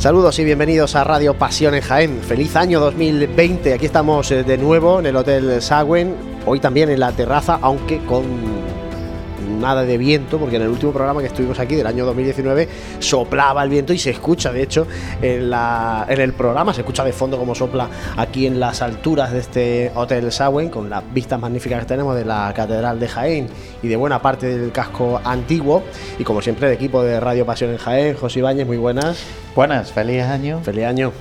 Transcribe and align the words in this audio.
Saludos 0.00 0.38
y 0.38 0.44
bienvenidos 0.44 0.96
a 0.96 1.04
Radio 1.04 1.34
Pasión 1.34 1.74
en 1.74 1.82
Jaén. 1.82 2.22
Feliz 2.22 2.56
año 2.56 2.80
2020. 2.80 3.74
Aquí 3.74 3.84
estamos 3.84 4.30
eh, 4.30 4.44
de 4.44 4.56
nuevo 4.56 4.98
en 4.98 5.04
el 5.04 5.14
Hotel 5.14 5.60
Sagüen. 5.60 6.14
Hoy 6.46 6.58
también 6.58 6.88
en 6.88 7.00
la 7.00 7.12
terraza, 7.12 7.58
aunque 7.60 7.98
con 8.06 8.59
nada 9.60 9.82
de 9.82 9.98
viento, 9.98 10.38
porque 10.38 10.56
en 10.56 10.62
el 10.62 10.68
último 10.68 10.92
programa 10.92 11.20
que 11.20 11.28
estuvimos 11.28 11.58
aquí 11.58 11.76
del 11.76 11.86
año 11.86 12.04
2019 12.06 12.68
soplaba 12.98 13.62
el 13.62 13.70
viento 13.70 13.92
y 13.92 13.98
se 13.98 14.10
escucha, 14.10 14.52
de 14.52 14.62
hecho, 14.62 14.86
en, 15.22 15.50
la, 15.50 16.06
en 16.08 16.20
el 16.20 16.32
programa, 16.32 16.74
se 16.74 16.80
escucha 16.80 17.04
de 17.04 17.12
fondo 17.12 17.38
como 17.38 17.54
sopla 17.54 17.88
aquí 18.16 18.46
en 18.46 18.58
las 18.58 18.82
alturas 18.82 19.32
de 19.32 19.38
este 19.38 19.92
Hotel 19.94 20.32
Sagüen, 20.32 20.68
con 20.68 20.90
las 20.90 21.02
vistas 21.12 21.38
magníficas 21.40 21.80
que 21.80 21.86
tenemos 21.86 22.16
de 22.16 22.24
la 22.24 22.52
Catedral 22.54 22.98
de 22.98 23.08
Jaén 23.08 23.48
y 23.82 23.88
de 23.88 23.96
buena 23.96 24.20
parte 24.20 24.58
del 24.58 24.72
casco 24.72 25.20
antiguo. 25.24 25.82
Y 26.18 26.24
como 26.24 26.42
siempre, 26.42 26.68
el 26.68 26.74
equipo 26.74 27.02
de 27.02 27.20
Radio 27.20 27.46
Pasión 27.46 27.70
en 27.70 27.78
Jaén, 27.78 28.16
José 28.16 28.40
Ibáñez, 28.40 28.66
muy 28.66 28.78
buenas. 28.78 29.24
Buenas, 29.54 29.92
feliz 29.92 30.22
año. 30.22 30.60
Feliz 30.62 30.84
año. 30.84 31.12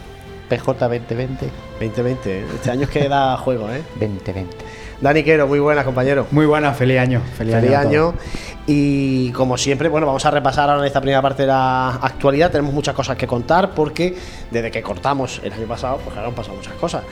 PJ 0.50 0.74
2020. 0.74 1.50
2020, 1.80 2.46
este 2.56 2.72
año 2.72 2.84
es 2.84 2.90
que 2.90 3.08
da 3.08 3.38
juego, 3.38 3.70
¿eh? 3.70 3.82
2020. 4.00 4.79
Dani 5.02 5.24
Quero, 5.24 5.48
muy 5.48 5.60
buenas, 5.60 5.86
compañero. 5.86 6.28
Muy 6.32 6.46
buenas, 6.46 6.76
feliz 6.76 7.00
año. 7.00 7.22
Feliz, 7.38 7.56
año. 7.56 8.14
Y 8.68 9.32
como 9.32 9.58
siempre, 9.58 9.88
bueno, 9.88 10.06
vamos 10.06 10.26
a 10.26 10.32
repasar 10.32 10.70
ahora 10.70 10.82
en 10.82 10.88
esta 10.88 11.00
primera 11.00 11.22
parte 11.22 11.44
de 11.44 11.48
la 11.48 11.90
actualidad. 11.96 12.52
Tenemos 12.52 12.74
muchas 12.74 12.94
cosas 12.94 13.16
que 13.16 13.26
contar 13.26 13.72
porque 13.72 14.16
desde 14.52 14.70
que 14.70 14.82
cortamos 14.82 15.40
el 15.44 15.54
año 15.54 15.66
pasado, 15.68 15.98
pues 16.04 16.14
claro, 16.14 16.28
han 16.28 16.36
pasado 16.36 16.58
muchas 16.58 16.74
cosas. 16.74 17.04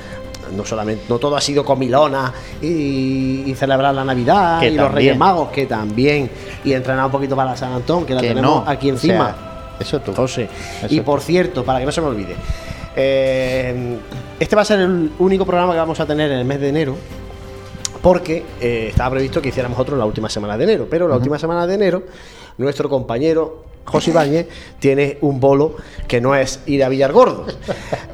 No 0.55 0.65
solamente, 0.65 1.05
no 1.09 1.17
todo 1.17 1.35
ha 1.35 1.41
sido 1.41 1.63
comilona 1.63 2.31
y, 2.61 3.43
y 3.45 3.55
celebrar 3.55 3.93
la 3.93 4.03
Navidad 4.03 4.59
Que 4.59 4.69
y 4.69 4.75
los. 4.75 4.91
Reyes 4.91 5.17
Magos, 5.17 5.49
que 5.49 5.65
también. 5.65 6.29
Y 6.65 6.73
entrenar 6.73 7.05
un 7.05 7.11
poquito 7.11 7.35
para 7.35 7.55
San 7.55 7.71
Antón, 7.71 8.05
que 8.05 8.13
la 8.13 8.21
Que 8.21 8.29
tenemos 8.29 8.65
no, 8.65 8.69
aquí 8.69 8.89
o 8.89 8.93
encima. 8.93 9.27
sea, 9.27 9.77
eso 9.79 9.99
tú. 10.01 10.13
José. 10.13 10.49
Eso 10.83 10.93
y 10.93 10.97
tú. 10.99 11.05
por 11.05 11.21
cierto, 11.21 11.63
para 11.63 11.79
que 11.79 11.85
no 11.85 11.91
se 11.91 12.01
me 12.01 12.07
olvide, 12.07 12.35
eh, 12.95 13.97
este 14.39 14.55
va 14.55 14.61
a 14.61 14.65
ser 14.65 14.81
el 14.81 15.11
único 15.19 15.45
programa 15.45 15.71
que 15.73 15.79
vamos 15.79 15.99
a 15.99 16.05
tener 16.05 16.31
en 16.31 16.39
el 16.39 16.45
mes 16.45 16.59
de 16.59 16.69
enero. 16.69 16.97
Porque 18.07 18.41
eh, 18.62 18.88
estaba 18.91 19.09
previsto 19.09 19.41
que 19.41 19.50
hiciéramos 19.50 19.78
otro 19.78 19.95
en 19.95 20.00
la 20.00 20.06
última 20.06 20.29
semana 20.29 20.57
de 20.57 20.63
enero. 20.63 20.88
Pero 20.90 21.09
la 21.09 21.18
última 21.18 21.38
semana 21.38 21.68
de 21.68 21.73
enero, 21.73 22.03
nuestro 22.57 22.88
compañero 22.88 23.66
José 23.84 24.12
Ibáñez 24.12 24.47
tiene 24.79 25.18
un 25.19 25.41
bolo 25.41 25.75
que 26.07 26.22
no 26.22 26.34
es 26.34 26.62
ir 26.67 26.85
a 26.85 26.90
Villargordo. 26.90 27.46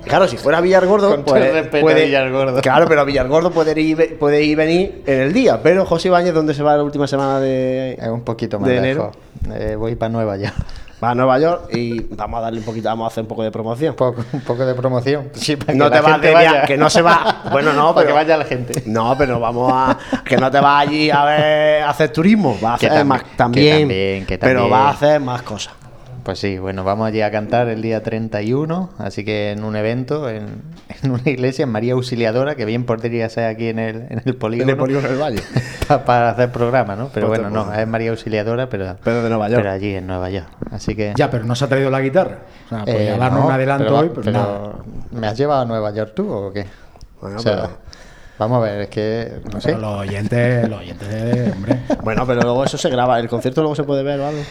Claro, 0.03 0.28
si 0.28 0.38
fuera 0.38 0.58
a 0.58 0.62
Villargordo, 0.62 1.14
el 1.14 1.53
respeto 1.53 1.88
a 1.88 1.94
Villargordo. 1.94 2.62
Claro, 2.62 2.88
pero 2.88 3.02
a 3.02 3.03
Villargordo 3.03 3.52
puede 3.52 3.80
ir, 3.80 4.18
puede 4.18 4.44
ir 4.44 4.50
y 4.50 4.56
venir 4.56 5.03
en 5.06 5.22
el 5.22 5.32
día. 5.32 5.62
Pero 5.62 5.86
José 5.86 6.08
Ibáñez, 6.08 6.34
¿dónde 6.34 6.56
se 6.56 6.64
va 6.64 6.76
la 6.76 6.84
última 6.84 7.06
semana 7.06 7.40
de, 7.40 7.94
Es 7.94 8.09
un 8.09 8.22
poquito 8.22 8.59
más 8.59 8.70
de 8.70 8.78
enero? 8.78 9.12
lejos. 9.46 9.62
Eh, 9.62 9.76
voy 9.76 9.96
para 9.96 10.09
Nueva 10.09 10.38
ya. 10.38 10.56
Va 11.03 11.09
a 11.09 11.16
Nueva 11.16 11.38
York 11.40 11.69
y 11.75 12.00
vamos 12.16 12.38
a 12.38 12.41
darle 12.44 12.59
un 12.59 12.66
poquito, 12.66 12.88
vamos 12.88 13.06
a 13.06 13.08
hacer 13.08 13.24
un 13.24 13.28
poco 13.28 13.44
de 13.44 13.52
promoción. 13.52 13.90
Un 13.91 13.96
poco, 13.97 14.24
un 14.31 14.41
poco 14.41 14.66
de 14.66 14.74
promoción. 14.74 15.30
Sí, 15.34 15.56
para 15.58 15.74
No 15.74 15.90
que 15.90 15.97
te 15.97 16.02
vas 16.02 16.22
de 16.22 16.34
vaya. 16.34 16.62
que 16.66 16.78
no 16.78 16.90
se 16.90 17.02
va. 17.02 17.41
Bueno, 17.52 17.74
no, 17.74 17.94
para 17.94 17.96
pero 17.96 18.08
que 18.08 18.14
vaya 18.14 18.38
la 18.38 18.46
gente. 18.46 18.84
No, 18.86 19.16
pero 19.18 19.40
vamos 19.40 19.69
a. 19.74 19.97
Que 20.24 20.38
no 20.38 20.50
te 20.50 20.59
vas 20.59 20.88
allí 20.88 21.09
a 21.12 21.25
ver 21.25 21.84
a 21.84 21.90
hacer 21.90 22.12
turismo. 22.14 22.58
Va 22.64 22.72
a 22.72 22.75
hacer 22.75 22.90
también- 22.90 23.08
más 23.08 23.24
que 23.24 23.36
también. 23.36 23.80
también, 23.81 24.25
que 24.25 24.38
Pero 24.38 24.62
también. 24.62 24.74
va 24.80 24.88
a 24.88 24.91
hacer 24.91 25.19
más 25.19 25.41
cosas. 25.41 25.74
Pues 26.23 26.39
sí, 26.39 26.57
bueno, 26.57 26.85
vamos 26.85 27.06
allí 27.07 27.22
a 27.22 27.29
cantar 27.31 27.67
el 27.67 27.81
día 27.81 28.01
31, 28.01 28.91
así 28.97 29.25
que 29.25 29.51
en 29.51 29.66
un 29.66 29.75
evento, 29.75 30.29
en, 30.29 30.45
en 31.03 31.11
una 31.11 31.22
iglesia, 31.29 31.63
en 31.63 31.69
María 31.69 31.94
Auxiliadora, 31.94 32.56
que 32.56 32.63
bien 32.63 32.85
podría 32.85 33.28
ser 33.28 33.45
aquí 33.45 33.67
en 33.67 33.78
el, 33.79 33.95
en 34.09 34.22
el 34.23 34.35
polígono. 34.35 34.63
En 34.63 34.69
el 34.69 34.78
polígono 34.78 35.09
del 35.09 35.22
Valle. 35.22 35.41
pa- 35.88 36.06
para 36.06 36.29
hacer 36.29 36.50
programa, 36.51 36.95
¿no? 36.95 37.09
Pero 37.13 37.28
Pues 37.28 37.41
bueno, 37.41 37.66
no, 37.66 37.73
es 37.73 37.85
María 37.88 38.11
Auxiliadora, 38.11 38.69
pero, 38.69 38.95
Pero 39.03 39.22
de 39.22 39.29
Nueva 39.29 39.50
York. 39.50 39.61
pero 39.61 39.73
allí 39.73 39.95
en 39.95 40.07
Nueva 40.07 40.29
York. 40.29 40.47
Así 40.72 40.95
que... 40.95 41.13
Ya, 41.17 41.29
pero 41.29 41.44
no 41.44 41.56
se 41.56 41.66
ha 41.66 41.67
traído 41.67 41.89
la 41.89 42.00
guitarra. 42.00 42.40
O 42.67 42.69
sea, 42.69 42.84
pues 42.85 42.95
Eh, 42.95 43.05
ya 43.07 43.17
darnos 43.17 43.40
no, 43.41 43.45
un 43.47 43.51
adelanto 43.51 43.84
pero- 43.85 43.97
hoy, 44.00 44.09
pero, 44.09 44.22
pero 44.22 44.31
nada. 44.38 44.73
¿Me 45.11 45.28
has 45.28 45.38
llevado 45.38 45.61
a 45.61 45.66
Nueva 45.66 45.91
York 45.94 46.13
tú 46.16 46.31
o 46.31 46.53
qué? 46.53 46.66
Bueno, 47.19 47.35
O 47.38 47.40
sea, 47.40 47.55
pero- 47.63 47.84
Vamos 48.40 48.57
a 48.57 48.61
ver, 48.61 48.81
es 48.81 48.88
que 48.90 49.31
no 49.53 49.61
sé. 49.61 49.69
Pero 49.69 49.79
los 49.81 50.00
oyentes, 50.00 50.67
los 50.67 50.79
oyentes, 50.79 51.53
hombre. 51.53 51.79
Bueno, 52.03 52.25
pero 52.25 52.41
luego 52.41 52.63
eso 52.63 52.79
se 52.79 52.90
graba. 52.90 53.19
¿El 53.19 53.29
concierto 53.29 53.61
luego 53.61 53.75
se 53.75 53.84
puede 53.84 54.01
ver 54.01 54.19
o 54.19 54.28
algo? 54.28 54.41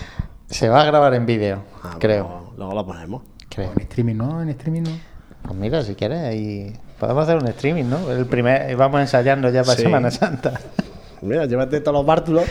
Se 0.52 0.68
va 0.68 0.82
a 0.82 0.84
grabar 0.84 1.14
en 1.14 1.26
vídeo, 1.26 1.62
Ah, 1.82 1.96
creo. 1.98 2.24
Luego, 2.28 2.52
luego 2.56 2.74
lo 2.74 2.86
ponemos. 2.86 3.22
creo. 3.48 3.72
En 3.74 3.80
streaming 3.82 4.16
no, 4.16 4.42
en 4.42 4.48
streaming 4.50 4.82
no. 4.82 4.90
Pues 5.42 5.54
mira, 5.56 5.82
si 5.82 5.94
quieres, 5.94 6.20
ahí 6.20 6.72
podemos 7.00 7.24
hacer 7.24 7.38
un 7.42 7.48
streaming, 7.48 7.84
¿no? 7.84 8.10
El 8.12 8.26
primer, 8.26 8.76
vamos 8.76 9.00
ensayando 9.00 9.48
ya 9.50 9.62
para 9.64 9.76
Sí. 9.76 9.82
Semana 9.82 10.10
Santa. 10.10 10.60
Mira, 11.22 11.46
llévate 11.46 11.80
todos 11.80 11.96
los 11.98 12.04
bártulos 12.06 12.44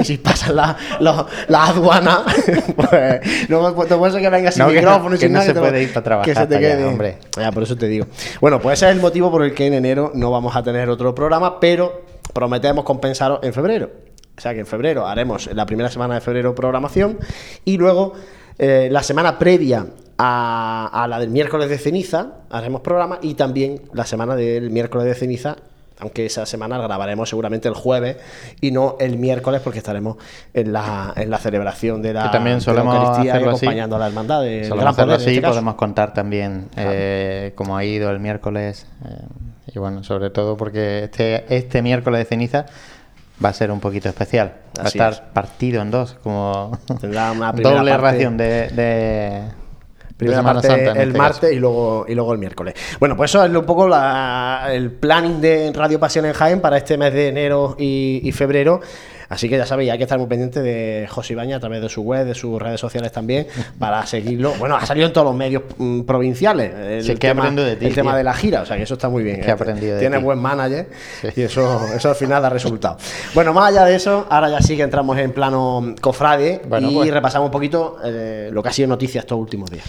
y 0.00 0.04
si 0.04 0.18
pasan 0.18 0.56
la, 0.56 0.76
los- 1.00 1.26
la 1.48 1.66
aduana, 1.66 2.22
pues 2.76 3.48
no, 3.48 3.74
pues, 3.74 3.90
no 3.90 3.98
puede 3.98 4.12
ser 4.12 4.20
que 4.22 4.30
venga 4.30 4.50
sin 4.50 4.62
No, 4.64 4.68
que 4.68 4.74
no- 4.76 4.80
micrófono 4.80 5.14
y 5.14 5.18
que 5.18 5.26
sin 5.26 5.32
no 5.32 5.38
nada. 5.38 5.46
se 5.46 5.52
te 5.54 5.60
lo- 5.60 5.66
puede 5.66 5.82
ir 5.82 5.92
para 5.92 6.04
trabajar 6.04 6.34
Que 6.34 6.40
se 6.40 6.46
te 6.46 6.58
quede. 6.58 6.84
hombre. 6.84 7.18
Ya, 7.36 7.52
por 7.52 7.62
eso 7.62 7.76
te 7.76 7.86
digo. 7.86 8.06
Bueno, 8.40 8.60
pues 8.60 8.78
ese 8.78 8.90
es 8.90 8.96
el 8.96 9.00
motivo 9.00 9.30
por 9.30 9.42
el 9.44 9.54
que 9.54 9.66
en 9.66 9.74
enero 9.74 10.10
no 10.14 10.30
vamos 10.30 10.56
a 10.56 10.62
tener 10.62 10.88
otro 10.90 11.14
programa, 11.14 11.60
pero 11.60 12.02
prometemos 12.32 12.84
compensaros 12.84 13.40
en 13.42 13.52
febrero. 13.52 13.90
O 14.38 14.40
sea 14.40 14.54
que 14.54 14.60
en 14.60 14.66
febrero 14.66 15.06
haremos 15.06 15.52
la 15.52 15.66
primera 15.66 15.90
semana 15.90 16.14
de 16.14 16.20
febrero 16.20 16.54
programación 16.54 17.18
y 17.64 17.76
luego 17.76 18.14
eh, 18.58 18.88
la 18.90 19.02
semana 19.02 19.38
previa 19.38 19.86
a, 20.16 20.88
a 20.92 21.08
la 21.08 21.18
del 21.18 21.30
miércoles 21.30 21.68
de 21.68 21.76
ceniza 21.76 22.34
haremos 22.50 22.80
programa 22.80 23.18
y 23.20 23.34
también 23.34 23.82
la 23.92 24.06
semana 24.06 24.36
del 24.36 24.70
miércoles 24.70 25.06
de 25.06 25.14
ceniza 25.14 25.56
aunque 26.00 26.26
esa 26.26 26.46
semana 26.46 26.78
la 26.78 26.84
grabaremos 26.84 27.28
seguramente 27.28 27.68
el 27.68 27.74
jueves 27.74 28.16
y 28.60 28.70
no 28.70 28.96
el 29.00 29.18
miércoles 29.18 29.60
porque 29.62 29.78
estaremos 29.78 30.16
en 30.54 30.72
la, 30.72 31.12
en 31.16 31.30
la 31.30 31.38
celebración 31.38 32.02
de 32.02 32.12
la, 32.12 32.24
Que 32.24 32.28
también 32.28 32.58
de 32.58 32.60
la 32.60 32.64
solemos 32.64 32.94
Eucaristía 32.94 33.34
así. 33.34 33.44
acompañando 33.44 33.96
a 33.96 33.98
la 33.98 34.06
hermandad 34.06 34.42
del 34.42 34.64
Solemos 34.64 34.80
Gran 34.82 34.92
hacerlo 34.92 35.14
Poder, 35.14 35.28
así, 35.28 35.36
este 35.36 35.48
podemos 35.48 35.74
contar 35.74 36.14
también 36.14 36.68
eh, 36.76 37.52
cómo 37.56 37.76
ha 37.76 37.84
ido 37.84 38.10
el 38.10 38.20
miércoles. 38.20 38.86
eh, 39.04 39.22
y 39.74 39.78
bueno, 39.78 40.02
sobre 40.02 40.30
todo 40.30 40.56
porque 40.56 41.04
este, 41.04 41.44
este 41.54 41.82
miércoles 41.82 42.20
de 42.20 42.24
ceniza 42.24 42.66
va 43.44 43.50
a 43.50 43.52
ser 43.52 43.70
un 43.70 43.80
poquito 43.80 44.08
especial. 44.08 44.52
Va 44.78 44.84
a 44.84 44.88
estar 44.88 45.12
es. 45.12 45.20
partido 45.20 45.82
en 45.82 45.90
dos, 45.90 46.16
como 46.22 46.78
Tendrá 47.00 47.32
una 47.32 47.52
primera 47.54 47.76
doble 47.78 47.90
parte- 47.92 48.02
ración 48.12 48.36
de, 48.36 48.68
de, 48.68 49.42
Primera 50.16 50.42
parte 50.42 50.66
Santa 50.66 50.90
el 50.92 51.08
este 51.08 51.18
martes 51.18 51.40
caso. 51.40 51.52
y 51.52 51.58
luego, 51.60 52.04
y 52.08 52.14
luego 52.16 52.32
el 52.32 52.38
miércoles. 52.40 52.74
Bueno, 52.98 53.16
pues 53.16 53.30
eso 53.30 53.44
es 53.44 53.54
un 53.54 53.64
poco 53.64 53.86
la- 53.86 54.66
el 54.72 54.90
planning 54.90 55.40
de 55.40 55.72
Radio 55.72 56.00
Pasión 56.00 56.24
en 56.26 56.32
Jaén 56.32 56.60
para 56.60 56.76
este 56.76 56.98
mes 56.98 57.12
de 57.12 57.28
enero 57.28 57.76
y, 57.78 58.20
y 58.24 58.32
febrero. 58.32 58.80
Así 59.28 59.48
que 59.48 59.58
ya 59.58 59.66
sabéis, 59.66 59.90
hay 59.90 59.98
que 59.98 60.04
estar 60.04 60.18
muy 60.18 60.26
pendiente 60.26 60.62
de 60.62 61.06
José 61.08 61.34
Ibaña 61.34 61.56
a 61.56 61.60
través 61.60 61.82
de 61.82 61.88
su 61.90 62.00
web, 62.02 62.26
de 62.26 62.34
sus 62.34 62.60
redes 62.60 62.80
sociales 62.80 63.12
también, 63.12 63.46
para 63.78 64.06
seguirlo. 64.06 64.54
Bueno, 64.58 64.76
ha 64.76 64.86
salido 64.86 65.06
en 65.06 65.12
todos 65.12 65.26
los 65.26 65.36
medios 65.36 65.62
mm, 65.76 66.02
provinciales. 66.02 66.72
El, 66.74 67.02
Sí, 67.02 67.12
que 67.12 67.18
tema, 67.28 67.42
aprendido 67.42 67.66
de 67.66 67.76
ti, 67.76 67.86
el 67.86 67.94
tema 67.94 68.16
de 68.16 68.24
la 68.24 68.32
gira, 68.32 68.62
o 68.62 68.66
sea 68.66 68.76
que 68.78 68.84
eso 68.84 68.94
está 68.94 69.08
muy 69.10 69.22
bien. 69.22 69.40
Que 69.42 69.48
he 69.48 69.50
aprendido 69.50 69.94
de 69.94 70.00
Tiene 70.00 70.16
ti. 70.18 70.22
buen 70.24 70.38
manager 70.38 70.88
Sí. 71.20 71.28
y 71.36 71.42
eso, 71.42 71.78
eso 71.94 72.08
al 72.08 72.14
final 72.16 72.40
da 72.42 72.48
resultado. 72.48 72.96
Bueno, 73.34 73.52
más 73.52 73.68
allá 73.70 73.84
de 73.84 73.96
eso, 73.96 74.26
ahora 74.30 74.48
ya 74.48 74.60
sí 74.62 74.76
que 74.76 74.82
entramos 74.82 75.18
en 75.18 75.32
plano 75.32 75.94
cofrade 76.00 76.62
Bueno, 76.68 76.90
y 76.90 76.94
pues. 76.94 77.10
repasamos 77.10 77.46
un 77.46 77.52
poquito 77.52 77.96
eh, 78.04 78.48
lo 78.52 78.62
que 78.62 78.70
ha 78.70 78.72
sido 78.72 78.88
noticia 78.88 79.20
estos 79.20 79.38
últimos 79.38 79.70
días. 79.70 79.84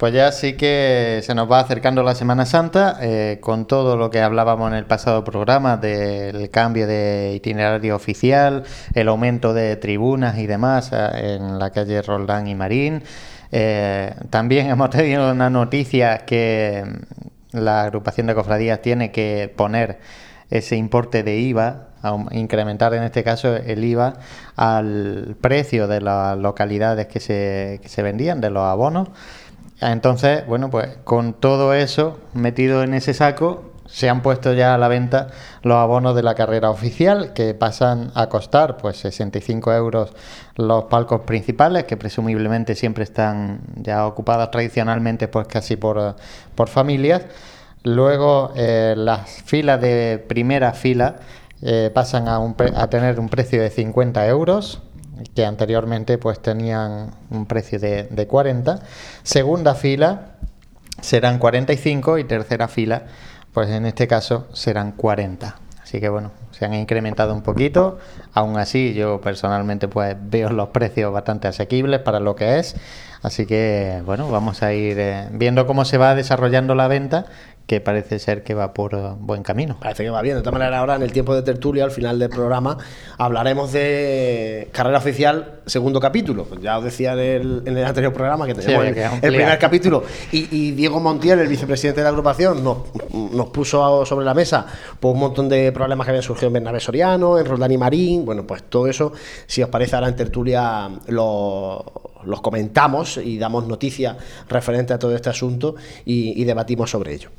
Pues 0.00 0.14
ya 0.14 0.32
sí 0.32 0.54
que 0.54 1.20
se 1.22 1.34
nos 1.34 1.50
va 1.50 1.60
acercando 1.60 2.02
la 2.02 2.14
Semana 2.14 2.46
Santa, 2.46 2.96
eh, 3.02 3.36
con 3.42 3.66
todo 3.66 3.98
lo 3.98 4.08
que 4.08 4.22
hablábamos 4.22 4.70
en 4.72 4.78
el 4.78 4.86
pasado 4.86 5.24
programa 5.24 5.76
del 5.76 6.48
cambio 6.48 6.86
de 6.86 7.34
itinerario 7.36 7.96
oficial, 7.96 8.62
el 8.94 9.08
aumento 9.08 9.52
de 9.52 9.76
tribunas 9.76 10.38
y 10.38 10.46
demás 10.46 10.90
eh, 10.94 11.36
en 11.38 11.58
la 11.58 11.68
calle 11.68 12.00
Roldán 12.00 12.46
y 12.46 12.54
Marín. 12.54 13.02
Eh, 13.52 14.14
también 14.30 14.70
hemos 14.70 14.88
tenido 14.88 15.30
una 15.32 15.50
noticia 15.50 16.20
que 16.24 16.82
la 17.52 17.82
agrupación 17.82 18.26
de 18.26 18.34
cofradías 18.34 18.80
tiene 18.80 19.12
que 19.12 19.52
poner 19.54 19.98
ese 20.48 20.76
importe 20.76 21.22
de 21.22 21.36
IVA, 21.40 21.88
aum- 22.02 22.32
incrementar 22.32 22.94
en 22.94 23.02
este 23.02 23.22
caso 23.22 23.54
el 23.54 23.84
IVA 23.84 24.14
al 24.56 25.36
precio 25.42 25.88
de 25.88 26.00
las 26.00 26.38
localidades 26.38 27.06
que 27.06 27.20
se 27.20 28.02
vendían, 28.02 28.40
de 28.40 28.48
los 28.48 28.62
abonos. 28.62 29.10
Entonces, 29.80 30.46
bueno, 30.46 30.70
pues 30.70 30.88
con 31.04 31.32
todo 31.32 31.74
eso 31.74 32.18
metido 32.34 32.82
en 32.82 32.94
ese 32.94 33.14
saco, 33.14 33.64
se 33.86 34.08
han 34.08 34.22
puesto 34.22 34.52
ya 34.52 34.74
a 34.74 34.78
la 34.78 34.86
venta 34.86 35.28
los 35.62 35.76
abonos 35.76 36.14
de 36.14 36.22
la 36.22 36.34
carrera 36.34 36.70
oficial, 36.70 37.32
que 37.32 37.54
pasan 37.54 38.12
a 38.14 38.28
costar 38.28 38.76
pues 38.76 38.98
65 38.98 39.72
euros 39.72 40.12
los 40.54 40.84
palcos 40.84 41.22
principales, 41.22 41.84
que 41.84 41.96
presumiblemente 41.96 42.74
siempre 42.76 43.02
están 43.04 43.60
ya 43.76 44.06
ocupados 44.06 44.50
tradicionalmente 44.52 45.26
pues 45.28 45.48
casi 45.48 45.76
por, 45.76 46.14
por 46.54 46.68
familias. 46.68 47.22
Luego 47.82 48.52
eh, 48.54 48.94
las 48.96 49.28
filas 49.42 49.80
de 49.80 50.24
primera 50.28 50.72
fila 50.72 51.16
eh, 51.62 51.90
pasan 51.92 52.28
a, 52.28 52.38
un 52.38 52.54
pre- 52.54 52.72
a 52.76 52.88
tener 52.90 53.18
un 53.18 53.28
precio 53.28 53.60
de 53.60 53.70
50 53.70 54.26
euros 54.28 54.82
que 55.34 55.44
anteriormente 55.44 56.18
pues 56.18 56.40
tenían 56.40 57.10
un 57.30 57.46
precio 57.46 57.78
de, 57.78 58.04
de 58.04 58.26
40. 58.26 58.80
Segunda 59.22 59.74
fila 59.74 60.36
serán 61.00 61.38
45 61.38 62.18
y 62.18 62.24
tercera 62.24 62.68
fila 62.68 63.04
pues 63.52 63.68
en 63.70 63.86
este 63.86 64.06
caso 64.06 64.48
serán 64.52 64.92
40. 64.92 65.56
Así 65.82 66.00
que 66.00 66.08
bueno, 66.08 66.30
se 66.52 66.64
han 66.64 66.74
incrementado 66.74 67.34
un 67.34 67.42
poquito. 67.42 67.98
Aún 68.32 68.58
así, 68.58 68.94
yo 68.94 69.20
personalmente 69.20 69.88
pues 69.88 70.16
veo 70.20 70.50
los 70.50 70.68
precios 70.68 71.12
bastante 71.12 71.48
asequibles 71.48 72.00
para 72.00 72.20
lo 72.20 72.36
que 72.36 72.58
es. 72.58 72.76
Así 73.22 73.44
que, 73.44 74.02
bueno, 74.06 74.30
vamos 74.30 74.62
a 74.62 74.72
ir 74.72 74.98
eh, 74.98 75.28
viendo 75.32 75.66
cómo 75.66 75.84
se 75.84 75.98
va 75.98 76.14
desarrollando 76.14 76.74
la 76.74 76.86
venta 76.86 77.26
que 77.70 77.80
parece 77.80 78.18
ser 78.18 78.42
que 78.42 78.52
va 78.52 78.74
por 78.74 78.96
uh, 78.96 79.14
buen 79.16 79.44
camino. 79.44 79.76
Parece 79.80 80.02
que 80.02 80.10
va 80.10 80.22
bien. 80.22 80.34
De 80.34 80.42
todas 80.42 80.58
maneras, 80.58 80.80
ahora 80.80 80.96
en 80.96 81.02
el 81.02 81.12
tiempo 81.12 81.36
de 81.36 81.42
tertulia, 81.42 81.84
al 81.84 81.92
final 81.92 82.18
del 82.18 82.28
programa, 82.28 82.76
hablaremos 83.16 83.70
de 83.70 84.68
carrera 84.72 84.98
oficial, 84.98 85.60
segundo 85.66 86.00
capítulo. 86.00 86.48
Ya 86.60 86.78
os 86.78 86.82
decía 86.84 87.12
en 87.12 87.18
el, 87.20 87.62
en 87.66 87.78
el 87.78 87.84
anterior 87.84 88.12
programa 88.12 88.44
que 88.48 88.54
tenemos 88.56 88.84
Sí, 88.86 89.00
el, 89.22 89.32
primer 89.34 89.56
capítulo. 89.60 90.02
Y, 90.32 90.48
y 90.50 90.72
Diego 90.72 90.98
Montiel, 90.98 91.38
el 91.38 91.46
vicepresidente 91.46 92.00
de 92.00 92.02
la 92.06 92.08
agrupación, 92.10 92.64
nos, 92.64 92.78
nos 93.12 93.46
puso 93.50 94.04
sobre 94.04 94.24
la 94.26 94.34
mesa 94.34 94.66
pues, 94.98 95.14
un 95.14 95.20
montón 95.20 95.48
de 95.48 95.70
problemas 95.70 96.06
que 96.06 96.10
habían 96.10 96.24
surgido 96.24 96.48
en 96.48 96.54
Bernabé 96.54 96.80
Soriano, 96.80 97.38
en 97.38 97.46
Roldán 97.46 97.70
y 97.70 97.78
Marín. 97.78 98.24
Bueno, 98.24 98.44
pues 98.48 98.64
todo 98.64 98.88
eso, 98.88 99.12
si 99.46 99.62
os 99.62 99.68
parece, 99.68 99.94
ahora 99.94 100.08
en 100.08 100.16
tertulia 100.16 100.90
lo 101.06 101.84
los 102.24 102.40
comentamos 102.42 103.16
y 103.16 103.38
damos 103.38 103.66
noticias 103.68 104.14
referentes 104.48 104.94
a 104.96 104.98
todo 104.98 105.14
este 105.14 105.30
asunto 105.30 105.76
y- 106.04 106.38
y 106.38 106.44
debatimos 106.44 106.90
sobre 106.90 107.14
ello. 107.14 107.30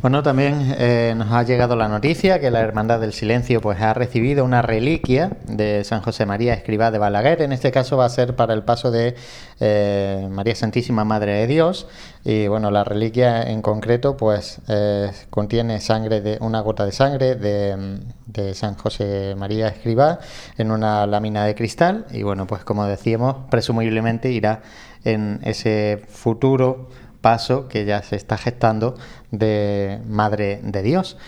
Bueno, 0.00 0.22
también 0.22 0.76
eh, 0.78 1.12
nos 1.16 1.32
ha 1.32 1.42
llegado 1.42 1.74
la 1.74 1.88
noticia 1.88 2.38
que 2.38 2.52
la 2.52 2.60
Hermandad 2.60 3.00
del 3.00 3.12
Silencio 3.12 3.60
pues 3.60 3.80
ha 3.80 3.94
recibido 3.94 4.44
una 4.44 4.62
reliquia 4.62 5.32
de 5.48 5.82
San 5.82 6.02
José 6.02 6.24
María 6.24 6.54
Escribá 6.54 6.92
de 6.92 6.98
Balaguer. 6.98 7.42
En 7.42 7.50
este 7.50 7.72
caso 7.72 7.96
va 7.96 8.04
a 8.04 8.08
ser 8.08 8.36
para 8.36 8.54
el 8.54 8.62
paso 8.62 8.92
de 8.92 9.16
eh, 9.58 10.28
María 10.30 10.54
Santísima 10.54 11.02
Madre 11.02 11.32
de 11.32 11.48
Dios. 11.48 11.88
Y 12.24 12.46
bueno, 12.46 12.70
la 12.70 12.84
reliquia 12.84 13.42
en 13.42 13.60
concreto 13.60 14.16
pues 14.16 14.60
eh, 14.68 15.10
contiene 15.30 15.80
sangre 15.80 16.20
de 16.20 16.38
una 16.42 16.60
gota 16.60 16.84
de 16.84 16.92
sangre 16.92 17.34
de, 17.34 17.98
de 18.26 18.54
San 18.54 18.76
José 18.76 19.34
María 19.36 19.66
Escribá 19.66 20.20
en 20.58 20.70
una 20.70 21.08
lámina 21.08 21.44
de 21.44 21.56
cristal. 21.56 22.06
Y 22.12 22.22
bueno, 22.22 22.46
pues 22.46 22.62
como 22.62 22.86
decíamos, 22.86 23.48
presumiblemente 23.50 24.30
irá 24.30 24.62
en 25.02 25.40
ese 25.42 26.04
futuro 26.08 26.88
paso 27.28 27.68
que 27.68 27.84
ya 27.84 28.02
se 28.02 28.16
está 28.16 28.38
gestando 28.38 28.94
de 29.30 30.00
Madre 30.08 30.60
de 30.62 30.80
Dios. 30.80 31.18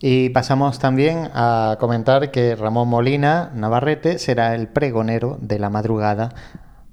Y 0.00 0.30
pasamos 0.30 0.78
también 0.78 1.28
a 1.34 1.76
comentar 1.78 2.30
que 2.30 2.56
Ramón 2.56 2.88
Molina 2.88 3.50
Navarrete 3.54 4.18
será 4.18 4.54
el 4.54 4.68
pregonero 4.68 5.36
de 5.42 5.58
la 5.58 5.68
madrugada 5.68 6.30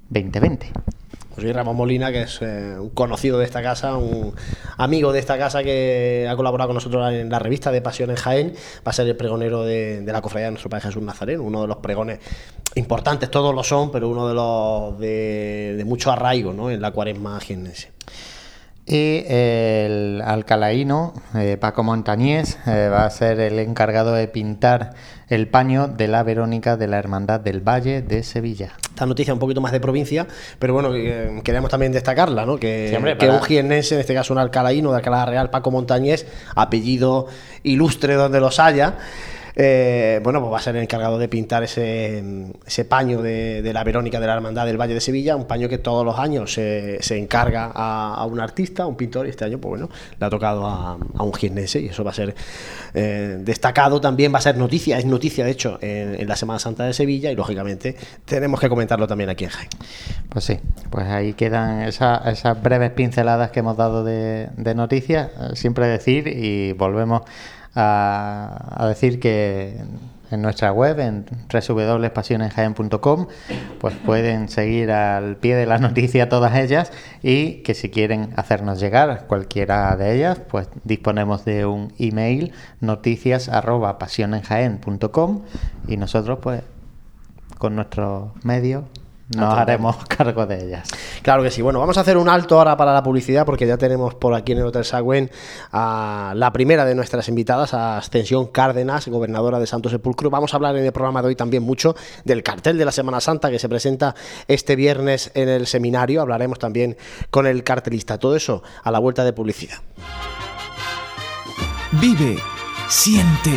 2020. 0.10 0.74
Pues 0.74 1.44
soy 1.46 1.54
Ramón 1.54 1.78
Molina, 1.78 2.12
que 2.12 2.24
es 2.24 2.42
eh, 2.42 2.76
un 2.78 2.90
conocido 2.90 3.40
de 3.40 3.46
esta 3.46 3.62
casa, 3.62 3.96
un 3.96 4.36
amigo 4.76 5.14
de 5.14 5.20
esta 5.20 5.38
casa 5.38 5.64
que 5.64 6.28
ha 6.30 6.36
colaborado 6.36 6.68
con 6.68 6.76
nosotros 6.76 7.14
en 7.14 7.30
la 7.30 7.40
revista 7.40 7.72
de 7.72 7.82
Pasión 7.82 8.10
en 8.10 8.18
Jaén. 8.18 8.54
Va 8.86 8.90
a 8.90 8.94
ser 8.94 9.08
el 9.08 9.16
pregonero 9.16 9.64
de, 9.64 10.02
de 10.02 10.12
la 10.12 10.22
cofradía 10.22 10.48
de 10.48 10.52
nuestro 10.52 10.70
Padre 10.70 10.88
Jesús 10.88 11.02
Nazareno, 11.02 11.44
uno 11.44 11.62
de 11.62 11.68
los 11.70 11.78
pregones 11.78 12.20
importantes, 12.76 13.32
todos 13.32 13.56
lo 13.56 13.64
son, 13.64 13.90
pero 13.90 14.10
uno 14.10 14.28
de 14.28 14.34
los 14.34 15.00
de, 15.00 15.76
de 15.78 15.86
mucho 15.86 16.12
arraigo 16.12 16.54
¿no? 16.54 16.70
en 16.70 16.82
la 16.82 16.92
cuaresma 16.92 17.40
jiennense. 17.40 17.92
Y 18.92 19.24
el 19.28 20.20
alcalaíno, 20.26 21.14
eh, 21.36 21.58
Paco 21.62 21.84
Montañés, 21.84 22.58
eh, 22.66 22.90
va 22.92 23.06
a 23.06 23.10
ser 23.12 23.40
el 23.40 23.60
encargado 23.60 24.14
de 24.14 24.28
pintar 24.28 24.96
el 25.28 25.48
paño 25.48 25.88
de 25.88 26.08
la 26.08 26.24
Verónica 26.24 26.76
de 26.76 26.88
la 26.88 26.98
Hermandad 26.98 27.40
del 27.40 27.62
Valle 27.62 28.02
de 28.02 28.24
Sevilla. 28.24 28.72
Esta 28.90 29.06
noticia 29.06 29.32
un 29.32 29.40
poquito 29.40 29.62
más 29.62 29.72
de 29.72 29.80
provincia, 29.80 30.26
pero 30.58 30.74
bueno, 30.74 30.96
eh, 30.96 31.40
queremos 31.44 31.70
también 31.70 31.92
destacarla, 31.92 32.48
¿no? 32.48 32.58
Que, 32.58 32.88
Sí, 32.90 32.96
hombre, 32.96 33.16
que 33.16 33.30
un 33.30 33.44
jiennense, 33.44 33.94
en 33.94 34.02
este 34.02 34.16
caso 34.16 34.34
un 34.34 34.40
alcalaíno 34.40 34.90
de 34.90 34.98
Alcalá 34.98 35.24
Real, 35.28 35.52
Paco 35.52 35.70
Montañés, 35.70 36.26
apellido 36.56 37.28
ilustre 37.62 38.16
donde 38.16 38.40
los 38.40 38.60
haya, 38.60 38.96
eh, 39.62 40.22
bueno, 40.24 40.40
pues 40.40 40.54
va 40.54 40.58
a 40.58 40.62
ser 40.62 40.78
el 40.78 40.84
encargado 40.84 41.18
de 41.18 41.28
pintar 41.28 41.64
ese, 41.64 42.24
paño 42.88 43.22
de, 43.22 43.70
la 43.74 43.84
Verónica 43.84 44.18
de 44.18 44.26
la 44.26 44.36
Hermandad 44.36 44.66
del 44.66 44.80
Valle 44.80 44.94
de 44.94 45.02
Sevilla, 45.02 45.36
un 45.36 45.48
paño 45.48 45.68
que 45.68 45.78
todos 45.78 46.06
los 46.06 46.18
años 46.18 46.54
se, 46.54 46.98
se 47.02 47.18
encarga 47.18 47.70
a, 47.76 48.26
un 48.26 48.40
artista, 48.40 48.84
a 48.84 48.86
un 48.86 48.96
pintor, 48.96 49.28
y 49.28 49.32
este 49.32 49.44
año, 49.44 49.58
pues 49.58 49.72
bueno, 49.72 49.90
le 50.18 50.26
ha 50.26 50.30
tocado 50.30 50.66
a, 50.66 50.96
un 50.96 51.34
jiennense, 51.34 51.82
y 51.82 51.88
eso 51.88 52.06
va 52.06 52.12
a 52.12 52.14
ser 52.14 52.34
eh, 52.94 53.38
destacado 53.42 54.00
también, 54.00 54.34
va 54.34 54.38
a 54.38 54.42
ser 54.42 54.56
noticia, 54.56 54.98
es 54.98 55.04
noticia 55.04 55.44
de 55.44 55.52
hecho 55.52 55.78
en, 55.82 56.26
la 56.26 56.38
Semana 56.38 56.60
Santa 56.60 56.86
de 56.86 56.94
Sevilla, 56.94 57.30
y 57.30 57.36
lógicamente 57.36 57.98
tenemos 58.24 58.62
que 58.62 58.70
comentarlo 58.70 59.08
también 59.08 59.30
aquí 59.30 59.44
en 59.44 59.50
Jaén. 59.50 59.70
Pues 60.30 60.46
sí, 60.46 60.58
pues 60.90 61.06
ahí 61.08 61.34
quedan 61.34 61.82
esa- 61.82 62.24
esas 62.32 62.64
breves 62.64 62.92
pinceladas 62.92 63.52
que 63.52 63.60
hemos 63.60 63.76
dado 63.76 64.06
de, 64.06 64.48
de 64.56 64.74
noticias. 64.74 65.32
Eh, 65.38 65.56
Siempre 65.56 65.88
decir 65.88 66.28
y 66.30 66.72
volvemos 66.72 67.24
a, 67.76 68.76
a 68.78 68.88
decir 68.88 69.20
que 69.20 69.78
en 70.32 70.42
nuestra 70.42 70.72
web, 70.72 71.00
en 71.00 71.26
www.pasionenjaen.com, 71.52 73.28
pues 73.80 73.96
pueden 74.06 74.50
seguir 74.50 74.92
al 74.92 75.38
pie 75.38 75.56
de 75.56 75.66
la 75.66 75.78
noticia 75.80 76.30
todas 76.30 76.56
ellas 76.56 76.92
y 77.24 77.64
que 77.64 77.74
si 77.74 77.90
quieren 77.90 78.34
hacernos 78.36 78.80
llegar 78.80 79.26
cualquiera 79.28 79.96
de 79.96 80.16
ellas, 80.16 80.40
pues 80.40 80.70
disponemos 80.84 81.46
de 81.46 81.66
un 81.66 81.94
email 81.98 82.54
noticias 82.80 83.50
arroba 83.50 83.98
pasionenjaen.com 83.98 85.42
y 85.88 85.98
nosotros 85.98 86.40
pues 86.42 86.62
con 87.58 87.76
nuestros 87.76 88.32
medios 88.44 88.84
nos 89.36 89.54
haremos 89.58 89.96
cargo 90.08 90.46
de 90.46 90.66
ellas. 90.66 90.90
Claro 91.22 91.44
que 91.44 91.52
sí. 91.52 91.62
Bueno, 91.62 91.80
vamos 91.80 91.98
a 91.98 92.02
hacer 92.02 92.18
un 92.18 92.30
alto 92.30 92.58
ahora 92.58 92.76
para 92.76 92.94
la 92.94 93.04
publicidad 93.04 93.46
porque 93.46 93.68
ya 93.68 93.78
tenemos 93.78 94.16
por 94.16 94.34
aquí 94.34 94.54
en 94.54 94.60
el 94.60 94.66
Hotel 94.66 94.86
Sagüen 94.86 95.30
a 95.72 96.34
la 96.36 96.52
primera 96.52 96.86
de 96.86 96.96
nuestras 96.96 97.30
invitadas, 97.30 97.74
a 97.74 97.98
Ascensión 97.98 98.48
Cárdenas, 98.48 99.08
gobernadora 99.08 99.60
de 99.60 99.68
Santo 99.68 99.90
Sepulcro. 99.90 100.30
Vamos 100.30 100.54
a 100.54 100.58
hablar 100.58 100.76
en 100.76 100.86
el 100.86 100.92
programa 100.92 101.22
de 101.22 101.30
hoy 101.30 101.36
también 101.36 101.64
mucho 101.64 101.96
del 102.24 102.42
cartel 102.44 102.78
de 102.78 102.86
la 102.86 102.92
Semana 102.92 103.20
Santa 103.20 103.52
que 103.52 103.60
se 103.60 103.70
presenta 103.70 104.16
este 104.48 104.76
viernes 104.76 105.32
en 105.36 105.50
el 105.50 105.68
seminario. 105.68 106.22
Hablaremos 106.22 106.58
también 106.58 106.98
con 107.30 107.46
el 107.46 107.64
cartelista. 107.64 108.18
Todo 108.18 108.36
eso 108.36 108.64
a 108.84 108.92
la 108.92 109.00
vuelta 109.00 109.24
de 109.24 109.34
publicidad. 109.34 109.78
Vive, 111.94 112.38
siente, 112.88 113.54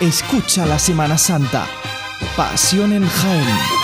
escucha 0.00 0.66
la 0.66 0.78
Semana 0.78 1.18
Santa. 1.18 1.66
Pasión 2.36 2.92
en 2.92 3.06
Jaén. 3.06 3.83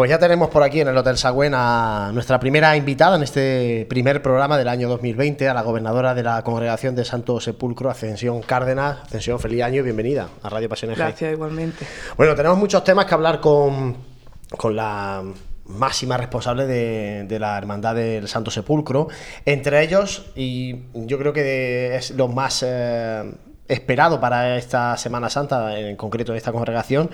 Pues 0.00 0.08
ya 0.08 0.18
tenemos 0.18 0.48
por 0.48 0.62
aquí 0.62 0.80
en 0.80 0.88
el 0.88 0.96
Hotel 0.96 1.18
Sagüen 1.18 1.52
a 1.54 2.10
nuestra 2.14 2.40
primera 2.40 2.74
invitada 2.74 3.16
en 3.16 3.22
este 3.22 3.84
primer 3.86 4.22
programa 4.22 4.56
del 4.56 4.68
año 4.68 4.88
2020, 4.88 5.46
a 5.46 5.52
la 5.52 5.60
gobernadora 5.60 6.14
de 6.14 6.22
la 6.22 6.42
Congregación 6.42 6.96
de 6.96 7.04
Santo 7.04 7.38
Sepulcro, 7.38 7.90
Ascensión 7.90 8.40
Cárdenas. 8.40 9.00
Ascensión, 9.02 9.38
feliz 9.38 9.62
año 9.62 9.80
y 9.80 9.82
bienvenida 9.82 10.30
a 10.42 10.48
Radio 10.48 10.70
Pasiones. 10.70 10.96
Gracias, 10.96 11.34
igualmente. 11.34 11.84
Bueno, 12.16 12.34
tenemos 12.34 12.56
muchos 12.56 12.82
temas 12.82 13.04
que 13.04 13.12
hablar 13.12 13.40
con, 13.40 13.94
con 14.56 14.74
la 14.74 15.22
máxima 15.66 16.16
responsable 16.16 16.64
de, 16.64 17.24
de 17.24 17.38
la 17.38 17.58
Hermandad 17.58 17.94
del 17.94 18.26
Santo 18.26 18.50
Sepulcro. 18.50 19.08
Entre 19.44 19.84
ellos, 19.84 20.30
y 20.34 20.76
yo 20.94 21.18
creo 21.18 21.34
que 21.34 21.96
es 21.96 22.12
lo 22.12 22.26
más 22.26 22.64
eh, 22.66 23.30
esperado 23.70 24.20
para 24.20 24.56
esta 24.56 24.96
Semana 24.96 25.30
Santa, 25.30 25.78
en 25.78 25.96
concreto 25.96 26.32
de 26.32 26.38
esta 26.38 26.52
congregación, 26.52 27.08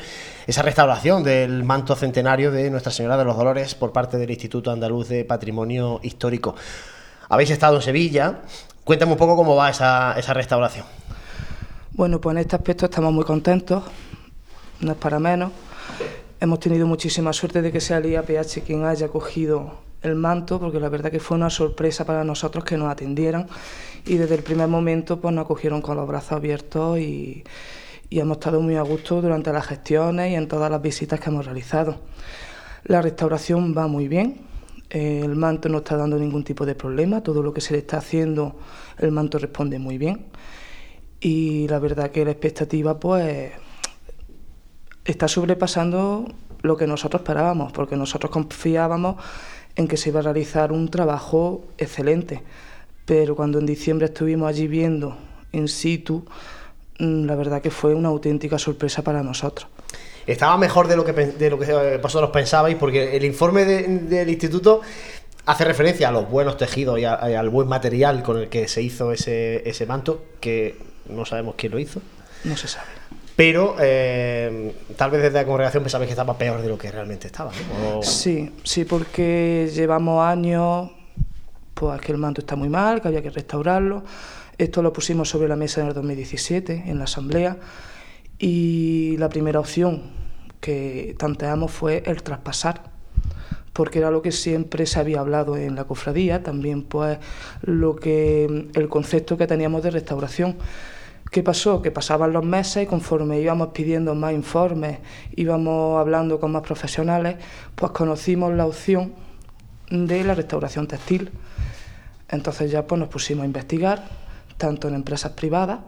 esa 0.47 0.63
restauración 0.63 1.23
del 1.23 1.65
manto 1.65 1.95
centenario 1.95 2.51
de 2.51 2.71
Nuestra 2.71 2.91
Señora 2.91 3.17
de 3.17 3.25
los 3.25 3.37
Dolores 3.37 3.75
por 3.75 3.93
parte 3.93 4.17
del 4.17 4.31
Instituto 4.31 4.71
Andaluz 4.71 5.09
de 5.09 5.25
Patrimonio 5.25 6.01
Histórico. 6.03 6.57
Habéis 7.29 7.51
estado 7.51 7.77
en 7.77 7.83
Sevilla. 7.83 8.41
Cuéntame 8.85 9.13
un 9.13 9.19
poco 9.19 9.37
cómo 9.37 9.55
va 9.55 9.71
esa, 9.71 10.15
esa 10.19 10.33
restauración. 10.33 10.87
Bueno, 11.93 12.21
pues 12.21 12.35
en 12.35 12.39
este 12.39 12.57
aspecto 12.57 12.87
estamos 12.87 13.13
muy 13.13 13.25
contentos, 13.25 13.85
no 14.81 14.93
es 14.93 14.99
para 14.99 15.19
menos. 15.19 15.53
Hemos 16.41 16.61
tenido 16.61 16.87
muchísima 16.87 17.33
suerte 17.33 17.63
de 17.63 17.73
que 17.73 17.81
sea 17.81 17.99
el 17.99 18.07
IAPH 18.07 18.63
quien 18.65 18.85
haya 18.85 19.09
cogido 19.09 19.86
el 20.07 20.15
manto, 20.15 20.59
porque 20.59 20.81
la 20.81 20.89
verdad 20.89 21.11
que 21.11 21.21
fue 21.21 21.37
una 21.37 21.51
sorpresa 21.51 22.05
para 22.05 22.25
nosotros 22.25 22.65
que 22.65 22.77
nos 22.77 22.91
atendieran. 22.91 23.47
Y 24.07 24.17
desde 24.17 24.37
el 24.37 24.43
primer 24.43 24.69
momento 24.69 25.21
pues 25.21 25.35
nos 25.35 25.45
acogieron 25.45 25.83
con 25.83 25.97
los 25.97 26.07
brazos 26.07 26.33
abiertos 26.33 26.99
y, 26.99 27.45
hemos 28.11 28.39
estado 28.39 28.61
muy 28.61 28.77
a 28.77 28.83
gusto 28.83 29.21
durante 29.21 29.53
las 29.53 29.67
gestiones 29.67 30.31
y 30.31 30.37
en 30.37 30.49
todas 30.49 30.71
las 30.71 30.81
visitas 30.81 31.21
que 31.21 31.29
hemos 31.29 31.45
realizado. 31.45 31.99
La 32.85 33.03
restauración 33.03 33.75
va 33.77 33.89
muy 33.89 34.09
bien, 34.09 34.43
el 34.91 35.35
manto 35.35 35.69
no 35.69 35.79
está 35.79 35.97
dando 35.97 36.17
ningún 36.17 36.45
tipo 36.45 36.65
de 36.65 36.75
problema, 36.75 37.23
todo 37.23 37.43
lo 37.43 37.53
que 37.53 37.61
se 37.61 37.73
le 37.73 37.81
está 37.81 37.99
haciendo, 37.99 38.57
el 38.99 39.11
manto 39.11 39.39
responde 39.39 39.79
muy 39.79 39.99
bien. 39.99 40.27
Y 41.21 41.67
la 41.69 41.79
verdad 41.79 42.11
que 42.11 42.25
la 42.25 42.31
expectativa 42.31 42.99
pues 42.99 43.53
está 45.05 45.29
sobrepasando 45.29 46.27
lo 46.63 46.77
que 46.77 46.87
nosotros 46.87 47.21
esperábamos, 47.21 47.73
porque 47.73 47.97
nosotros 47.97 48.31
confiábamos 48.31 49.17
en 49.77 49.89
que 49.89 49.97
se 49.97 50.09
iba 50.09 50.21
a 50.21 50.23
realizar 50.23 50.73
un 50.73 50.89
trabajo 50.89 51.65
excelente, 51.79 52.43
pero 53.05 53.37
cuando 53.37 53.59
en 53.59 53.67
diciembre 53.67 54.07
estuvimos 54.07 54.49
allí 54.49 54.67
viendo 54.67 55.17
in 55.53 55.69
situ, 55.69 56.25
mm, 56.99 57.25
la 57.27 57.35
verdad 57.37 57.63
que 57.63 57.71
fue 57.71 57.95
una 57.95 58.09
auténtica 58.09 58.59
sorpresa 58.59 59.03
para 59.03 59.23
nosotros. 59.23 59.69
Estaba 60.27 60.57
mejor 60.59 60.89
de 60.89 60.97
lo 60.97 61.05
que, 61.05 61.13
de 61.13 61.51
lo 61.51 61.59
que 61.59 61.67
eh, 61.71 61.99
vosotros 61.99 62.31
pensabais, 62.31 62.77
porque 62.77 63.17
el 63.17 63.25
informe 63.25 63.65
de- 63.65 63.87
del 63.87 64.29
instituto 64.29 64.81
hace 65.45 65.65
referencia 65.65 66.09
a 66.09 66.11
los 66.13 66.29
buenos 66.29 66.57
tejidos 66.57 66.99
y, 66.99 67.05
a- 67.05 67.21
y 67.31 67.35
al 67.35 67.49
buen 67.49 67.69
material 67.69 68.23
con 68.25 68.39
el 68.39 68.49
que 68.49 68.67
se 68.67 68.83
hizo 68.83 69.13
ese, 69.13 69.69
ese 69.69 69.87
manto, 69.87 70.25
que 70.41 70.75
no 71.09 71.25
sabemos 71.25 71.55
quién 71.57 71.71
lo 71.73 71.79
hizo. 71.79 72.01
No 72.43 72.57
se 72.57 72.67
sabe. 72.67 72.89
Pero 73.37 73.77
eh, 73.79 74.75
tal 74.97 75.11
vez 75.11 75.23
desde 75.23 75.35
la 75.35 75.45
congregación 75.45 75.83
pensabais 75.83 76.09
que 76.09 76.15
estaba 76.15 76.39
peor 76.39 76.63
de 76.63 76.69
lo 76.69 76.79
que 76.79 76.91
realmente 76.91 77.27
estaba. 77.27 77.53
Sí, 78.01 78.51
sí, 78.65 78.87
porque 78.87 79.71
llevamos 79.75 80.25
años, 80.25 80.91
pues 81.75 82.01
que 82.01 82.13
el 82.13 82.19
manto 82.19 82.41
está 82.41 82.57
muy 82.57 82.71
mal, 82.71 83.03
que 83.03 83.09
había 83.09 83.21
que 83.21 83.29
restaurarlo. 83.29 84.03
Esto 84.57 84.81
lo 84.81 84.91
pusimos 84.91 85.29
sobre 85.29 85.49
la 85.49 85.57
mesa 85.57 85.83
en 85.83 85.89
el 85.89 85.93
2017, 85.93 86.85
en 86.87 86.97
la 86.97 87.05
asamblea, 87.05 87.59
y 88.39 89.17
la 89.19 89.29
primera 89.29 89.61
opción 89.61 90.05
que 90.61 91.15
tanteamos 91.19 91.71
fue 91.71 92.03
el 92.07 92.23
traspasar, 92.23 92.85
porque 93.75 93.99
era 93.99 94.11
lo 94.11 94.23
que 94.23 94.33
siempre 94.33 94.87
se 94.87 94.99
había 94.99 95.21
hablado 95.21 95.59
en 95.59 95.75
la 95.75 95.85
cofradía, 95.85 96.43
también 96.43 96.83
pues 96.85 97.19
lo 97.61 97.97
que 97.97 98.71
el 98.75 98.89
concepto 98.89 99.37
que 99.37 99.47
teníamos 99.47 99.83
de 99.83 99.91
restauración. 99.91 100.57
¿Qué 101.31 101.43
pasó? 101.43 101.83
Que 101.83 101.91
pasaban 101.91 102.33
los 102.33 102.45
meses 102.45 102.85
y 102.85 102.87
conforme 102.87 103.41
íbamos 103.41 103.69
pidiendo 103.69 104.15
más 104.15 104.33
informes, 104.33 105.01
íbamos 105.35 105.99
hablando 105.99 106.39
con 106.41 106.53
más 106.53 106.63
profesionales, 106.63 107.37
pues 107.75 107.93
conocimos 107.93 108.55
la 108.55 108.67
opción 108.67 109.13
de 109.91 110.25
la 110.25 110.35
restauración 110.35 110.87
textil. 110.87 111.31
Entonces 112.29 112.71
ya 112.71 112.87
pues 112.87 112.99
nos 112.99 113.09
pusimos 113.09 113.43
a 113.43 113.47
investigar, 113.47 114.05
tanto 114.57 114.89
en 114.89 114.95
empresas 114.95 115.33
privadas 115.33 115.81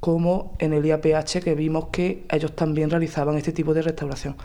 como 0.00 0.54
en 0.58 0.72
el 0.72 0.84
IAPH, 0.84 1.42
que 1.42 1.54
vimos 1.54 1.86
que 1.86 2.26
ellos 2.30 2.54
también 2.54 2.90
realizaban 2.90 3.36
este 3.36 3.52
tipo 3.52 3.72
de 3.72 3.82
restauración. 3.82 4.36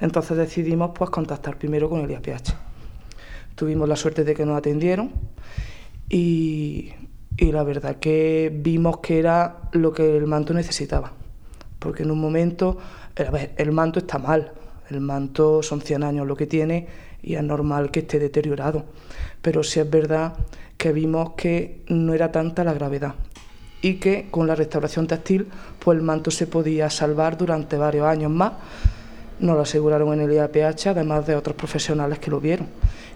Entonces 0.00 0.36
decidimos 0.36 0.90
pues 0.94 1.10
contactar 1.10 1.58
primero 1.58 1.88
con 1.88 2.00
el 2.00 2.10
IAPH. 2.10 2.54
Tuvimos 3.54 3.88
la 3.88 3.96
suerte 3.96 4.24
de 4.24 4.34
que 4.34 4.46
nos 4.46 4.58
atendieron 4.58 5.12
y, 6.08 6.92
y 7.40 7.52
la 7.52 7.62
verdad 7.62 7.96
que 7.96 8.52
vimos 8.54 8.98
que 8.98 9.18
era 9.18 9.62
lo 9.72 9.94
que 9.94 10.14
el 10.14 10.26
manto 10.26 10.52
necesitaba. 10.52 11.12
Porque 11.78 12.02
en 12.02 12.10
un 12.10 12.20
momento, 12.20 12.76
eh, 13.16 13.24
a 13.26 13.30
ver, 13.30 13.54
el 13.56 13.72
manto 13.72 13.98
está 13.98 14.18
mal, 14.18 14.52
el 14.90 15.00
manto 15.00 15.62
son 15.62 15.80
100 15.80 16.02
años 16.04 16.26
lo 16.26 16.36
que 16.36 16.46
tiene 16.46 16.86
y 17.22 17.36
es 17.36 17.42
normal 17.42 17.90
que 17.90 18.00
esté 18.00 18.18
deteriorado. 18.18 18.84
Pero 19.40 19.62
sí 19.62 19.80
es 19.80 19.88
verdad 19.88 20.34
que 20.76 20.92
vimos 20.92 21.30
que 21.34 21.82
no 21.88 22.12
era 22.12 22.30
tanta 22.30 22.62
la 22.62 22.74
gravedad 22.74 23.14
y 23.80 23.94
que 23.94 24.28
con 24.30 24.46
la 24.46 24.54
restauración 24.54 25.06
textil 25.06 25.48
pues 25.82 25.96
el 25.96 26.04
manto 26.04 26.30
se 26.30 26.46
podía 26.46 26.90
salvar 26.90 27.38
durante 27.38 27.78
varios 27.78 28.06
años 28.06 28.30
más. 28.30 28.52
Nos 29.38 29.56
lo 29.56 29.62
aseguraron 29.62 30.12
en 30.12 30.20
el 30.20 30.34
IAPH, 30.34 30.88
además 30.88 31.26
de 31.26 31.36
otros 31.36 31.56
profesionales 31.56 32.18
que 32.18 32.30
lo 32.30 32.38
vieron. 32.38 32.68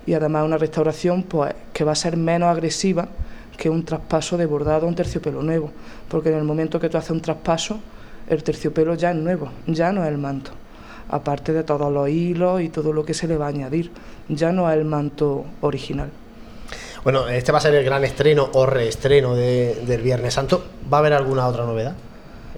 Y 0.07 0.15
además 0.15 0.47
una 0.47 0.57
restauración 0.57 1.25
pues, 1.25 1.55
que 1.75 1.85
va 1.85 1.93
a 1.93 1.95
ser 1.95 2.17
menos 2.17 2.49
agresiva 2.49 3.09
que 3.57 3.71
un 3.71 3.85
traspaso 3.85 4.37
de 4.37 4.47
bordado 4.47 4.87
a 4.87 4.89
un 4.89 4.95
terciopelo 4.95 5.43
nuevo, 5.43 5.71
porque 6.09 6.31
en 6.31 6.37
el 6.37 6.45
momento 6.45 6.79
que 6.81 6.89
tú 6.89 6.97
haces 6.99 7.11
un 7.11 7.21
traspaso, 7.21 7.79
el 8.29 8.43
terciopelo 8.43 8.95
ya 8.95 9.11
es 9.11 9.17
nuevo, 9.17 9.51
ya 9.67 9.93
no 9.93 10.03
es 10.03 10.09
el 10.09 10.19
manto, 10.19 10.51
aparte 11.09 11.53
de 11.53 11.63
todos 11.65 11.93
los 11.93 12.09
hilos 12.09 12.61
y 12.63 12.69
todo 12.69 12.93
lo 12.93 13.05
que 13.05 13.15
se 13.15 13.29
le 13.29 13.37
va 13.37 13.47
a 13.47 13.49
añadir, 13.51 13.91
ya 14.29 14.51
no 14.53 14.71
es 14.71 14.77
el 14.77 14.85
manto 14.85 15.45
original. 15.61 16.11
Bueno, 17.05 17.29
este 17.29 17.53
va 17.53 17.59
a 17.59 17.61
ser 17.61 17.75
el 17.75 17.85
gran 17.85 18.03
estreno 18.05 18.49
o 18.55 18.65
reestreno 18.65 19.35
de- 19.35 19.75
del 19.87 20.01
Viernes 20.01 20.33
Santo. 20.33 20.65
¿Va 20.91 20.97
a 20.97 21.01
haber 21.01 21.13
alguna 21.13 21.47
otra 21.47 21.67
novedad 21.67 21.95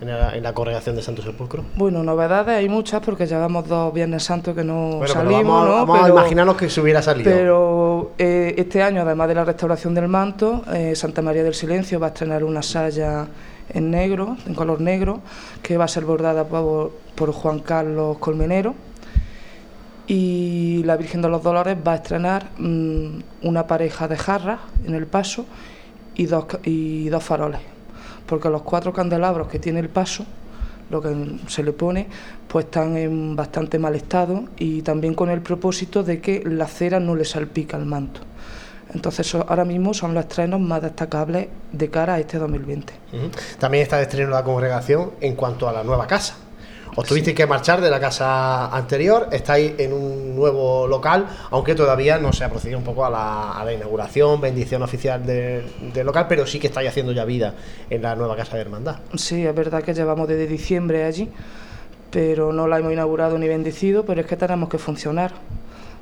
en 0.01 0.09
la, 0.09 0.37
en 0.37 0.43
la 0.43 0.53
congregación 0.53 0.97
de 0.97 1.03
Santo 1.03 1.23
Sepulcro? 1.23 1.65
Bueno, 1.77 2.03
novedades 2.03 2.57
hay 2.57 2.69
muchas 2.69 3.01
porque 3.01 3.27
llevamos 3.27 3.67
dos 3.69 3.93
Viernes 3.93 4.25
Santos 4.25 4.55
que 4.55 4.65
no 4.65 4.75
Bueno, 4.75 5.01
pero 5.01 5.13
salimos, 5.13 5.45
vamos, 5.45 5.69
¿no? 5.69 5.87
vamos 5.87 6.05
a 6.05 6.09
imaginarnos 6.09 6.57
que 6.57 6.69
se 6.69 6.81
hubiera 6.81 7.03
salido. 7.03 7.31
Pero 7.31 8.13
eh, 8.19 8.55
este 8.59 8.83
año, 8.83 9.03
además 9.03 9.29
de 9.29 9.35
la 9.35 9.45
restauración 9.45 9.95
del 9.95 10.09
manto, 10.09 10.63
eh, 10.73 10.95
Santa 10.95 11.23
María 11.23 11.43
del 11.43 11.55
Silencio 11.55 11.99
va 11.99 12.09
a 12.09 12.11
estrenar 12.11 12.45
una 12.45 12.63
saya 12.63 13.27
en 13.71 13.91
negro, 13.91 14.37
en 14.47 14.55
color 14.55 14.81
negro, 14.81 15.21
que 15.63 15.77
va 15.77 15.85
a 15.85 15.89
ser 15.89 16.05
bordada 16.05 16.45
por, 16.45 16.93
por 17.15 17.33
Juan 17.33 17.61
Carlos 17.61 18.19
Colmenero. 18.19 18.75
Y 20.09 20.83
la 20.85 20.97
Virgen 20.97 21.21
de 21.21 21.29
los 21.29 21.43
Dolores 21.43 21.77
va 21.85 21.93
a 21.93 21.97
estrenar 21.97 22.51
mm, 22.59 23.19
una 23.43 23.67
pareja 23.67 24.07
de 24.07 24.17
jarras 24.17 24.61
en 24.87 24.95
el 24.95 25.07
paso 25.07 25.47
y 26.15 26.27
dos, 26.27 26.47
y 26.63 27.09
dos 27.09 27.25
faroles. 27.25 27.76
Porque 28.27 28.49
los 28.51 28.63
cuatro 28.63 28.93
candelabros 28.93 29.49
que 29.49 29.59
tiene 29.59 29.81
el 29.81 29.89
paso, 29.89 30.25
lo 30.91 31.01
que 31.01 31.39
se 31.49 31.63
le 31.63 31.73
pone, 31.73 32.07
pues 32.49 32.67
están 32.67 32.97
en 32.97 33.37
bastante 33.37 33.79
mal 33.79 33.95
estado 33.95 34.45
y 34.57 34.83
también 34.83 35.15
con 35.15 35.31
el 35.31 35.41
propósito 35.41 36.03
de 36.03 36.21
que 36.21 36.43
la 36.45 36.67
cera 36.67 37.01
no 37.01 37.15
le 37.15 37.25
salpica 37.25 37.77
al 37.77 37.87
manto. 37.87 38.21
Entonces 38.95 39.35
ahora 39.35 39.65
mismo 39.65 39.95
son 39.95 40.15
los 40.15 40.25
estrenos 40.25 40.61
más 40.61 40.81
destacables 40.81 41.49
de 41.73 41.91
cara 41.91 42.15
a 42.15 42.21
este 42.21 42.39
2020. 42.39 42.93
Ujú. 43.13 43.31
También 43.59 43.83
está 43.83 43.97
de 43.97 44.05
estreno 44.05 44.31
la 44.31 44.45
congregación 44.45 45.11
en 45.21 45.35
cuanto 45.35 45.69
a 45.69 45.73
la 45.73 45.83
nueva 45.83 46.07
casa. 46.07 46.37
Os 46.99 47.07
tuvisteis 47.07 47.37
que 47.37 47.47
marchar 47.47 47.83
de 47.83 47.91
la 47.91 48.01
casa 48.01 48.75
anterior, 48.75 49.29
estáis 49.31 49.75
en 49.79 49.93
un 49.93 50.35
nuevo 50.35 50.87
local, 50.87 51.27
aunque 51.51 51.75
todavía 51.75 52.17
no 52.19 52.33
se 52.33 52.43
ha 52.43 52.49
procedido 52.49 52.79
un 52.79 52.85
poco 52.85 53.05
a 53.05 53.11
la, 53.11 53.71
inauguración, 53.73 54.41
bendición 54.41 54.83
oficial 54.83 55.25
de- 55.27 55.63
del 55.93 56.07
local, 56.07 56.25
pero 56.27 56.47
sí 56.47 56.59
que 56.59 56.69
estáis 56.69 56.89
haciendo 56.89 57.13
ya 57.13 57.27
vida 57.27 57.53
en 57.91 58.01
la 58.01 58.15
nueva 58.17 58.35
casa 58.35 58.57
de 58.57 58.63
hermandad. 58.63 58.97
Sí, 59.15 59.45
es 59.47 59.55
verdad 59.55 59.83
que 59.83 59.93
llevamos 59.93 60.27
desde 60.27 60.47
diciembre 60.47 61.05
allí, 61.05 61.29
pero 62.11 62.51
no 62.51 62.67
la 62.67 62.79
hemos 62.79 62.93
inaugurado 62.95 63.37
ni 63.39 63.47
bendecido, 63.47 64.07
pero 64.07 64.23
es 64.23 64.27
que 64.27 64.37
tenemos 64.37 64.71
que 64.71 64.79
funcionar, 64.79 65.33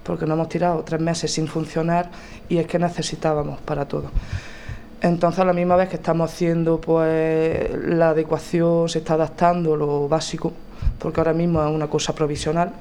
porque 0.04 0.26
nos 0.26 0.36
hemos 0.36 0.48
tirado 0.48 0.84
tres 0.84 1.00
meses 1.00 1.32
sin 1.32 1.48
funcionar 1.48 2.08
y 2.48 2.58
es 2.58 2.68
que 2.68 2.78
necesitábamos 2.78 3.58
para 3.62 3.86
todo. 3.86 4.12
Entonces, 5.00 5.40
a 5.40 5.44
la 5.44 5.52
misma 5.52 5.74
vez 5.76 5.88
que 5.88 5.96
estamos 5.96 6.32
haciendo 6.32 6.80
pues 6.80 7.68
la 7.84 8.10
adecuación, 8.10 8.88
se 8.88 9.00
está 9.00 9.14
adaptando 9.14 9.76
lo 9.76 10.08
básico, 10.08 10.52
porque 10.98 11.20
ahora 11.20 11.32
mismo 11.32 11.62
es 11.64 11.70
una 11.72 11.88
cosa 11.88 12.14
provisional, 12.14 12.72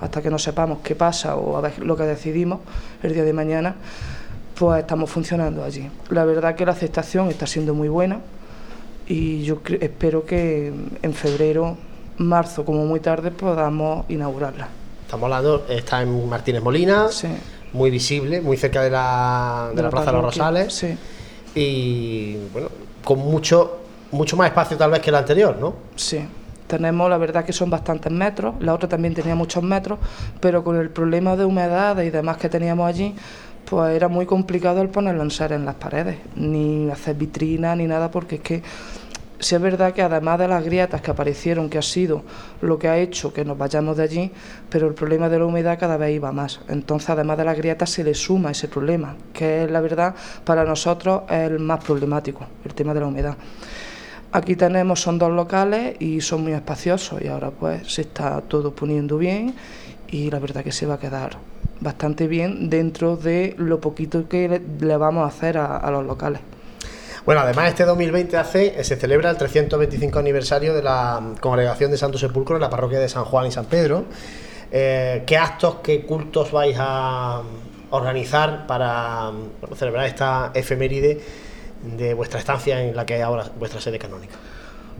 hasta 0.00 0.20
que 0.22 0.30
no 0.30 0.38
sepamos 0.38 0.78
qué 0.82 0.94
pasa 0.94 1.36
o 1.36 1.56
a 1.56 1.60
ver 1.60 1.78
lo 1.80 1.96
que 1.96 2.04
decidimos 2.04 2.60
el 3.02 3.14
día 3.14 3.24
de 3.24 3.32
mañana, 3.32 3.74
pues 4.58 4.80
estamos 4.80 5.10
funcionando 5.10 5.62
allí. 5.64 5.88
La 6.10 6.24
verdad 6.24 6.54
que 6.54 6.64
la 6.66 6.72
aceptación 6.72 7.28
está 7.28 7.46
siendo 7.46 7.74
muy 7.74 7.88
buena 7.88 8.20
y 9.06 9.42
yo 9.42 9.60
espero 9.80 10.24
que 10.24 10.72
en 11.02 11.14
febrero, 11.14 11.76
marzo, 12.18 12.64
como 12.64 12.84
muy 12.84 13.00
tarde, 13.00 13.30
podamos 13.30 14.04
inaugurarla. 14.08 14.68
Estamos 15.04 15.24
hablando, 15.24 15.66
está 15.68 16.02
en 16.02 16.28
Martínez 16.28 16.62
Molina, 16.62 17.08
Sí. 17.10 17.28
muy 17.72 17.90
visible, 17.90 18.40
muy 18.40 18.56
cerca 18.56 18.82
de 18.82 18.90
la, 18.90 19.70
de 19.74 19.82
la 19.82 19.90
Plaza 19.90 20.06
de 20.06 20.12
los 20.12 20.24
Rosales 20.24 20.72
Sí, 20.74 20.96
y 21.54 22.36
bueno, 22.52 22.68
con 23.04 23.18
mucho, 23.18 23.78
mucho 24.10 24.36
más 24.36 24.48
espacio 24.48 24.76
tal 24.76 24.90
vez 24.90 25.00
que 25.00 25.10
el 25.10 25.16
anterior, 25.16 25.56
¿no? 25.60 25.74
sí. 25.96 26.24
Tenemos, 26.72 27.10
la 27.10 27.18
verdad 27.18 27.44
que 27.44 27.52
son 27.52 27.68
bastantes 27.68 28.10
metros, 28.10 28.54
la 28.60 28.72
otra 28.72 28.88
también 28.88 29.12
tenía 29.12 29.34
muchos 29.34 29.62
metros, 29.62 29.98
pero 30.40 30.64
con 30.64 30.76
el 30.76 30.88
problema 30.88 31.36
de 31.36 31.44
humedad 31.44 32.00
y 32.00 32.08
demás 32.08 32.38
que 32.38 32.48
teníamos 32.48 32.88
allí, 32.88 33.14
pues 33.68 33.94
era 33.94 34.08
muy 34.08 34.24
complicado 34.24 34.80
el 34.80 34.88
poner 34.88 35.16
lanzar 35.16 35.52
en 35.52 35.66
las 35.66 35.74
paredes, 35.74 36.16
ni 36.34 36.88
hacer 36.88 37.16
vitrinas 37.16 37.76
ni 37.76 37.86
nada, 37.86 38.10
porque 38.10 38.36
es 38.36 38.40
que 38.40 38.62
si 39.38 39.54
es 39.54 39.60
verdad 39.60 39.92
que 39.92 40.00
además 40.00 40.38
de 40.38 40.48
las 40.48 40.64
grietas 40.64 41.02
que 41.02 41.10
aparecieron, 41.10 41.68
que 41.68 41.76
ha 41.76 41.82
sido 41.82 42.22
lo 42.62 42.78
que 42.78 42.88
ha 42.88 42.96
hecho 42.96 43.34
que 43.34 43.44
nos 43.44 43.58
vayamos 43.58 43.98
de 43.98 44.04
allí, 44.04 44.32
pero 44.70 44.88
el 44.88 44.94
problema 44.94 45.28
de 45.28 45.40
la 45.40 45.44
humedad 45.44 45.78
cada 45.78 45.98
vez 45.98 46.16
iba 46.16 46.32
más. 46.32 46.60
Entonces, 46.68 47.10
además 47.10 47.36
de 47.36 47.44
las 47.44 47.58
grietas, 47.58 47.90
se 47.90 48.02
le 48.02 48.14
suma 48.14 48.52
ese 48.52 48.66
problema, 48.68 49.14
que 49.34 49.64
es 49.64 49.70
la 49.70 49.82
verdad 49.82 50.14
para 50.46 50.64
nosotros 50.64 51.24
es 51.28 51.50
el 51.50 51.58
más 51.58 51.84
problemático, 51.84 52.46
el 52.64 52.72
tema 52.72 52.94
de 52.94 53.00
la 53.00 53.08
humedad. 53.08 53.36
Aquí 54.34 54.56
tenemos, 54.56 55.02
son 55.02 55.18
dos 55.18 55.30
locales 55.30 55.94
y 56.00 56.22
son 56.22 56.42
muy 56.42 56.52
espaciosos 56.52 57.20
y 57.20 57.28
ahora 57.28 57.50
pues 57.50 57.92
se 57.92 58.00
está 58.00 58.40
todo 58.40 58.74
poniendo 58.74 59.18
bien 59.18 59.54
y 60.08 60.30
la 60.30 60.38
verdad 60.38 60.64
que 60.64 60.72
se 60.72 60.86
va 60.86 60.94
a 60.94 60.98
quedar 60.98 61.36
bastante 61.80 62.26
bien 62.26 62.70
dentro 62.70 63.18
de 63.18 63.54
lo 63.58 63.78
poquito 63.78 64.26
que 64.30 64.62
le, 64.80 64.96
vamos 64.96 65.24
a 65.24 65.26
hacer 65.26 65.58
a, 65.58 65.90
los 65.90 66.06
locales. 66.06 66.40
Bueno, 67.26 67.42
además 67.42 67.68
este 67.68 67.84
2020 67.84 68.38
hace, 68.38 68.80
eh, 68.80 68.84
se 68.84 68.96
celebra 68.96 69.28
el 69.28 69.36
325 69.36 70.18
aniversario 70.18 70.74
de 70.74 70.82
la 70.82 71.20
Congregación 71.40 71.90
de 71.90 71.98
Santo 71.98 72.16
Sepulcro 72.16 72.56
en 72.56 72.62
la 72.62 72.70
parroquia 72.70 73.00
de 73.00 73.10
San 73.10 73.24
Juan 73.24 73.46
y 73.46 73.52
San 73.52 73.66
Pedro. 73.66 74.06
Eh, 74.70 75.24
¿Qué 75.26 75.36
actos, 75.36 75.76
qué 75.82 76.06
cultos 76.06 76.50
vais 76.52 76.76
a 76.78 77.42
organizar 77.90 78.66
para 78.66 79.30
celebrar 79.76 80.06
esta 80.06 80.52
efeméride 80.54 81.20
de 81.82 82.14
vuestra 82.14 82.38
estancia 82.38 82.82
en 82.82 82.96
la 82.96 83.06
que 83.06 83.16
es 83.16 83.22
ahora 83.22 83.50
vuestra 83.58 83.80
sede 83.80 83.98
canónica? 83.98 84.34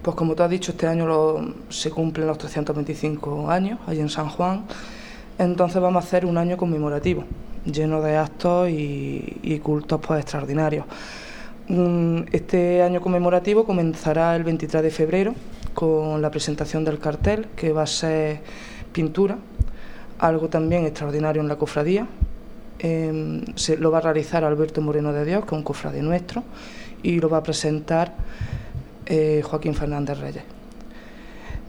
Pues 0.01 0.15
como 0.15 0.35
tú 0.35 0.43
has 0.43 0.49
dicho, 0.49 0.71
este 0.71 0.87
año 0.87 1.55
se 1.69 1.89
cumplen 1.89 2.27
los 2.27 2.37
325 2.37 3.49
años 3.49 3.79
allí 3.87 4.01
en 4.01 4.09
San 4.09 4.29
Juan, 4.29 4.65
entonces 5.37 5.81
vamos 5.81 6.03
a 6.03 6.07
hacer 6.07 6.25
un 6.25 6.37
año 6.37 6.57
conmemorativo, 6.57 7.23
lleno 7.65 8.01
de 8.01 8.17
actos 8.17 8.69
y, 8.69 9.39
y 9.41 9.59
cultos 9.59 10.01
pues 10.05 10.19
extraordinarios. 10.19 10.85
Mm, 11.69 12.23
Este 12.33 12.81
año 12.81 12.99
conmemorativo 12.99 13.63
comenzará 13.63 14.35
el 14.35 14.43
23 14.43 14.83
de 14.83 14.91
febrero 14.91 15.33
con 15.73 16.21
la 16.21 16.29
presentación 16.29 16.83
del 16.83 16.99
cartel, 16.99 17.47
que 17.55 17.71
va 17.71 17.83
a 17.83 17.87
ser 17.87 18.41
pintura, 18.91 19.37
algo 20.19 20.49
también 20.49 20.85
extraordinario 20.85 21.41
en 21.41 21.47
la 21.47 21.55
cofradía. 21.55 22.07
Em, 22.83 23.41
se, 23.55 23.77
lo 23.77 23.89
va 23.89 23.97
a 23.97 24.01
realizar 24.01 24.43
Alberto 24.43 24.81
Moreno 24.81 25.11
de 25.11 25.25
Dios, 25.25 25.41
que 25.45 25.55
es 25.55 25.57
un 25.57 25.63
cofrade 25.63 26.03
nuestro, 26.03 26.43
y 27.01 27.19
lo 27.19 27.29
va 27.29 27.37
a 27.37 27.43
presentar 27.43 28.13
eh, 29.07 29.41
Joaquín 29.43 29.73
Fernández 29.73 30.19
Reyes. 30.19 30.43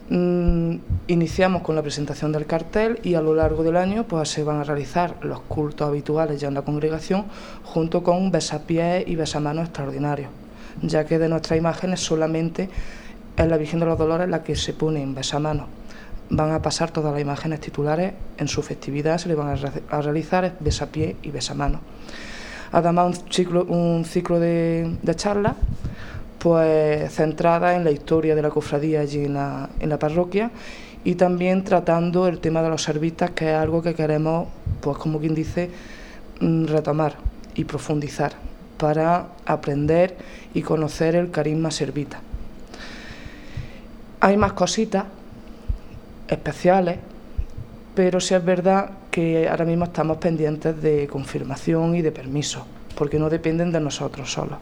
Mm, 0.09 0.75
iniciamos 1.07 1.63
con 1.63 1.75
la 1.75 1.81
presentación 1.81 2.31
del 2.31 2.45
cartel 2.45 2.99
y 3.01 3.15
a 3.15 3.21
lo 3.21 3.33
largo 3.33 3.63
del 3.63 3.75
año 3.75 4.03
pues, 4.03 4.29
se 4.29 4.43
van 4.43 4.57
a 4.57 4.63
realizar 4.63 5.15
los 5.23 5.39
cultos 5.41 5.87
habituales 5.87 6.39
ya 6.39 6.47
en 6.47 6.53
la 6.53 6.61
congregación 6.61 7.25
junto 7.63 8.03
con 8.03 8.29
besapiés 8.29 9.03
y 9.07 9.15
besamanos 9.15 9.65
extraordinarios, 9.65 10.29
ya 10.83 11.05
que 11.05 11.17
de 11.17 11.27
nuestras 11.27 11.57
imágenes 11.57 12.01
solamente 12.01 12.69
es 13.35 13.47
la 13.47 13.57
Virgen 13.57 13.79
de 13.79 13.87
los 13.87 13.97
Dolores 13.97 14.29
la 14.29 14.43
que 14.43 14.55
se 14.55 14.73
pone 14.73 15.01
en 15.01 15.15
besamanos. 15.15 15.65
Van 16.29 16.51
a 16.51 16.61
pasar 16.61 16.91
todas 16.91 17.13
las 17.13 17.21
imágenes 17.21 17.59
titulares 17.59 18.13
en 18.37 18.47
su 18.47 18.61
festividad, 18.63 19.17
se 19.17 19.29
le 19.29 19.35
van 19.35 19.57
a, 19.89 20.01
realizar 20.01 20.55
besapié 20.59 21.15
y 21.21 21.31
besamanos. 21.31 21.81
Además, 22.71 23.05
un 23.05 23.31
ciclo, 23.31 23.63
un 23.65 24.05
ciclo 24.05 24.39
de, 24.39 24.97
de 25.01 25.15
charlas 25.15 25.55
pues 26.45 27.11
centrada 27.11 27.75
en 27.75 27.83
la 27.83 27.89
historia 27.89 28.35
de 28.35 28.41
la 28.43 28.51
cofradía 28.51 28.99
allí 28.99 29.25
en 29.25 29.33
la, 29.33 29.67
en 29.79 29.89
la 29.89 29.97
parroquia 29.97 30.51
y 31.03 31.15
también 31.15 31.63
tratando 31.63 32.27
el 32.27 32.39
tema 32.39 32.61
de 32.61 32.69
los 32.69 32.83
servistas, 32.83 33.31
que 33.31 33.49
es 33.49 33.55
algo 33.55 33.81
que 33.81 33.95
queremos, 33.95 34.47
pues 34.79 34.95
como 34.97 35.19
quien 35.19 35.33
dice, 35.33 35.71
mm, 36.41 36.65
retomar 36.65 37.15
y 37.55 37.63
profundizar 37.63 38.33
para 38.77 39.29
aprender 39.47 40.17
y 40.53 40.61
conocer 40.61 41.15
el 41.15 41.31
carisma 41.31 41.71
servita. 41.71 42.19
Hay 44.19 44.37
más 44.37 44.53
cositas 44.53 45.05
especiales, 46.27 46.97
pero 47.93 48.19
sí 48.19 48.33
es 48.33 48.43
verdad 48.43 48.91
que 49.11 49.47
ahora 49.47 49.65
mismo 49.65 49.85
estamos 49.85 50.17
pendientes 50.17 50.81
de 50.81 51.07
confirmación 51.07 51.95
y 51.95 52.01
de 52.01 52.11
permiso, 52.11 52.65
porque 52.95 53.19
no 53.19 53.29
dependen 53.29 53.71
de 53.71 53.79
nosotros 53.79 54.31
solos. 54.31 54.59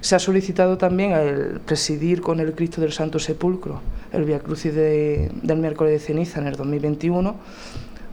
Se 0.00 0.14
ha 0.14 0.18
solicitado 0.18 0.76
también 0.76 1.12
el 1.12 1.60
presidir 1.60 2.20
con 2.20 2.40
el 2.40 2.54
Cristo 2.54 2.80
del 2.80 2.92
Santo 2.92 3.18
Sepulcro 3.18 3.80
el 4.12 4.24
Via 4.24 4.38
Crucis 4.38 4.74
del 4.74 5.58
miércoles 5.58 5.92
de 5.92 5.98
ceniza 5.98 6.40
en 6.40 6.46
el 6.46 6.56
2021. 6.56 7.34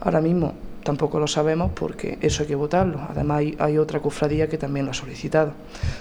Ahora 0.00 0.20
mismo 0.20 0.54
tampoco 0.82 1.18
lo 1.18 1.26
sabemos 1.26 1.72
porque 1.74 2.18
eso 2.20 2.42
hay 2.42 2.48
que 2.48 2.54
votarlo. 2.54 3.00
Además 3.08 3.44
hay, 3.58 3.78
otra 3.78 4.00
cofradía 4.00 4.48
que 4.48 4.58
también 4.58 4.86
lo 4.86 4.92
ha 4.92 4.94
solicitado. 4.94 5.52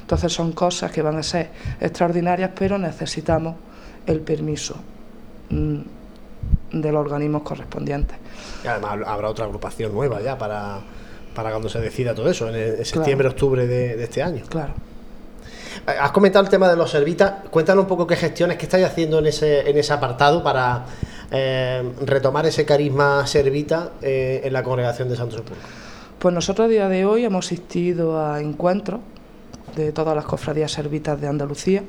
Entonces 0.02 0.32
son 0.32 0.52
cosas 0.52 0.92
que 0.92 1.02
van 1.02 1.18
a 1.18 1.24
ser 1.24 1.50
extraordinarias, 1.80 2.52
pero 2.58 2.78
necesitamos 2.78 3.56
el 4.06 4.20
permiso 4.20 4.76
mm, 5.50 5.80
de 6.74 6.92
los 6.92 7.02
organismos 7.02 7.44
correspondientes. 7.44 8.18
Y 8.64 8.68
además 8.68 9.00
habrá 9.06 9.30
otra 9.30 9.46
agrupación 9.46 9.94
nueva 9.94 10.22
ya 10.22 10.38
para, 10.38 10.80
para 11.34 11.52
cuando 11.52 11.70
se 11.70 11.80
decida 11.80 12.14
todo 12.14 12.30
eso, 12.30 12.50
en, 12.50 12.84
septiembre, 12.84 13.30
octubre 13.30 13.66
de, 13.66 13.96
de 13.96 14.04
este 14.04 14.22
año. 14.22 14.44
Claro. 14.50 14.74
Has 15.86 16.12
comentado 16.12 16.44
el 16.46 16.50
tema 16.50 16.70
de 16.70 16.76
los 16.76 16.92
servitas. 16.92 17.34
Cuéntanos 17.50 17.84
un 17.84 17.88
poco 17.88 18.08
qué 18.08 18.16
gestiones 18.16 18.58
que 18.58 18.66
estáis 18.66 18.86
haciendo 18.86 19.20
en 19.20 19.28
ese, 19.28 19.70
en 19.70 19.78
ese 19.78 19.92
apartado 19.92 20.44
para 20.44 20.86
eh, 21.32 21.84
retomar 22.06 22.46
ese 22.46 22.66
carisma 22.66 23.26
servita 23.28 23.94
eh, 24.02 24.42
en 24.44 24.54
la 24.54 24.64
congregación 24.64 25.10
de 25.10 25.16
Santo 25.16 25.36
Sepulcro. 25.36 25.64
Pues 26.20 26.34
nosotros 26.34 26.66
a 26.66 26.70
día 26.70 26.88
de 26.88 27.06
hoy 27.06 27.26
hemos 27.26 27.46
asistido 27.48 28.24
a 28.24 28.40
encuentros 28.40 29.02
de 29.76 29.92
todas 29.92 30.16
las 30.16 30.26
cofradías 30.26 30.72
servitas 30.72 31.20
de 31.20 31.28
Andalucía, 31.28 31.84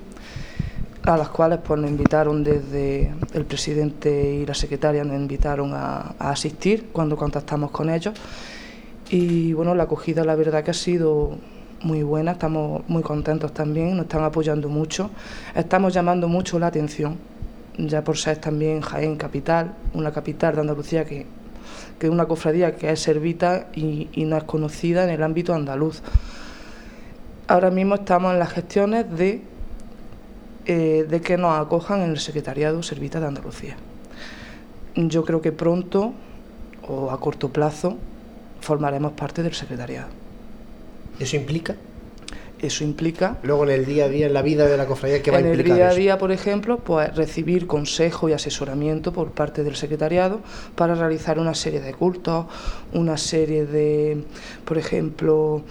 a 1.04 1.16
las 1.16 1.28
cuales 1.28 1.60
pues, 1.64 1.78
nos 1.80 1.90
invitaron 1.90 2.42
desde 2.42 3.12
el 3.34 3.44
presidente 3.44 4.34
y 4.34 4.46
la 4.46 4.54
secretaria, 4.54 5.04
nos 5.04 5.16
invitaron 5.16 5.72
a, 5.74 6.14
asistir 6.18 6.88
cuando 6.92 7.16
contactamos 7.16 7.70
con 7.70 7.90
ellos. 7.90 8.14
Y 9.10 9.52
bueno, 9.52 9.74
la 9.74 9.84
acogida 9.84 10.24
la 10.24 10.34
verdad 10.34 10.64
que 10.64 10.70
ha 10.70 10.74
sido 10.74 11.36
muy 11.82 12.02
buena, 12.02 12.32
estamos 12.32 12.82
muy 12.88 13.02
contentos 13.02 13.52
también, 13.52 13.96
nos 13.96 14.06
están 14.06 14.24
apoyando 14.24 14.70
mucho, 14.70 15.10
estamos 15.54 15.92
llamando 15.92 16.28
mucho 16.28 16.58
la 16.58 16.68
atención, 16.68 17.18
ya 17.76 18.02
por 18.02 18.16
ser 18.16 18.38
también 18.38 18.80
Jaén 18.80 19.16
capital, 19.16 19.74
una 19.92 20.10
capital 20.10 20.54
de 20.54 20.60
Andalucía 20.62 21.04
que, 21.04 21.26
que 21.98 22.06
es 22.06 22.12
una 22.12 22.24
cofradía 22.24 22.76
que 22.76 22.90
es 22.90 23.00
servita 23.00 23.68
y, 23.74 24.08
no 24.24 24.38
es 24.38 24.44
conocida 24.44 25.04
en 25.04 25.10
el 25.10 25.22
ámbito 25.22 25.52
andaluz. 25.52 26.00
Ahora 27.46 27.70
mismo 27.70 27.96
estamos 27.96 28.32
en 28.32 28.38
las 28.38 28.50
gestiones 28.50 29.14
de, 29.14 29.42
eh, 30.66 31.06
de 31.08 31.20
que 31.20 31.36
nos 31.36 31.58
acojan 31.58 32.02
en 32.02 32.10
el 32.10 32.18
Secretariado 32.18 32.82
Servita 32.82 33.20
de 33.20 33.26
Andalucía. 33.26 33.76
Yo 34.94 35.24
creo 35.24 35.40
que 35.40 35.52
pronto 35.52 36.12
o 36.88 37.10
a 37.10 37.20
corto 37.20 37.50
plazo 37.50 37.96
formaremos 38.60 39.12
parte 39.12 39.42
del 39.42 39.54
secretariado. 39.54 40.08
¿Eso 41.18 41.36
implica? 41.36 41.76
Eso 42.60 42.82
implica... 42.82 43.36
Luego 43.42 43.64
en 43.64 43.70
el 43.70 43.84
día 43.84 44.06
a 44.06 44.08
día, 44.08 44.26
en 44.26 44.32
la 44.32 44.40
vida 44.40 44.66
de 44.66 44.76
la 44.76 44.86
cofradía, 44.86 45.22
¿qué 45.22 45.30
va 45.30 45.36
a 45.36 45.40
implicar 45.40 45.66
En 45.66 45.72
el 45.72 45.76
día 45.76 45.88
a 45.90 45.94
día, 45.94 46.18
por 46.18 46.32
ejemplo, 46.32 46.78
pues 46.78 47.14
recibir 47.14 47.66
consejo 47.66 48.28
y 48.28 48.32
asesoramiento 48.32 49.12
por 49.12 49.32
parte 49.32 49.64
del 49.64 49.76
secretariado 49.76 50.40
para 50.74 50.94
realizar 50.94 51.38
una 51.38 51.54
serie 51.54 51.80
de 51.80 51.92
cultos, 51.92 52.46
una 52.94 53.18
serie 53.18 53.66
de, 53.66 54.24
por 54.64 54.78
ejemplo, 54.78 55.62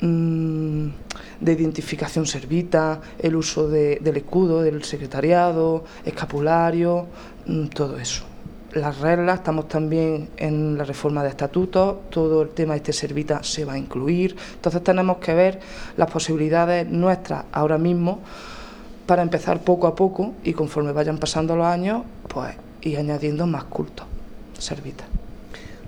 de 0.00 1.52
identificación 1.52 2.26
servita, 2.26 3.00
el 3.18 3.36
uso 3.36 3.68
del 3.68 4.16
escudo 4.16 4.62
del 4.62 4.82
secretariado, 4.84 5.84
escapulario, 6.04 7.06
mm, 7.46 7.66
todo 7.66 7.98
eso 7.98 8.30
las 8.72 8.98
reglas, 8.98 9.38
estamos 9.38 9.68
también 9.68 10.28
en 10.36 10.78
la 10.78 10.84
reforma 10.84 11.22
de 11.22 11.30
estatutos, 11.30 12.08
todo 12.10 12.42
el 12.42 12.50
tema 12.50 12.74
de 12.74 12.78
este 12.78 12.92
servita 12.92 13.42
se 13.42 13.64
va 13.64 13.74
a 13.74 13.78
incluir, 13.78 14.36
entonces 14.54 14.82
tenemos 14.82 15.18
que 15.18 15.34
ver 15.34 15.60
las 15.96 16.10
posibilidades 16.10 16.86
nuestras 16.88 17.44
ahora 17.52 17.78
mismo 17.78 18.20
para 19.06 19.22
empezar 19.22 19.60
poco 19.60 19.86
a 19.86 19.94
poco 19.94 20.34
y 20.44 20.52
conforme 20.52 20.92
vayan 20.92 21.18
pasando 21.18 21.56
los 21.56 21.66
años, 21.66 22.02
pues 22.28 22.54
ir 22.82 22.98
añadiendo 22.98 23.46
más 23.46 23.64
cultos, 23.64 24.06
servita. 24.58 25.04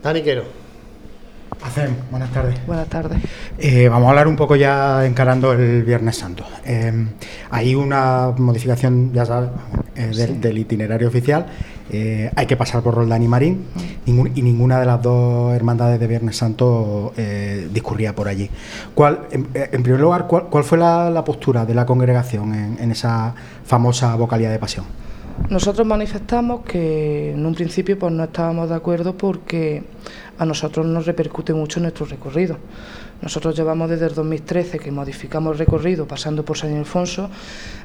Dani 0.02 0.22
Quero. 0.22 0.61
Hacen, 1.64 1.96
buenas 2.10 2.30
tardes. 2.30 2.66
Buenas 2.66 2.88
tardes. 2.88 3.18
Eh, 3.58 3.88
vamos 3.88 4.06
a 4.06 4.10
hablar 4.10 4.26
un 4.26 4.36
poco 4.36 4.56
ya 4.56 5.06
encarando 5.06 5.52
el 5.52 5.84
Viernes 5.84 6.16
Santo. 6.16 6.44
Eh, 6.64 7.06
hay 7.50 7.74
una 7.74 8.32
modificación, 8.36 9.12
ya 9.12 9.24
sabes, 9.24 9.50
eh, 9.94 10.38
del, 10.40 10.58
itinerario 10.58 11.06
oficial. 11.06 11.46
hay 12.34 12.46
que 12.46 12.56
pasar 12.56 12.82
por 12.82 12.94
Roldán 12.94 13.22
y 13.22 13.28
Marín 13.28 13.66
y 14.06 14.42
ninguna 14.42 14.80
de 14.80 14.86
las 14.86 15.02
dos 15.02 15.54
hermandades 15.54 16.00
de 16.00 16.06
Viernes 16.06 16.36
Santo 16.36 17.12
discurría 17.70 18.14
por 18.14 18.28
allí. 18.28 18.50
¿Cuál, 18.94 19.20
en, 19.30 19.82
primer 19.82 20.00
lugar, 20.00 20.26
cuál, 20.26 20.64
fue 20.64 20.78
la, 20.78 21.22
postura 21.24 21.64
de 21.64 21.74
la 21.74 21.86
congregación 21.86 22.54
en, 22.54 22.78
en 22.80 22.90
esa 22.90 23.34
famosa 23.64 24.16
vocalía 24.16 24.50
de 24.50 24.58
pasión? 24.58 25.01
Nosotros 25.50 25.86
manifestamos 25.86 26.62
que 26.64 27.32
en 27.32 27.44
un 27.44 27.54
principio 27.54 27.98
pues 27.98 28.12
no 28.12 28.24
estábamos 28.24 28.70
de 28.70 28.74
acuerdo 28.74 29.16
porque 29.16 29.82
a 30.38 30.46
nosotros 30.46 30.86
nos 30.86 31.04
repercute 31.04 31.52
mucho 31.52 31.78
nuestro 31.80 32.06
recorrido. 32.06 32.56
Nosotros 33.20 33.54
llevamos 33.54 33.90
desde 33.90 34.06
el 34.06 34.14
2013 34.14 34.78
que 34.78 34.90
modificamos 34.90 35.52
el 35.52 35.58
recorrido 35.58 36.08
pasando 36.08 36.44
por 36.44 36.56
San 36.56 36.72
Ildefonso. 36.72 37.28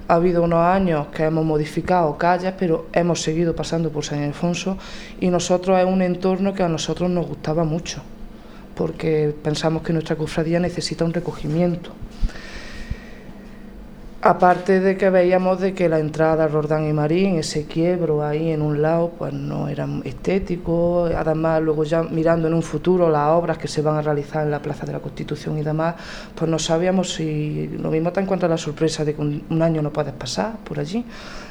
Ha 0.08 0.16
habido 0.16 0.44
unos 0.44 0.60
años 0.66 1.08
que 1.08 1.24
hemos 1.24 1.46
modificado 1.46 2.18
calles, 2.18 2.54
pero 2.58 2.88
hemos 2.94 3.22
seguido 3.22 3.56
pasando 3.56 3.92
por 3.92 4.06
San 4.06 4.24
Ildefonso 4.24 4.78
y 5.20 5.28
nosotros 5.28 5.78
es 5.78 5.86
un 5.86 6.02
entorno 6.02 6.54
que 6.54 6.64
a 6.64 6.70
nosotros 6.70 7.10
nos 7.10 7.28
gustaba 7.28 7.64
mucho, 7.66 8.02
porque 8.76 9.36
pensamos 9.44 9.84
que 9.84 9.94
nuestra 9.94 10.16
cofradía 10.16 10.60
necesita 10.60 11.06
un 11.06 11.14
recogimiento. 11.14 11.92
Aparte 14.20 14.80
de 14.80 14.98
que 14.98 15.12
veíamos 15.12 15.60
de 15.60 15.76
que 15.76 15.88
la 15.88 16.00
entrada 16.00 16.46
a 16.46 16.48
Rordán 16.48 16.90
y 16.90 16.92
Marín, 16.92 17.38
ese 17.38 17.66
quiebro 17.66 18.26
ahí 18.26 18.50
en 18.50 18.64
un 18.64 18.82
lado, 18.82 19.12
pues 19.16 19.32
no 19.32 19.68
era 19.68 19.88
estético. 20.06 21.08
Además, 21.16 21.62
luego 21.62 21.84
ya 21.84 22.02
mirando 22.02 22.48
en 22.48 22.56
un 22.56 22.64
futuro 22.64 23.12
las 23.12 23.30
obras 23.30 23.60
que 23.60 23.68
se 23.68 23.84
van 23.84 23.98
a 23.98 24.02
realizar 24.02 24.44
en 24.44 24.50
la 24.50 24.60
Plaza 24.60 24.88
de 24.88 24.94
la 24.94 25.00
Constitución 25.00 25.60
y 25.60 25.62
demás, 25.62 25.96
pues 26.34 26.50
no 26.50 26.58
sabíamos 26.58 27.14
si 27.14 27.68
lo 27.78 27.92
mismo 27.92 28.12
te 28.12 28.20
encuentras 28.20 28.50
la 28.50 28.58
sorpresa 28.58 29.06
de 29.06 29.14
que 29.14 29.22
un, 29.22 29.62
año 29.62 29.84
no 29.84 29.94
puedes 29.94 30.14
pasar 30.14 30.58
por 30.64 30.80
allí, 30.80 31.06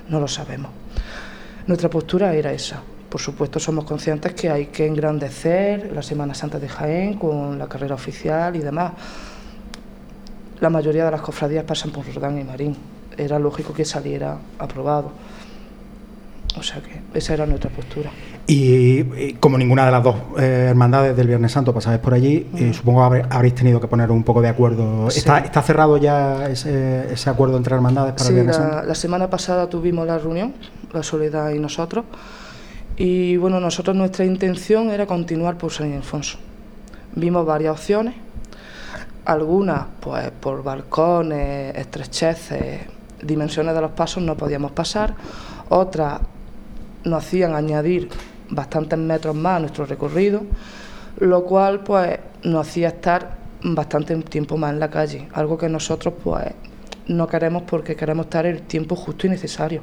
no 0.09 0.19
lo 0.19 0.27
sabemos. 0.27 0.73
Nuestra 1.69 1.89
postura 1.89 2.35
era 2.35 2.53
esa. 2.53 2.83
Por 3.09 3.21
supuesto, 3.21 3.61
somos 3.61 3.85
conscientes 3.85 4.35
que 4.35 4.51
hay 4.51 4.67
que 4.67 4.87
engrandecer 4.87 5.93
la 5.95 6.03
Semana 6.03 6.35
Santa 6.35 6.59
de 6.59 6.69
Jaén 6.69 7.15
con 7.15 7.61
la 7.61 7.69
carrera 7.69 7.95
oficial 7.95 8.57
y 8.57 8.59
demás 8.59 8.93
la 10.61 10.71
mayoría 10.71 11.05
de 11.05 11.11
las 11.11 11.21
cofradías 11.21 11.65
pasan 11.65 11.91
por 11.91 12.05
Jordán 12.05 12.39
y 12.39 12.45
Marín. 12.45 12.77
Era 13.17 13.39
lógico 13.39 13.73
que 13.73 13.85
saliera 13.85 14.37
aprobado. 14.59 15.13
O 16.59 16.63
sea 16.63 16.81
que 16.81 17.19
esa 17.19 17.35
era 17.35 17.45
nuestra 17.45 17.69
postura. 17.71 18.11
Y, 18.47 19.35
como 19.35 19.59
ninguna 19.59 19.85
de 19.85 19.91
las 19.91 20.03
dos 20.03 20.17
eh, 20.39 20.69
hermandades 20.71 21.15
del 21.17 21.27
Viernes 21.27 21.53
Santo 21.53 21.75
pasáis 21.75 21.99
por 21.99 22.15
allí, 22.15 22.47
eh, 22.57 22.73
supongo 22.73 23.11
que 23.11 23.25
habréis 23.29 23.55
tenido 23.55 23.81
que 23.81 23.89
poner 23.89 24.11
un 24.11 24.23
poco 24.25 24.41
de 24.41 24.49
acuerdo. 24.49 25.09
¿Está, 25.09 25.41
¿Está, 25.41 25.61
cerrado 25.61 25.99
ya 25.99 26.49
ese, 26.49 27.13
ese, 27.13 27.29
acuerdo 27.29 27.59
entre 27.59 27.75
hermandades 27.75 28.15
para 28.15 28.29
el 28.29 28.35
Viernes 28.35 28.57
la, 28.57 28.63
Santo? 28.63 28.87
La 28.87 28.95
semana 28.95 29.29
pasada 29.29 29.69
tuvimos 29.69 30.07
la 30.07 30.19
reunión, 30.19 30.55
la 30.93 31.03
Soledad 31.03 31.51
y 31.51 31.59
nosotros. 31.59 32.05
Y 32.97 33.37
bueno, 33.37 33.61
nosotros 33.61 33.95
nuestra 33.95 34.25
intención 34.25 34.91
era 34.91 35.05
continuar 35.05 35.59
por 35.59 35.73
San 35.73 35.91
Ildefonso. 35.91 36.39
Vimos 37.15 37.45
varias 37.45 37.73
opciones 37.73 38.15
Algunas, 39.27 39.87
pues 40.01 40.31
por 40.31 40.63
balcones, 40.63 41.77
estrecheces, 41.77 42.81
dimensiones 43.23 43.75
de 43.75 43.81
los 43.81 43.91
pasos 43.91 44.23
no 44.23 44.37
podíamos 44.37 44.71
pasar. 44.73 45.15
Otras 45.69 46.21
nos 47.05 47.25
hacían 47.25 47.55
añadir 47.55 48.09
bastantes 48.51 48.99
metros 48.99 49.35
más 49.35 49.57
a 49.57 49.61
nuestro 49.61 49.85
recorrido, 49.85 50.43
lo 51.19 51.45
cual 51.45 51.83
pues 51.83 52.19
nos 52.45 52.69
hacía 52.69 52.89
estar 52.89 53.37
bastante 53.63 54.15
tiempo 54.23 54.57
más 54.57 54.73
en 54.73 54.81
la 54.81 54.91
calle, 54.91 55.29
algo 55.33 55.59
que 55.59 55.69
nosotros 55.69 56.15
pues 56.23 56.45
no 57.09 57.27
queremos 57.27 57.63
porque 57.63 57.97
queremos 57.97 58.27
estar 58.27 58.47
el 58.47 58.63
tiempo 58.63 58.95
justo 58.95 59.27
y 59.27 59.31
necesario. 59.31 59.83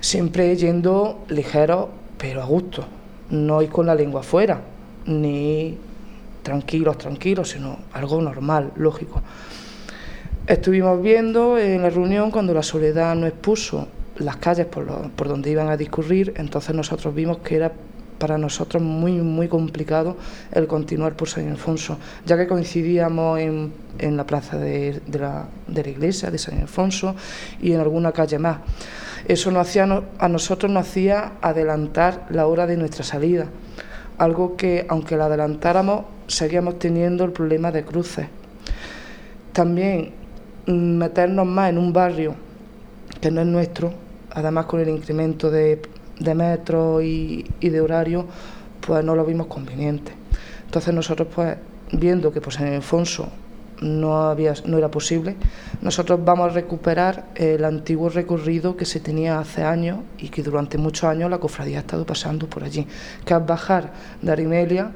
Siempre 0.00 0.56
yendo 0.56 1.24
ligero 1.28 1.90
pero 2.18 2.42
a 2.42 2.44
gusto, 2.44 2.84
no 3.30 3.62
ir 3.62 3.70
con 3.70 3.86
la 3.86 3.94
lengua 3.94 4.20
afuera, 4.20 4.60
ni 5.06 5.78
tranquilos, 6.42 6.98
tranquilos, 6.98 7.50
sino 7.50 7.78
algo 7.92 8.20
normal, 8.20 8.72
lógico. 8.76 9.22
Estuvimos 10.46 11.00
viendo 11.02 11.58
en 11.58 11.82
la 11.82 11.90
reunión 11.90 12.30
cuando 12.30 12.52
la 12.52 12.62
soledad 12.62 13.14
nos 13.14 13.30
expuso 13.30 13.88
las 14.16 14.36
calles 14.36 14.66
por, 14.66 15.10
por 15.12 15.28
donde 15.28 15.50
iban 15.50 15.68
a 15.68 15.76
discurrir, 15.76 16.34
entonces 16.36 16.74
nosotros 16.74 17.14
vimos 17.14 17.38
que 17.38 17.56
era 17.56 17.72
para 18.20 18.36
nosotros 18.36 18.82
muy, 18.82 19.12
muy 19.12 19.48
complicado 19.48 20.16
el 20.52 20.68
continuar 20.68 21.14
por 21.14 21.28
San 21.28 21.48
Alfonso, 21.48 21.98
ya 22.26 22.36
que 22.36 22.46
coincidíamos 22.46 23.40
en, 23.40 23.72
en 23.98 24.16
la 24.16 24.26
plaza 24.26 24.58
de, 24.58 25.00
la, 25.18 25.46
de, 25.66 25.82
la, 25.82 25.88
iglesia 25.88 26.30
de 26.30 26.38
San 26.38 26.60
Alfonso 26.60 27.16
y 27.60 27.72
en 27.72 27.80
alguna 27.80 28.12
calle 28.12 28.38
más. 28.38 28.58
Eso 29.26 29.50
nos 29.50 29.66
hacía, 29.66 30.02
a 30.18 30.28
nosotros 30.28 30.70
nos 30.70 30.86
hacía 30.86 31.32
adelantar 31.40 32.26
la 32.30 32.46
hora 32.46 32.66
de 32.66 32.76
nuestra 32.76 33.04
salida, 33.04 33.46
algo 34.20 34.54
que 34.54 34.84
aunque 34.90 35.16
la 35.16 35.24
adelantáramos 35.24 36.04
seguíamos 36.26 36.78
teniendo 36.78 37.24
el 37.24 37.32
problema 37.32 37.72
de 37.72 37.84
cruces. 37.84 38.26
También 39.54 40.12
mm, 40.66 40.72
meternos 40.72 41.46
más 41.46 41.70
en 41.70 41.78
un 41.78 41.90
barrio 41.90 42.34
que 43.18 43.30
no 43.30 43.40
es 43.40 43.46
nuestro, 43.46 43.94
además 44.30 44.66
con 44.66 44.80
el 44.80 44.90
incremento 44.90 45.50
de, 45.50 45.80
de 46.18 46.34
metros 46.34 47.02
y, 47.02 47.44
de 47.60 47.80
horario, 47.80 48.26
pues 48.86 49.02
no 49.02 49.16
lo 49.16 49.24
vimos 49.24 49.46
conveniente. 49.46 50.12
Entonces 50.66 50.92
nosotros, 50.92 51.28
pues, 51.34 51.56
viendo 51.92 52.30
que 52.30 52.42
pues, 52.42 52.60
en 52.60 52.74
Alfonso 52.74 53.26
no, 53.80 54.28
había, 54.28 54.54
no 54.64 54.78
era 54.78 54.90
posible, 54.90 55.36
nosotros 55.80 56.20
vamos 56.24 56.50
a 56.50 56.54
recuperar 56.54 57.26
el 57.34 57.64
antiguo 57.64 58.08
recorrido 58.08 58.76
que 58.76 58.84
se 58.84 59.00
tenía 59.00 59.38
hace 59.38 59.62
años 59.62 60.00
y 60.18 60.28
que 60.28 60.42
durante 60.42 60.78
muchos 60.78 61.04
años 61.04 61.30
la 61.30 61.38
cofradía 61.38 61.78
ha 61.78 61.80
estado 61.80 62.04
pasando 62.06 62.46
por 62.46 62.64
allí, 62.64 62.86
que 63.24 63.34
es 63.34 63.46
bajar 63.46 63.92
de 64.22 64.32
Arimelia, 64.32 64.92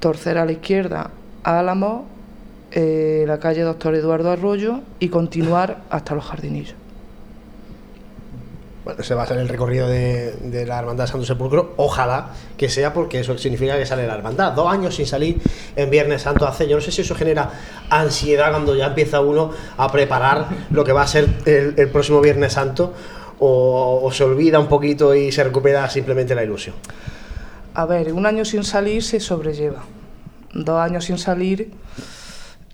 torcer 0.00 0.38
a 0.38 0.44
la 0.44 0.52
izquierda 0.52 1.10
Álamo, 1.42 2.06
eh, 2.70 3.24
la 3.26 3.38
calle 3.38 3.62
Doctor 3.62 3.94
Eduardo 3.94 4.30
Arroyo 4.30 4.80
y 4.98 5.08
continuar 5.08 5.82
hasta 5.90 6.14
los 6.14 6.24
jardinillos. 6.24 6.81
Bueno, 8.84 9.04
se 9.04 9.14
basa 9.14 9.34
en 9.34 9.40
el 9.40 9.48
recorrido 9.48 9.86
de, 9.86 10.64
la 10.66 10.80
Hermandad 10.80 11.04
de 11.04 11.10
Santo 11.12 11.24
Sepulcro. 11.24 11.74
Ojalá 11.76 12.30
que 12.56 12.68
sea 12.68 12.92
porque 12.92 13.20
eso 13.20 13.38
significa 13.38 13.78
que 13.78 13.86
sale 13.86 14.08
la 14.08 14.14
Hermandad. 14.14 14.52
Dos 14.52 14.72
años 14.72 14.96
sin 14.96 15.06
salir 15.06 15.40
en 15.76 15.88
Viernes 15.88 16.22
Santo 16.22 16.48
hace. 16.48 16.66
Yo 16.66 16.76
no 16.76 16.82
sé 16.82 16.90
si 16.90 17.02
eso 17.02 17.14
genera 17.14 17.50
ansiedad 17.90 18.50
cuando 18.50 18.74
ya 18.74 18.86
empieza 18.86 19.20
uno 19.20 19.52
a 19.76 19.92
preparar 19.92 20.46
lo 20.70 20.82
que 20.82 20.92
va 20.92 21.02
a 21.02 21.06
ser 21.06 21.28
el, 21.46 21.88
próximo 21.90 22.20
Viernes 22.20 22.54
Santo 22.54 22.92
o, 23.38 24.10
se 24.12 24.24
olvida 24.24 24.58
un 24.58 24.68
poquito 24.68 25.14
y 25.14 25.30
se 25.30 25.44
recupera 25.44 25.88
simplemente 25.88 26.34
la 26.34 26.42
ilusión. 26.42 26.74
A 27.74 27.86
ver, 27.86 28.12
un 28.12 28.26
año 28.26 28.44
sin 28.44 28.64
salir 28.64 29.04
se 29.04 29.20
sobrelleva. 29.20 29.84
Dos 30.54 30.80
años 30.80 31.04
sin 31.04 31.18
salir 31.18 31.70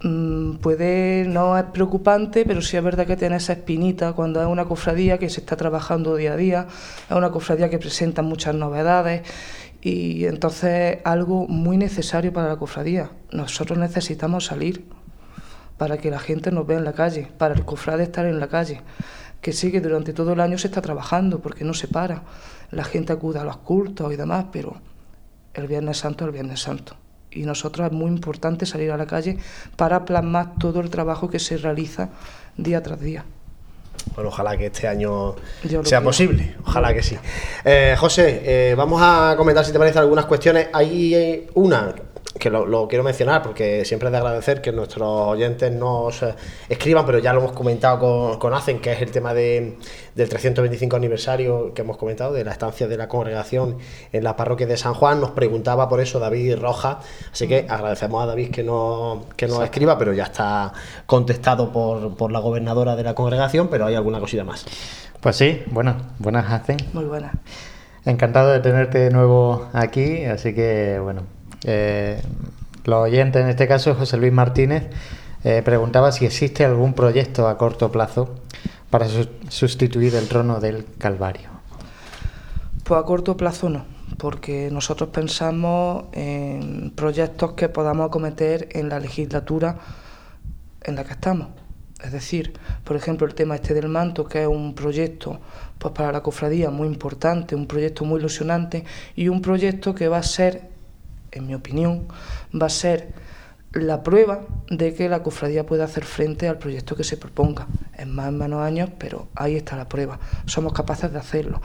puede 0.00 1.24
no 1.26 1.58
es 1.58 1.64
preocupante, 1.64 2.44
pero 2.44 2.62
sí 2.62 2.76
es 2.76 2.82
verdad 2.82 3.06
que 3.06 3.16
tiene 3.16 3.36
esa 3.36 3.54
espinita 3.54 4.12
cuando 4.12 4.40
es 4.40 4.46
una 4.46 4.64
cofradía 4.64 5.18
que 5.18 5.28
se 5.28 5.40
está 5.40 5.56
trabajando 5.56 6.14
día 6.14 6.34
a 6.34 6.36
día, 6.36 6.66
es 7.10 7.16
una 7.16 7.30
cofradía 7.30 7.68
que 7.68 7.78
presenta 7.78 8.22
muchas 8.22 8.54
novedades 8.54 9.22
y 9.80 10.24
entonces 10.26 10.98
algo 11.04 11.48
muy 11.48 11.76
necesario 11.76 12.32
para 12.32 12.48
la 12.48 12.56
cofradía. 12.56 13.10
Nosotros 13.32 13.78
necesitamos 13.78 14.46
salir 14.46 14.84
para 15.78 15.98
que 15.98 16.10
la 16.10 16.18
gente 16.20 16.52
nos 16.52 16.66
vea 16.66 16.78
en 16.78 16.84
la 16.84 16.92
calle, 16.92 17.28
para 17.36 17.54
el 17.54 17.64
cofrade 17.64 18.04
estar 18.04 18.26
en 18.26 18.38
la 18.38 18.48
calle, 18.48 18.82
que 19.40 19.52
sí 19.52 19.72
que 19.72 19.80
durante 19.80 20.12
todo 20.12 20.32
el 20.32 20.40
año 20.40 20.58
se 20.58 20.68
está 20.68 20.80
trabajando 20.80 21.40
porque 21.40 21.64
no 21.64 21.74
se 21.74 21.88
para, 21.88 22.22
la 22.70 22.84
gente 22.84 23.12
acude 23.12 23.40
a 23.40 23.44
los 23.44 23.58
cultos 23.58 24.12
y 24.12 24.16
demás, 24.16 24.46
pero 24.52 24.76
el 25.54 25.66
Viernes 25.66 25.98
Santo 25.98 26.24
es 26.24 26.28
el 26.28 26.32
Viernes 26.32 26.60
Santo 26.60 26.96
y 27.30 27.42
nosotros 27.42 27.86
es 27.86 27.92
muy 27.92 28.10
importante 28.10 28.66
salir 28.66 28.90
a 28.90 28.96
la 28.96 29.06
calle 29.06 29.38
para 29.76 30.04
plasmar 30.04 30.54
todo 30.58 30.80
el 30.80 30.90
trabajo 30.90 31.28
que 31.28 31.38
se 31.38 31.56
realiza 31.56 32.10
día 32.56 32.82
tras 32.82 33.00
día. 33.00 33.24
Bueno, 34.14 34.30
ojalá 34.30 34.56
que 34.56 34.66
este 34.66 34.88
año 34.88 35.36
sea 35.84 36.00
posible, 36.00 36.56
ojalá 36.64 36.94
que 36.94 37.02
sí. 37.02 37.16
Eh, 37.64 37.94
José, 37.98 38.42
eh, 38.44 38.74
vamos 38.74 39.00
a 39.02 39.34
comentar 39.36 39.64
si 39.64 39.72
te 39.72 39.78
parece 39.78 39.98
algunas 39.98 40.24
cuestiones. 40.24 40.68
Hay 40.72 41.48
una 41.54 41.94
que 42.38 42.50
lo, 42.50 42.88
quiero 42.88 43.04
mencionar 43.04 43.42
porque 43.42 43.84
siempre 43.84 44.08
es 44.08 44.12
de 44.12 44.18
agradecer 44.18 44.60
que 44.60 44.70
nuestros 44.70 45.08
oyentes 45.08 45.72
nos 45.72 46.22
eh, 46.22 46.34
escriban, 46.68 47.06
pero 47.06 47.18
ya 47.18 47.32
lo 47.32 47.40
hemos 47.40 47.52
comentado 47.52 47.98
con, 47.98 48.38
con 48.38 48.54
ACEN, 48.54 48.80
que 48.80 48.92
es 48.92 49.00
el 49.00 49.10
tema 49.10 49.32
de, 49.34 49.78
del 50.14 50.28
325 50.28 50.96
aniversario 50.96 51.72
que 51.72 51.82
hemos 51.82 51.96
comentado, 51.96 52.32
de 52.32 52.44
la 52.44 52.52
estancia 52.52 52.86
de 52.86 52.96
la 52.96 53.08
congregación 53.08 53.78
en 54.12 54.24
la 54.24 54.36
parroquia 54.36 54.66
de 54.66 54.76
San 54.76 54.94
Juan. 54.94 55.20
Nos 55.20 55.30
preguntaba 55.30 55.88
por 55.88 56.00
eso 56.00 56.18
David 56.18 56.58
Roja, 56.58 57.00
así 57.32 57.48
que 57.48 57.66
agradecemos 57.68 58.22
a 58.22 58.26
David 58.26 58.50
que, 58.50 58.62
no, 58.62 59.24
que 59.36 59.46
nos 59.46 59.62
escriba, 59.62 59.98
pero 59.98 60.12
ya 60.12 60.24
está 60.24 60.72
contestado 61.06 61.72
por, 61.72 62.14
por 62.16 62.30
la 62.30 62.40
gobernadora 62.40 62.94
de 62.94 63.04
la 63.04 63.14
congregación, 63.14 63.68
pero 63.68 63.86
hay 63.86 63.94
alguna 63.94 64.20
cosita 64.20 64.44
más. 64.44 64.66
Pues 65.20 65.36
sí, 65.36 65.62
bueno, 65.66 65.96
buenas 66.18 66.50
ACEN. 66.52 66.76
Muy 66.92 67.04
buenas. 67.04 67.32
Encantado 68.04 68.50
de 68.50 68.60
tenerte 68.60 68.98
de 68.98 69.10
nuevo 69.10 69.68
aquí, 69.72 70.24
así 70.24 70.54
que 70.54 71.00
bueno, 71.02 71.22
eh, 71.64 72.20
los 72.84 73.04
oyentes, 73.04 73.42
en 73.42 73.48
este 73.48 73.68
caso 73.68 73.94
José 73.94 74.16
Luis 74.16 74.32
Martínez, 74.32 74.88
eh, 75.44 75.62
preguntaba 75.64 76.10
si 76.12 76.26
existe 76.26 76.64
algún 76.64 76.94
proyecto 76.94 77.48
a 77.48 77.56
corto 77.58 77.92
plazo 77.92 78.34
para 78.90 79.06
sustituir 79.48 80.14
el 80.14 80.28
trono 80.28 80.60
del 80.60 80.86
Calvario. 80.98 81.50
Pues 82.84 83.00
a 83.00 83.04
corto 83.04 83.36
plazo 83.36 83.68
no, 83.68 83.84
porque 84.16 84.70
nosotros 84.72 85.10
pensamos 85.10 86.06
en 86.12 86.90
proyectos 86.94 87.52
que 87.52 87.68
podamos 87.68 88.08
acometer 88.08 88.68
en 88.72 88.88
la 88.88 88.98
legislatura 88.98 89.78
en 90.82 90.96
la 90.96 91.04
que 91.04 91.12
estamos. 91.12 91.48
Es 92.02 92.12
decir, 92.12 92.54
por 92.84 92.96
ejemplo, 92.96 93.26
el 93.26 93.34
tema 93.34 93.56
este 93.56 93.74
del 93.74 93.88
manto, 93.88 94.24
que 94.24 94.42
es 94.42 94.48
un 94.48 94.74
proyecto 94.74 95.40
pues 95.78 95.92
para 95.92 96.12
la 96.12 96.22
cofradía 96.22 96.70
muy 96.70 96.86
importante, 96.86 97.54
un 97.54 97.66
proyecto 97.66 98.04
muy 98.04 98.20
ilusionante 98.20 98.84
y 99.14 99.28
un 99.28 99.42
proyecto 99.42 99.94
que 99.94 100.08
va 100.08 100.18
a 100.18 100.22
ser 100.22 100.77
en 101.32 101.46
mi 101.46 101.54
opinión, 101.54 102.08
va 102.54 102.66
a 102.66 102.70
ser 102.70 103.12
la 103.72 104.02
prueba 104.02 104.46
de 104.70 104.94
que 104.94 105.08
la 105.08 105.22
cofradía 105.22 105.66
puede 105.66 105.82
hacer 105.82 106.04
frente 106.04 106.48
al 106.48 106.58
proyecto 106.58 106.96
que 106.96 107.04
se 107.04 107.16
proponga. 107.16 107.66
En 107.96 108.14
más 108.14 108.28
o 108.28 108.32
menos 108.32 108.62
años, 108.62 108.90
pero 108.98 109.28
ahí 109.34 109.56
está 109.56 109.76
la 109.76 109.88
prueba. 109.88 110.18
Somos 110.46 110.72
capaces 110.72 111.12
de 111.12 111.18
hacerlo. 111.18 111.60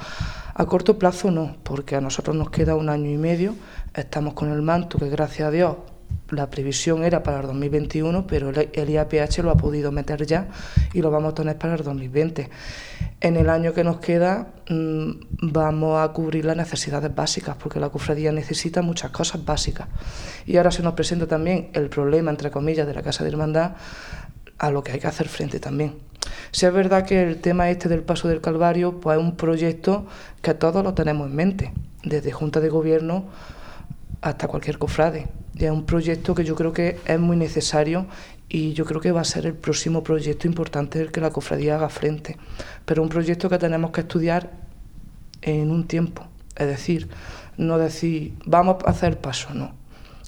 A 0.53 0.65
corto 0.65 0.99
plazo 0.99 1.31
no, 1.31 1.55
porque 1.63 1.95
a 1.95 2.01
nosotros 2.01 2.35
nos 2.35 2.49
queda 2.49 2.75
un 2.75 2.89
año 2.89 3.09
y 3.09 3.17
medio. 3.17 3.55
Estamos 3.93 4.33
con 4.33 4.51
el 4.51 4.61
manto, 4.61 4.97
que 4.99 5.09
gracias 5.09 5.47
a 5.47 5.51
Dios 5.51 5.75
la 6.29 6.49
previsión 6.49 7.03
era 7.03 7.23
para 7.23 7.41
el 7.41 7.47
2021, 7.47 8.27
pero 8.27 8.49
el 8.49 8.89
IAPH 8.89 9.39
lo 9.39 9.51
ha 9.51 9.57
podido 9.57 9.91
meter 9.91 10.25
ya 10.25 10.47
y 10.93 11.01
lo 11.01 11.11
vamos 11.11 11.31
a 11.31 11.35
tener 11.35 11.57
para 11.57 11.75
el 11.75 11.83
2020. 11.83 12.49
En 13.21 13.35
el 13.35 13.49
año 13.49 13.73
que 13.73 13.83
nos 13.83 13.99
queda 13.99 14.53
mm, 14.69 15.11
vamos 15.41 16.01
a 16.01 16.11
cubrir 16.13 16.45
las 16.45 16.57
necesidades 16.57 17.13
básicas, 17.13 17.55
porque 17.57 17.79
la 17.79 17.89
cofradía 17.89 18.31
necesita 18.31 18.81
muchas 18.81 19.11
cosas 19.11 19.43
básicas. 19.45 19.87
Y 20.45 20.57
ahora 20.57 20.71
se 20.71 20.83
nos 20.83 20.93
presenta 20.93 21.27
también 21.27 21.69
el 21.73 21.89
problema, 21.89 22.31
entre 22.31 22.51
comillas, 22.51 22.87
de 22.87 22.93
la 22.93 23.01
Casa 23.01 23.23
de 23.23 23.29
Hermandad, 23.29 23.75
a 24.57 24.71
lo 24.71 24.83
que 24.83 24.91
hay 24.91 24.99
que 24.99 25.07
hacer 25.07 25.27
frente 25.27 25.59
también. 25.59 25.95
Si 26.51 26.65
es 26.65 26.73
verdad 26.73 27.05
que 27.05 27.21
el 27.23 27.41
tema 27.41 27.69
este 27.69 27.89
del 27.89 28.03
paso 28.03 28.27
del 28.27 28.41
Calvario 28.41 28.99
pues 28.99 29.17
es 29.17 29.23
un 29.23 29.35
proyecto 29.35 30.05
que 30.41 30.53
todos 30.53 30.83
lo 30.83 30.93
tenemos 30.93 31.27
en 31.27 31.35
mente, 31.35 31.73
desde 32.03 32.31
Junta 32.31 32.59
de 32.59 32.69
Gobierno 32.69 33.25
hasta 34.21 34.47
cualquier 34.47 34.77
cofrade. 34.77 35.27
Es 35.57 35.71
un 35.71 35.85
proyecto 35.85 36.33
que 36.35 36.43
yo 36.43 36.55
creo 36.55 36.73
que 36.73 36.99
es 37.05 37.19
muy 37.19 37.37
necesario 37.37 38.07
y 38.49 38.73
yo 38.73 38.85
creo 38.85 39.01
que 39.01 39.11
va 39.11 39.21
a 39.21 39.25
ser 39.25 39.45
el 39.45 39.53
próximo 39.53 40.03
proyecto 40.03 40.47
importante 40.47 40.99
del 40.99 41.11
que 41.11 41.21
la 41.21 41.31
cofradía 41.31 41.75
haga 41.75 41.89
frente. 41.89 42.37
Pero 42.85 43.01
un 43.01 43.09
proyecto 43.09 43.49
que 43.49 43.57
tenemos 43.57 43.91
que 43.91 44.01
estudiar 44.01 44.51
en 45.41 45.71
un 45.71 45.87
tiempo. 45.87 46.27
Es 46.55 46.67
decir, 46.67 47.09
no 47.57 47.77
decir, 47.77 48.33
vamos 48.45 48.77
a 48.85 48.91
hacer 48.91 49.19
paso, 49.19 49.53
no. 49.53 49.73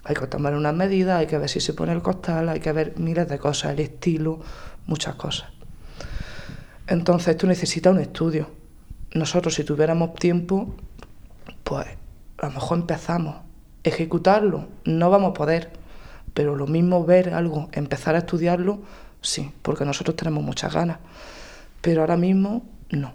Hay 0.04 0.16
que 0.16 0.28
tomar 0.28 0.56
unas 0.56 0.74
medidas, 0.74 1.20
hay 1.20 1.28
que 1.28 1.38
ver 1.38 1.50
si 1.50 1.60
se 1.60 1.74
pone 1.74 1.92
el 1.92 2.02
costal, 2.02 2.50
hay 2.50 2.60
que 2.60 2.72
ver 2.72 2.94
miles 2.98 3.28
de 3.28 3.40
cosas, 3.40 3.74
el 3.74 3.80
estilo, 3.80 4.40
muchas 4.86 5.16
cosas. 5.16 5.50
Entonces 6.88 7.30
esto 7.30 7.48
necesita 7.48 7.90
un 7.90 8.00
estudio. 8.00 8.50
Nosotros 9.14 9.56
si 9.56 9.64
tuviéramos 9.64 10.14
tiempo, 10.16 10.76
pues 11.64 11.88
a 12.38 12.48
lo 12.48 12.54
mejor 12.54 12.80
empezamos 12.80 13.45
ejecutarlo 13.86 14.66
no 14.84 15.10
vamos 15.10 15.30
a 15.30 15.34
poder, 15.34 15.70
pero 16.34 16.56
lo 16.56 16.68
mismo 16.68 17.06
ver 17.06 17.34
algo, 17.34 17.70
empezar 17.72 18.16
a 18.16 18.20
estudiarlo, 18.20 18.80
sí, 19.22 19.54
porque 19.62 19.86
nosotros 19.86 20.16
tenemos 20.18 20.44
muchas 20.44 20.74
ganas, 20.74 20.98
pero 21.82 22.02
ahora 22.02 22.18
mismo 22.18 22.64
no. 22.90 23.14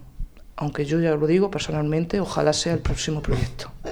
Aunque 0.55 0.85
yo 0.85 0.99
ya 0.99 1.11
lo 1.15 1.25
digo 1.27 1.49
personalmente, 1.49 2.19
ojalá 2.19 2.53
sea 2.53 2.73
el 2.73 2.79
próximo 2.79 3.21
proyecto. 3.21 3.71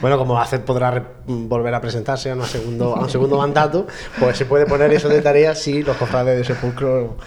Bueno, 0.00 0.18
como 0.18 0.40
hacer 0.40 0.64
podrá 0.64 1.12
volver 1.26 1.74
a 1.74 1.80
presentarse 1.80 2.30
a, 2.30 2.34
un 2.34 2.44
segundo, 2.44 2.96
a 2.96 3.02
un 3.02 3.10
segundo 3.10 3.36
mandato, 3.36 3.86
pues 4.18 4.36
se 4.36 4.46
puede 4.46 4.66
poner 4.66 4.92
eso 4.92 5.08
de 5.08 5.20
tarea 5.20 5.54
si 5.54 5.82
los 5.82 5.96
cofrades 5.96 6.38
de 6.38 6.44
Sepulcro 6.44 7.18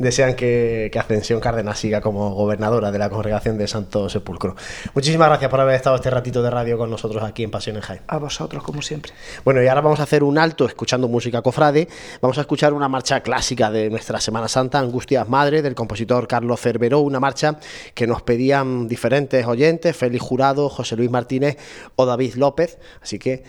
desean 0.00 0.34
que, 0.34 0.90
Ascensión 0.98 1.40
Cárdenas 1.40 1.78
siga 1.78 2.00
como 2.00 2.34
gobernadora 2.34 2.90
de 2.90 2.98
la 2.98 3.08
congregación 3.08 3.58
de 3.58 3.68
Santo 3.68 4.08
Sepulcro. 4.08 4.56
Muchísimas 4.94 5.28
gracias 5.28 5.50
por 5.50 5.60
haber 5.60 5.74
estado 5.74 5.96
este 5.96 6.10
ratito 6.10 6.42
de 6.42 6.50
radio 6.50 6.76
con 6.78 6.90
nosotros 6.90 7.22
aquí 7.22 7.44
en 7.44 7.50
Pasión 7.50 7.76
en 7.76 7.82
Jaén. 7.82 8.00
A 8.06 8.18
vosotros, 8.18 8.62
como 8.62 8.82
siempre. 8.82 9.12
Bueno, 9.44 9.62
y 9.62 9.68
ahora 9.68 9.82
vamos 9.82 10.00
a 10.00 10.04
hacer 10.04 10.22
un 10.24 10.38
alto 10.38 10.66
escuchando 10.66 11.06
música 11.06 11.42
cofrade. 11.42 11.88
Vamos 12.20 12.38
a 12.38 12.42
escuchar 12.42 12.72
una 12.72 12.88
marcha 12.88 13.20
clásica 13.20 13.70
de 13.70 13.90
nuestra 13.90 14.20
Semana 14.20 14.48
Santa, 14.48 14.78
Angustias 14.78 15.28
Madre, 15.28 15.62
del 15.62 15.74
compositor 15.74 16.26
Carlos 16.26 16.60
Cerveró, 16.60 17.00
una 17.00 17.20
marcha 17.20 17.58
que 17.94 18.06
nos 18.06 18.22
pedían 18.22 18.88
diferentes 18.88 19.46
oyentes, 19.46 19.96
Félix 19.96 20.22
Jurado, 20.22 20.68
José 20.70 20.96
Luis 20.96 21.10
Martínez 21.10 21.58
o 21.96 22.06
David 22.06 22.34
López. 22.36 22.78
Así 23.02 23.18
que, 23.18 23.44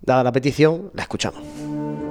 dada 0.00 0.24
la 0.24 0.32
petición, 0.32 0.90
la 0.94 1.02
escuchamos. 1.02 2.05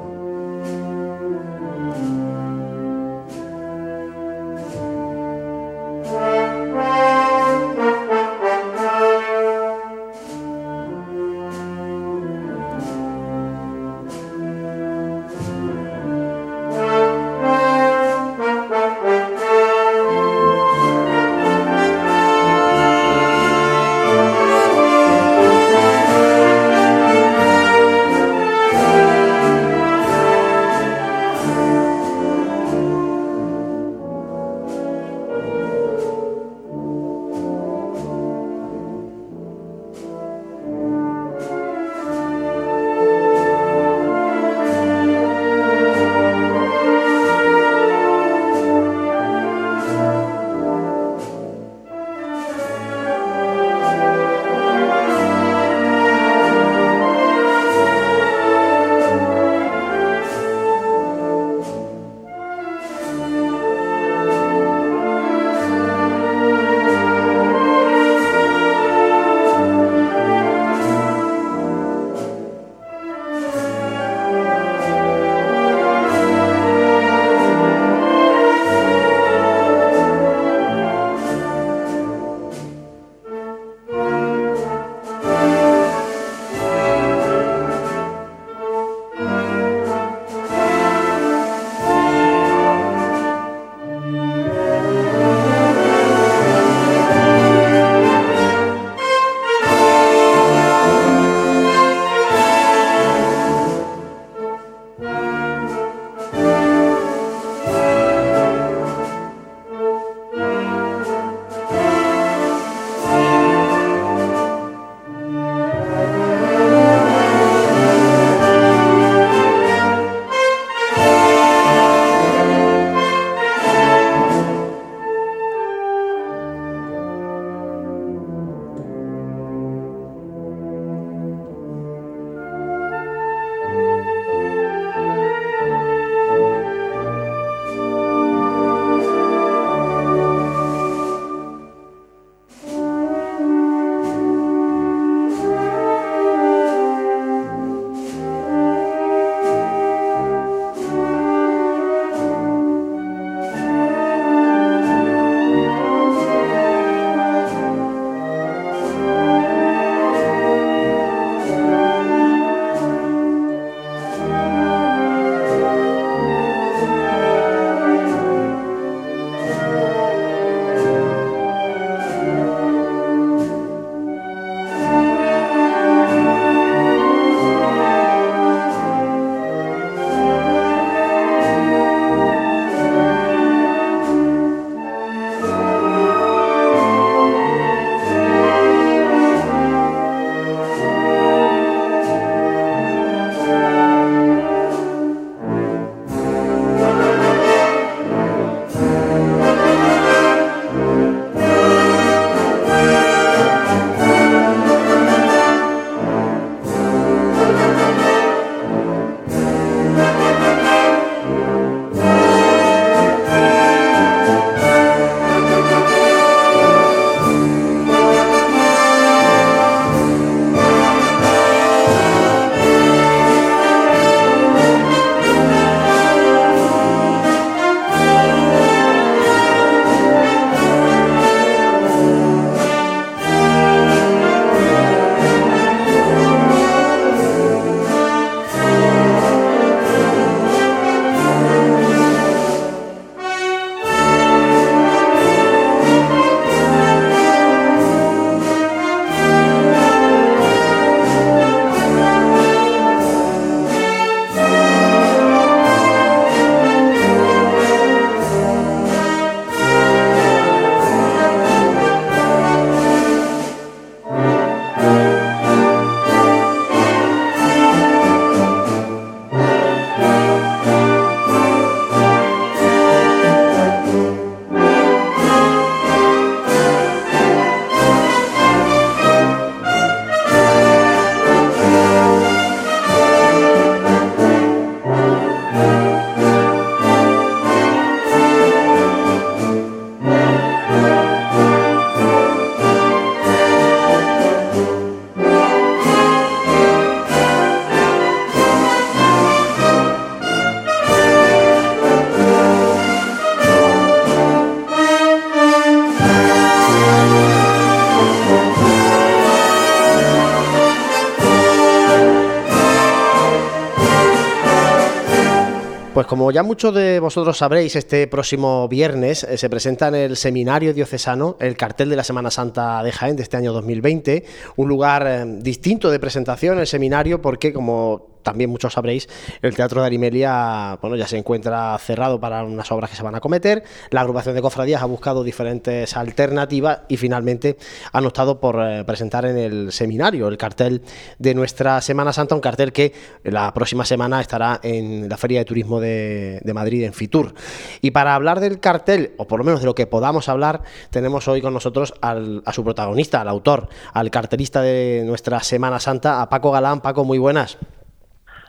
Pues 316.05 316.09
como 316.11 316.29
ya 316.29 316.43
muchos 316.43 316.71
de 316.71 316.99
vosotros 316.99 317.35
sabréis, 317.35 317.75
este 317.75 318.05
próximo 318.05 318.67
viernes 318.67 319.23
eh, 319.23 319.39
se 319.39 319.49
presenta 319.49 319.87
en 319.87 319.95
el 319.95 320.15
Seminario 320.15 320.71
Diocesano 320.71 321.35
el 321.39 321.57
cartel 321.57 321.89
de 321.89 321.95
la 321.95 322.03
Semana 322.03 322.29
Santa 322.29 322.83
de 322.83 322.91
Jaén 322.91 323.15
de 323.15 323.23
este 323.23 323.37
año 323.37 323.51
2020, 323.53 324.23
un 324.57 324.69
lugar 324.69 325.07
eh, 325.07 325.25
distinto 325.39 325.89
de 325.89 325.99
presentación, 325.99 326.59
el 326.59 326.67
seminario, 326.67 327.23
porque 327.23 327.51
como 327.51 328.14
también 328.25 328.49
muchos 328.49 328.73
sabréis, 328.73 329.07
el 329.41 329.55
Teatro 329.55 329.81
de 329.81 329.87
Arimelia 329.87 330.77
bueno, 330.81 330.95
ya 330.97 331.07
se 331.07 331.17
encuentra 331.17 331.77
cerrado 331.77 332.19
para 332.19 332.43
unas 332.43 332.69
obras 332.71 332.89
que 332.89 332.95
se 332.95 333.03
van 333.03 333.15
a 333.15 333.21
cometer. 333.21 333.63
La 333.91 334.01
agrupación 334.01 334.35
de 334.35 334.41
cofradías 334.41 334.81
ha 334.81 334.85
buscado 334.85 335.23
diferentes 335.23 335.95
alternativas 335.95 336.81
y 336.89 336.97
finalmente 336.97 337.57
han 337.93 338.05
optado 338.05 338.39
por 338.39 338.59
eh, 338.59 338.83
presentar 338.83 339.25
en 339.25 339.37
el 339.37 339.71
seminario 339.71 340.27
el 340.27 340.37
cartel 340.37 340.81
de 341.19 341.35
nuestra 341.35 341.79
Semana 341.81 342.11
Santa, 342.11 342.33
un 342.35 342.41
cartel 342.41 342.73
que 342.73 342.93
la 343.23 343.53
próxima 343.53 343.85
semana 343.85 344.19
estará 344.19 344.59
en 344.63 345.07
la 345.07 345.17
Feria 345.17 345.39
de 345.39 345.45
Turismo 345.45 345.79
de, 345.79 346.41
Madrid, 346.53 346.83
en 346.83 346.93
Fitur. 346.93 347.33
Y 347.81 347.91
para 347.91 348.15
hablar 348.15 348.39
del 348.39 348.59
cartel, 348.59 349.13
o 349.17 349.27
por 349.27 349.39
lo 349.39 349.45
menos 349.45 349.59
de 349.59 349.67
lo 349.67 349.75
que 349.75 349.85
podamos 349.85 350.29
hablar, 350.29 350.63
tenemos 350.89 351.27
hoy 351.27 351.41
con 351.41 351.53
nosotros 351.53 351.93
a 352.01 352.51
su 352.51 352.63
protagonista, 352.63 353.21
al 353.21 353.27
autor, 353.27 353.69
al 353.93 354.09
cartelista 354.09 354.61
de 354.61 355.03
nuestra 355.05 355.41
Semana 355.41 355.79
Santa, 355.79 356.23
a 356.23 356.29
Paco 356.29 356.51
Galán. 356.51 356.81
Paco, 356.81 357.03
muy 357.03 357.19
buenas. 357.19 357.57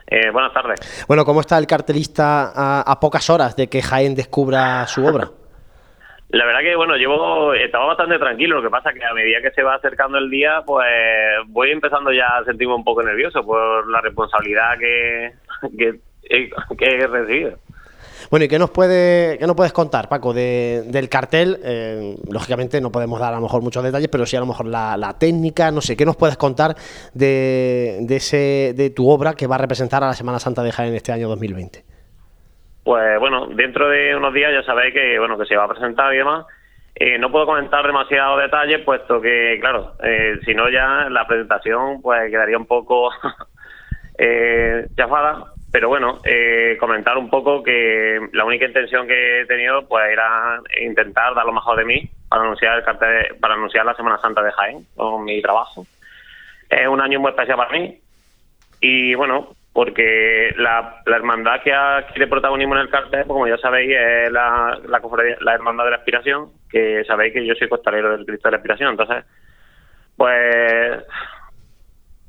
Eh, 0.06 0.30
buenas 0.30 0.52
tardes. 0.52 1.04
Bueno, 1.08 1.24
¿cómo 1.24 1.40
está 1.40 1.58
el 1.58 1.66
cartelista 1.66 2.52
a, 2.82 3.00
pocas 3.00 3.28
horas 3.28 3.56
de 3.56 3.68
que 3.68 3.82
Jaén 3.82 4.14
descubra 4.14 4.86
su 4.86 5.04
obra? 5.04 5.28
La 6.28 6.44
verdad 6.44 6.60
que, 6.60 6.76
bueno, 6.76 6.96
llevo, 6.96 7.54
estaba 7.54 7.86
bastante 7.86 8.18
tranquilo, 8.18 8.56
lo 8.56 8.62
que 8.62 8.70
pasa 8.70 8.92
que 8.92 9.04
a 9.04 9.14
medida 9.14 9.40
que 9.40 9.52
se 9.52 9.62
va 9.62 9.76
acercando 9.76 10.18
el 10.18 10.28
día, 10.28 10.62
pues 10.66 10.88
voy 11.46 11.70
empezando 11.70 12.12
ya 12.12 12.26
a 12.38 12.44
sentirme 12.44 12.74
un 12.74 12.84
poco 12.84 13.02
nervioso 13.02 13.44
por 13.44 13.88
la 13.88 14.00
responsabilidad 14.00 14.78
que, 14.78 15.32
que, 15.78 16.50
que 16.76 16.84
he 16.84 17.06
recibido. 17.06 17.58
Bueno, 18.30 18.44
¿y 18.44 18.48
qué 18.48 18.58
nos, 18.58 18.70
puede, 18.70 19.38
qué 19.38 19.46
nos 19.46 19.54
puedes 19.54 19.72
contar, 19.72 20.08
Paco, 20.08 20.32
del 20.32 21.08
cartel? 21.08 21.58
Eh, 21.62 22.16
lógicamente 22.30 22.80
no 22.80 22.90
podemos 22.90 23.20
dar 23.20 23.32
a 23.32 23.36
lo 23.36 23.42
mejor 23.42 23.62
muchos 23.62 23.84
detalles, 23.84 24.08
pero 24.08 24.26
sí 24.26 24.36
a 24.36 24.40
lo 24.40 24.46
mejor 24.46 24.66
la, 24.66 25.16
técnica, 25.18 25.70
no 25.70 25.80
sé, 25.80 25.96
¿qué 25.96 26.04
nos 26.04 26.16
puedes 26.16 26.36
contar 26.36 26.74
de, 27.14 27.98
de, 28.00 28.16
ese, 28.16 28.74
de 28.74 28.90
tu 28.90 29.08
obra 29.08 29.34
que 29.34 29.46
va 29.46 29.54
a 29.54 29.58
representar 29.58 30.02
a 30.02 30.08
la 30.08 30.12
Semana 30.14 30.38
Santa 30.38 30.62
de 30.62 30.72
Jaén 30.72 30.94
este 30.94 31.12
año 31.12 31.28
2020? 31.28 31.84
Pues 32.84 33.18
bueno, 33.18 33.46
dentro 33.48 33.88
de 33.88 34.14
unos 34.14 34.32
días 34.32 34.52
ya 34.52 34.62
sabéis 34.62 34.94
que, 34.94 35.18
bueno, 35.18 35.38
que 35.38 35.46
se 35.46 35.56
va 35.56 35.64
a 35.64 35.68
presentar 35.68 36.12
y 36.14 36.18
demás. 36.18 36.46
Eh, 36.94 37.18
no 37.18 37.30
puedo 37.30 37.46
comentar 37.46 37.86
demasiados 37.86 38.40
detalles, 38.40 38.80
puesto 38.84 39.20
que, 39.20 39.58
claro, 39.60 39.92
eh, 40.02 40.38
si 40.44 40.54
no 40.54 40.70
ya 40.70 41.08
la 41.10 41.26
presentación 41.26 42.00
pues 42.00 42.30
quedaría 42.30 42.56
un 42.56 42.66
poco 42.66 43.10
eh, 44.18 44.86
chafada 44.96 45.55
pero 45.76 45.90
bueno, 45.90 46.20
eh, 46.24 46.78
comentar 46.80 47.18
un 47.18 47.28
poco 47.28 47.62
que 47.62 48.18
la 48.32 48.46
única 48.46 48.64
intención 48.64 49.06
que 49.06 49.42
he 49.42 49.44
tenido 49.44 49.86
pues 49.86 50.10
era 50.10 50.58
intentar 50.80 51.34
dar 51.34 51.44
lo 51.44 51.52
mejor 51.52 51.76
de 51.76 51.84
mí 51.84 52.10
para 52.30 52.44
anunciar 52.44 52.78
el 52.78 52.82
cartel, 52.82 53.36
para 53.38 53.52
anunciar 53.52 53.84
la 53.84 53.92
Semana 53.92 54.16
Santa 54.16 54.42
de 54.42 54.52
Jaén 54.52 54.86
con 54.96 55.22
mi 55.22 55.42
trabajo. 55.42 55.86
Es 56.70 56.88
un 56.88 57.02
año 57.02 57.20
muy 57.20 57.28
especial 57.28 57.58
para 57.58 57.72
mí 57.72 58.00
y 58.80 59.14
bueno, 59.16 59.54
porque 59.74 60.54
la, 60.56 61.02
hermandad 61.04 61.60
que 61.62 61.74
adquiere 61.74 62.26
protagonismo 62.26 62.74
en 62.76 62.80
el 62.80 62.88
cartel, 62.88 63.24
pues 63.26 63.34
como 63.34 63.46
ya 63.46 63.58
sabéis, 63.58 63.90
es 63.90 64.32
la, 64.32 64.80
la, 64.88 65.52
hermandad 65.52 65.84
de 65.84 65.90
la 65.90 65.96
aspiración, 65.98 66.52
que 66.70 67.04
sabéis 67.04 67.34
que 67.34 67.44
yo 67.44 67.54
soy 67.54 67.68
costalero 67.68 68.16
del 68.16 68.24
Cristo 68.24 68.48
de 68.48 68.52
la 68.52 68.56
aspiración, 68.56 68.92
entonces, 68.92 69.26
pues, 70.16 71.04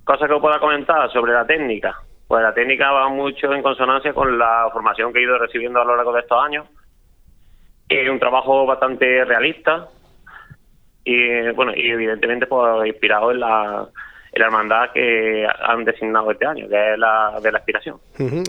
cosas 0.03 0.27
que 0.27 0.33
os 0.33 0.41
pueda 0.41 0.59
comentar 0.59 1.09
sobre 1.13 1.31
la 1.31 1.47
técnica. 1.47 1.97
Pues 2.27 2.43
la 2.43 2.53
técnica 2.53 2.91
va 2.91 3.07
mucho 3.09 3.53
en 3.53 3.63
consonancia 3.63 4.13
con 4.13 4.37
la 4.37 4.69
formación 4.73 5.13
que 5.13 5.19
he 5.19 5.23
ido 5.23 5.37
recibiendo 5.37 5.81
a 5.81 5.85
lo 5.85 5.95
largo 5.95 6.11
de 6.11 6.21
estos 6.21 6.43
años. 6.43 6.67
Es 7.87 8.09
un 8.09 8.19
trabajo 8.19 8.65
bastante 8.65 9.23
realista 9.23 9.87
y 11.05 11.51
bueno, 11.51 11.71
y 11.73 11.89
evidentemente 11.89 12.47
pues 12.47 12.85
inspirado 12.85 13.31
en 13.31 13.39
la 13.39 13.87
la 14.37 14.45
hermandad 14.45 14.91
que 14.93 15.45
han 15.61 15.83
designado 15.83 16.31
este 16.31 16.45
año, 16.45 16.67
que 16.67 16.93
es 16.93 16.99
la 16.99 17.39
de 17.41 17.51
la 17.51 17.57
aspiración. 17.59 17.97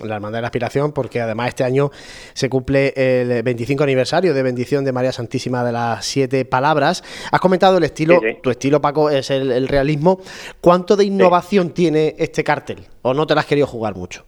la 0.04 0.14
hermandad 0.16 0.38
de 0.38 0.42
la 0.42 0.48
aspiración, 0.48 0.92
porque 0.92 1.20
además 1.20 1.48
este 1.48 1.64
año 1.64 1.90
se 2.32 2.48
cumple 2.48 2.92
el 2.96 3.42
25 3.42 3.84
aniversario 3.84 4.34
de 4.34 4.42
bendición 4.42 4.84
de 4.84 4.92
María 4.92 5.12
Santísima 5.12 5.64
de 5.64 5.72
las 5.72 6.04
Siete 6.04 6.44
Palabras. 6.44 7.02
Has 7.30 7.40
comentado 7.40 7.78
el 7.78 7.84
estilo, 7.84 8.20
tu 8.42 8.50
estilo 8.50 8.80
Paco 8.80 9.10
es 9.10 9.30
el, 9.30 9.68
realismo. 9.68 10.20
¿Cuánto 10.60 10.96
de 10.96 11.04
innovación 11.04 11.70
tiene 11.70 12.14
este 12.18 12.44
cartel? 12.44 12.86
¿O 13.02 13.14
no 13.14 13.26
te 13.26 13.34
la 13.34 13.40
has 13.40 13.46
querido 13.46 13.66
jugar 13.66 13.94
mucho? 13.94 14.27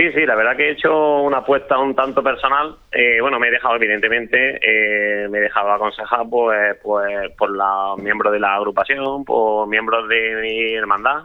Sí, 0.00 0.10
sí, 0.14 0.24
la 0.24 0.34
verdad 0.34 0.56
que 0.56 0.68
he 0.68 0.72
hecho 0.72 1.20
una 1.20 1.38
apuesta 1.38 1.78
un 1.78 1.94
tanto 1.94 2.22
personal. 2.22 2.74
Eh, 2.90 3.20
bueno, 3.20 3.38
me 3.38 3.48
he 3.48 3.50
dejado, 3.50 3.76
evidentemente, 3.76 4.58
eh, 4.62 5.28
me 5.28 5.36
he 5.36 5.40
dejado 5.42 5.70
aconsejar 5.72 6.20
pues, 6.30 6.78
pues, 6.82 7.30
por 7.36 7.50
los 7.50 7.98
miembros 7.98 8.32
de 8.32 8.40
la 8.40 8.54
agrupación, 8.54 9.26
por 9.26 9.68
miembros 9.68 10.08
de 10.08 10.40
mi 10.40 10.72
hermandad. 10.72 11.24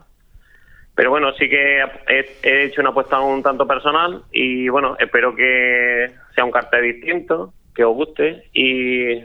Pero 0.93 1.09
bueno, 1.09 1.31
sí 1.35 1.47
que 1.47 1.85
he, 2.09 2.65
hecho 2.65 2.81
una 2.81 2.89
apuesta 2.89 3.21
un 3.21 3.41
tanto 3.41 3.65
personal 3.65 4.23
y 4.33 4.67
bueno, 4.67 4.97
espero 4.99 5.33
que 5.33 6.11
sea 6.35 6.43
un 6.43 6.51
cartel 6.51 6.83
distinto, 6.83 7.53
que 7.73 7.85
os 7.85 7.95
guste 7.95 8.49
y 8.51 9.21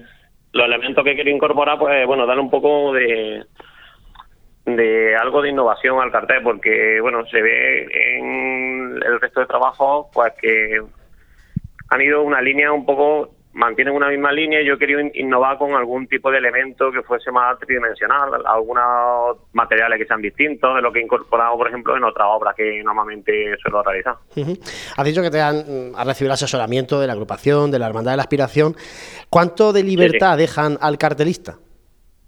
los 0.52 0.64
elementos 0.64 1.02
que 1.02 1.16
quiero 1.16 1.30
incorporar, 1.30 1.76
pues 1.76 2.06
bueno, 2.06 2.24
dar 2.24 2.38
un 2.38 2.50
poco 2.50 2.92
de, 2.92 3.42
de 4.66 5.16
algo 5.16 5.42
de 5.42 5.50
innovación 5.50 6.00
al 6.00 6.12
cartel, 6.12 6.42
porque 6.42 7.00
bueno, 7.00 7.24
se 7.26 7.40
ve 7.40 8.18
en 8.18 9.00
el 9.02 9.20
resto 9.20 9.40
de 9.40 9.46
trabajos 9.46 10.06
pues 10.12 10.32
que 10.40 10.80
han 11.88 12.00
ido 12.00 12.22
una 12.22 12.40
línea 12.40 12.72
un 12.72 12.84
poco, 12.86 13.34
mantienen 13.52 13.94
una 13.94 14.08
misma 14.08 14.30
línea 14.30 14.60
y 14.60 14.66
yo 14.66 14.74
he 14.74 14.78
querido 14.78 15.00
innovar 15.14 15.58
con 15.58 15.74
algún 15.74 16.06
tipo 16.06 16.30
de 16.30 16.38
elemento 16.38 16.92
que 16.92 17.02
fuese 17.02 17.32
más 17.32 17.58
tridimensional, 17.58 18.30
algunos 18.46 19.38
materiales 19.52 19.98
que 19.98 20.06
sean 20.06 20.22
distintos 20.22 20.76
de 20.76 20.82
lo 20.82 20.92
que 20.92 21.00
he 21.00 21.02
incorporado, 21.02 21.56
por 21.56 21.66
ejemplo, 21.66 21.96
en 21.96 22.04
otras 22.04 22.28
obras 22.30 22.54
que 22.54 22.80
normalmente 22.84 23.56
suelo 23.60 23.82
realizar. 23.82 24.16
Has 24.96 25.04
dicho 25.04 25.22
que 25.22 25.30
te 25.30 25.40
han, 25.40 25.94
recibido 26.04 26.28
el 26.28 26.34
asesoramiento 26.34 27.00
de 27.00 27.08
la 27.08 27.14
agrupación, 27.14 27.72
de 27.72 27.80
la 27.80 27.88
Hermandad 27.88 28.12
de 28.12 28.18
la 28.18 28.22
Aspiración. 28.22 28.76
¿Cuánto 29.28 29.72
de 29.72 29.82
libertad 29.82 30.38
dejan 30.38 30.78
al 30.80 30.96
cartelista? 30.96 31.56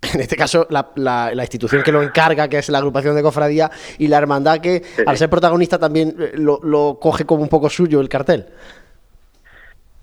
en 0.14 0.20
este 0.20 0.36
caso 0.36 0.66
la, 0.70 0.90
la, 0.96 1.42
institución 1.42 1.82
que 1.82 1.92
lo 1.92 2.02
encarga, 2.02 2.48
que 2.48 2.58
es 2.58 2.68
la 2.68 2.78
agrupación 2.78 3.14
de 3.14 3.22
cofradía, 3.22 3.70
y 3.98 4.08
la 4.08 4.18
hermandad 4.18 4.58
que, 4.60 4.82
al 5.06 5.16
ser 5.16 5.30
protagonista, 5.30 5.78
también 5.78 6.14
eh, 6.18 6.32
lo, 6.34 6.58
lo, 6.62 6.98
coge 7.00 7.24
como 7.24 7.42
un 7.42 7.48
poco 7.48 7.70
suyo 7.70 8.00
el 8.00 8.08
cartel. 8.08 8.46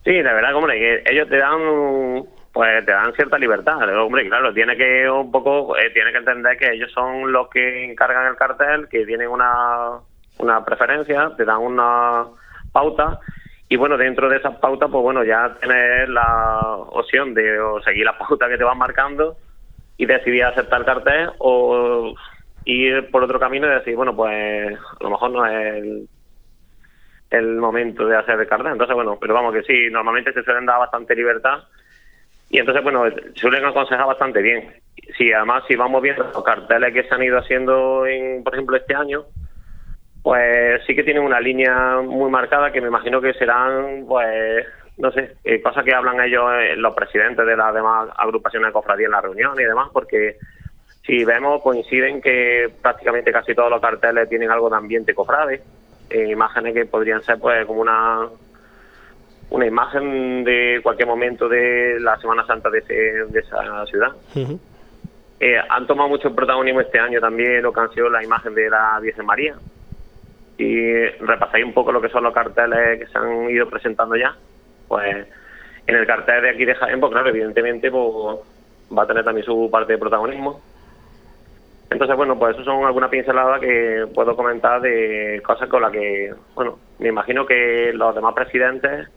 Sí, 0.06 0.22
la 0.22 0.34
verdad, 0.34 0.56
hombre, 0.56 0.80
que 0.80 1.12
ellos 1.12 1.28
te 1.30 1.38
dan 1.38 1.60
pues 2.52 2.84
te 2.86 2.92
dan 2.92 3.14
cierta 3.14 3.38
libertad. 3.38 3.78
Hombre, 4.02 4.28
claro, 4.28 4.54
tiene 4.54 4.76
que 4.76 5.10
un 5.10 5.32
poco, 5.32 5.78
eh, 5.78 5.92
tiene 5.94 6.12
que 6.12 6.18
entender 6.18 6.58
que 6.58 6.72
ellos 6.72 6.92
son 6.92 7.32
los 7.32 7.48
que 7.50 7.86
encargan 7.86 8.28
el 8.28 8.38
cartel, 8.38 8.88
que 8.90 9.06
tienen 9.06 9.28
una, 9.28 10.00
una 10.40 10.66
preferencia, 10.66 11.32
te 11.38 11.46
dan 11.46 11.60
una 11.60 12.26
pauta 12.72 13.20
y 13.72 13.76
bueno, 13.76 13.98
dentro 13.98 14.30
de 14.30 14.38
esas 14.38 14.56
pautas, 14.56 14.90
pues 14.92 15.04
bueno, 15.04 15.24
ya 15.24 15.56
tienes 15.60 16.10
la 16.10 16.60
opción 16.90 17.36
de 17.36 17.60
seguir 17.86 18.04
las 18.04 18.16
pautas 18.20 18.50
que 18.50 18.58
te 18.58 18.64
van 18.64 18.78
marcando 18.78 19.38
y 20.00 20.06
decidí 20.06 20.42
aceptar 20.42 20.80
el 20.80 20.86
cartel 20.86 21.30
o 21.40 22.16
ir 22.64 23.12
por 23.12 23.22
otro 23.22 23.38
camino 23.38 23.68
y 23.68 23.76
decir, 23.76 23.98
bueno, 23.98 24.16
pues 24.16 24.74
a 24.74 25.04
lo 25.04 25.10
mejor 25.10 25.32
no 25.32 25.46
es 25.46 26.08
el, 27.32 27.56
momento 27.58 28.08
de 28.08 28.16
hacer 28.16 28.40
el 28.40 28.48
cartel. 28.48 28.72
Entonces, 28.72 28.96
bueno, 28.96 29.18
pero 29.20 29.34
vamos 29.34 29.54
que 29.54 29.64
sí, 29.64 29.92
normalmente 29.92 30.32
se 30.32 30.42
suelen 30.44 30.66
dar 30.66 30.80
bastante 30.80 31.14
libertad 31.16 31.64
y 32.50 32.60
entonces, 32.60 32.82
bueno, 32.82 33.04
suelen 33.36 33.66
aconsejar 33.66 34.08
bastante 34.08 34.42
bien. 34.42 34.74
Si 35.18 35.34
además, 35.34 35.66
si 35.68 35.76
vamos 35.76 36.02
viendo 36.02 36.24
los 36.24 36.44
carteles 36.46 36.94
que 36.94 37.04
se 37.04 37.14
han 37.14 37.24
ido 37.24 37.38
haciendo, 37.38 38.08
en, 38.08 38.42
por 38.42 38.54
ejemplo, 38.54 38.78
este 38.78 38.96
año, 38.96 39.26
pues 40.24 40.82
sí 40.88 40.96
que 40.96 41.04
tienen 41.04 41.24
una 41.24 41.42
línea 41.42 42.00
muy 42.02 42.32
marcada 42.32 42.72
que 42.72 42.80
me 42.80 42.88
imagino 42.88 43.20
que 43.20 43.34
serán, 43.34 44.06
pues, 44.08 44.66
no 45.00 45.12
sé, 45.14 45.38
eh, 45.46 45.62
cosas 45.62 45.86
que 45.86 45.94
hablan 45.94 46.20
ellos, 46.20 46.44
eh, 46.60 46.76
los 46.76 46.94
presidentes 46.94 47.46
de 47.46 47.56
las 47.56 47.74
demás 47.74 48.10
agrupaciones 48.18 48.68
de 48.68 48.74
cofradía 48.74 49.06
en 49.06 49.14
la 49.14 49.22
reunión 49.22 49.58
y 49.58 49.64
demás, 49.64 49.88
porque 49.94 50.36
si 51.06 51.24
vemos, 51.24 51.62
coinciden 51.64 52.22
que 52.22 52.70
prácticamente 52.82 53.32
casi 53.32 53.56
todos 53.56 53.70
los 53.70 53.82
carteles 53.82 54.28
tienen 54.28 54.52
algo 54.52 54.70
de 54.70 54.76
ambiente 54.76 55.16
cofrade, 55.16 55.62
eh, 56.10 56.28
imágenes 56.30 56.74
que 56.74 56.86
podrían 56.86 57.24
ser 57.24 57.40
pues 57.40 57.66
como 57.66 57.82
una 57.82 58.28
una 59.52 59.66
imagen 59.66 60.44
de 60.44 60.80
cualquier 60.84 61.08
momento 61.08 61.50
de 61.50 62.00
la 62.00 62.18
Semana 62.18 62.46
Santa 62.46 62.70
de, 62.70 62.82
de 62.82 63.40
esa 63.40 63.86
ciudad. 63.88 64.12
han 65.70 65.88
tomado 65.88 66.10
mucho 66.10 66.36
protagonismo 66.36 66.82
este 66.82 67.00
año 67.00 67.20
también 67.20 67.64
lo 67.64 67.74
que 67.74 67.80
han 67.80 67.92
sido 67.92 68.10
la 68.10 68.24
imagen 68.24 68.54
de 68.54 68.70
la 68.70 69.00
Virgen 69.02 69.26
María. 69.26 69.56
Y 70.58 71.06
repasáis 71.22 71.66
un 71.66 71.74
poco 71.74 71.92
lo 71.92 72.00
que 72.00 72.10
son 72.10 72.26
los 72.26 72.34
carteles 72.34 73.00
que 73.00 73.08
se 73.08 73.18
han 73.18 73.50
ido 73.50 73.68
presentando 73.68 74.16
ya 74.16 74.36
pues 74.90 75.28
en 75.88 75.96
el 75.96 76.06
cartel 76.06 76.42
de 76.42 76.50
aquí 76.50 76.66
de 76.66 76.76
Jaén, 76.76 77.00
pues 77.00 77.14
claro, 77.14 77.30
evidentemente 77.30 77.90
pues, 77.90 78.40
va 78.96 79.04
a 79.04 79.08
tener 79.08 79.24
también 79.24 79.46
su 79.46 79.70
parte 79.72 79.94
de 79.94 80.00
protagonismo. 80.00 80.60
Entonces, 81.90 82.18
bueno, 82.18 82.38
pues 82.38 82.56
eso 82.56 82.66
son 82.66 82.84
algunas 82.84 83.10
pinceladas 83.10 83.62
que 83.62 84.06
puedo 84.14 84.36
comentar 84.36 84.82
de 84.82 85.42
cosas 85.44 85.70
con 85.70 85.82
las 85.82 85.92
que, 85.92 86.34
bueno, 86.54 86.78
me 87.00 87.08
imagino 87.08 87.46
que 87.46 87.92
los 87.94 88.14
demás 88.14 88.34
presidentes 88.36 89.08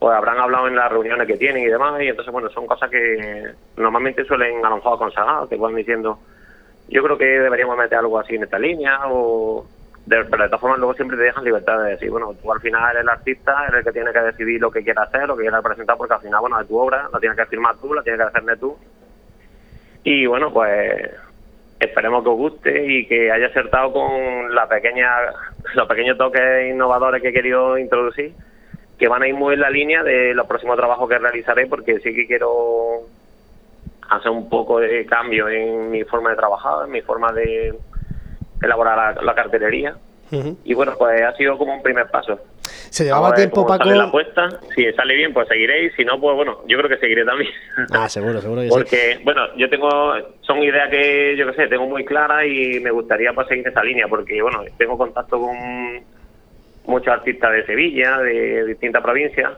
pues 0.00 0.16
habrán 0.16 0.38
hablado 0.38 0.66
en 0.66 0.76
las 0.76 0.90
reuniones 0.90 1.26
que 1.26 1.36
tienen 1.36 1.62
y 1.62 1.66
demás, 1.66 2.00
y 2.00 2.08
entonces, 2.08 2.32
bueno, 2.32 2.48
son 2.48 2.66
cosas 2.66 2.90
que 2.90 3.52
normalmente 3.76 4.24
suelen 4.24 4.64
a 4.64 4.70
lo 4.70 4.76
mejor 4.76 4.94
aconsejar, 4.94 5.46
te 5.46 5.56
van 5.56 5.74
diciendo, 5.74 6.18
yo 6.88 7.02
creo 7.02 7.18
que 7.18 7.26
deberíamos 7.26 7.76
meter 7.76 7.98
algo 7.98 8.18
así 8.18 8.34
en 8.34 8.44
esta 8.44 8.58
línea, 8.58 9.00
o 9.08 9.66
de, 10.10 10.24
pero 10.24 10.42
de 10.42 10.48
todas 10.48 10.60
formas 10.60 10.78
luego 10.80 10.94
siempre 10.94 11.16
te 11.16 11.22
dejan 11.22 11.44
libertad 11.44 11.84
de 11.84 11.90
decir, 11.90 12.10
bueno, 12.10 12.34
tú 12.34 12.52
al 12.52 12.60
final 12.60 12.90
eres 12.90 13.02
el 13.02 13.08
artista, 13.08 13.64
eres 13.68 13.78
el 13.78 13.84
que 13.84 13.92
tiene 13.92 14.12
que 14.12 14.20
decidir 14.20 14.60
lo 14.60 14.70
que 14.70 14.82
quiera 14.82 15.04
hacer, 15.04 15.28
lo 15.28 15.36
que 15.36 15.42
quiera 15.42 15.62
presentar, 15.62 15.96
porque 15.96 16.14
al 16.14 16.20
final, 16.20 16.40
bueno, 16.40 16.58
de 16.58 16.64
tu 16.64 16.76
obra 16.76 17.08
la 17.12 17.20
tienes 17.20 17.38
que 17.38 17.46
firmar 17.46 17.76
tú, 17.76 17.94
la 17.94 18.02
tienes 18.02 18.20
que 18.20 18.38
hacer 18.38 18.58
tú. 18.58 18.76
Y 20.02 20.26
bueno, 20.26 20.52
pues 20.52 21.12
esperemos 21.78 22.24
que 22.24 22.28
os 22.28 22.36
guste 22.36 22.92
y 22.92 23.06
que 23.06 23.30
haya 23.30 23.46
acertado 23.46 23.92
con 23.92 24.52
la 24.52 24.68
pequeña, 24.68 25.08
los 25.74 25.86
pequeños 25.86 26.18
toques 26.18 26.70
innovadores 26.70 27.22
que 27.22 27.28
he 27.28 27.32
querido 27.32 27.78
introducir, 27.78 28.32
que 28.98 29.08
van 29.08 29.22
a 29.22 29.28
ir 29.28 29.34
muy 29.34 29.54
en 29.54 29.60
la 29.60 29.70
línea 29.70 30.02
de 30.02 30.34
los 30.34 30.46
próximos 30.48 30.76
trabajos 30.76 31.08
que 31.08 31.18
realizaré, 31.18 31.68
porque 31.68 32.00
sí 32.00 32.12
que 32.12 32.26
quiero 32.26 33.02
hacer 34.08 34.32
un 34.32 34.48
poco 34.48 34.80
de 34.80 35.06
cambio 35.06 35.48
en 35.48 35.88
mi 35.88 36.02
forma 36.02 36.30
de 36.30 36.36
trabajar, 36.36 36.84
en 36.84 36.90
mi 36.90 37.00
forma 37.00 37.32
de 37.32 37.78
elaborar 38.62 39.16
la, 39.16 39.22
la 39.22 39.34
cartelería. 39.34 39.96
Y 40.64 40.74
bueno, 40.74 40.94
pues 40.96 41.20
ha 41.22 41.34
sido 41.36 41.58
como 41.58 41.74
un 41.74 41.82
primer 41.82 42.08
paso. 42.08 42.38
Se 42.62 43.04
llevaba 43.04 43.34
tiempo, 43.34 43.66
Paco. 43.66 43.84
Sale 43.84 43.96
la 43.96 44.04
apuesta, 44.04 44.48
si 44.74 44.92
sale 44.92 45.16
bien, 45.16 45.32
pues 45.32 45.48
seguiréis. 45.48 45.92
Si 45.96 46.04
no, 46.04 46.20
pues 46.20 46.36
bueno, 46.36 46.60
yo 46.68 46.78
creo 46.78 46.88
que 46.88 46.98
seguiré 46.98 47.24
también. 47.24 47.50
Ah, 47.92 48.08
seguro, 48.08 48.40
seguro 48.40 48.62
que 48.62 48.68
Porque, 48.68 49.20
bueno, 49.24 49.42
yo 49.56 49.68
tengo. 49.68 50.14
Son 50.42 50.62
ideas 50.62 50.88
que, 50.88 51.34
yo 51.36 51.46
qué 51.48 51.54
sé, 51.54 51.68
tengo 51.68 51.86
muy 51.86 52.04
claras 52.04 52.44
y 52.46 52.78
me 52.78 52.92
gustaría 52.92 53.32
pues, 53.32 53.48
seguir 53.48 53.66
esa 53.66 53.82
línea. 53.82 54.06
Porque, 54.06 54.40
bueno, 54.40 54.62
tengo 54.78 54.96
contacto 54.96 55.40
con 55.40 56.04
muchos 56.86 57.08
artistas 57.08 57.52
de 57.52 57.66
Sevilla, 57.66 58.18
de 58.18 58.66
distintas 58.66 59.02
provincias. 59.02 59.52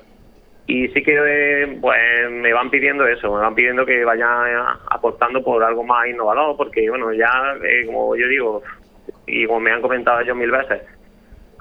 Y 0.66 0.88
sí 0.88 1.02
que 1.02 1.18
eh, 1.26 1.78
pues 1.80 1.98
me 2.30 2.52
van 2.52 2.70
pidiendo 2.70 3.06
eso, 3.06 3.34
me 3.34 3.42
van 3.42 3.54
pidiendo 3.54 3.84
que 3.84 4.04
vaya 4.04 4.78
apostando 4.90 5.42
por 5.42 5.62
algo 5.62 5.82
más 5.84 6.06
innovador, 6.06 6.56
porque 6.56 6.88
bueno, 6.88 7.12
ya 7.12 7.56
eh, 7.64 7.84
como 7.84 8.14
yo 8.14 8.28
digo, 8.28 8.62
y 9.26 9.46
como 9.46 9.60
me 9.60 9.72
han 9.72 9.82
comentado 9.82 10.20
ellos 10.20 10.36
mil 10.36 10.50
veces, 10.50 10.82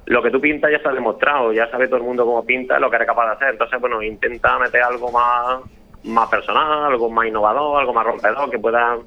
lo 0.05 0.21
que 0.21 0.31
tú 0.31 0.41
pintas 0.41 0.71
ya 0.71 0.77
está 0.77 0.91
demostrado, 0.91 1.53
ya 1.53 1.69
sabe 1.69 1.87
todo 1.87 1.97
el 1.97 2.03
mundo 2.03 2.25
cómo 2.25 2.43
pinta, 2.43 2.79
lo 2.79 2.89
que 2.89 2.95
eres 2.95 3.07
capaz 3.07 3.27
de 3.27 3.31
hacer. 3.33 3.49
Entonces, 3.49 3.79
bueno, 3.79 4.01
intenta 4.01 4.57
meter 4.59 4.81
algo 4.81 5.11
más, 5.11 5.61
más 6.03 6.29
personal, 6.29 6.85
algo 6.85 7.09
más 7.09 7.27
innovador, 7.27 7.79
algo 7.79 7.93
más 7.93 8.05
rompedor, 8.05 8.49
que 8.49 8.59
pueda 8.59 8.97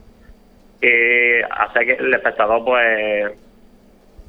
eh, 0.80 1.42
hacer 1.50 1.86
que 1.86 1.92
el 1.94 2.14
espectador, 2.14 2.64
pues, 2.64 3.32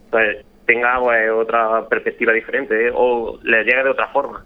pues 0.09 0.45
tenga 0.65 0.99
pues, 0.99 1.29
otra 1.31 1.87
perspectiva 1.87 2.33
diferente 2.33 2.87
¿eh? 2.87 2.91
o 2.93 3.37
le 3.43 3.63
llegue 3.63 3.83
de 3.83 3.89
otra 3.91 4.07
forma. 4.07 4.43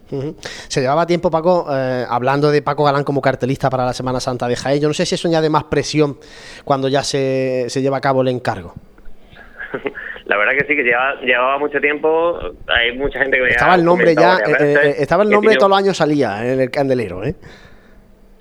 Se 0.68 0.82
llevaba 0.82 1.06
tiempo, 1.06 1.32
Paco, 1.32 1.68
eh, 1.72 2.06
hablando 2.08 2.52
de 2.52 2.62
Paco 2.62 2.84
Galán 2.84 3.04
como 3.04 3.22
cartelista 3.22 3.70
para 3.70 3.86
la 3.86 3.94
Semana 3.94 4.20
Santa 4.20 4.48
de 4.48 4.56
Jaén. 4.56 4.82
Yo 4.82 4.88
no 4.88 4.94
sé 4.94 5.06
si 5.06 5.16
eso 5.16 5.28
añade 5.28 5.50
más 5.50 5.64
presión 5.64 6.18
cuando 6.66 6.90
ya 6.90 7.04
se, 7.04 7.66
se 7.70 7.82
lleva 7.82 7.98
a 7.98 8.02
cabo 8.02 8.22
el 8.22 8.28
encargo. 8.28 8.74
La 10.26 10.38
verdad 10.38 10.54
que 10.54 10.66
sí, 10.66 10.76
que 10.76 10.84
llevaba, 10.84 11.16
llevaba 11.22 11.58
mucho 11.58 11.80
tiempo, 11.80 12.40
hay 12.68 12.96
mucha 12.98 13.20
gente 13.20 13.38
que 13.38 13.44
me 13.44 13.50
Estaba 13.50 13.76
el 13.76 13.84
nombre 13.86 14.14
ya, 14.16 14.38
eh, 14.46 14.76
eh, 14.84 14.96
estaba 15.00 15.24
el 15.24 15.30
nombre 15.30 15.50
tiene- 15.50 15.60
todos 15.60 15.70
los 15.72 15.80
años 15.80 15.98
salía 15.98 16.46
en 16.46 16.60
el 16.60 16.70
candelero, 16.70 17.24
¿eh? 17.24 17.36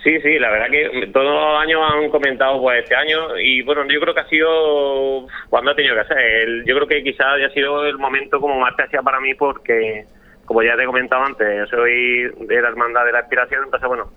Sí, 0.05 0.21
sí, 0.21 0.39
la 0.39 0.51
verdad 0.51 0.69
que 0.71 1.09
todos 1.13 1.27
los 1.27 1.61
años 1.61 1.81
han 1.93 2.09
comentado 2.11 2.61
pues 2.61 2.83
este 2.85 2.95
año 2.95 3.37
y 3.39 3.63
bueno, 3.63 3.83
yo 3.89 4.01
creo 4.01 4.15
que 4.15 4.21
ha 4.21 4.29
sido 4.29 5.27
cuando 5.51 5.73
ha 5.73 5.75
tenido 5.75 5.97
que 5.97 6.05
ser. 6.05 6.19
El- 6.19 6.65
yo 6.65 6.75
creo 6.77 6.87
que 6.87 7.03
quizás 7.03 7.27
haya 7.35 7.51
sido 7.51 7.85
el 7.85 7.99
momento 7.99 8.41
como 8.41 8.59
más 8.61 8.71
especial 8.71 9.03
para 9.03 9.19
mí 9.21 9.35
porque, 9.35 10.05
como 10.47 10.63
ya 10.63 10.77
te 10.77 10.85
he 10.85 10.87
comentado 10.87 11.25
antes, 11.25 11.47
yo 11.59 11.67
soy 11.77 12.31
de 12.47 12.63
la 12.63 12.69
Hermandad 12.69 13.05
de 13.07 13.13
la 13.13 13.19
Aspiración, 13.21 13.65
entonces 13.65 13.89
bueno, 13.89 14.13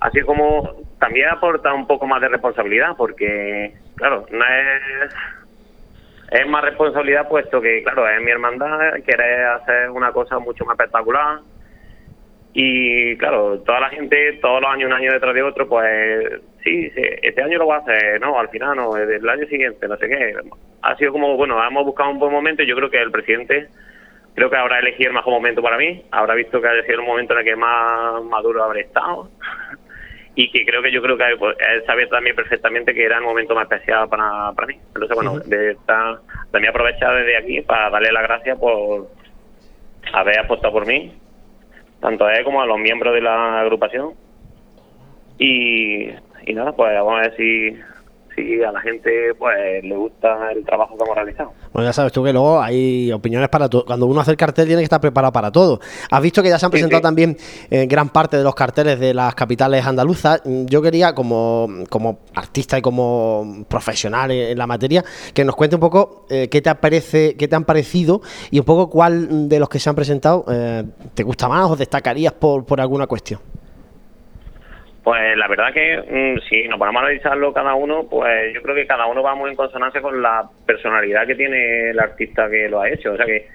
así 0.00 0.20
como 0.22 0.82
también 0.98 1.28
aporta 1.28 1.72
un 1.72 1.86
poco 1.86 2.06
más 2.08 2.20
de 2.20 2.28
responsabilidad 2.28 2.96
porque, 2.98 3.72
claro, 3.94 4.26
no 4.30 4.44
es 4.44 5.14
es 6.30 6.46
más 6.48 6.64
responsabilidad 6.64 7.28
puesto 7.28 7.60
que, 7.60 7.82
claro, 7.82 8.08
es 8.08 8.22
mi 8.22 8.30
hermandad, 8.30 8.94
quiere 9.04 9.44
hacer 9.44 9.90
una 9.90 10.12
cosa 10.12 10.38
mucho 10.38 10.64
más 10.64 10.74
espectacular. 10.74 11.40
Y, 12.52 13.16
claro, 13.16 13.60
toda 13.60 13.80
la 13.80 13.90
gente, 13.90 14.38
todos 14.40 14.60
los 14.60 14.70
años, 14.70 14.86
un 14.88 14.92
año 14.92 15.12
detrás 15.12 15.34
de 15.34 15.42
otro, 15.42 15.68
pues 15.68 16.40
sí, 16.64 16.90
sí, 16.90 17.02
este 17.22 17.42
año 17.42 17.58
lo 17.58 17.66
va 17.68 17.76
a 17.76 17.80
hacer, 17.80 18.20
no, 18.20 18.38
al 18.38 18.48
final 18.48 18.76
no, 18.76 18.96
el 18.96 19.28
año 19.28 19.46
siguiente, 19.46 19.86
no 19.86 19.96
sé 19.96 20.08
qué. 20.08 20.34
Ha 20.82 20.96
sido 20.96 21.12
como, 21.12 21.36
bueno, 21.36 21.64
hemos 21.64 21.84
buscado 21.84 22.10
un 22.10 22.18
buen 22.18 22.32
momento. 22.32 22.62
Yo 22.62 22.74
creo 22.76 22.90
que 22.90 23.00
el 23.00 23.10
presidente 23.10 23.68
creo 24.34 24.50
que 24.50 24.56
habrá 24.56 24.78
elegido 24.78 25.10
el 25.10 25.16
mejor 25.16 25.32
momento 25.32 25.62
para 25.62 25.76
mí, 25.76 26.02
habrá 26.10 26.34
visto 26.34 26.60
que 26.60 26.68
ha 26.68 26.82
sido 26.82 27.00
el 27.00 27.06
momento 27.06 27.34
en 27.34 27.40
el 27.40 27.44
que 27.44 27.56
más 27.56 28.22
maduro 28.24 28.62
habré 28.62 28.82
estado 28.82 29.28
y 30.42 30.50
que 30.50 30.64
creo 30.64 30.80
que 30.80 30.90
yo 30.90 31.02
creo 31.02 31.18
que 31.18 31.24
pues, 31.38 31.54
él 31.70 31.84
sabía 31.84 32.08
también 32.08 32.34
perfectamente 32.34 32.94
que 32.94 33.04
era 33.04 33.18
el 33.18 33.22
momento 33.24 33.54
más 33.54 33.64
especial 33.64 34.08
para, 34.08 34.52
para 34.52 34.68
mí. 34.68 34.78
Entonces, 34.94 35.14
bueno, 35.14 35.38
de 35.40 35.72
esta, 35.72 36.18
también 36.50 36.70
aprovechar 36.70 37.14
desde 37.14 37.36
aquí 37.36 37.60
para 37.60 37.90
darle 37.90 38.10
las 38.10 38.22
gracias 38.22 38.58
por 38.58 39.08
haber 40.14 40.38
apostado 40.38 40.72
por 40.72 40.86
mí, 40.86 41.12
tanto 42.00 42.24
a 42.24 42.32
él 42.32 42.44
como 42.44 42.62
a 42.62 42.66
los 42.66 42.78
miembros 42.78 43.12
de 43.12 43.20
la 43.20 43.60
agrupación. 43.60 44.14
Y, 45.36 46.08
y 46.46 46.54
nada, 46.54 46.72
pues 46.72 46.90
vamos 46.94 47.18
a 47.18 47.20
ver 47.20 47.36
si, 47.36 47.76
si 48.34 48.62
a 48.62 48.72
la 48.72 48.80
gente 48.80 49.34
pues 49.34 49.84
le 49.84 49.94
gusta 49.94 50.52
el 50.52 50.64
trabajo 50.64 50.96
que 50.96 51.04
hemos 51.04 51.16
realizado. 51.16 51.52
Bueno, 51.72 51.88
ya 51.88 51.92
sabes 51.92 52.12
tú 52.12 52.24
que 52.24 52.32
luego 52.32 52.60
hay 52.60 53.12
opiniones 53.12 53.48
para 53.48 53.68
todo. 53.68 53.84
Cuando 53.84 54.06
uno 54.06 54.20
hace 54.20 54.32
el 54.32 54.36
cartel 54.36 54.66
tiene 54.66 54.80
que 54.80 54.84
estar 54.84 55.00
preparado 55.00 55.32
para 55.32 55.52
todo. 55.52 55.80
Has 56.10 56.22
visto 56.22 56.42
que 56.42 56.48
ya 56.48 56.58
se 56.58 56.66
han 56.66 56.70
presentado 56.70 56.98
sí. 56.98 57.02
también 57.02 57.36
eh, 57.70 57.86
gran 57.86 58.08
parte 58.08 58.36
de 58.36 58.44
los 58.44 58.54
carteles 58.54 58.98
de 58.98 59.14
las 59.14 59.34
capitales 59.34 59.86
andaluzas. 59.86 60.42
Mm, 60.44 60.66
Yo 60.66 60.82
quería, 60.82 61.14
como, 61.14 61.68
como 61.88 62.20
artista 62.34 62.78
y 62.78 62.82
como 62.82 63.64
profesional 63.68 64.30
en, 64.30 64.50
en 64.50 64.58
la 64.58 64.66
materia, 64.66 65.04
que 65.32 65.44
nos 65.44 65.54
cuente 65.54 65.76
un 65.76 65.80
poco 65.80 66.26
eh, 66.28 66.48
qué, 66.48 66.60
te 66.60 66.74
parece, 66.74 67.36
qué 67.36 67.46
te 67.48 67.56
han 67.56 67.64
parecido 67.64 68.20
y 68.50 68.58
un 68.58 68.64
poco 68.64 68.90
cuál 68.90 69.48
de 69.48 69.58
los 69.58 69.68
que 69.68 69.78
se 69.78 69.88
han 69.88 69.96
presentado 69.96 70.44
eh, 70.48 70.84
te 71.14 71.22
gusta 71.22 71.48
más 71.48 71.70
o 71.70 71.76
destacarías 71.76 72.32
por, 72.32 72.64
por 72.64 72.80
alguna 72.80 73.06
cuestión. 73.06 73.40
Pues 75.10 75.36
la 75.36 75.48
verdad 75.48 75.72
que 75.74 75.96
mm, 75.98 76.38
si 76.48 76.68
nos 76.68 76.78
ponemos 76.78 77.02
a 77.02 77.06
analizarlo 77.06 77.52
cada 77.52 77.74
uno, 77.74 78.06
pues 78.08 78.54
yo 78.54 78.62
creo 78.62 78.76
que 78.76 78.86
cada 78.86 79.06
uno 79.06 79.24
va 79.24 79.34
muy 79.34 79.50
en 79.50 79.56
consonancia 79.56 80.00
con 80.00 80.22
la 80.22 80.48
personalidad 80.64 81.26
que 81.26 81.34
tiene 81.34 81.90
el 81.90 81.98
artista 81.98 82.48
que 82.48 82.68
lo 82.68 82.80
ha 82.80 82.88
hecho. 82.88 83.14
O 83.14 83.16
sea 83.16 83.26
que 83.26 83.48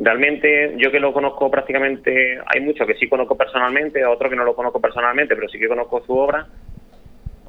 realmente 0.00 0.74
yo 0.78 0.90
que 0.90 0.98
lo 0.98 1.12
conozco 1.12 1.48
prácticamente, 1.48 2.40
hay 2.44 2.60
muchos 2.60 2.88
que 2.88 2.94
sí 2.94 3.08
conozco 3.08 3.36
personalmente, 3.36 4.04
otros 4.04 4.30
que 4.30 4.36
no 4.36 4.42
lo 4.42 4.56
conozco 4.56 4.80
personalmente, 4.80 5.36
pero 5.36 5.48
sí 5.48 5.60
que 5.60 5.68
conozco 5.68 6.02
su 6.04 6.18
obra, 6.18 6.44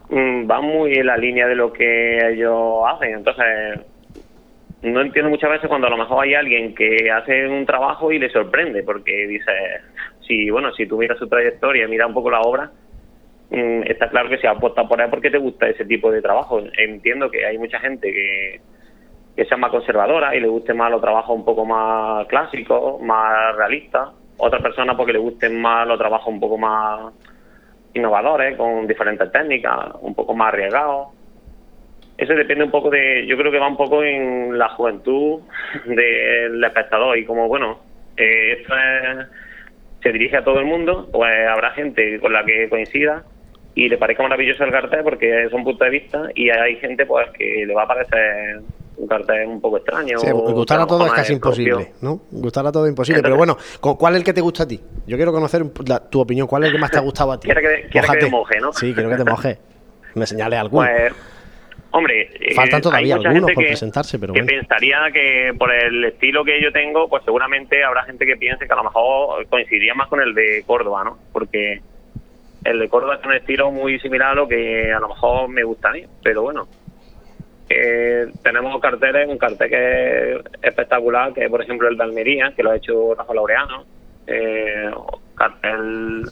mm, 0.10 0.48
va 0.48 0.62
muy 0.62 0.94
en 0.94 1.08
la 1.08 1.18
línea 1.18 1.48
de 1.48 1.56
lo 1.56 1.74
que 1.74 2.20
ellos 2.34 2.84
hacen. 2.90 3.16
Entonces, 3.16 3.80
no 4.84 5.02
entiendo 5.02 5.32
muchas 5.32 5.50
veces 5.50 5.68
cuando 5.68 5.88
a 5.88 5.90
lo 5.90 5.98
mejor 5.98 6.26
hay 6.26 6.36
alguien 6.36 6.76
que 6.76 7.10
hace 7.10 7.48
un 7.48 7.66
trabajo 7.66 8.12
y 8.12 8.20
le 8.20 8.30
sorprende, 8.30 8.84
porque 8.84 9.26
dice, 9.26 9.52
si 10.28 10.52
bueno, 10.52 10.72
si 10.74 10.86
tú 10.86 11.00
miras 11.00 11.18
su 11.18 11.28
trayectoria, 11.28 11.88
mira 11.88 12.06
un 12.06 12.14
poco 12.14 12.30
la 12.30 12.42
obra, 12.42 12.70
está 13.52 14.10
claro 14.10 14.30
que 14.30 14.38
se 14.38 14.48
apuesta 14.48 14.88
por 14.88 15.02
él 15.02 15.10
porque 15.10 15.30
te 15.30 15.38
gusta 15.38 15.68
ese 15.68 15.86
tipo 15.86 16.12
de 16.12 16.22
trabajo. 16.22 16.62
Entiendo 16.78 17.30
que 17.30 17.46
hay 17.46 17.58
mucha 17.58 17.80
gente 17.80 18.12
que, 18.12 18.62
que 19.36 19.46
sea 19.46 19.58
más 19.58 19.72
conservadora 19.72 20.36
y 20.36 20.40
le 20.40 20.48
guste 20.48 20.74
más 20.74 20.90
los 20.90 21.02
trabajos 21.02 21.36
un 21.36 21.44
poco 21.46 21.66
más 21.66 22.28
clásicos, 22.28 23.02
más 23.02 23.56
realistas. 23.56 24.10
Otra 24.38 24.60
persona 24.60 24.96
porque 24.96 25.14
le 25.14 25.20
gusten 25.20 25.60
más 25.62 25.86
los 25.88 26.00
trabajos 26.00 26.28
un 26.28 26.40
poco 26.40 26.58
más 26.58 27.14
innovadores, 27.94 28.56
con 28.58 28.88
diferentes 28.88 29.32
técnicas, 29.32 29.96
un 30.02 30.16
poco 30.16 30.34
más 30.34 30.54
arriesgados. 30.54 31.10
Eso 32.18 32.34
depende 32.34 32.64
un 32.64 32.72
poco 32.72 32.90
de, 32.90 33.26
yo 33.26 33.36
creo 33.38 33.52
que 33.52 33.60
va 33.60 33.68
un 33.68 33.78
poco 33.78 34.04
en 34.04 34.58
la 34.58 34.70
juventud 34.70 35.42
del 35.86 36.64
espectador 36.64 37.18
y 37.18 37.26
como, 37.26 37.48
bueno, 37.48 37.80
eh, 38.16 38.58
esto 38.62 38.74
es- 38.78 39.28
se 40.02 40.12
dirige 40.12 40.38
a 40.38 40.44
todo 40.44 40.60
el 40.60 40.66
mundo, 40.66 41.10
pues 41.12 41.48
habrá 41.48 41.72
gente 41.72 42.20
con 42.20 42.34
la 42.34 42.44
que 42.44 42.70
coincida 42.70 43.24
y 43.76 43.88
le 43.90 43.98
parezca 43.98 44.24
maravilloso 44.24 44.64
el 44.64 44.72
cartel 44.72 45.02
porque 45.04 45.46
es 45.46 45.54
un 45.54 45.64
punto 45.64 45.84
de 45.86 45.90
vista 45.92 46.24
y 46.36 46.50
hay 46.50 46.76
gente 46.78 47.06
pues 47.06 47.30
que 47.32 47.64
le 47.66 47.74
va 47.74 47.84
a 47.84 47.88
parecer 47.88 48.60
un 48.98 49.08
cartel 49.08 49.48
un 49.48 49.62
poco 49.62 49.78
extraño. 49.78 50.20
Sí, 50.20 50.30
gustar 50.32 50.80
a 50.82 50.86
todos 50.86 51.02
lo 51.02 51.08
es 51.08 51.14
casi 51.14 51.36
propio. 51.38 51.64
imposible, 51.78 51.94
¿no? 52.02 52.22
Gustar 52.32 52.68
a 52.68 52.72
todos 52.72 52.86
es 52.88 52.92
imposible. 52.92 53.22
Pero 53.24 53.36
bueno, 53.38 53.58
¿cu- 53.80 53.98
¿cuál 53.98 54.14
es 54.14 54.20
el 54.20 54.26
que 54.26 54.34
te 54.34 54.42
gusta 54.42 54.64
a 54.64 54.68
ti? 54.68 54.80
Yo 55.08 55.16
quiero 55.18 55.32
conocer 55.32 55.64
la- 55.88 56.08
tu 56.08 56.20
opinión. 56.22 56.46
¿Cuál 56.48 56.64
es 56.64 56.68
el 56.68 56.74
que 56.76 56.80
más 56.82 56.92
te 56.92 56.98
ha 56.98 57.02
gustado 57.02 57.32
a 57.32 57.40
ti? 57.40 57.48
Quiere 57.48 57.62
que- 57.90 57.90
que 57.90 58.02
me 58.26 58.30
moje, 58.30 58.60
¿no? 58.60 58.74
Sí, 58.74 58.94
quiero 58.94 59.10
que 59.10 59.16
te 59.16 59.24
mojes. 59.24 59.58
Me 60.14 60.26
señales 60.28 60.60
alguno. 60.60 60.88
Pues, 60.88 61.14
hombre, 61.92 62.30
eh, 62.40 62.54
Faltan 62.54 62.82
todavía 62.82 63.16
algunos 63.16 63.52
por 63.54 63.64
que- 63.64 63.70
presentarse, 63.70 64.20
pero 64.20 64.34
que 64.34 64.42
bueno. 64.42 64.60
pensaría 64.60 65.00
que 65.12 65.54
por 65.58 65.74
el 65.74 66.04
estilo 66.06 66.44
que 66.44 66.62
yo 66.62 66.72
tengo, 66.72 67.08
pues 67.10 67.24
seguramente 67.24 67.84
habrá 67.84 68.04
gente 68.04 68.26
que 68.26 68.36
piense 68.38 68.68
que 68.68 68.74
a 68.74 68.76
lo 68.76 68.84
mejor 68.84 69.48
coincidiría 69.48 69.94
más 69.96 70.10
con 70.10 70.22
el 70.22 70.36
de 70.36 70.64
Córdoba, 70.68 71.04
¿no? 71.06 71.18
Porque 71.34 71.82
el 72.64 72.80
de 72.80 72.90
Córdoba 72.90 73.16
es 73.16 73.26
un 73.26 73.34
estilo 73.34 73.72
muy 73.72 74.00
similar 74.00 74.32
a 74.32 74.36
lo 74.36 74.48
que 74.48 74.92
a 74.94 75.00
lo 75.00 75.10
mejor 75.10 75.50
me 75.50 75.64
gusta 75.64 75.90
a 75.90 75.94
mí, 75.94 76.04
pero 76.24 76.44
bueno. 76.44 76.68
eh, 77.70 78.28
tenemos 78.44 78.80
carteles, 78.82 79.28
un 79.30 79.38
cartel 79.38 79.70
que 79.70 80.34
es 80.36 80.42
espectacular, 80.62 81.34
que 81.34 81.46
es 81.46 81.50
por 81.50 81.62
ejemplo 81.62 81.88
el 81.88 81.98
de 81.98 82.04
Almería, 82.04 82.54
que 82.56 82.64
lo 82.64 82.72
ha 82.72 82.76
hecho 82.76 83.16
Rafa 83.16 83.34
Laureano, 83.34 83.86
eh, 84.28 84.92
cartel, 85.36 86.26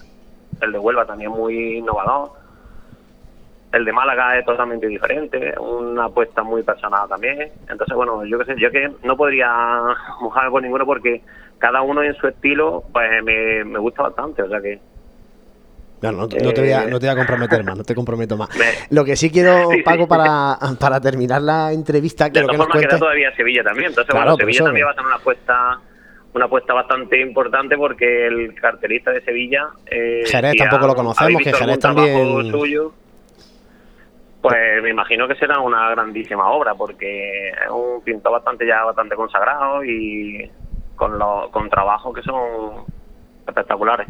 el 0.62 0.72
de 0.72 0.80
Huelva 0.80 1.06
también 1.06 1.32
muy 1.32 1.78
innovador, 1.78 2.32
el 3.72 3.86
de 3.86 3.94
Málaga 3.94 4.38
es 4.38 4.46
totalmente 4.46 4.88
diferente, 4.88 5.54
una 5.60 6.06
apuesta 6.06 6.44
muy 6.44 6.64
personal 6.64 7.08
también, 7.08 7.52
entonces 7.70 7.96
bueno, 7.96 8.26
yo 8.26 8.38
que 8.40 8.46
sé, 8.46 8.56
yo 8.60 8.70
que 8.72 8.92
no 9.04 9.16
podría 9.16 9.50
mojarme 10.22 10.52
por 10.52 10.62
ninguno 10.62 10.86
porque 10.86 11.22
cada 11.58 11.82
uno 11.82 12.04
en 12.04 12.16
su 12.16 12.28
estilo, 12.28 12.84
pues 12.92 13.24
me, 13.24 13.64
me 13.64 13.80
gusta 13.80 14.04
bastante, 14.04 14.42
o 14.44 14.50
sea 14.50 14.60
que 14.62 14.80
no, 16.02 16.12
no, 16.12 16.28
te 16.28 16.62
voy 16.62 16.72
a, 16.72 16.86
no 16.86 17.00
te 17.00 17.06
voy 17.06 17.14
a 17.14 17.16
comprometer 17.16 17.64
más, 17.64 17.78
no 17.78 17.84
te 17.84 17.96
comprometo 17.96 18.38
más. 18.38 18.50
Lo 18.90 19.04
que 19.04 19.16
sí 19.16 19.30
quiero, 19.30 19.70
Paco, 19.84 20.08
para, 20.08 20.58
para 20.80 21.02
terminar 21.02 21.42
la 21.42 21.72
entrevista, 21.74 22.30
quiero 22.30 22.48
que 22.48 22.58
nos 22.58 22.68
cuentes... 22.68 22.90
queda 22.90 23.00
todavía 23.00 23.36
Sevilla 23.36 23.64
también, 23.64 23.90
entonces 23.90 24.14
bueno, 24.14 24.36
Sevilla 24.36 24.64
también 24.64 24.88
va 24.88 24.92
a 24.92 24.96
ser 24.96 25.06
una 25.06 25.16
apuesta 25.16 25.80
una 26.32 26.46
apuesta 26.46 26.74
bastante 26.76 27.20
importante 27.20 27.76
porque 27.76 28.28
el 28.28 28.54
cartelista 28.54 29.12
de 29.12 29.22
Sevilla... 29.22 29.68
Eh, 29.88 30.24
Jerez 30.28 30.56
tampoco 30.58 30.86
lo 30.86 30.96
conocemos, 30.96 31.42
que 31.42 31.52
Jerez 31.52 31.80
también... 31.80 32.52
Suyo, 32.52 32.94
pues 34.42 34.82
me 34.82 34.90
imagino 34.90 35.28
que 35.28 35.36
será 35.36 35.60
una 35.60 35.90
grandísima 35.90 36.50
obra 36.52 36.74
porque 36.74 37.50
es 37.50 37.70
un 37.70 38.02
pintor 38.04 38.34
bastante 38.34 38.66
ya 38.66 38.84
bastante 38.86 39.16
consagrado 39.16 39.84
y 39.84 40.50
con, 40.96 41.18
los, 41.20 41.50
con 41.50 41.70
trabajos 41.70 42.16
que 42.16 42.22
son 42.22 42.86
espectaculares. 43.46 44.08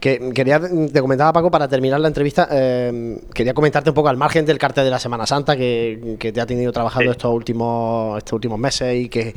Que 0.00 0.32
quería, 0.34 0.60
te 0.60 1.00
comentaba 1.00 1.32
Paco, 1.32 1.50
para 1.50 1.68
terminar 1.68 2.00
la 2.00 2.08
entrevista, 2.08 2.48
eh, 2.50 3.20
quería 3.32 3.54
comentarte 3.54 3.90
un 3.90 3.94
poco 3.94 4.08
al 4.08 4.16
margen 4.16 4.44
del 4.44 4.58
cartel 4.58 4.84
de 4.84 4.90
la 4.90 4.98
Semana 4.98 5.26
Santa 5.26 5.56
que, 5.56 6.16
te 6.18 6.40
ha 6.40 6.46
tenido 6.46 6.72
trabajando 6.72 7.10
estos 7.12 7.32
últimos 7.32 8.18
estos 8.18 8.32
últimos 8.32 8.58
meses 8.58 8.96
y 8.96 9.08
que, 9.08 9.34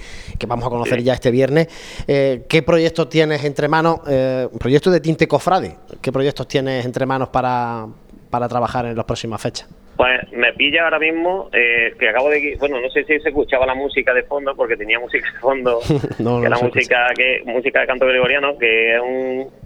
vamos 0.47 0.65
a 0.65 0.69
conocer 0.69 1.03
ya 1.03 1.13
este 1.13 1.31
viernes. 1.31 1.67
Eh, 2.07 2.45
¿Qué 2.47 2.61
proyectos 2.63 3.09
tienes 3.09 3.43
entre 3.43 3.67
manos? 3.67 3.99
Eh, 4.07 4.47
proyectos 4.59 4.93
de 4.93 4.99
tinte 4.99 5.27
cofrade. 5.27 5.77
¿Qué 6.01 6.11
proyectos 6.11 6.47
tienes 6.47 6.85
entre 6.85 7.05
manos 7.05 7.29
para, 7.29 7.87
para 8.29 8.47
trabajar 8.47 8.85
en 8.85 8.95
las 8.95 9.05
próximas 9.05 9.41
fechas? 9.41 9.67
Pues 9.95 10.31
me 10.31 10.51
pilla 10.53 10.85
ahora 10.85 10.97
mismo 10.97 11.49
eh, 11.53 11.93
que 11.99 12.09
acabo 12.09 12.29
de... 12.29 12.55
Bueno, 12.59 12.81
no 12.81 12.89
sé 12.89 13.03
si 13.03 13.19
se 13.19 13.29
escuchaba 13.29 13.65
la 13.65 13.75
música 13.75 14.13
de 14.13 14.23
fondo, 14.23 14.55
porque 14.55 14.75
tenía 14.75 14.99
música 14.99 15.31
de 15.31 15.39
fondo, 15.39 15.79
que 16.17 16.49
la 16.49 16.57
música 16.57 17.07
que 17.15 17.43
música 17.45 17.81
de 17.81 17.87
canto 17.87 18.07
gregoriano, 18.07 18.57
que 18.57 18.95
es 18.95 19.01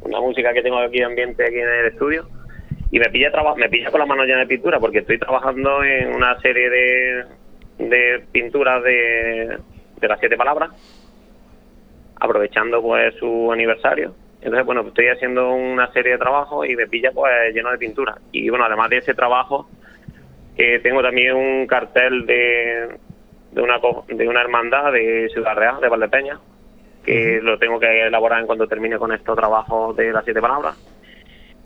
una 0.01 0.19
música 0.19 0.51
que 0.53 0.61
tengo 0.61 0.80
aquí 0.80 0.97
de 0.97 1.05
ambiente 1.05 1.45
aquí 1.45 1.59
en 1.59 1.69
el 1.69 1.86
estudio. 1.88 2.28
Y 2.91 2.99
me 2.99 3.09
pilla, 3.09 3.32
me 3.55 3.69
pilla 3.69 3.89
con 3.89 3.99
las 3.99 4.07
manos 4.07 4.25
llenas 4.25 4.47
de 4.47 4.55
pintura, 4.55 4.80
porque 4.80 4.99
estoy 4.99 5.17
trabajando 5.17 5.84
en 5.84 6.13
una 6.13 6.39
serie 6.41 6.69
de, 6.69 7.25
de 7.80 8.23
pinturas 8.32 8.84
de, 8.84 9.57
de 9.99 10.07
las 10.07 10.19
siete 10.19 10.36
palabras, 10.36 10.71
aprovechando 12.15 12.82
pues 12.82 13.15
su 13.15 13.51
aniversario. 13.51 14.13
Entonces, 14.41 14.65
bueno, 14.65 14.82
estoy 14.88 15.07
haciendo 15.07 15.51
una 15.53 15.91
serie 15.91 16.13
de 16.13 16.17
trabajos 16.17 16.67
y 16.69 16.75
me 16.75 16.88
pilla 16.88 17.11
pues 17.11 17.53
lleno 17.53 17.71
de 17.71 17.78
pintura. 17.78 18.17
Y 18.32 18.49
bueno, 18.49 18.65
además 18.65 18.89
de 18.89 18.97
ese 18.97 19.13
trabajo 19.13 19.67
eh, 20.58 20.80
tengo 20.82 21.03
también 21.03 21.36
un 21.36 21.68
cartel 21.68 22.26
de, 22.26 22.97
de, 23.51 23.62
una, 23.62 23.80
de 24.08 24.28
una 24.28 24.41
hermandad 24.41 24.91
de 24.91 25.30
Ciudad 25.30 25.55
Real, 25.55 25.80
de 25.80 25.88
Valdepeña, 25.88 26.39
que 27.05 27.39
lo 27.41 27.60
tengo 27.60 27.80
que 27.80 28.08
elaborar 28.08 28.41
en 28.41 28.47
cuanto 28.47 28.68
termine 28.68 28.97
con 28.97 29.12
estos 29.12 29.36
trabajos 29.36 29.95
de 29.95 30.12
las 30.12 30.26
siete 30.26 30.41
palabras. 30.41 30.76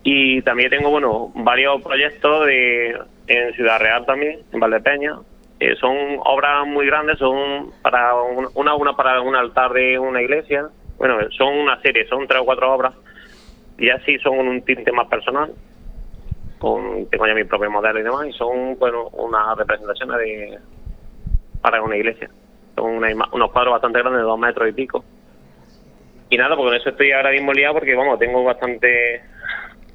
Y 0.02 0.42
también 0.42 0.68
tengo, 0.68 0.90
bueno, 0.90 1.32
varios 1.34 1.82
proyectos 1.82 2.46
de, 2.46 2.98
en 3.28 3.54
Ciudad 3.54 3.80
Real 3.80 4.04
también, 4.04 4.40
en 4.52 4.60
Valdepeña. 4.60 5.16
Eh, 5.58 5.74
son 5.76 5.96
obras 6.24 6.66
muy 6.66 6.86
grandes, 6.86 7.18
son 7.18 7.70
para 7.82 8.14
una, 8.54 8.74
una 8.74 8.92
para 8.94 9.20
un 9.20 9.34
altar 9.36 9.72
de 9.72 9.98
una 9.98 10.20
iglesia. 10.20 10.66
Bueno, 10.98 11.18
son 11.30 11.56
una 11.56 11.80
serie, 11.80 12.06
son 12.08 12.26
tres 12.26 12.40
o 12.40 12.44
cuatro 12.44 12.74
obras. 12.74 12.92
Y 13.78 13.88
así 13.88 14.18
son 14.18 14.38
un 14.38 14.62
tinte 14.62 14.92
más 14.92 15.08
personal 15.08 15.52
tengo 17.10 17.26
ya 17.26 17.34
mi 17.34 17.44
propio 17.44 17.70
modelo 17.70 17.98
y 17.98 18.02
demás, 18.02 18.26
y 18.26 18.32
son 18.32 18.78
bueno 18.78 19.08
unas 19.12 19.56
representaciones 19.58 20.18
de 20.18 20.58
para 21.60 21.82
una 21.82 21.96
iglesia. 21.96 22.30
Son 22.74 22.96
unos 23.32 23.52
cuadros 23.52 23.72
bastante 23.72 23.98
grandes, 23.98 24.20
de 24.20 24.26
dos 24.26 24.38
metros 24.38 24.68
y 24.68 24.72
pico. 24.72 25.04
Y 26.30 26.36
nada, 26.36 26.56
pues 26.56 26.66
con 26.66 26.74
eso 26.74 26.88
estoy 26.90 27.12
ahora 27.12 27.30
mismo 27.30 27.52
liado 27.52 27.74
porque, 27.74 27.94
vamos, 27.94 28.18
tengo 28.18 28.42
bastante... 28.42 29.22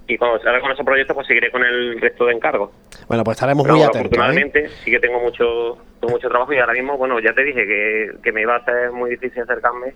Y 0.07 0.17
cuando 0.17 0.39
salga 0.39 0.61
con 0.61 0.71
ese 0.71 0.83
proyecto, 0.83 1.13
pues 1.13 1.27
seguiré 1.27 1.51
con 1.51 1.63
el 1.65 1.99
resto 1.99 2.25
de 2.25 2.33
encargos. 2.33 2.71
Bueno, 3.07 3.23
pues 3.23 3.35
estaremos 3.35 3.67
muy 3.67 3.81
atentos. 3.81 3.95
¿eh? 3.95 3.99
Afortunadamente, 3.99 4.69
sí 4.69 4.91
que 4.91 4.99
tengo 4.99 5.19
mucho, 5.19 5.77
mucho 6.03 6.29
trabajo 6.29 6.53
y 6.53 6.59
ahora 6.59 6.73
mismo, 6.73 6.97
bueno, 6.97 7.19
ya 7.19 7.33
te 7.33 7.43
dije 7.43 7.65
que, 7.65 8.11
que 8.23 8.31
me 8.31 8.41
iba 8.41 8.55
a 8.55 8.63
ser 8.63 8.91
muy 8.91 9.09
difícil 9.09 9.41
acercarme 9.41 9.93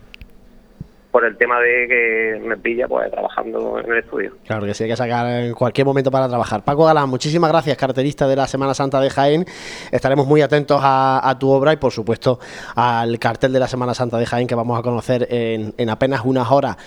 por 1.11 1.25
el 1.25 1.37
tema 1.37 1.59
de 1.59 1.87
que 1.87 2.41
me 2.47 2.57
pilla 2.57 2.87
pues 2.87 3.11
trabajando 3.11 3.79
en 3.79 3.91
el 3.91 3.99
estudio. 3.99 4.33
Claro 4.45 4.65
que 4.65 4.73
sí, 4.73 4.83
hay 4.83 4.89
que 4.89 4.95
sacar 4.95 5.27
en 5.27 5.53
cualquier 5.53 5.85
momento 5.85 6.09
para 6.09 6.27
trabajar. 6.27 6.63
Paco 6.63 6.85
Galán, 6.85 7.09
muchísimas 7.09 7.51
gracias, 7.51 7.77
carterista 7.77 8.27
de 8.27 8.35
la 8.35 8.47
Semana 8.47 8.73
Santa 8.73 8.99
de 9.01 9.09
Jaén. 9.09 9.45
Estaremos 9.91 10.25
muy 10.25 10.41
atentos 10.41 10.79
a, 10.81 11.37
tu 11.39 11.49
obra 11.49 11.73
y 11.73 11.77
por 11.77 11.91
supuesto 11.91 12.39
al 12.75 13.17
cartel 13.19 13.53
de 13.53 13.59
la 13.59 13.67
Semana 13.67 13.93
Santa 13.93 14.17
de 14.17 14.25
Jaén 14.25 14.47
que 14.47 14.55
vamos 14.55 14.77
a 14.79 14.81
conocer 14.81 15.27
en, 15.29 15.73
en 15.77 15.89
apenas 15.89 16.21
unas 16.23 16.51
horas. 16.51 16.77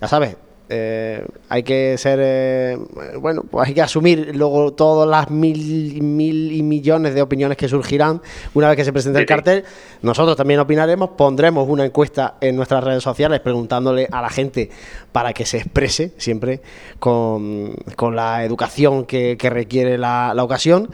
Ya 0.00 0.08
sabes, 0.08 0.36
eh, 0.70 1.26
hay 1.50 1.62
que 1.62 1.98
ser, 1.98 2.18
eh, 2.22 2.78
bueno, 3.20 3.42
pues 3.50 3.68
hay 3.68 3.74
que 3.74 3.82
asumir 3.82 4.34
luego 4.34 4.72
todas 4.72 5.06
las 5.08 5.30
mil, 5.30 6.02
mil 6.02 6.52
y 6.52 6.62
millones 6.62 7.14
de 7.14 7.20
opiniones 7.20 7.58
que 7.58 7.68
surgirán 7.68 8.22
una 8.54 8.68
vez 8.68 8.76
que 8.76 8.84
se 8.84 8.92
presente 8.92 9.18
el 9.18 9.26
cartel. 9.26 9.64
Nosotros 10.00 10.36
también 10.36 10.60
opinaremos, 10.60 11.10
pondremos 11.10 11.68
una 11.68 11.84
encuesta 11.84 12.36
en 12.40 12.56
nuestras 12.56 12.82
redes 12.82 13.02
sociales 13.02 13.40
preguntándole 13.40 14.08
a 14.10 14.22
la 14.22 14.30
gente 14.30 14.70
para 15.12 15.34
que 15.34 15.44
se 15.44 15.58
exprese 15.58 16.12
siempre 16.16 16.62
con, 16.98 17.74
la 18.12 18.44
educación 18.44 19.04
que, 19.04 19.36
requiere 19.40 19.98
la, 19.98 20.34
ocasión. 20.38 20.90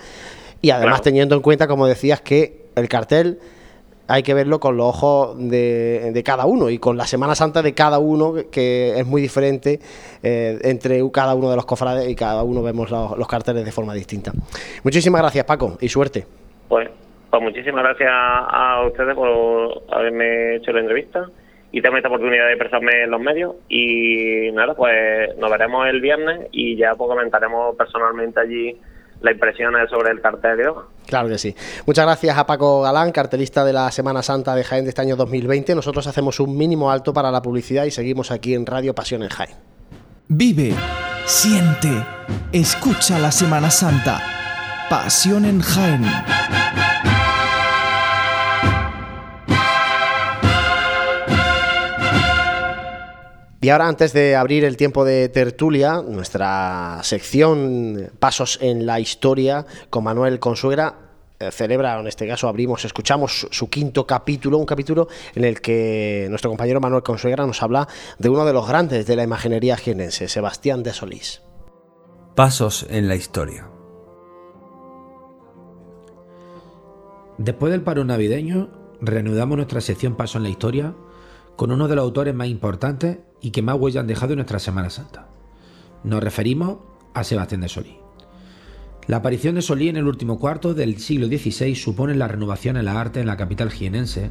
Y 0.63 0.71
además 0.71 1.03
teniendo 1.03 1.37
en 1.37 1.43
cuenta, 1.43 1.69
como 1.69 1.87
decías, 1.87 2.21
que 2.21 2.67
el 2.75 2.89
cartel 2.89 3.39
hay 4.11 4.25
que 4.25 4.35
verlo 4.35 4.59
con 4.59 4.77
los 4.77 4.87
ojos 4.87 5.37
de, 5.39 6.23
cada 6.25 6.45
uno 6.45 6.69
y 6.69 6.79
con 6.79 6.97
la 6.97 7.05
Semana 7.05 7.35
Santa 7.37 7.63
de 7.63 7.75
cada 7.75 7.99
uno, 7.99 8.35
que 8.51 8.99
es 8.99 9.07
muy 9.07 9.23
diferente 9.23 9.79
eh, 10.23 10.59
entre 10.63 11.01
cada 11.13 11.35
uno 11.35 11.49
de 11.49 11.57
los 11.57 11.65
cofrades 11.65 12.09
y 12.09 12.17
cada 12.17 12.43
uno 12.43 12.63
vemos 12.63 12.91
los, 12.91 13.29
carteles 13.29 13.65
de 13.65 13.71
forma 13.71 13.95
distinta. 13.95 14.33
Muchísimas 14.83 15.21
gracias, 15.21 15.45
Paco, 15.45 15.79
y 15.81 15.89
suerte. 15.89 16.27
Pues, 16.69 16.91
pues 17.31 17.43
muchísimas 17.43 17.85
gracias 17.85 18.11
a 18.13 18.85
ustedes 18.87 19.15
por 19.15 19.83
haberme 19.91 20.57
hecho 20.57 20.73
la 20.73 20.81
entrevista 20.81 21.27
y 21.71 21.81
tener 21.81 21.99
esta 21.99 22.09
oportunidad 22.09 22.47
de 22.47 22.55
expresarme 22.55 23.05
en 23.05 23.11
los 23.13 23.21
medios. 23.21 23.55
Y 23.69 24.51
nada, 24.53 24.75
pues 24.75 25.37
nos 25.39 25.51
veremos 25.51 25.87
el 25.87 26.01
viernes 26.01 26.49
y 26.51 26.77
ya 26.77 26.97
pues 26.97 27.09
comentaremos 27.09 27.77
personalmente 27.77 28.41
allí 28.41 28.77
la 29.21 29.33
impresión 29.33 29.75
sobre 29.89 30.13
el 30.13 30.21
cartel 30.21 30.61
Claro 31.07 31.29
que 31.29 31.39
sí. 31.39 31.55
Muchas 31.87 32.07
gracias 32.07 32.39
a 32.39 32.47
Paco 32.47 32.83
Galán, 32.83 33.13
cartelista 33.13 33.65
de 33.65 33.73
la 33.73 33.91
Semana 33.91 34.23
Santa 34.23 34.55
de 34.55 34.65
Jaén 34.65 34.85
de 34.85 34.91
este 34.91 35.03
año 35.03 35.17
2020. 35.17 35.75
Nosotros 35.75 36.07
hacemos 36.07 36.41
un 36.41 36.57
mínimo 36.57 36.91
alto 36.91 37.13
para 37.13 37.31
la 37.31 37.43
publicidad 37.43 37.85
y 37.85 37.91
seguimos 37.91 38.31
aquí 38.31 38.55
en 38.55 38.67
Radio 38.67 38.95
Pasión 38.95 39.23
en 39.23 39.29
Jaén. 39.29 39.57
Vive, 40.29 40.75
siente, 41.27 41.91
escucha 42.53 43.19
la 43.19 43.33
Semana 43.33 43.71
Santa. 43.71 44.23
Pasión 44.89 45.45
en 45.45 45.61
Jaén. 45.61 46.05
Y 53.63 53.69
ahora, 53.69 53.89
antes 53.89 54.15
de 54.15 54.37
abrir 54.37 54.65
el 54.65 54.79
tiempo 54.79 55.05
de 55.05 55.29
tertulia, 55.29 56.01
nuestra 56.01 57.01
sección 57.03 58.11
Pasos 58.19 58.59
en 58.63 58.87
la 58.87 59.01
Historia 59.01 59.67
con 59.91 60.05
Manuel 60.05 60.39
Consuegra 60.39 60.95
eh, 61.39 61.51
celebra, 61.51 62.01
en 62.01 62.07
este 62.07 62.27
caso 62.27 62.49
abrimos, 62.49 62.87
escuchamos 62.87 63.49
su 63.51 63.69
quinto 63.69 64.07
capítulo, 64.07 64.57
un 64.57 64.65
capítulo 64.65 65.09
en 65.35 65.45
el 65.45 65.61
que 65.61 66.27
nuestro 66.31 66.51
compañero 66.51 66.81
Manuel 66.81 67.03
Consuegra 67.03 67.47
nos 67.47 67.63
habla 67.63 67.87
de 68.19 68.31
uno 68.31 68.47
de 68.47 68.55
los 68.55 68.67
grandes 68.67 69.07
de 69.07 69.17
la 69.17 69.25
imaginería 69.25 69.77
jienense, 69.77 70.29
Sebastián 70.29 70.83
de 70.83 70.95
Solís. 70.95 71.43
Pasos 72.35 72.87
en 72.89 73.09
la 73.09 73.15
Historia. 73.15 73.69
Después 77.37 77.73
del 77.73 77.83
paro 77.83 78.07
navideño, 78.07 78.71
reanudamos 79.03 79.57
nuestra 79.57 79.83
sección 79.83 80.17
Pasos 80.17 80.37
en 80.37 80.45
la 80.45 80.49
Historia 80.49 80.95
con 81.61 81.73
uno 81.73 81.89
de 81.89 81.95
los 81.95 82.05
autores 82.05 82.35
más 82.35 82.49
importantes 82.49 83.19
y 83.43 83.51
que 83.51 83.61
más 83.61 83.79
huella 83.79 84.01
han 84.01 84.07
dejado 84.07 84.33
en 84.33 84.39
nuestra 84.39 84.59
Semana 84.59 84.89
Santa. 84.89 85.29
Nos 86.05 86.25
referimos 86.25 86.79
a 87.13 87.23
Sebastián 87.23 87.61
de 87.61 87.69
Solí. 87.69 87.99
La 89.07 89.19
aparición 89.19 89.57
de 89.57 89.61
Solí 89.61 89.91
en 89.91 89.99
el 89.99 90.07
último 90.07 90.39
cuarto 90.39 90.73
del 90.73 90.97
siglo 90.97 91.27
XVI 91.27 91.75
supone 91.75 92.15
la 92.15 92.29
renovación 92.29 92.79
en 92.79 92.87
la 92.87 92.99
arte 92.99 93.21
en 93.21 93.27
la 93.27 93.37
capital 93.37 93.71
jienense, 93.71 94.31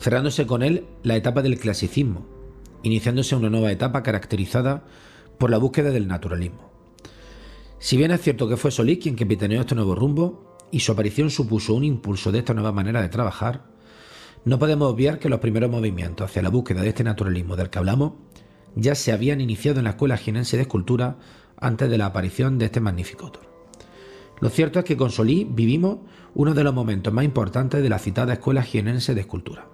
cerrándose 0.00 0.48
con 0.48 0.64
él 0.64 0.88
la 1.04 1.14
etapa 1.14 1.42
del 1.42 1.60
clasicismo, 1.60 2.26
iniciándose 2.82 3.36
una 3.36 3.50
nueva 3.50 3.70
etapa 3.70 4.02
caracterizada 4.02 4.84
por 5.38 5.50
la 5.50 5.58
búsqueda 5.58 5.92
del 5.92 6.08
naturalismo. 6.08 6.72
Si 7.78 7.96
bien 7.96 8.10
es 8.10 8.20
cierto 8.20 8.48
que 8.48 8.56
fue 8.56 8.72
Solí 8.72 8.98
quien 8.98 9.14
capitaneó 9.14 9.60
este 9.60 9.76
nuevo 9.76 9.94
rumbo, 9.94 10.58
y 10.72 10.80
su 10.80 10.90
aparición 10.90 11.30
supuso 11.30 11.74
un 11.74 11.84
impulso 11.84 12.32
de 12.32 12.40
esta 12.40 12.52
nueva 12.52 12.72
manera 12.72 13.00
de 13.00 13.10
trabajar, 13.10 13.77
no 14.44 14.58
podemos 14.58 14.90
obviar 14.92 15.18
que 15.18 15.28
los 15.28 15.40
primeros 15.40 15.70
movimientos 15.70 16.30
hacia 16.30 16.42
la 16.42 16.48
búsqueda 16.48 16.82
de 16.82 16.88
este 16.88 17.04
naturalismo 17.04 17.56
del 17.56 17.70
que 17.70 17.78
hablamos 17.78 18.12
ya 18.74 18.94
se 18.94 19.12
habían 19.12 19.40
iniciado 19.40 19.78
en 19.78 19.84
la 19.84 19.90
Escuela 19.90 20.16
Jienense 20.16 20.56
de 20.56 20.62
Escultura 20.62 21.16
antes 21.56 21.90
de 21.90 21.98
la 21.98 22.06
aparición 22.06 22.58
de 22.58 22.66
este 22.66 22.80
magnífico 22.80 23.26
autor. 23.26 23.48
Lo 24.40 24.50
cierto 24.50 24.78
es 24.78 24.84
que 24.84 24.96
con 24.96 25.10
Solís 25.10 25.46
vivimos 25.50 25.98
uno 26.34 26.54
de 26.54 26.62
los 26.62 26.72
momentos 26.72 27.12
más 27.12 27.24
importantes 27.24 27.82
de 27.82 27.88
la 27.88 27.98
citada 27.98 28.34
Escuela 28.34 28.62
Jienense 28.62 29.14
de 29.14 29.20
Escultura. 29.22 29.66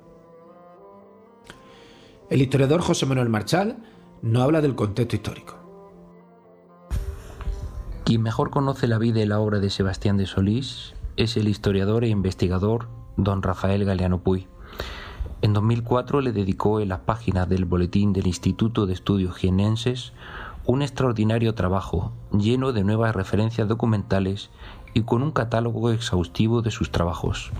El 2.30 2.40
historiador 2.40 2.80
José 2.80 3.04
Manuel 3.04 3.28
Marchal 3.28 3.76
nos 4.22 4.42
habla 4.42 4.62
del 4.62 4.74
contexto 4.74 5.16
histórico. 5.16 5.56
Quien 8.04 8.22
mejor 8.22 8.50
conoce 8.50 8.86
la 8.86 8.98
vida 8.98 9.20
y 9.20 9.26
la 9.26 9.40
obra 9.40 9.60
de 9.60 9.70
Sebastián 9.70 10.16
de 10.16 10.26
Solís 10.26 10.94
es 11.16 11.36
el 11.36 11.48
historiador 11.48 12.04
e 12.04 12.08
investigador 12.08 12.88
don 13.16 13.42
Rafael 13.42 13.84
Galeano 13.84 14.22
Puy. 14.22 14.48
En 15.44 15.52
2004 15.52 16.22
le 16.22 16.32
dedicó 16.32 16.80
en 16.80 16.88
las 16.88 17.00
páginas 17.00 17.46
del 17.50 17.66
Boletín 17.66 18.14
del 18.14 18.26
Instituto 18.26 18.86
de 18.86 18.94
Estudios 18.94 19.36
Jienenses 19.36 20.14
un 20.64 20.80
extraordinario 20.80 21.54
trabajo 21.54 22.12
lleno 22.32 22.72
de 22.72 22.82
nuevas 22.82 23.14
referencias 23.14 23.68
documentales 23.68 24.48
y 24.94 25.02
con 25.02 25.22
un 25.22 25.32
catálogo 25.32 25.90
exhaustivo 25.90 26.62
de 26.62 26.70
sus 26.70 26.90
trabajos. 26.90 27.50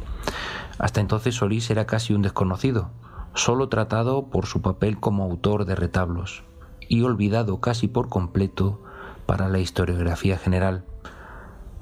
Hasta 0.78 1.03
entonces 1.03 1.35
Solís 1.35 1.68
era 1.68 1.85
casi 1.85 2.14
un 2.14 2.22
desconocido, 2.22 2.89
solo 3.35 3.68
tratado 3.68 4.30
por 4.30 4.47
su 4.47 4.62
papel 4.62 4.99
como 4.99 5.24
autor 5.24 5.66
de 5.66 5.74
retablos 5.74 6.43
y 6.89 7.03
olvidado 7.03 7.61
casi 7.61 7.87
por 7.87 8.09
completo 8.09 8.80
para 9.26 9.51
la 9.51 9.59
historiografía 9.59 10.39
general. 10.39 10.87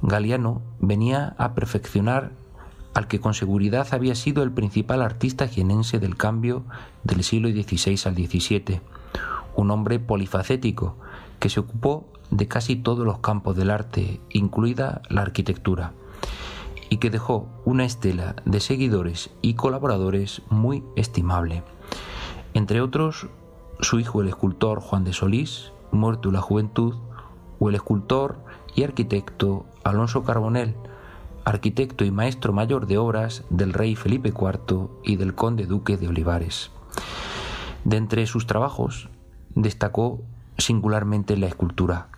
Galiano 0.03 0.63
venía 0.81 1.37
a 1.39 1.55
perfeccionar 1.55 2.33
al 2.95 3.09
que 3.09 3.21
con 3.21 3.35
seguridad 3.35 3.89
había 3.93 4.15
sido 4.15 4.43
el 4.43 4.53
principal 4.53 5.03
artista 5.03 5.49
jienense 5.49 5.99
del 5.99 6.17
cambio 6.17 6.65
del 7.05 7.25
siglo 7.25 7.49
XVI 7.49 7.99
al 8.05 8.15
XVII, 8.15 8.81
un 9.57 9.71
hombre 9.71 9.99
polifacético 9.99 10.97
que 11.39 11.49
se 11.49 11.61
ocupó 11.61 12.07
de 12.31 12.49
casi 12.49 12.77
todos 12.77 13.05
los 13.05 13.19
campos 13.19 13.57
del 13.57 13.71
arte, 13.71 14.21
incluida 14.31 15.03
la 15.09 15.23
arquitectura, 15.23 15.93
y 16.89 16.99
que 16.99 17.11
dejó 17.11 17.49
una 17.65 17.85
estela 17.85 18.37
de 18.45 18.61
seguidores 18.61 19.31
y 19.43 19.55
colaboradores 19.55 20.43
muy 20.49 20.83
estimable. 20.97 21.63
Entre 22.55 22.81
otros, 22.81 23.29
su 23.81 24.01
hijo 24.01 24.23
el 24.23 24.29
escultor 24.29 24.81
Juan 24.81 25.05
de 25.05 25.13
Solís, 25.13 25.73
muerto 25.91 26.29
en 26.29 26.35
la 26.35 26.41
juventud, 26.41 26.95
o 27.59 27.69
el 27.69 27.75
escultor 27.75 28.37
y 28.75 28.83
arquitecto 28.83 29.67
Alonso 29.85 30.25
Carbonell, 30.25 30.75
arquitecto 31.45 32.05
y 32.05 32.11
maestro 32.11 32.53
mayor 32.53 32.87
de 32.87 32.99
obras 32.99 33.45
del 33.51 33.73
rey 33.73 33.97
Felipe 33.97 34.31
IV 34.31 34.89
y 35.03 35.17
del 35.17 35.35
conde 35.35 35.67
duque 35.67 35.97
de 35.97 36.09
Olivares. 36.09 36.71
De 37.85 37.97
entre 37.97 38.27
sus 38.27 38.47
trabajos 38.47 39.09
destacó 39.55 40.23
singularmente 40.59 41.37
la 41.37 41.47
escultura, 41.47 42.09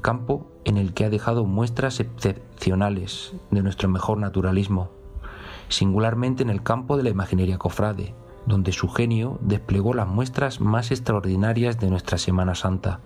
campo 0.00 0.50
en 0.64 0.76
el 0.76 0.94
que 0.94 1.04
ha 1.04 1.10
dejado 1.10 1.44
muestras 1.44 2.00
excepcionales 2.00 3.34
de 3.50 3.62
nuestro 3.62 3.88
mejor 3.88 4.18
naturalismo, 4.18 4.90
singularmente 5.68 6.42
en 6.42 6.50
el 6.50 6.62
campo 6.62 6.96
de 6.96 7.02
la 7.02 7.10
imaginería 7.10 7.58
cofrade, 7.58 8.14
donde 8.46 8.72
su 8.72 8.88
genio 8.88 9.38
desplegó 9.42 9.92
las 9.92 10.06
muestras 10.06 10.60
más 10.60 10.92
extraordinarias 10.92 11.80
de 11.80 11.90
nuestra 11.90 12.18
Semana 12.18 12.54
Santa, 12.54 13.00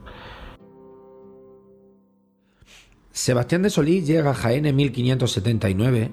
Sebastián 3.13 3.63
de 3.63 3.71
Solís 3.71 4.07
llega 4.07 4.31
a 4.31 4.35
Jaén 4.35 4.67
en 4.67 4.77
1579 4.77 6.13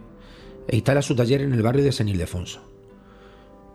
e 0.68 0.76
instala 0.76 1.02
su 1.02 1.16
taller 1.16 1.42
en 1.42 1.54
el 1.54 1.62
barrio 1.62 1.84
de 1.84 1.92
San 1.92 2.10
Ildefonso. 2.10 2.62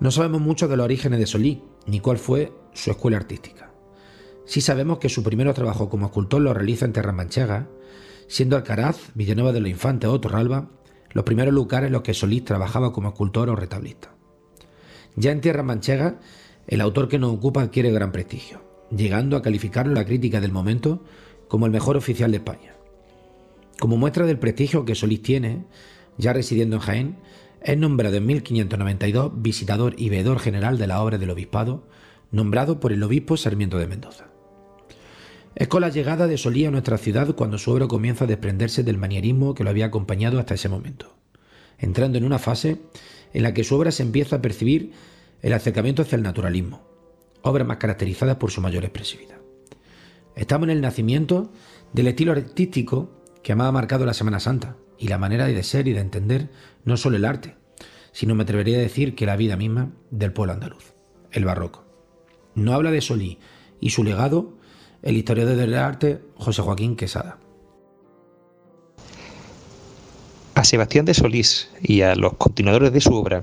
No 0.00 0.10
sabemos 0.10 0.40
mucho 0.40 0.66
de 0.66 0.76
los 0.76 0.84
orígenes 0.84 1.20
de 1.20 1.26
Solís, 1.26 1.58
ni 1.86 2.00
cuál 2.00 2.18
fue 2.18 2.52
su 2.72 2.90
escuela 2.90 3.18
artística. 3.18 3.70
Sí 4.44 4.60
sabemos 4.60 4.98
que 4.98 5.08
su 5.08 5.22
primer 5.22 5.52
trabajo 5.54 5.88
como 5.88 6.06
escultor 6.06 6.42
lo 6.42 6.52
realiza 6.52 6.84
en 6.84 6.92
Terra 6.92 7.12
Manchega, 7.12 7.68
siendo 8.26 8.56
Alcaraz, 8.56 8.98
Villanueva 9.14 9.52
de 9.52 9.60
los 9.60 9.70
Infantes 9.70 10.10
o 10.10 10.20
Torralba 10.20 10.68
los 11.12 11.24
primeros 11.24 11.54
lugares 11.54 11.88
en 11.88 11.92
los 11.92 12.02
que 12.02 12.14
Solís 12.14 12.44
trabajaba 12.44 12.92
como 12.92 13.10
escultor 13.10 13.50
o 13.50 13.56
retablista. 13.56 14.14
Ya 15.14 15.30
en 15.30 15.40
Tierra 15.40 15.62
Manchega, 15.62 16.18
el 16.66 16.80
autor 16.80 17.08
que 17.08 17.18
nos 17.18 17.32
ocupa 17.32 17.62
adquiere 17.62 17.92
gran 17.92 18.12
prestigio, 18.12 18.62
llegando 18.90 19.36
a 19.36 19.42
calificarlo 19.42 19.94
la 19.94 20.06
crítica 20.06 20.40
del 20.40 20.52
momento 20.52 21.04
como 21.48 21.66
el 21.66 21.72
mejor 21.72 21.96
oficial 21.96 22.30
de 22.30 22.38
España. 22.38 22.74
Como 23.82 23.96
muestra 23.96 24.26
del 24.26 24.38
prestigio 24.38 24.84
que 24.84 24.94
Solís 24.94 25.22
tiene, 25.22 25.64
ya 26.16 26.32
residiendo 26.32 26.76
en 26.76 26.82
Jaén, 26.82 27.16
es 27.62 27.76
nombrado 27.76 28.14
en 28.14 28.26
1592 28.26 29.32
visitador 29.42 29.94
y 29.98 30.08
veedor 30.08 30.38
general 30.38 30.78
de 30.78 30.86
la 30.86 31.02
obra 31.02 31.18
del 31.18 31.30
obispado, 31.30 31.88
nombrado 32.30 32.78
por 32.78 32.92
el 32.92 33.02
obispo 33.02 33.36
Sarmiento 33.36 33.78
de 33.78 33.88
Mendoza. 33.88 34.28
Es 35.56 35.66
con 35.66 35.80
la 35.80 35.88
llegada 35.88 36.28
de 36.28 36.38
Solís 36.38 36.68
a 36.68 36.70
nuestra 36.70 36.96
ciudad 36.96 37.34
cuando 37.34 37.58
su 37.58 37.72
obra 37.72 37.88
comienza 37.88 38.22
a 38.22 38.28
desprenderse 38.28 38.84
del 38.84 38.98
manierismo 38.98 39.52
que 39.52 39.64
lo 39.64 39.70
había 39.70 39.86
acompañado 39.86 40.38
hasta 40.38 40.54
ese 40.54 40.68
momento, 40.68 41.16
entrando 41.76 42.18
en 42.18 42.24
una 42.24 42.38
fase 42.38 42.82
en 43.32 43.42
la 43.42 43.52
que 43.52 43.64
su 43.64 43.74
obra 43.74 43.90
se 43.90 44.04
empieza 44.04 44.36
a 44.36 44.42
percibir 44.42 44.92
el 45.40 45.54
acercamiento 45.54 46.02
hacia 46.02 46.14
el 46.14 46.22
naturalismo, 46.22 46.86
obra 47.42 47.64
más 47.64 47.78
caracterizada 47.78 48.38
por 48.38 48.52
su 48.52 48.60
mayor 48.60 48.84
expresividad. 48.84 49.38
Estamos 50.36 50.66
en 50.66 50.70
el 50.70 50.82
nacimiento 50.82 51.50
del 51.92 52.06
estilo 52.06 52.30
artístico 52.30 53.21
que 53.42 53.54
me 53.54 53.64
ha 53.64 53.72
marcado 53.72 54.06
la 54.06 54.14
Semana 54.14 54.40
Santa 54.40 54.76
y 54.98 55.08
la 55.08 55.18
manera 55.18 55.46
de 55.46 55.62
ser 55.62 55.88
y 55.88 55.92
de 55.92 56.00
entender 56.00 56.50
no 56.84 56.96
solo 56.96 57.16
el 57.16 57.24
arte, 57.24 57.56
sino 58.12 58.34
me 58.34 58.44
atrevería 58.44 58.78
a 58.78 58.82
decir 58.82 59.14
que 59.14 59.26
la 59.26 59.36
vida 59.36 59.56
misma 59.56 59.90
del 60.10 60.32
pueblo 60.32 60.52
andaluz, 60.52 60.94
el 61.30 61.44
barroco. 61.44 61.84
No 62.54 62.74
habla 62.74 62.90
de 62.90 63.00
Solí 63.00 63.38
y 63.80 63.90
su 63.90 64.04
legado 64.04 64.54
el 65.02 65.16
historiador 65.16 65.56
del 65.56 65.74
arte 65.74 66.22
José 66.36 66.62
Joaquín 66.62 66.96
Quesada. 66.96 67.38
A 70.54 70.64
Sebastián 70.64 71.06
de 71.06 71.14
Solís 71.14 71.70
y 71.80 72.02
a 72.02 72.14
los 72.14 72.34
continuadores 72.34 72.92
de 72.92 73.00
su 73.00 73.14
obra 73.14 73.42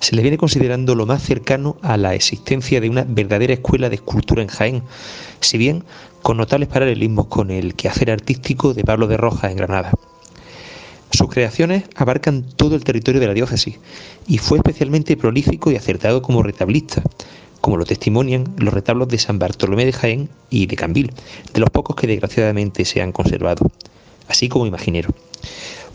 se 0.00 0.16
le 0.16 0.22
viene 0.22 0.38
considerando 0.38 0.94
lo 0.94 1.04
más 1.04 1.22
cercano 1.22 1.76
a 1.82 1.98
la 1.98 2.14
existencia 2.14 2.80
de 2.80 2.88
una 2.88 3.04
verdadera 3.06 3.52
escuela 3.52 3.90
de 3.90 3.96
escultura 3.96 4.42
en 4.42 4.48
Jaén, 4.48 4.82
si 5.40 5.58
bien 5.58 5.84
con 6.22 6.38
notables 6.38 6.68
paralelismos 6.68 7.26
con 7.26 7.50
el 7.50 7.74
quehacer 7.74 8.10
artístico 8.10 8.72
de 8.72 8.82
Pablo 8.82 9.06
de 9.06 9.18
Rojas 9.18 9.50
en 9.50 9.58
Granada. 9.58 9.92
Sus 11.12 11.28
creaciones 11.28 11.84
abarcan 11.96 12.44
todo 12.56 12.76
el 12.76 12.84
territorio 12.84 13.20
de 13.20 13.26
la 13.26 13.34
diócesis 13.34 13.78
y 14.26 14.38
fue 14.38 14.58
especialmente 14.58 15.16
prolífico 15.16 15.70
y 15.70 15.76
acertado 15.76 16.22
como 16.22 16.42
retablista, 16.42 17.02
como 17.60 17.76
lo 17.76 17.84
testimonian 17.84 18.54
los 18.56 18.72
retablos 18.72 19.08
de 19.08 19.18
San 19.18 19.38
Bartolomé 19.38 19.84
de 19.84 19.92
Jaén 19.92 20.28
y 20.48 20.66
de 20.66 20.76
Cambil, 20.76 21.12
de 21.52 21.60
los 21.60 21.68
pocos 21.68 21.96
que 21.96 22.06
desgraciadamente 22.06 22.86
se 22.86 23.02
han 23.02 23.12
conservado, 23.12 23.70
así 24.28 24.48
como 24.48 24.66
imaginero 24.66 25.10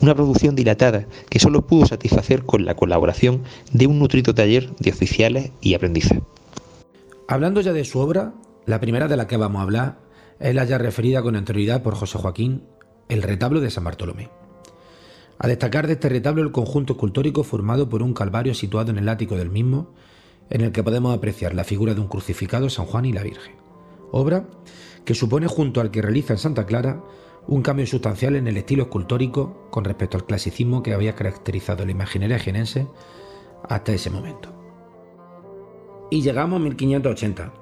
una 0.01 0.15
producción 0.15 0.55
dilatada 0.55 1.07
que 1.29 1.39
solo 1.39 1.65
pudo 1.65 1.85
satisfacer 1.85 2.43
con 2.43 2.65
la 2.65 2.75
colaboración 2.75 3.43
de 3.71 3.87
un 3.87 3.99
nutrido 3.99 4.33
taller 4.33 4.75
de 4.77 4.91
oficiales 4.91 5.51
y 5.61 5.73
aprendices. 5.73 6.19
Hablando 7.27 7.61
ya 7.61 7.73
de 7.73 7.85
su 7.85 7.99
obra, 7.99 8.33
la 8.65 8.79
primera 8.79 9.07
de 9.07 9.17
la 9.17 9.27
que 9.27 9.37
vamos 9.37 9.59
a 9.59 9.63
hablar 9.63 9.99
es 10.39 10.53
la 10.53 10.65
ya 10.65 10.77
referida 10.77 11.21
con 11.21 11.35
anterioridad 11.35 11.81
por 11.81 11.95
José 11.95 12.17
Joaquín, 12.17 12.63
el 13.09 13.23
retablo 13.23 13.61
de 13.61 13.71
San 13.71 13.83
Bartolomé. 13.83 14.29
A 15.37 15.47
destacar 15.47 15.87
de 15.87 15.93
este 15.93 16.09
retablo 16.09 16.41
el 16.41 16.51
conjunto 16.51 16.93
escultórico 16.93 17.43
formado 17.43 17.89
por 17.89 18.01
un 18.01 18.13
calvario 18.13 18.53
situado 18.53 18.91
en 18.91 18.97
el 18.97 19.09
ático 19.09 19.35
del 19.35 19.49
mismo, 19.49 19.93
en 20.49 20.61
el 20.61 20.71
que 20.71 20.83
podemos 20.83 21.15
apreciar 21.15 21.53
la 21.55 21.63
figura 21.63 21.93
de 21.93 22.01
un 22.01 22.07
crucificado 22.07 22.69
San 22.69 22.85
Juan 22.85 23.05
y 23.05 23.13
la 23.13 23.23
Virgen, 23.23 23.55
obra 24.11 24.45
que 25.03 25.15
supone 25.15 25.47
junto 25.47 25.81
al 25.81 25.91
que 25.91 26.01
realiza 26.01 26.33
en 26.33 26.39
Santa 26.39 26.65
Clara 26.65 27.01
un 27.47 27.61
cambio 27.61 27.85
sustancial 27.85 28.35
en 28.35 28.47
el 28.47 28.57
estilo 28.57 28.83
escultórico 28.83 29.67
con 29.69 29.83
respecto 29.83 30.17
al 30.17 30.25
clasicismo 30.25 30.81
que 30.81 30.93
había 30.93 31.15
caracterizado 31.15 31.85
la 31.85 31.91
imaginería 31.91 32.39
genense 32.39 32.87
hasta 33.67 33.93
ese 33.93 34.09
momento. 34.09 34.53
Y 36.09 36.21
llegamos 36.21 36.59
a 36.59 36.63
1580, 36.63 37.53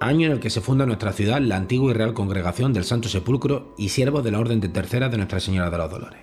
año 0.00 0.26
en 0.26 0.32
el 0.32 0.40
que 0.40 0.50
se 0.50 0.60
funda 0.60 0.86
nuestra 0.86 1.12
ciudad 1.12 1.40
la 1.40 1.56
antigua 1.56 1.90
y 1.90 1.94
real 1.94 2.14
congregación 2.14 2.72
del 2.72 2.84
Santo 2.84 3.08
Sepulcro 3.08 3.74
y 3.76 3.90
siervos 3.90 4.24
de 4.24 4.30
la 4.30 4.40
Orden 4.40 4.60
de 4.60 4.68
Tercera 4.68 5.08
de 5.08 5.16
Nuestra 5.16 5.40
Señora 5.40 5.70
de 5.70 5.78
los 5.78 5.90
Dolores. 5.90 6.20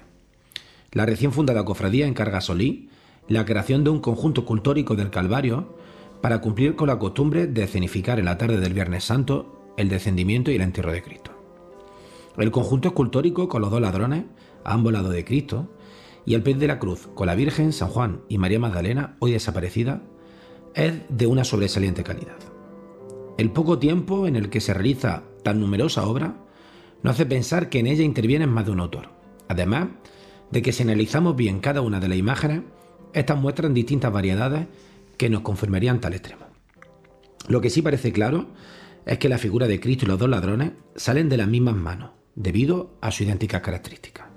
La 0.91 1.05
recién 1.05 1.31
fundada 1.31 1.65
cofradía 1.65 2.07
encarga 2.07 2.37
a 2.37 2.41
Solí 2.41 2.89
la 3.27 3.45
creación 3.45 3.83
de 3.83 3.89
un 3.89 3.99
conjunto 3.99 4.41
escultórico 4.41 4.95
del 4.95 5.09
Calvario 5.09 5.75
para 6.21 6.39
cumplir 6.39 6.75
con 6.75 6.87
la 6.87 6.99
costumbre 6.99 7.47
de 7.47 7.63
escenificar 7.63 8.19
en 8.19 8.25
la 8.25 8.37
tarde 8.37 8.59
del 8.59 8.73
Viernes 8.73 9.03
Santo 9.03 9.73
el 9.77 9.89
descendimiento 9.89 10.51
y 10.51 10.55
el 10.55 10.61
entierro 10.61 10.91
de 10.91 11.03
Cristo. 11.03 11.34
El 12.37 12.51
conjunto 12.51 12.89
escultórico 12.89 13.47
con 13.47 13.61
los 13.61 13.71
dos 13.71 13.81
ladrones, 13.81 14.25
a 14.63 14.73
ambos 14.73 14.91
lados 14.91 15.13
de 15.13 15.23
Cristo, 15.23 15.69
y 16.25 16.33
el 16.33 16.43
pez 16.43 16.57
de 16.57 16.67
la 16.67 16.79
cruz 16.79 17.07
con 17.13 17.27
la 17.27 17.35
Virgen, 17.35 17.71
San 17.71 17.89
Juan 17.89 18.21
y 18.27 18.37
María 18.37 18.59
Magdalena, 18.59 19.15
hoy 19.19 19.31
desaparecida, 19.31 20.01
es 20.73 20.93
de 21.09 21.27
una 21.27 21.43
sobresaliente 21.43 22.03
calidad. 22.03 22.37
El 23.37 23.51
poco 23.51 23.79
tiempo 23.79 24.27
en 24.27 24.35
el 24.35 24.49
que 24.49 24.61
se 24.61 24.73
realiza 24.73 25.23
tan 25.43 25.59
numerosa 25.59 26.05
obra 26.05 26.35
nos 27.03 27.13
hace 27.13 27.25
pensar 27.25 27.69
que 27.69 27.79
en 27.79 27.87
ella 27.87 28.03
interviene 28.03 28.47
más 28.47 28.65
de 28.65 28.71
un 28.71 28.79
autor, 28.79 29.09
además 29.47 29.87
de 30.51 30.61
que 30.61 30.71
si 30.71 30.83
analizamos 30.83 31.35
bien 31.35 31.59
cada 31.59 31.81
una 31.81 31.99
de 31.99 32.07
las 32.07 32.17
imágenes, 32.17 32.61
estas 33.13 33.39
muestran 33.39 33.73
distintas 33.73 34.11
variedades 34.11 34.67
que 35.17 35.29
nos 35.29 35.41
confirmarían 35.41 36.01
tal 36.01 36.13
extremo. 36.13 36.45
Lo 37.47 37.61
que 37.61 37.69
sí 37.69 37.81
parece 37.81 38.11
claro 38.11 38.47
es 39.05 39.19
que 39.19 39.29
la 39.29 39.37
figura 39.37 39.67
de 39.67 39.79
Cristo 39.79 40.05
y 40.05 40.07
los 40.07 40.19
dos 40.19 40.29
ladrones 40.29 40.71
salen 40.95 41.29
de 41.29 41.37
las 41.37 41.47
mismas 41.47 41.75
manos, 41.75 42.11
debido 42.35 42.91
a 43.01 43.11
sus 43.11 43.21
idénticas 43.21 43.61
características. 43.61 44.27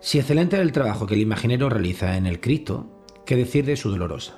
Si 0.00 0.18
excelente 0.18 0.56
es 0.56 0.62
el 0.62 0.72
trabajo 0.72 1.06
que 1.06 1.14
el 1.14 1.20
imaginero 1.20 1.68
realiza 1.68 2.16
en 2.16 2.26
el 2.26 2.40
Cristo, 2.40 2.86
¿qué 3.24 3.36
decir 3.36 3.64
de 3.64 3.76
su 3.76 3.90
dolorosa? 3.90 4.34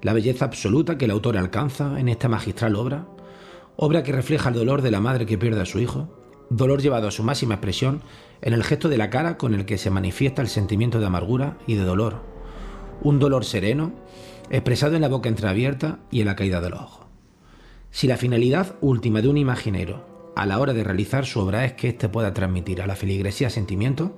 La 0.00 0.12
belleza 0.12 0.44
absoluta 0.44 0.96
que 0.96 1.06
el 1.06 1.10
autor 1.10 1.36
alcanza 1.36 1.98
en 2.00 2.08
esta 2.08 2.28
magistral 2.28 2.76
obra, 2.76 3.06
obra 3.76 4.02
que 4.02 4.12
refleja 4.12 4.48
el 4.48 4.54
dolor 4.54 4.80
de 4.80 4.90
la 4.90 5.00
madre 5.00 5.26
que 5.26 5.36
pierde 5.36 5.60
a 5.60 5.66
su 5.66 5.78
hijo, 5.78 6.08
dolor 6.50 6.80
llevado 6.80 7.08
a 7.08 7.10
su 7.10 7.22
máxima 7.22 7.54
expresión 7.54 8.00
en 8.40 8.54
el 8.54 8.64
gesto 8.64 8.88
de 8.88 8.96
la 8.96 9.10
cara 9.10 9.36
con 9.36 9.54
el 9.54 9.66
que 9.66 9.78
se 9.78 9.90
manifiesta 9.90 10.40
el 10.40 10.48
sentimiento 10.48 11.00
de 11.00 11.06
amargura 11.06 11.58
y 11.66 11.74
de 11.74 11.84
dolor, 11.84 12.22
un 13.02 13.18
dolor 13.18 13.44
sereno, 13.44 13.92
expresado 14.50 14.94
en 14.96 15.02
la 15.02 15.08
boca 15.08 15.28
entreabierta 15.28 15.98
y 16.10 16.20
en 16.20 16.26
la 16.26 16.36
caída 16.36 16.60
de 16.60 16.70
los 16.70 16.80
ojos. 16.80 17.06
Si 17.90 18.06
la 18.06 18.16
finalidad 18.16 18.76
última 18.80 19.20
de 19.20 19.28
un 19.28 19.36
imaginero 19.36 20.07
a 20.38 20.46
la 20.46 20.60
hora 20.60 20.72
de 20.72 20.84
realizar 20.84 21.26
su 21.26 21.40
obra 21.40 21.64
es 21.64 21.72
que 21.72 21.88
éste 21.88 22.08
pueda 22.08 22.32
transmitir 22.32 22.80
a 22.80 22.86
la 22.86 22.94
feligresía 22.94 23.50
sentimientos 23.50 24.12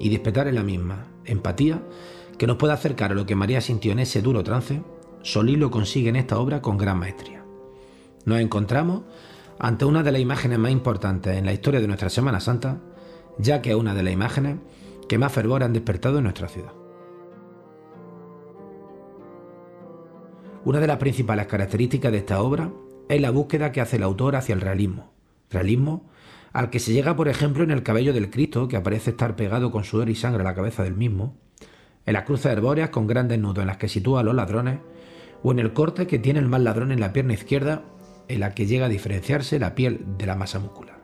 y 0.00 0.08
despertar 0.08 0.48
en 0.48 0.54
la 0.54 0.62
misma 0.62 1.08
empatía 1.26 1.82
que 2.38 2.46
nos 2.46 2.56
pueda 2.56 2.72
acercar 2.72 3.12
a 3.12 3.14
lo 3.14 3.26
que 3.26 3.34
María 3.34 3.60
sintió 3.60 3.92
en 3.92 3.98
ese 3.98 4.22
duro 4.22 4.42
trance, 4.42 4.82
Solís 5.20 5.58
lo 5.58 5.70
consigue 5.70 6.08
en 6.08 6.16
esta 6.16 6.38
obra 6.38 6.62
con 6.62 6.78
gran 6.78 6.98
maestría. 6.98 7.44
Nos 8.24 8.40
encontramos 8.40 9.02
ante 9.58 9.84
una 9.84 10.02
de 10.02 10.10
las 10.10 10.22
imágenes 10.22 10.58
más 10.58 10.72
importantes 10.72 11.36
en 11.36 11.44
la 11.44 11.52
historia 11.52 11.80
de 11.80 11.86
nuestra 11.86 12.08
Semana 12.08 12.40
Santa, 12.40 12.80
ya 13.36 13.60
que 13.60 13.68
es 13.68 13.76
una 13.76 13.94
de 13.94 14.04
las 14.04 14.14
imágenes 14.14 14.56
que 15.06 15.18
más 15.18 15.32
fervor 15.32 15.62
han 15.62 15.74
despertado 15.74 16.16
en 16.16 16.24
nuestra 16.24 16.48
ciudad. 16.48 16.72
Una 20.64 20.80
de 20.80 20.86
las 20.86 20.96
principales 20.96 21.46
características 21.46 22.10
de 22.10 22.18
esta 22.18 22.40
obra 22.40 22.70
es 23.10 23.20
la 23.20 23.30
búsqueda 23.30 23.70
que 23.70 23.82
hace 23.82 23.96
el 23.96 24.02
autor 24.02 24.34
hacia 24.34 24.54
el 24.54 24.62
realismo. 24.62 25.17
Realismo 25.50 26.08
al 26.52 26.70
que 26.70 26.80
se 26.80 26.92
llega, 26.92 27.14
por 27.14 27.28
ejemplo, 27.28 27.62
en 27.62 27.70
el 27.70 27.82
cabello 27.82 28.12
del 28.12 28.30
Cristo, 28.30 28.68
que 28.68 28.76
aparece 28.76 29.10
estar 29.10 29.36
pegado 29.36 29.70
con 29.70 29.84
sudor 29.84 30.08
y 30.08 30.14
sangre 30.14 30.40
a 30.40 30.44
la 30.44 30.54
cabeza 30.54 30.82
del 30.82 30.96
mismo, 30.96 31.36
en 32.06 32.14
las 32.14 32.24
cruces 32.24 32.50
herbóreas 32.50 32.90
con 32.90 33.06
grandes 33.06 33.38
nudos 33.38 33.58
en 33.58 33.66
las 33.66 33.76
que 33.76 33.88
sitúa 33.88 34.20
a 34.20 34.22
los 34.22 34.34
ladrones, 34.34 34.80
o 35.42 35.52
en 35.52 35.58
el 35.58 35.72
corte 35.72 36.06
que 36.06 36.18
tiene 36.18 36.40
el 36.40 36.48
mal 36.48 36.64
ladrón 36.64 36.90
en 36.90 37.00
la 37.00 37.12
pierna 37.12 37.34
izquierda, 37.34 37.84
en 38.28 38.40
la 38.40 38.54
que 38.54 38.66
llega 38.66 38.86
a 38.86 38.88
diferenciarse 38.88 39.58
la 39.58 39.74
piel 39.74 40.04
de 40.16 40.26
la 40.26 40.34
masa 40.34 40.58
muscular. 40.58 40.98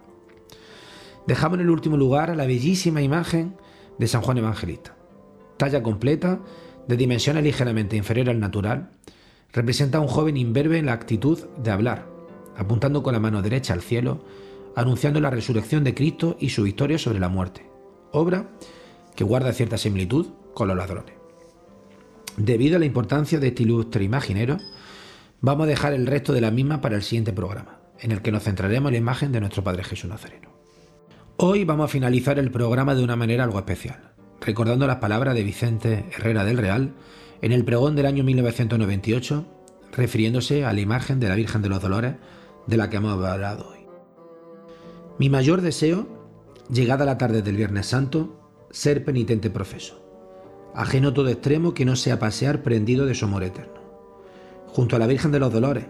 Dejamos 1.26 1.58
en 1.58 1.64
el 1.66 1.70
último 1.70 1.96
lugar 1.96 2.34
la 2.36 2.46
bellísima 2.46 3.00
imagen 3.00 3.56
de 3.98 4.08
San 4.08 4.22
Juan 4.22 4.38
Evangelista. 4.38 4.96
Talla 5.56 5.82
completa, 5.82 6.40
de 6.88 6.96
dimensiones 6.96 7.44
ligeramente 7.44 7.96
inferior 7.96 8.28
al 8.28 8.40
natural, 8.40 8.90
representa 9.52 9.98
a 9.98 10.00
un 10.00 10.08
joven 10.08 10.36
imberbe 10.36 10.78
en 10.78 10.86
la 10.86 10.92
actitud 10.94 11.38
de 11.62 11.70
hablar, 11.70 12.13
apuntando 12.56 13.02
con 13.02 13.12
la 13.12 13.20
mano 13.20 13.42
derecha 13.42 13.72
al 13.72 13.82
cielo, 13.82 14.24
anunciando 14.76 15.20
la 15.20 15.30
resurrección 15.30 15.84
de 15.84 15.94
Cristo 15.94 16.36
y 16.38 16.50
su 16.50 16.62
victoria 16.62 16.98
sobre 16.98 17.20
la 17.20 17.28
muerte, 17.28 17.68
obra 18.12 18.50
que 19.14 19.24
guarda 19.24 19.52
cierta 19.52 19.78
similitud 19.78 20.26
con 20.54 20.68
los 20.68 20.76
ladrones. 20.76 21.14
Debido 22.36 22.76
a 22.76 22.78
la 22.80 22.86
importancia 22.86 23.38
de 23.38 23.48
este 23.48 23.62
ilustre 23.62 24.04
imaginero, 24.04 24.58
vamos 25.40 25.64
a 25.64 25.68
dejar 25.68 25.92
el 25.92 26.06
resto 26.06 26.32
de 26.32 26.40
la 26.40 26.50
misma 26.50 26.80
para 26.80 26.96
el 26.96 27.02
siguiente 27.02 27.32
programa, 27.32 27.78
en 28.00 28.10
el 28.10 28.22
que 28.22 28.32
nos 28.32 28.42
centraremos 28.42 28.88
en 28.88 28.94
la 28.94 28.98
imagen 28.98 29.30
de 29.30 29.40
nuestro 29.40 29.62
Padre 29.62 29.84
Jesús 29.84 30.10
Nazareno. 30.10 30.50
Hoy 31.36 31.64
vamos 31.64 31.84
a 31.84 31.92
finalizar 31.92 32.38
el 32.38 32.50
programa 32.50 32.94
de 32.94 33.04
una 33.04 33.16
manera 33.16 33.44
algo 33.44 33.58
especial, 33.58 34.14
recordando 34.40 34.86
las 34.86 34.96
palabras 34.96 35.34
de 35.34 35.44
Vicente 35.44 36.06
Herrera 36.16 36.44
del 36.44 36.58
Real, 36.58 36.94
en 37.40 37.52
el 37.52 37.64
pregón 37.64 37.94
del 37.94 38.06
año 38.06 38.24
1998, 38.24 39.44
refiriéndose 39.92 40.64
a 40.64 40.72
la 40.72 40.80
imagen 40.80 41.20
de 41.20 41.28
la 41.28 41.34
Virgen 41.34 41.62
de 41.62 41.68
los 41.68 41.82
Dolores 41.82 42.14
de 42.66 42.76
la 42.76 42.90
que 42.90 42.96
hemos 42.96 43.22
hablado 43.24 43.68
hoy. 43.70 43.86
Mi 45.18 45.30
mayor 45.30 45.60
deseo, 45.60 46.06
llegada 46.70 47.04
la 47.04 47.18
tarde 47.18 47.42
del 47.42 47.56
Viernes 47.56 47.86
Santo, 47.86 48.40
ser 48.70 49.04
penitente 49.04 49.50
profeso, 49.50 50.04
ajeno 50.74 51.12
todo 51.12 51.28
extremo 51.28 51.74
que 51.74 51.84
no 51.84 51.96
sea 51.96 52.18
pasear 52.18 52.62
prendido 52.62 53.06
de 53.06 53.14
su 53.14 53.26
amor 53.26 53.44
eterno. 53.44 53.80
Junto 54.66 54.96
a 54.96 54.98
la 54.98 55.06
Virgen 55.06 55.30
de 55.30 55.38
los 55.38 55.52
Dolores, 55.52 55.86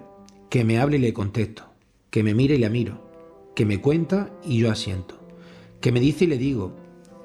que 0.51 0.65
me 0.65 0.79
hable 0.79 0.99
y 0.99 1.01
le 1.01 1.15
contesto, 1.15 1.65
que 2.11 2.23
me 2.23 2.35
mire 2.35 2.57
y 2.57 2.59
la 2.59 2.69
miro, 2.69 3.01
que 3.55 3.65
me 3.65 3.81
cuenta 3.81 4.31
y 4.45 4.59
yo 4.59 4.71
asiento, 4.71 5.19
que 5.81 5.91
me 5.91 6.01
dice 6.01 6.25
y 6.25 6.29
le 6.29 6.39
digo, 6.39 6.77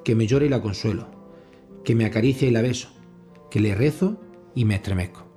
que 0.04 0.16
me 0.16 0.26
llore 0.26 0.45
y 0.45 0.50
la 0.50 0.62
consuelo, 0.62 1.08
que 1.84 1.95
me 1.95 2.06
acaricia 2.06 2.47
y 2.47 2.52
la 2.52 2.62
beso, 2.62 2.89
que 3.52 3.60
le 3.60 3.76
rezo 3.76 4.20
y 4.56 4.66
me 4.66 4.76
estremezco. 4.76 5.29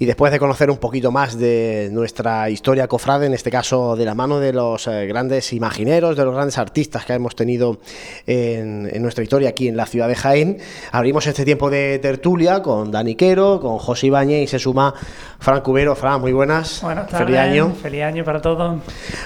Y 0.00 0.06
después 0.06 0.30
de 0.30 0.38
conocer 0.38 0.70
un 0.70 0.76
poquito 0.76 1.10
más 1.10 1.36
de 1.36 1.88
nuestra 1.90 2.48
historia 2.50 2.86
cofrade, 2.86 3.26
en 3.26 3.34
este 3.34 3.50
caso 3.50 3.96
de 3.96 4.04
la 4.04 4.14
mano 4.14 4.38
de 4.38 4.52
los 4.52 4.86
eh, 4.86 5.06
grandes 5.06 5.52
imagineros, 5.52 6.16
de 6.16 6.24
los 6.24 6.34
grandes 6.34 6.56
artistas 6.56 7.04
que 7.04 7.14
hemos 7.14 7.34
tenido 7.34 7.78
en, 8.24 9.02
nuestra 9.02 9.24
historia 9.24 9.48
aquí 9.48 9.66
en 9.66 9.76
la 9.76 9.86
ciudad 9.86 10.06
de 10.06 10.14
Jaén, 10.14 10.58
abrimos 10.92 11.26
este 11.26 11.44
tiempo 11.44 11.68
de 11.68 11.98
tertulia 11.98 12.62
con 12.62 12.92
Dani 12.92 13.16
Quero, 13.16 13.58
con 13.60 13.78
José 13.78 14.06
Ibañez 14.06 14.44
y 14.44 14.46
se 14.46 14.60
suma 14.60 14.94
Fran 15.40 15.62
Cubero. 15.62 15.96
Fran, 15.96 16.20
muy 16.20 16.32
buenas. 16.32 16.80
Buenas 16.80 17.08
tardes. 17.08 17.26
Feliz 17.26 17.40
año. 17.40 17.72
Feliz 17.82 18.02
año 18.04 18.24
para 18.24 18.40
todos. 18.40 18.80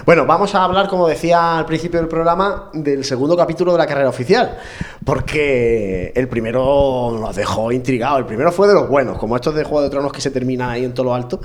Bueno, 0.06 0.24
vamos 0.24 0.54
a 0.54 0.64
hablar, 0.64 0.88
como 0.88 1.06
decía 1.06 1.58
al 1.58 1.66
principio 1.66 2.00
del 2.00 2.08
programa, 2.08 2.70
del 2.72 3.04
segundo 3.04 3.36
capítulo 3.36 3.72
de 3.72 3.78
la 3.78 3.86
carrera 3.86 4.08
oficial, 4.08 4.56
porque 5.04 6.12
el 6.14 6.28
primero 6.28 7.14
nos 7.20 7.36
dejó 7.36 7.70
intrigados. 7.72 8.20
El 8.20 8.26
primero 8.26 8.50
fue 8.52 8.68
de 8.68 8.74
los 8.74 8.88
buenos, 8.88 9.18
como 9.18 9.36
estos 9.36 9.54
de 9.54 9.64
Juego 9.64 9.82
de 9.82 9.90
Tronos 9.90 10.12
que 10.12 10.22
se 10.22 10.30
termina 10.30 10.61
ahí 10.70 10.84
en 10.84 10.94
todo 10.94 11.04
lo 11.04 11.14
alto. 11.14 11.40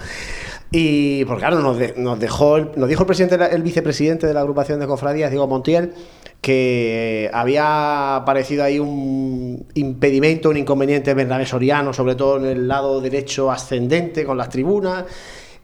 Y, 0.71 1.23
por 1.25 1.37
claro, 1.37 1.59
nos, 1.61 1.77
nos, 1.97 2.19
dejó, 2.19 2.59
nos 2.59 2.89
dijo 2.89 3.03
el, 3.03 3.07
presidente, 3.07 3.37
el 3.51 3.63
vicepresidente 3.63 4.27
de 4.27 4.33
la 4.33 4.41
agrupación 4.41 4.79
de 4.79 4.87
cofradías, 4.87 5.31
Diego 5.31 5.47
Montiel, 5.47 5.93
que 6.41 7.29
había 7.33 8.17
aparecido 8.17 8.63
ahí 8.63 8.79
un 8.79 9.65
impedimento, 9.75 10.49
un 10.49 10.57
inconveniente 10.57 11.13
Bernabé 11.13 11.45
Soriano, 11.45 11.93
sobre 11.93 12.15
todo 12.15 12.37
en 12.37 12.45
el 12.45 12.67
lado 12.67 12.99
derecho 12.99 13.49
ascendente 13.49 14.25
con 14.25 14.37
las 14.37 14.49
tribunas. 14.49 15.05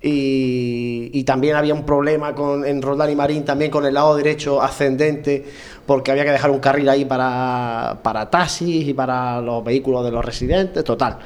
Y, 0.06 1.24
también 1.24 1.56
había 1.56 1.74
un 1.74 1.86
problema 1.86 2.36
con, 2.36 2.66
en 2.66 2.82
Roldán 2.82 3.10
y 3.10 3.16
Marín 3.16 3.46
también 3.46 3.72
con 3.72 3.86
el 3.86 3.94
lado 3.94 4.18
derecho 4.18 4.62
ascendente 4.62 5.46
porque 5.86 6.12
había 6.12 6.26
que 6.26 6.32
dejar 6.32 6.52
un 6.52 6.60
carril 6.60 6.90
ahí 6.90 7.06
para, 7.06 8.00
para 8.04 8.30
taxis 8.30 8.86
y 8.86 8.94
para 8.94 9.40
los 9.40 9.64
vehículos 9.64 10.04
de 10.04 10.12
los 10.12 10.24
residentes, 10.24 10.84
total. 10.84 11.20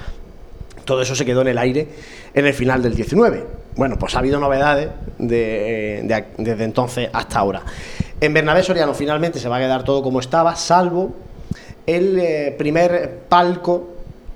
Todo 0.87 1.01
eso 1.01 1.15
se 1.15 1.25
quedó 1.25 1.41
en 1.41 1.49
el 1.49 1.57
aire 1.57 1.85
en 2.33 2.45
el 2.47 2.53
final 2.53 2.81
del 2.81 2.95
19. 2.95 3.43
Bueno, 3.75 3.99
pues 3.99 4.15
ha 4.15 4.19
habido 4.19 4.39
novedades 4.39 4.87
desde 5.19 6.63
entonces 6.63 7.09
hasta 7.11 7.39
ahora. 7.39 7.61
En 8.21 8.33
Bernabé 8.33 8.63
Soriano 8.63 8.93
finalmente 8.93 9.37
se 9.37 9.49
va 9.49 9.57
a 9.57 9.59
quedar 9.59 9.83
todo 9.83 10.01
como 10.01 10.21
estaba, 10.21 10.55
salvo 10.55 11.13
el 11.85 12.17
eh, 12.17 12.55
primer 12.57 13.19
palco 13.27 13.95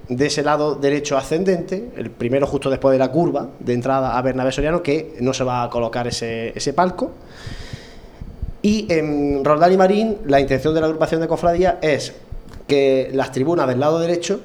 de 0.10 0.26
ese 0.26 0.44
lado 0.44 0.76
derecho 0.76 1.18
ascendente, 1.18 1.92
el 1.96 2.12
primero 2.12 2.46
justo 2.46 2.70
después 2.70 2.92
de 2.92 3.00
la 3.00 3.10
curva 3.10 3.48
de 3.60 3.74
entrada 3.74 4.18
a 4.18 4.22
Bernabé 4.22 4.52
Soriano, 4.52 4.84
que 4.84 5.16
no 5.22 5.34
se 5.34 5.46
va 5.46 5.64
a 5.64 5.70
colocar 5.70 6.06
ese, 6.06 6.74
palco. 6.76 7.12
Y 8.62 8.92
en 8.92 9.46
Roldán 9.46 9.72
y 9.72 9.78
Marín, 9.78 10.18
la 10.26 10.42
intención 10.42 10.74
de 10.74 10.82
la 10.82 10.88
agrupación 10.88 11.22
de 11.22 11.30
cofradía 11.30 11.80
es 11.82 12.14
que 12.68 13.10
las 13.14 13.32
tribunas 13.32 13.70
del 13.70 13.80
lado 13.80 14.00
derecho 14.00 14.42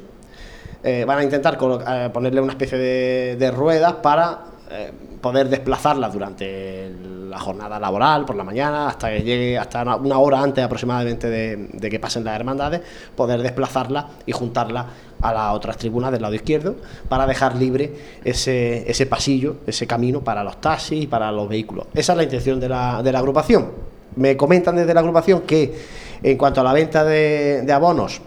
eh, 0.89 1.05
van 1.05 1.19
a 1.19 1.25
intentar 1.25 1.59
eh, 1.61 2.11
ponerle 2.13 2.41
una 2.41 2.53
especie 2.53 2.79
de, 2.79 3.51
ruedas 3.51 3.95
para 3.95 4.45
eh, 4.71 4.93
poder 5.21 5.49
desplazarlas 5.49 6.13
durante 6.13 6.93
la 7.29 7.41
jornada 7.41 7.81
laboral, 7.81 8.25
por 8.25 8.37
la 8.37 8.45
mañana, 8.45 8.87
hasta 8.87 9.11
que 9.11 9.25
llegue, 9.25 9.59
hasta 9.59 9.97
una 9.97 10.19
hora 10.19 10.41
antes 10.41 10.65
aproximadamente 10.65 11.29
de, 11.29 11.91
que 11.91 11.99
pasen 11.99 12.23
las 12.23 12.37
hermandades, 12.37 12.83
poder 13.17 13.43
desplazarlas 13.43 14.05
y 14.27 14.31
juntarlas 14.31 14.87
a 15.21 15.33
las 15.33 15.55
otras 15.55 15.77
tribunas 15.77 16.13
del 16.13 16.23
lado 16.23 16.35
izquierdo 16.35 16.77
para 17.09 17.27
dejar 17.27 17.57
libre 17.57 17.93
ese, 18.23 19.07
pasillo, 19.11 19.57
ese 19.67 19.89
camino 19.89 20.21
para 20.21 20.45
los 20.45 20.61
taxis 20.61 21.03
y 21.03 21.07
para 21.09 21.33
los 21.33 21.49
vehículos. 21.49 21.89
Esa 21.95 22.13
es 22.13 22.17
la 22.17 22.23
intención 22.23 22.61
de 22.61 22.69
la, 22.69 23.03
de 23.03 23.11
agrupación. 23.11 23.73
Me 24.15 24.37
comentan 24.37 24.77
desde 24.77 24.95
la 24.95 25.01
agrupación 25.01 25.41
que 25.41 25.75
en 26.23 26.39
cuanto 26.39 26.61
a 26.61 26.65
la 26.65 26.73
venta 26.73 27.03
de, 27.03 27.63
de 27.63 27.73
abonos, 27.73 28.21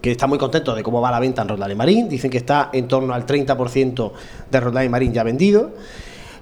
que 0.00 0.10
está 0.10 0.26
muy 0.26 0.38
contento 0.38 0.74
de 0.74 0.82
cómo 0.82 1.00
va 1.00 1.10
la 1.10 1.20
venta 1.20 1.42
en 1.42 1.48
Roldán 1.48 1.76
Marín. 1.76 2.08
Dicen 2.08 2.30
que 2.30 2.38
está 2.38 2.70
en 2.72 2.88
torno 2.88 3.14
al 3.14 3.26
30% 3.26 4.12
de 4.50 4.60
Roldán 4.60 4.90
Marín 4.90 5.12
ya 5.12 5.22
vendido. 5.22 5.70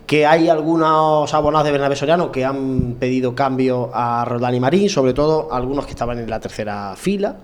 Que 0.07 0.25
hay 0.25 0.49
algunos 0.49 1.33
abonados 1.35 1.67
de 1.67 1.73
Bernabé 1.73 1.97
Soriano 1.97 2.31
que 2.31 2.45
han 2.45 2.97
pedido 2.99 3.35
cambio 3.35 3.91
a 3.93 4.25
Roldán 4.25 4.59
Marín, 4.61 4.89
sobre 4.89 5.15
todo 5.15 5.53
algunos 5.53 5.85
que 5.85 5.93
estaban 5.93 6.19
en 6.19 6.31
la 6.31 6.39
tercera 6.39 6.95
fila. 6.97 7.37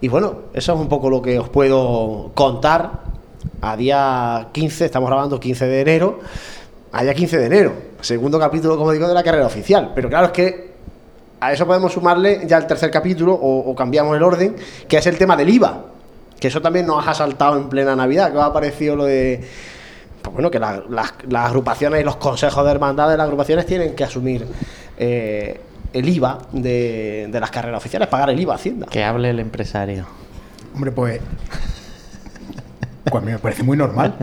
Y 0.00 0.08
bueno, 0.08 0.36
eso 0.52 0.74
es 0.74 0.78
un 0.78 0.88
poco 0.88 1.10
lo 1.10 1.20
que 1.20 1.38
os 1.38 1.48
puedo 1.48 2.30
contar 2.34 3.02
a 3.60 3.76
día 3.76 4.48
15, 4.52 4.84
estamos 4.84 5.08
grabando 5.08 5.40
15 5.40 5.66
de 5.66 5.80
enero 5.80 6.20
allá 6.94 7.12
15 7.12 7.38
de 7.38 7.46
enero, 7.46 7.72
segundo 8.00 8.38
capítulo, 8.38 8.76
como 8.76 8.92
digo, 8.92 9.08
de 9.08 9.14
la 9.14 9.22
carrera 9.22 9.46
oficial. 9.46 9.90
Pero 9.94 10.08
claro, 10.08 10.26
es 10.26 10.32
que 10.32 10.73
a 11.44 11.52
eso 11.52 11.66
podemos 11.66 11.92
sumarle 11.92 12.42
ya 12.46 12.56
el 12.58 12.66
tercer 12.66 12.90
capítulo, 12.90 13.34
o, 13.34 13.74
cambiamos 13.74 14.16
el 14.16 14.22
orden, 14.22 14.56
que 14.88 14.96
es 14.96 15.06
el 15.06 15.18
tema 15.18 15.36
del 15.36 15.50
IVA. 15.50 15.84
Que 16.38 16.48
eso 16.48 16.60
también 16.60 16.86
nos 16.86 17.06
ha 17.06 17.14
saltado 17.14 17.56
en 17.56 17.68
plena 17.68 17.94
Navidad. 17.94 18.32
¿Qué 18.32 18.38
os 18.38 18.44
ha 18.44 18.52
parecido 18.52 18.96
lo 18.96 19.04
de.? 19.04 19.44
Pues 20.22 20.32
bueno, 20.32 20.50
que 20.50 20.58
las, 20.58 20.80
agrupaciones 21.34 22.00
y 22.00 22.04
los 22.04 22.16
consejos 22.16 22.64
de 22.64 22.70
hermandad 22.70 23.10
de 23.10 23.16
las 23.18 23.24
agrupaciones 23.24 23.66
tienen 23.66 23.94
que 23.94 24.04
asumir 24.04 24.46
eh, 24.96 25.60
el 25.92 26.08
IVA 26.08 26.38
de, 26.52 27.28
de 27.30 27.40
las 27.40 27.50
carreras 27.50 27.76
oficiales, 27.76 28.08
pagar 28.08 28.30
el 28.30 28.40
IVA 28.40 28.54
a 28.54 28.56
Hacienda. 28.56 28.86
Que 28.86 29.04
hable 29.04 29.28
el 29.28 29.38
empresario. 29.38 30.06
Hombre, 30.74 30.92
pues 30.92 31.20
pues 33.10 33.22
me 33.22 33.38
parece 33.38 33.62
muy 33.62 33.76
normal. 33.76 34.14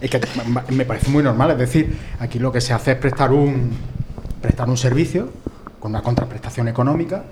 Es 0.00 0.10
que 0.10 0.20
me 0.70 0.86
parece 0.86 1.10
muy 1.10 1.22
normal. 1.22 1.50
Es 1.50 1.58
decir, 1.58 1.98
aquí 2.18 2.38
lo 2.38 2.50
que 2.50 2.62
se 2.62 2.72
hace 2.72 2.92
es 2.92 2.96
prestar 2.96 3.32
un, 3.32 3.72
prestar 4.40 4.68
un 4.70 4.78
servicio 4.78 5.28
con 5.80 5.90
una 5.92 6.02
contraprestación 6.02 6.68
económica 6.68 7.24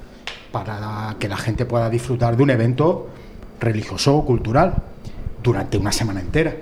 para 0.51 1.15
que 1.19 1.29
la 1.29 1.37
gente 1.37 1.67
pueda 1.67 1.91
disfrutar 1.91 2.37
de 2.37 2.43
un 2.43 2.51
evento 2.51 3.09
religioso 3.61 4.17
o 4.17 4.25
cultural 4.25 4.75
durante 5.43 5.77
una 5.77 5.93
semana 5.93 6.21
entera. 6.21 6.55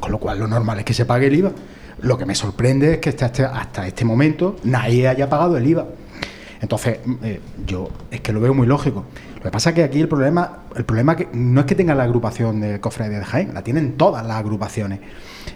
Con 0.00 0.10
lo 0.10 0.18
cual 0.18 0.38
lo 0.38 0.48
normal 0.48 0.80
es 0.80 0.84
que 0.84 0.94
se 0.94 1.04
pague 1.04 1.26
el 1.28 1.36
IVA. 1.36 1.52
Lo 2.00 2.18
que 2.18 2.26
me 2.26 2.34
sorprende 2.34 2.94
es 2.94 2.98
que 2.98 3.10
hasta 3.10 3.26
este, 3.26 3.86
este 3.86 4.04
momento 4.04 4.56
nadie 4.64 5.06
haya 5.06 5.28
pagado 5.28 5.56
el 5.56 5.66
IVA. 5.66 5.86
Entonces, 6.60 6.98
eh, 7.22 7.40
yo 7.66 7.90
es 8.10 8.20
que 8.22 8.32
lo 8.32 8.40
veo 8.40 8.54
muy 8.54 8.66
lógico. 8.66 9.04
Lo 9.36 9.42
que 9.42 9.50
pasa 9.50 9.70
es 9.70 9.74
que 9.74 9.84
aquí 9.84 10.00
el 10.00 10.08
problema, 10.08 10.60
el 10.74 10.84
problema 10.84 11.14
que 11.14 11.28
no 11.32 11.60
es 11.60 11.66
que 11.66 11.74
tenga 11.74 11.94
la 11.94 12.04
agrupación 12.04 12.60
de 12.60 12.80
cofradía 12.80 13.18
de 13.18 13.24
Jaén, 13.24 13.52
la 13.52 13.62
tienen 13.62 13.98
todas 13.98 14.26
las 14.26 14.38
agrupaciones. 14.38 15.00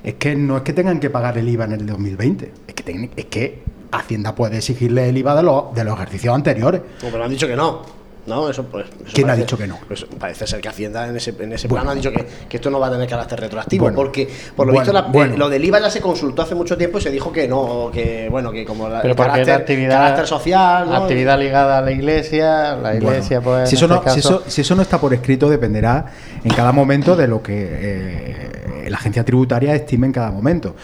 Es 0.05 0.15
que 0.15 0.37
no 0.37 0.59
es 0.59 0.63
que 0.63 0.75
tengan 0.75 1.01
que 1.01 1.09
pagar 1.09 1.39
el 1.39 1.49
IVA 1.49 1.65
en 1.65 1.73
el 1.73 1.87
2020, 1.87 2.53
es 2.67 2.75
que, 2.75 3.11
es 3.17 3.25
que 3.27 3.63
Hacienda 3.91 4.35
puede 4.35 4.59
exigirle 4.59 5.09
el 5.09 5.17
IVA 5.17 5.35
de 5.35 5.43
los, 5.43 5.75
de 5.75 5.85
los 5.85 5.95
ejercicios 5.95 6.35
anteriores. 6.35 6.83
pero 7.01 7.25
han 7.25 7.31
dicho 7.31 7.47
que 7.47 7.57
no. 7.57 7.99
No, 8.29 8.51
eso 8.51 8.63
pues. 8.65 8.87
¿Quién 9.15 9.31
ha 9.31 9.35
dicho 9.35 9.57
que 9.57 9.67
no? 9.67 9.79
Pues 9.89 10.05
parece 10.19 10.47
ser 10.47 10.61
que 10.61 10.69
Hacienda 10.69 11.09
en 11.09 11.17
ese, 11.17 11.35
en 11.41 11.51
ese 11.51 11.67
plano 11.67 11.91
ha 11.91 11.95
dicho 11.95 12.13
que, 12.13 12.27
esto 12.51 12.69
no 12.69 12.79
va 12.79 12.89
a 12.89 12.91
tener 12.91 13.09
carácter 13.09 13.41
retroactivo. 13.41 13.91
porque, 13.95 14.29
por 14.55 14.67
lo 14.67 14.75
visto, 14.75 14.93
eh, 14.97 15.35
lo 15.35 15.49
del 15.49 15.65
IVA 15.65 15.81
ya 15.81 15.91
se 15.91 16.03
consultó 16.03 16.43
hace 16.43 16.55
mucho 16.55 16.77
tiempo 16.77 16.99
y 16.99 17.01
se 17.01 17.11
dijo 17.11 17.33
que 17.33 17.49
no, 17.49 17.91
que 17.93 18.29
bueno, 18.31 18.53
que 18.53 18.67
como 18.67 18.87
la, 18.89 19.01
carácter, 19.15 19.51
actividad, 19.55 20.27
social. 20.27 20.95
Actividad 20.95 21.39
ligada 21.39 21.79
a 21.79 21.81
la 21.81 21.91
iglesia, 21.91 22.77
la 22.77 22.95
iglesia 22.95 23.41
pues. 23.41 23.71
Si 23.71 23.77
eso, 23.77 23.89
no, 23.89 24.03
si, 24.07 24.19
eso, 24.19 24.43
si 24.47 24.61
eso 24.61 24.75
no 24.75 24.83
está 24.83 25.01
por 25.01 25.15
escrito, 25.15 25.49
dependerá 25.49 26.05
en 26.45 26.51
cada 26.55 26.73
momento 26.73 27.17
de 27.17 27.29
lo 27.29 27.43
que 27.43 27.55
eh, 27.57 28.91
la 28.91 28.99
agencia 28.99 29.25
tributaria 29.25 29.75
estime 29.75 30.07
en 30.07 30.13
cada 30.13 30.31
momento. 30.31 30.75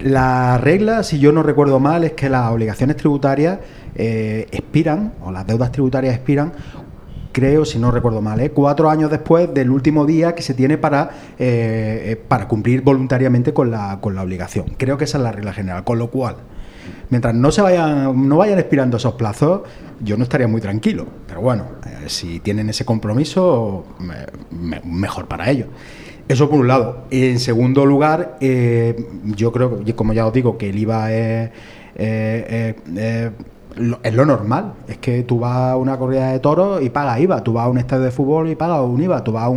La 0.00 0.58
regla, 0.58 1.02
si 1.02 1.18
yo 1.18 1.32
no 1.32 1.42
recuerdo 1.42 1.80
mal, 1.80 2.04
es 2.04 2.12
que 2.12 2.28
las 2.28 2.50
obligaciones 2.50 2.96
tributarias 2.96 3.58
eh, 3.94 4.46
expiran, 4.50 5.14
o 5.22 5.32
las 5.32 5.46
deudas 5.46 5.72
tributarias 5.72 6.14
expiran, 6.14 6.52
creo, 7.32 7.64
si 7.64 7.78
no 7.78 7.90
recuerdo 7.90 8.20
mal, 8.20 8.40
¿eh? 8.40 8.50
cuatro 8.50 8.90
años 8.90 9.10
después 9.10 9.52
del 9.52 9.70
último 9.70 10.04
día 10.04 10.34
que 10.34 10.42
se 10.42 10.54
tiene 10.54 10.76
para, 10.78 11.10
eh, 11.38 12.22
para 12.28 12.46
cumplir 12.46 12.82
voluntariamente 12.82 13.54
con 13.54 13.70
la, 13.70 13.98
con 14.00 14.14
la 14.14 14.22
obligación. 14.22 14.66
Creo 14.76 14.98
que 14.98 15.04
esa 15.04 15.18
es 15.18 15.24
la 15.24 15.32
regla 15.32 15.52
general, 15.52 15.84
con 15.84 15.98
lo 15.98 16.10
cual, 16.10 16.36
mientras 17.08 17.34
no 17.34 17.50
se 17.50 17.62
vayan, 17.62 18.28
no 18.28 18.36
vayan 18.36 18.58
expirando 18.58 18.98
esos 18.98 19.14
plazos, 19.14 19.62
yo 20.00 20.16
no 20.18 20.24
estaría 20.24 20.48
muy 20.48 20.60
tranquilo. 20.60 21.06
Pero 21.26 21.40
bueno, 21.40 21.64
si 22.06 22.40
tienen 22.40 22.68
ese 22.68 22.84
compromiso, 22.84 23.84
mejor 24.84 25.26
para 25.26 25.50
ellos. 25.50 25.68
Eso 26.28 26.50
por 26.50 26.60
un 26.60 26.68
lado. 26.68 27.04
En 27.10 27.38
segundo 27.38 27.86
lugar, 27.86 28.38
yo 28.40 29.52
creo, 29.52 29.80
como 29.94 30.12
ya 30.12 30.26
os 30.26 30.32
digo, 30.32 30.58
que 30.58 30.70
el 30.70 30.78
IVA 30.78 31.12
es 31.12 31.50
es 34.02 34.14
lo 34.14 34.24
normal. 34.24 34.72
Es 34.88 34.98
que 34.98 35.22
tú 35.22 35.38
vas 35.40 35.72
a 35.72 35.76
una 35.76 35.98
corrida 35.98 36.32
de 36.32 36.38
toros 36.40 36.82
y 36.82 36.90
pagas 36.90 37.20
IVA. 37.20 37.42
Tú 37.42 37.52
vas 37.52 37.66
a 37.66 37.68
un 37.68 37.78
estadio 37.78 38.04
de 38.04 38.10
fútbol 38.10 38.48
y 38.48 38.56
pagas 38.56 38.80
un 38.80 39.02
IVA. 39.02 39.22
Tú 39.22 39.32
vas 39.32 39.50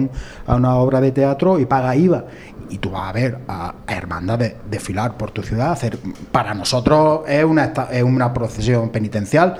a, 0.45 0.55
una 0.55 0.75
obra 0.75 1.01
de 1.01 1.11
teatro 1.11 1.59
y 1.59 1.65
pagas 1.65 1.95
IVA. 1.95 2.25
Y 2.69 2.77
tú 2.77 2.91
vas 2.91 3.09
a 3.09 3.11
ver 3.13 3.39
a, 3.47 3.75
hermandades 3.87 4.55
desfilar 4.69 5.17
por 5.17 5.31
tu 5.31 5.41
ciudad. 5.41 5.71
Hacer, 5.71 5.97
para 6.31 6.53
nosotros 6.53 7.21
es 7.27 7.43
una, 7.43 7.73
es 7.91 8.03
una 8.03 8.33
procesión 8.33 8.89
penitencial 8.89 9.57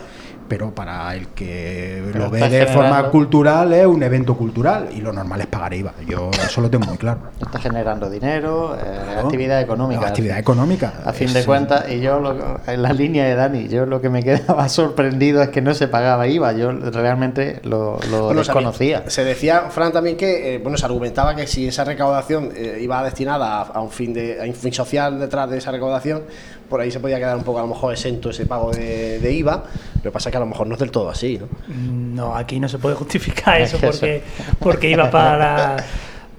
pero 0.50 0.74
para 0.74 1.16
el 1.16 1.28
que 1.28 2.04
lo 2.14 2.30
ve 2.30 2.50
de 2.50 2.66
forma 2.66 3.10
cultural 3.10 3.72
es 3.72 3.86
un 3.86 4.02
evento 4.04 4.36
cultural 4.36 4.90
y 4.92 5.00
lo 5.00 5.14
normal 5.14 5.42
es 5.42 5.48
pagar 5.48 5.74
IVA. 5.74 5.94
Yo 6.08 6.32
eso 6.32 6.60
lo 6.60 6.70
tengo 6.70 6.88
muy 6.88 6.98
claro. 6.98 7.20
Está 7.40 7.60
generando 7.60 8.10
dinero, 8.10 8.76
eh, 8.76 9.20
actividad 9.24 9.62
económica. 9.62 10.08
actividad 10.08 10.40
económica. 10.40 10.94
A 11.06 11.14
fin 11.14 11.32
de 11.32 11.46
cuentas, 11.46 11.86
y 11.90 12.02
yo 12.02 12.20
en 12.68 12.82
la 12.82 12.94
línea 12.94 13.26
de 13.26 13.36
Dani, 13.36 13.68
yo 13.68 13.86
lo 13.86 14.02
que 14.02 14.10
me 14.10 14.24
quedaba 14.24 14.68
sorprendido 14.70 15.42
es 15.42 15.50
que 15.50 15.62
no 15.62 15.74
se 15.74 15.88
pagaba 15.88 16.28
IVA. 16.28 16.54
Yo 16.54 16.72
realmente 16.72 17.62
lo, 17.64 18.00
desconocía. 18.34 19.04
Se 19.08 19.24
decía, 19.24 19.70
Fran, 19.70 19.94
también 19.94 20.18
que, 20.18 20.56
eh, 20.56 20.58
bueno, 20.58 20.78
se 20.78 20.86
argumentaba 20.86 21.36
que 21.36 21.46
si 21.46 21.68
esa 21.68 21.84
recaudación 21.84 22.52
eh, 22.56 22.80
iba 22.82 23.04
destinada 23.04 23.62
a, 23.62 23.82
un 23.82 23.92
fin 23.92 24.14
de 24.14 24.42
a 24.42 24.46
un 24.46 24.56
fin 24.56 24.74
social 24.74 25.20
detrás 25.20 25.50
de 25.50 25.60
esa 25.60 25.72
recaudación, 25.72 26.24
por 26.70 26.80
ahí 26.80 26.92
se 26.92 27.00
podía 27.00 27.18
quedar 27.18 27.36
un 27.36 27.44
poco 27.44 27.60
a 27.60 27.64
lo 27.64 27.68
mejor 27.68 27.94
exento 27.94 28.30
ese 28.30 28.46
pago 28.46 28.72
de, 28.72 29.20
de 29.20 29.34
IVA. 29.34 29.64
Lo 29.96 30.02
que 30.04 30.12
pasa 30.12 30.30
es 30.30 30.32
que 30.32 30.38
a 30.38 30.42
lo 30.42 30.46
mejor 30.46 30.68
no 30.68 30.76
es 30.76 30.80
del 30.80 30.92
todo 30.92 31.10
así, 31.10 31.40
¿no? 31.40 31.48
No, 31.74 32.36
aquí 32.36 32.60
no 32.60 32.70
se 32.70 32.78
puede 32.78 32.96
justificar 32.96 33.60
eso 33.60 33.78
porque, 33.82 34.22
porque 34.60 34.90
iba 34.90 35.10
para, 35.10 35.78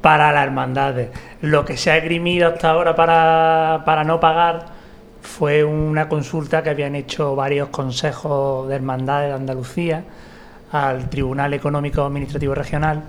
para 0.00 0.32
la 0.32 0.42
hermandad. 0.42 0.94
Lo 1.42 1.64
que 1.64 1.76
se 1.76 1.90
ha 1.90 1.96
esgrimido 1.96 2.48
hasta 2.48 2.70
ahora 2.70 2.94
para, 2.94 3.82
para 3.84 4.04
no 4.04 4.20
pagar 4.20 4.66
fue 5.20 5.64
una 5.64 6.08
consulta 6.08 6.62
que 6.62 6.70
habían 6.70 6.94
hecho 6.94 7.36
varios 7.36 7.68
consejos 7.68 8.68
de 8.68 8.76
hermandades 8.76 9.28
de 9.28 9.34
Andalucía 9.34 10.04
al 10.72 11.10
Tribunal 11.10 11.52
Económico 11.52 12.02
Administrativo 12.02 12.54
Regional, 12.54 13.02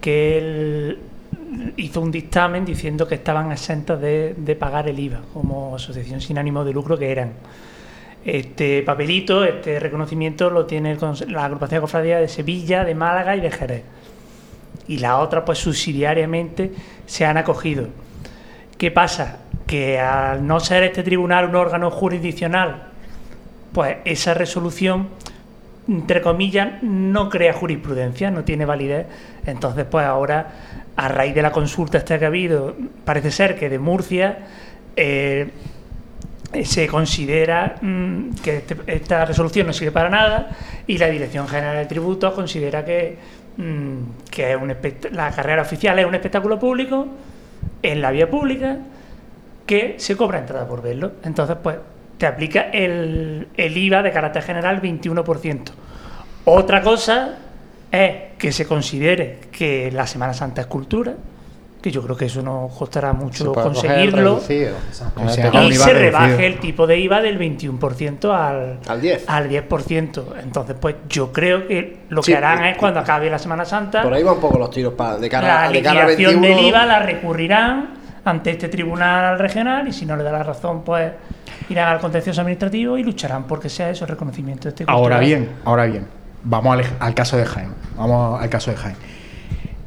que 0.00 0.38
él 0.38 0.98
hizo 1.76 2.00
un 2.00 2.10
dictamen 2.10 2.64
diciendo 2.64 3.06
que 3.06 3.16
estaban 3.16 3.52
exentos 3.52 4.00
de, 4.00 4.34
de 4.36 4.56
pagar 4.56 4.88
el 4.88 4.98
IVA 4.98 5.20
como 5.32 5.76
asociación 5.76 6.20
sin 6.20 6.38
ánimo 6.38 6.64
de 6.64 6.72
lucro 6.72 6.98
que 6.98 7.10
eran. 7.10 7.32
Este 8.24 8.82
papelito, 8.82 9.44
este 9.44 9.78
reconocimiento 9.78 10.48
lo 10.48 10.64
tiene 10.64 10.96
la 11.28 11.44
agrupación 11.44 11.78
de 11.78 11.80
cofradía 11.82 12.18
de 12.18 12.28
Sevilla, 12.28 12.82
de 12.82 12.94
Málaga 12.94 13.36
y 13.36 13.40
de 13.40 13.50
Jerez. 13.50 13.82
Y 14.88 14.98
la 14.98 15.18
otra, 15.18 15.44
pues 15.44 15.58
subsidiariamente, 15.58 16.72
se 17.04 17.26
han 17.26 17.36
acogido. 17.36 17.88
¿Qué 18.78 18.90
pasa? 18.90 19.40
Que 19.66 20.00
al 20.00 20.46
no 20.46 20.58
ser 20.60 20.84
este 20.84 21.02
tribunal 21.02 21.50
un 21.50 21.56
órgano 21.56 21.90
jurisdiccional, 21.90 22.88
pues 23.72 23.98
esa 24.06 24.32
resolución, 24.32 25.08
entre 25.88 26.22
comillas, 26.22 26.82
no 26.82 27.28
crea 27.28 27.52
jurisprudencia, 27.52 28.30
no 28.30 28.44
tiene 28.44 28.64
validez. 28.64 29.06
Entonces, 29.46 29.84
pues 29.84 30.06
ahora, 30.06 30.48
a 30.96 31.08
raíz 31.08 31.34
de 31.34 31.42
la 31.42 31.52
consulta 31.52 31.98
esta 31.98 32.18
que 32.18 32.24
ha 32.24 32.28
habido, 32.28 32.74
parece 33.04 33.30
ser 33.30 33.58
que 33.58 33.68
de 33.68 33.78
Murcia, 33.78 34.38
eh, 34.96 35.50
se 36.62 36.86
considera 36.86 37.76
mm, 37.80 38.30
que 38.42 38.58
este, 38.58 38.76
esta 38.86 39.24
resolución 39.24 39.66
no 39.66 39.72
sirve 39.72 39.90
para 39.90 40.08
nada 40.08 40.50
y 40.86 40.98
la 40.98 41.08
Dirección 41.08 41.48
General 41.48 41.76
de 41.76 41.86
Tributos 41.86 42.32
considera 42.32 42.84
que, 42.84 43.16
mm, 43.56 44.30
que 44.30 44.56
la 45.10 45.30
carrera 45.32 45.62
oficial 45.62 45.98
es 45.98 46.06
un 46.06 46.14
espectáculo 46.14 46.58
público 46.58 47.08
en 47.82 48.00
la 48.00 48.12
vía 48.12 48.30
pública 48.30 48.78
que 49.66 49.96
se 49.98 50.16
cobra 50.16 50.38
entrada 50.38 50.66
por 50.66 50.82
verlo. 50.82 51.12
Entonces, 51.24 51.56
pues, 51.62 51.76
te 52.24 52.28
aplica 52.28 52.70
el, 52.72 53.48
el 53.54 53.76
IVA 53.76 54.02
de 54.02 54.10
carácter 54.10 54.42
general 54.42 54.80
21%. 54.80 55.60
Otra 56.46 56.80
cosa 56.80 57.34
es 57.92 58.12
que 58.38 58.50
se 58.50 58.66
considere 58.66 59.40
que 59.52 59.90
la 59.92 60.06
Semana 60.06 60.32
Santa 60.32 60.62
es 60.62 60.66
cultura, 60.66 61.12
que 61.82 61.90
yo 61.90 62.02
creo 62.02 62.16
que 62.16 62.24
eso 62.24 62.40
nos 62.40 62.72
costará 62.72 63.12
mucho 63.12 63.52
conseguirlo. 63.52 64.40
y 64.48 65.74
se 65.74 65.92
rebaje 65.92 66.46
el 66.46 66.58
tipo 66.60 66.86
de 66.86 66.98
IVA 66.98 67.20
del 67.20 67.38
21% 67.38 68.30
al, 68.30 68.78
al 68.88 69.02
10%. 69.02 69.24
Al 69.26 69.50
10%. 69.50 70.24
Entonces, 70.42 70.76
pues 70.80 70.96
yo 71.06 71.30
creo 71.30 71.68
que 71.68 72.04
lo 72.08 72.22
que 72.22 72.34
harán 72.34 72.64
es 72.64 72.78
cuando 72.78 73.00
acabe 73.00 73.28
la 73.28 73.38
Semana 73.38 73.66
Santa. 73.66 74.02
Por 74.02 74.14
ahí 74.14 74.22
van 74.22 74.36
un 74.36 74.40
poco 74.40 74.58
los 74.58 74.70
tiros 74.70 74.94
para 74.94 75.18
de 75.18 75.28
cara, 75.28 75.66
la 75.66 75.70
liquidación 75.70 76.40
del 76.40 76.58
IVA 76.58 76.86
la 76.86 77.00
recurrirán 77.00 77.98
ante 78.24 78.52
este 78.52 78.70
tribunal 78.70 79.38
regional 79.38 79.86
y 79.88 79.92
si 79.92 80.06
no 80.06 80.16
le 80.16 80.24
da 80.24 80.32
la 80.32 80.42
razón, 80.42 80.82
pues 80.82 81.12
irán 81.68 81.88
al 81.88 82.00
contencioso 82.00 82.40
administrativo 82.40 82.98
y 82.98 83.02
lucharán 83.02 83.44
porque 83.44 83.68
sea 83.68 83.90
eso 83.90 84.04
el 84.04 84.10
reconocimiento 84.10 84.68
este 84.68 84.84
Ahora 84.86 85.18
bien, 85.18 85.50
ahora 85.64 85.86
bien, 85.86 86.06
vamos 86.42 86.78
al, 87.00 87.14
caso 87.14 87.36
de 87.36 87.44
Jaén. 87.46 87.70
Vamos 87.96 88.40
al 88.40 88.48
caso 88.48 88.70
de 88.70 88.76
Jaén. 88.76 88.96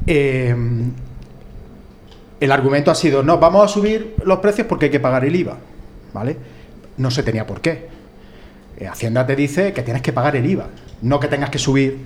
Eh, 0.05 0.55
el 2.39 2.51
argumento 2.51 2.91
ha 2.91 2.95
sido, 2.95 3.23
no, 3.23 3.39
vamos 3.39 3.65
a 3.65 3.67
subir 3.67 4.15
los 4.23 4.39
precios 4.39 4.67
porque 4.67 4.85
hay 4.85 4.91
que 4.91 4.99
pagar 4.99 5.25
el 5.25 5.35
IVA, 5.35 5.57
¿vale? 6.13 6.37
No 6.97 7.09
se 7.09 7.23
tenía 7.23 7.45
por 7.45 7.61
qué. 7.61 7.89
Eh, 8.77 8.87
Hacienda 8.87 9.25
te 9.25 9.35
dice 9.35 9.73
que 9.73 9.81
tienes 9.81 10.01
que 10.01 10.13
pagar 10.13 10.35
el 10.35 10.45
IVA, 10.45 10.67
no 11.01 11.19
que 11.19 11.27
tengas 11.27 11.49
que 11.49 11.57
subir 11.57 11.97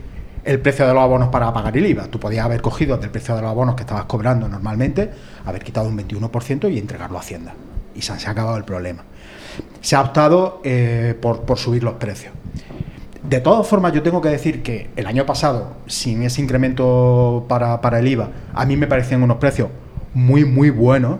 el 0.43 0.59
precio 0.59 0.87
de 0.87 0.93
los 0.93 1.03
abonos 1.03 1.29
para 1.29 1.53
pagar 1.53 1.75
el 1.77 1.85
IVA. 1.85 2.07
Tú 2.07 2.19
podías 2.19 2.45
haber 2.45 2.61
cogido 2.61 2.97
del 2.97 3.09
precio 3.09 3.35
de 3.35 3.41
los 3.41 3.51
abonos 3.51 3.75
que 3.75 3.81
estabas 3.81 4.05
cobrando 4.05 4.47
normalmente, 4.47 5.11
haber 5.45 5.63
quitado 5.63 5.87
un 5.87 5.97
21% 5.97 6.71
y 6.71 6.77
entregarlo 6.77 7.17
a 7.17 7.21
Hacienda. 7.21 7.53
y 7.93 8.01
se 8.01 8.13
ha 8.13 8.31
acabado 8.31 8.57
el 8.57 8.63
problema. 8.63 9.03
Se 9.81 9.95
ha 9.95 10.01
optado 10.01 10.61
eh, 10.63 11.15
por, 11.19 11.57
subir 11.57 11.83
los 11.83 11.95
precios. 11.95 12.33
De 13.23 13.39
todas 13.39 13.67
formas, 13.67 13.93
yo 13.93 14.01
tengo 14.01 14.21
que 14.21 14.29
decir 14.29 14.63
que 14.63 14.89
el 14.95 15.05
año 15.05 15.25
pasado, 15.25 15.73
sin 15.87 16.23
ese 16.23 16.41
incremento 16.41 17.45
para, 17.47 17.99
el 17.99 18.07
IVA, 18.07 18.29
a 18.53 18.65
mí 18.65 18.77
me 18.77 18.87
parecían 18.87 19.23
unos 19.23 19.37
precios 19.37 19.69
muy, 20.13 20.45
muy 20.45 20.69
buenos. 20.69 21.19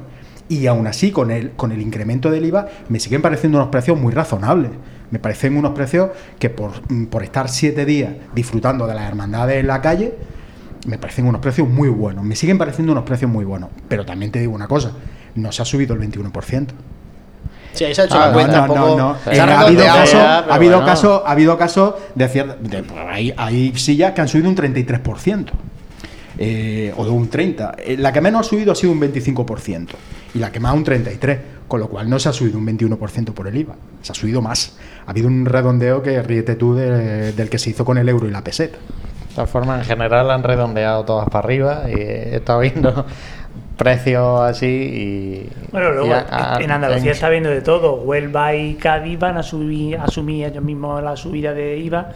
Y 0.49 0.67
aún 0.67 0.85
así, 0.85 1.11
con 1.11 1.31
el, 1.31 1.51
con 1.51 1.71
el 1.71 1.81
incremento 1.81 2.29
del 2.29 2.45
IVA, 2.45 2.67
me 2.89 2.99
siguen 2.99 3.21
pareciendo 3.21 3.57
unos 3.57 3.69
precios 3.69 3.97
muy 3.97 4.11
razonables. 4.11 4.71
Me 5.09 5.19
parecen 5.19 5.55
unos 5.55 5.71
precios 5.71 6.09
que 6.39 6.49
por, 6.49 6.71
mm, 6.91 7.05
por 7.05 7.23
estar 7.23 7.47
siete 7.49 7.85
días 7.85 8.13
disfrutando 8.35 8.85
de 8.85 8.95
las 8.95 9.07
hermandades 9.07 9.59
en 9.61 9.67
la 9.67 9.81
calle, 9.81 10.13
me 10.87 10.97
parecen 10.97 11.25
unos 11.25 11.41
precios 11.41 11.69
muy 11.69 11.89
buenos. 11.89 12.23
Me 12.23 12.35
siguen 12.35 12.57
pareciendo 12.57 12.91
unos 12.91 13.03
precios 13.03 13.29
muy 13.29 13.45
buenos. 13.45 13.69
Pero 13.87 14.05
también 14.05 14.31
te 14.31 14.39
digo 14.39 14.53
una 14.53 14.67
cosa, 14.67 14.93
no 15.35 15.51
se 15.51 15.61
ha 15.61 15.65
subido 15.65 15.93
el 15.93 16.01
21%. 16.01 16.67
Sí, 17.73 17.85
ahí 17.85 17.95
se 17.95 18.01
ha 18.01 18.05
hecho 18.05 18.15
Ah, 18.15 18.19
la 18.19 18.27
no, 18.27 18.33
cuenta. 18.33 18.61
no, 18.61 18.67
poco- 18.67 18.97
no, 18.97 19.15
Eh, 19.31 19.39
ha 19.39 19.43
ha 19.45 19.59
habido 19.61 19.83
ya, 19.83 19.93
ha 20.03 20.37
habido 20.55 20.73
bueno. 20.77 20.85
casos 20.85 21.21
ha 21.25 21.31
habido 21.31 21.57
casos 21.57 21.93
de 22.15 22.29
cier- 22.29 22.57
de- 22.57 22.83
pues, 22.83 22.99
hay, 23.09 23.33
hay 23.37 23.73
sillas 23.77 24.11
que 24.13 24.21
han 24.21 24.27
subido 24.27 24.49
un 24.49 24.55
33%. 24.55 25.53
eh, 26.37 26.93
o 26.97 27.03
de 27.05 27.11
un 27.11 27.29
30%. 27.29 27.75
Eh, 27.77 27.97
La 27.99 28.11
que 28.11 28.21
menos 28.21 28.47
ha 28.47 28.49
subido 28.49 28.71
ha 28.71 28.75
sido 28.75 28.91
un 28.93 28.99
25%. 28.99 29.95
Y 30.33 30.39
la 30.39 30.51
que 30.51 30.59
más 30.59 30.73
un 30.73 30.83
33%. 30.83 31.39
Con 31.67 31.79
lo 31.79 31.87
cual 31.87 32.09
no 32.09 32.19
se 32.19 32.27
ha 32.29 32.33
subido 32.33 32.57
un 32.57 32.65
21% 32.65 33.33
por 33.33 33.47
el 33.47 33.55
IVA. 33.57 33.75
Se 34.01 34.11
ha 34.11 34.15
subido 34.15 34.41
más. 34.41 34.75
Ha 35.05 35.11
habido 35.11 35.27
un 35.27 35.45
redondeo 35.45 36.01
que 36.01 36.21
ríete 36.21 36.55
tú 36.55 36.73
de- 36.75 37.31
del 37.33 37.49
que 37.49 37.57
se 37.59 37.69
hizo 37.69 37.85
con 37.85 37.97
el 37.97 38.09
euro 38.09 38.27
y 38.27 38.31
la 38.31 38.43
peseta. 38.43 38.77
De 38.77 39.35
todas 39.35 39.49
formas, 39.49 39.79
en 39.79 39.85
general 39.85 40.29
han 40.31 40.43
redondeado 40.43 41.05
todas 41.05 41.29
para 41.29 41.45
arriba 41.45 41.83
y 41.87 41.93
he 41.93 42.35
estado 42.37 42.59
viendo 42.59 43.05
precios 43.81 44.41
así 44.41 44.67
y... 44.67 45.49
Bueno, 45.71 45.91
luego 45.91 46.07
y 46.07 46.11
a- 46.11 46.55
a- 46.57 46.61
en 46.61 46.69
Andalucía 46.71 47.05
en- 47.05 47.11
está 47.15 47.29
viendo 47.29 47.49
de 47.49 47.61
todo. 47.61 47.95
Huelva 47.95 48.53
y 48.53 48.75
Cádiz 48.75 49.17
van 49.17 49.37
a 49.37 49.43
subir, 49.43 49.97
a 49.97 50.03
asumir 50.03 50.45
ellos 50.45 50.63
mismos 50.63 51.01
la 51.03 51.15
subida 51.17 51.53
de 51.53 51.77
IVA, 51.77 52.09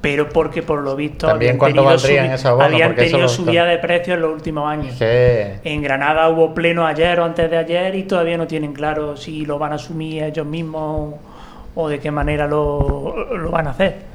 pero 0.00 0.28
porque 0.30 0.62
por 0.62 0.80
lo 0.80 0.96
visto 0.96 1.26
También 1.26 1.52
habían 1.52 1.58
tenido, 1.74 1.84
valdrían 1.84 2.26
esos 2.32 2.46
abonos, 2.46 2.66
habían 2.72 2.92
eso 2.92 3.00
tenido 3.10 3.28
subida 3.28 3.64
de 3.66 3.78
precios 3.78 4.16
en 4.16 4.22
los 4.22 4.32
últimos 4.32 4.70
años. 4.70 4.94
que 4.98 5.58
En 5.64 5.82
Granada 5.82 6.28
hubo 6.30 6.54
pleno 6.54 6.86
ayer 6.86 7.20
o 7.20 7.24
antes 7.24 7.50
de 7.50 7.56
ayer 7.58 7.94
y 7.94 8.04
todavía 8.04 8.36
no 8.38 8.46
tienen 8.46 8.72
claro 8.72 9.16
si 9.16 9.44
lo 9.44 9.58
van 9.58 9.72
a 9.72 9.74
asumir 9.76 10.22
ellos 10.24 10.46
mismos 10.46 11.14
o 11.74 11.88
de 11.88 11.98
qué 12.00 12.10
manera 12.10 12.46
lo, 12.46 13.34
lo 13.36 13.50
van 13.50 13.66
a 13.66 13.70
hacer. 13.70 14.13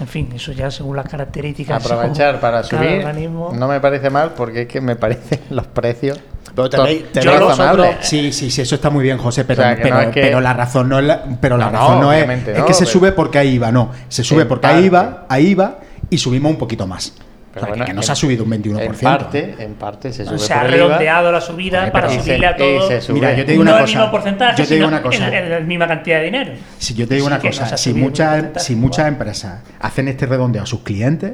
En 0.00 0.08
fin, 0.08 0.28
eso 0.34 0.52
ya 0.52 0.70
según 0.70 0.96
las 0.96 1.06
características. 1.06 1.84
aprovechar 1.84 2.40
para 2.40 2.62
cada 2.62 2.64
subir 2.64 2.98
organismo. 3.04 3.52
no 3.54 3.68
me 3.68 3.80
parece 3.80 4.08
mal 4.10 4.32
porque 4.34 4.62
es 4.62 4.68
que 4.68 4.80
me 4.80 4.96
parecen 4.96 5.40
los 5.50 5.66
precios 5.66 6.18
Pero 6.54 6.68
tenéis- 6.70 7.12
tenéis 7.12 7.40
vosotros- 7.40 7.86
Sí, 8.00 8.32
sí, 8.32 8.50
sí, 8.50 8.62
eso 8.62 8.74
está 8.74 8.88
muy 8.90 9.02
bien, 9.04 9.18
José, 9.18 9.44
pero, 9.44 9.60
O 9.60 9.64
sea, 9.64 9.76
que 9.76 9.82
pero, 9.82 9.94
no 9.96 10.00
es 10.00 10.08
que- 10.08 10.20
pero 10.22 10.40
la 10.40 10.52
razón 10.54 10.88
no 10.88 10.98
es 10.98 11.04
la, 11.04 11.22
pero 11.40 11.56
la 11.56 11.66
No, 11.66 11.72
razón 11.72 12.00
no, 12.00 12.12
es, 12.12 12.24
que 12.66 12.74
se 12.74 12.86
sube 12.86 13.12
porque 13.12 13.38
hay 13.38 13.50
IVA, 13.54 13.70
no, 13.70 13.90
se 14.08 14.24
sube 14.24 14.46
porque 14.46 14.66
hay 14.66 14.84
IVA, 14.86 15.26
hay 15.28 15.46
IVA 15.48 15.78
y 16.08 16.18
subimos 16.18 16.50
un 16.50 16.58
poquito 16.58 16.86
más. 16.86 17.12
Pero 17.60 17.72
que- 17.72 17.78
bueno, 17.78 17.84
que 17.86 17.92
no 17.94 18.00
en- 18.00 18.06
se 18.06 18.12
ha 18.12 18.14
subido 18.14 18.44
un 18.44 18.50
21%. 18.50 18.80
en 18.90 18.94
parte 19.18 19.54
en 19.58 19.74
parte 19.74 20.12
se 20.12 20.24
sube 20.24 20.38
se 20.38 20.52
ha 20.52 20.64
redondeado 20.64 21.30
la 21.32 21.40
subida 21.40 21.90
para 21.92 22.08
subirle 22.10 22.46
a 22.46 22.56
sube. 23.00 23.14
Mira, 23.14 23.34
yo 23.34 23.44
te 23.44 23.52
digo 23.52 23.64
no 23.64 23.70
una 23.70 23.78
el 23.80 23.84
cosa. 23.86 23.98
mismo 23.98 24.10
porcentaje, 24.10 24.62
yo 24.62 24.68
te 24.68 24.74
digo 24.74 24.88
una 24.88 25.02
cosa. 25.02 25.30
la 25.30 25.60
misma 25.60 25.86
cantidad 25.88 26.18
de 26.18 26.24
dinero. 26.24 26.52
Si 26.78 26.94
yo 26.94 27.06
te 27.06 27.14
digo 27.14 27.26
Sí, 27.26 27.32
una 27.32 27.36
no 27.36 27.42
cosa, 27.42 27.76
si 27.76 27.92
porcentaje, 27.92 28.64
si 28.64 28.76
muchas 28.76 29.08
empresas 29.08 29.60
hacen 29.80 30.08
este 30.08 30.26
redondeo 30.26 30.62
a 30.62 30.66
sus 30.66 30.80
clientes, 30.80 31.32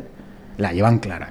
la 0.58 0.72
llevan 0.72 0.98
clara. 0.98 1.30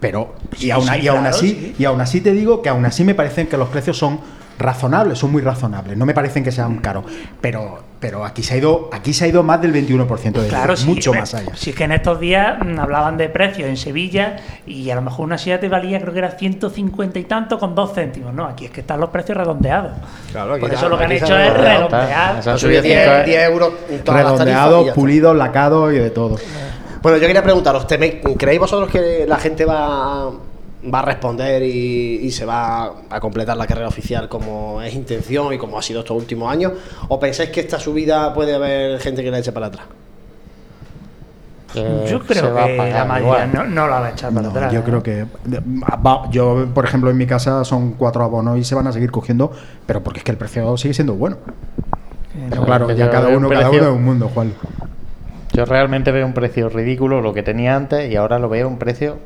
Pero, 0.00 0.34
y 0.60 0.70
aún, 0.70 0.86
sí, 0.86 1.00
y 1.00 1.08
aún 1.08 1.20
claro, 1.20 1.36
así, 1.36 1.48
sí. 1.48 1.74
y 1.78 1.84
aún 1.86 2.00
así 2.00 2.20
te 2.20 2.32
digo 2.32 2.60
que 2.60 2.68
aún 2.68 2.84
así 2.84 3.04
me 3.04 3.14
parecen 3.14 3.46
que 3.46 3.56
los 3.56 3.68
precios 3.70 3.96
son 3.96 4.20
razonables, 4.58 5.18
son 5.18 5.32
muy 5.32 5.42
razonables. 5.42 5.96
No 5.96 6.06
me 6.06 6.14
parecen 6.14 6.44
que 6.44 6.52
sean 6.52 6.76
caros. 6.78 7.04
Pero, 7.40 7.78
pero 8.00 8.24
aquí 8.24 8.42
se 8.42 8.54
ha 8.54 8.56
ido, 8.58 8.90
aquí 8.92 9.12
se 9.12 9.24
ha 9.24 9.28
ido 9.28 9.42
más 9.42 9.60
del 9.62 9.72
21% 9.72 10.32
de 10.32 10.48
Claro, 10.48 10.76
sí, 10.76 10.86
mucho 10.86 11.14
eh, 11.14 11.18
más 11.20 11.34
allá. 11.34 11.52
Si 11.54 11.70
es 11.70 11.76
que 11.76 11.84
en 11.84 11.92
estos 11.92 12.20
días 12.20 12.58
mm, 12.64 12.78
hablaban 12.78 13.16
de 13.16 13.28
precios 13.28 13.68
en 13.68 13.76
Sevilla 13.76 14.36
y 14.66 14.90
a 14.90 14.94
lo 14.94 15.02
mejor 15.02 15.24
una 15.26 15.38
silla 15.38 15.58
te 15.60 15.68
valía, 15.68 16.00
creo 16.00 16.12
que 16.12 16.18
era 16.18 16.30
150 16.32 17.18
y 17.18 17.24
tanto 17.24 17.58
con 17.58 17.74
dos 17.74 17.92
céntimos. 17.94 18.32
No, 18.34 18.44
aquí 18.46 18.66
es 18.66 18.70
que 18.70 18.80
están 18.80 19.00
los 19.00 19.10
precios 19.10 19.36
redondeados. 19.38 19.92
Claro, 20.32 20.52
aquí 20.54 20.60
Por 20.60 20.68
está- 20.70 20.80
eso 20.80 20.88
lo 20.88 20.98
que 20.98 21.04
han 21.04 21.12
hecho 21.12 21.36
es 21.38 21.52
redondeado. 21.52 21.88
redondear. 21.88 22.42
Se 22.42 22.50
han 22.50 22.56
Ha 22.56 22.58
subido 22.58 22.82
subido 22.82 22.82
10, 22.82 23.08
cinco- 23.10 23.24
10 23.26 23.42
euros 23.50 23.72
en 23.90 24.04
todas 24.04 24.24
las 24.24 24.36
tarifas 24.38 24.64
y 25.92 25.98
de 25.98 26.10
todo. 26.10 26.36
Bueno, 27.02 27.18
yo 27.18 27.26
quería 27.26 27.42
preguntaros, 27.42 27.86
¿teméis- 27.86 28.20
¿creéis 28.38 28.60
vosotros 28.60 28.90
que 28.90 29.24
la 29.28 29.36
gente 29.36 29.64
va, 29.66 30.30
va 30.92 31.00
a 31.00 31.02
responder 31.02 31.62
y, 31.62 32.20
y 32.22 32.30
se 32.30 32.44
va 32.44 32.92
a 33.10 33.20
completar 33.20 33.56
la 33.56 33.66
carrera 33.66 33.88
oficial 33.88 34.28
como 34.28 34.82
es 34.82 34.94
intención 34.94 35.52
y 35.52 35.58
como 35.58 35.78
ha 35.78 35.82
sido 35.82 36.00
estos 36.00 36.16
últimos 36.16 36.50
años? 36.52 36.72
¿O 37.08 37.18
pensáis 37.20 37.50
que 37.50 37.60
esta 37.60 37.78
subida 37.78 38.32
puede 38.34 38.54
haber 38.54 38.98
gente 39.00 39.22
que 39.22 39.30
la 39.30 39.38
eche 39.38 39.52
para 39.52 39.66
atrás? 39.66 39.86
que 41.72 42.06
Yo 42.08 42.20
creo 42.20 42.54
va 42.54 42.64
a 42.64 42.66
que 42.68 42.76
pagar 42.76 42.92
la 42.94 43.04
mayoría 43.04 43.46
no, 43.46 43.64
no 43.64 43.88
la 43.88 43.98
va 44.00 44.06
a 44.06 44.10
echar 44.10 44.30
para 44.32 44.42
No, 44.42 44.50
atrás. 44.50 44.72
yo 44.72 44.80
¿eh? 44.80 44.82
creo 44.84 45.02
que 45.02 45.26
va- 46.06 46.30
yo 46.30 46.68
por 46.72 46.84
ejemplo 46.84 47.10
en 47.10 47.16
mi 47.16 47.26
casa 47.26 47.64
son 47.64 47.92
cuatro 47.94 48.22
abonos 48.22 48.56
y 48.58 48.64
se 48.64 48.76
van 48.76 48.86
a 48.86 48.92
seguir 48.92 49.10
cogiendo 49.10 49.50
pero 49.84 50.00
porque 50.02 50.18
es 50.20 50.24
que 50.24 50.30
el 50.30 50.36
precio 50.38 50.76
sigue 50.76 50.94
siendo 50.94 51.14
bueno 51.14 51.38
pero 52.50 52.64
claro 52.64 52.90
ya 52.92 53.10
cada 53.10 53.28
uno 53.28 53.48
cada 53.48 53.70
uno 53.70 53.82
es 53.82 53.88
un 53.92 54.04
mundo 54.04 54.30
Juan 54.32 54.52
Yo 55.52 55.64
realmente 55.64 56.12
veo 56.12 56.24
un 56.26 56.32
precio 56.34 56.68
ridículo 56.68 57.20
lo 57.20 57.34
que 57.34 57.42
tenía 57.42 57.74
antes 57.74 58.08
y 58.08 58.14
ahora 58.14 58.38
lo 58.38 58.48
veo 58.48 58.68
un 58.68 58.78
precio 58.78 59.16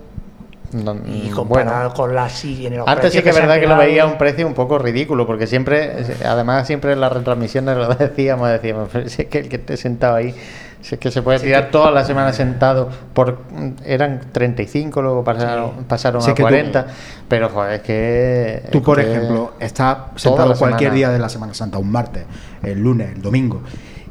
Y 0.72 0.82
bueno. 0.82 1.34
comparado 1.34 1.94
con 1.94 2.14
la 2.14 2.24
los 2.24 2.88
Antes 2.88 3.12
sí 3.12 3.22
que 3.22 3.30
es 3.30 3.34
verdad 3.36 3.58
que 3.58 3.66
lo 3.66 3.76
veía 3.76 4.02
a 4.02 4.06
un 4.06 4.18
precio 4.18 4.46
un 4.46 4.54
poco 4.54 4.78
ridículo, 4.78 5.26
porque 5.26 5.46
siempre, 5.46 5.92
además 6.26 6.66
siempre 6.66 6.92
en 6.92 7.00
las 7.00 7.12
retransmisiones 7.12 7.76
lo 7.76 7.88
decíamos, 7.94 8.48
decíamos, 8.50 8.88
"Pero 8.92 9.08
si 9.08 9.22
es 9.22 9.28
que 9.28 9.38
el 9.38 9.48
que 9.48 9.56
esté 9.56 9.76
sentado 9.78 10.16
ahí, 10.16 10.34
si 10.80 10.94
es 10.94 11.00
que 11.00 11.10
se 11.10 11.22
puede 11.22 11.40
tirar 11.40 11.70
toda 11.70 11.90
la 11.90 12.04
semana 12.04 12.32
sentado, 12.32 12.88
por 13.14 13.38
eran 13.84 14.20
35, 14.30 15.00
luego 15.02 15.24
pasaron, 15.24 15.84
pasaron 15.88 16.20
Sí, 16.22 16.30
a 16.30 16.34
que 16.34 16.42
tú- 16.42 16.48
40, 16.48 16.86
pero 17.28 17.48
joder, 17.48 17.72
es 17.74 17.80
que... 17.82 18.62
tú 18.70 18.82
por 18.82 18.98
que 19.00 19.10
ejemplo 19.10 19.52
estás 19.58 19.96
sentado 20.16 20.54
cualquier 20.54 20.90
semana. 20.90 20.94
día 20.94 21.08
de 21.10 21.18
la 21.18 21.28
Semana 21.28 21.54
Santa 21.54 21.78
un 21.78 21.90
martes 21.90 22.24
el 22.62 22.78
lunes 22.78 23.10
el 23.14 23.22
domingo 23.22 23.62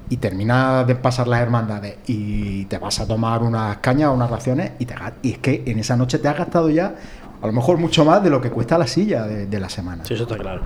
y 0.09 0.17
terminas 0.17 0.87
de 0.87 0.95
pasar 0.95 1.27
las 1.27 1.41
hermandades 1.41 1.97
y 2.07 2.65
te 2.65 2.77
vas 2.77 2.99
a 2.99 3.07
tomar 3.07 3.43
unas 3.43 3.77
cañas 3.77 4.09
o 4.09 4.13
unas 4.13 4.29
raciones 4.29 4.71
y, 4.79 4.85
te, 4.85 4.95
y 5.21 5.33
es 5.33 5.37
que 5.39 5.63
en 5.65 5.79
esa 5.79 5.95
noche 5.97 6.19
te 6.19 6.27
has 6.27 6.37
gastado 6.37 6.69
ya 6.69 6.95
a 7.41 7.45
lo 7.45 7.53
mejor 7.53 7.77
mucho 7.77 8.03
más 8.03 8.23
de 8.23 8.29
lo 8.29 8.41
que 8.41 8.49
cuesta 8.49 8.77
la 8.77 8.87
silla 8.87 9.23
de, 9.23 9.45
de 9.45 9.59
la 9.59 9.69
semana 9.69 10.03
Sí, 10.05 10.15
eso 10.15 10.23
está 10.23 10.37
claro. 10.37 10.61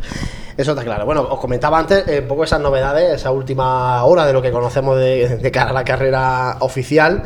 Eso 0.55 0.71
está 0.71 0.83
claro. 0.83 1.05
Bueno, 1.05 1.21
os 1.23 1.39
comentaba 1.39 1.79
antes 1.79 2.07
eh, 2.07 2.19
un 2.21 2.27
poco 2.27 2.43
esas 2.45 2.61
novedades, 2.61 3.13
esa 3.13 3.31
última 3.31 4.03
hora 4.05 4.25
de 4.25 4.33
lo 4.33 4.41
que 4.41 4.51
conocemos 4.51 4.97
de, 4.97 5.37
de 5.37 5.51
cara 5.51 5.71
a 5.71 5.73
la 5.73 5.83
carrera 5.83 6.57
oficial. 6.59 7.23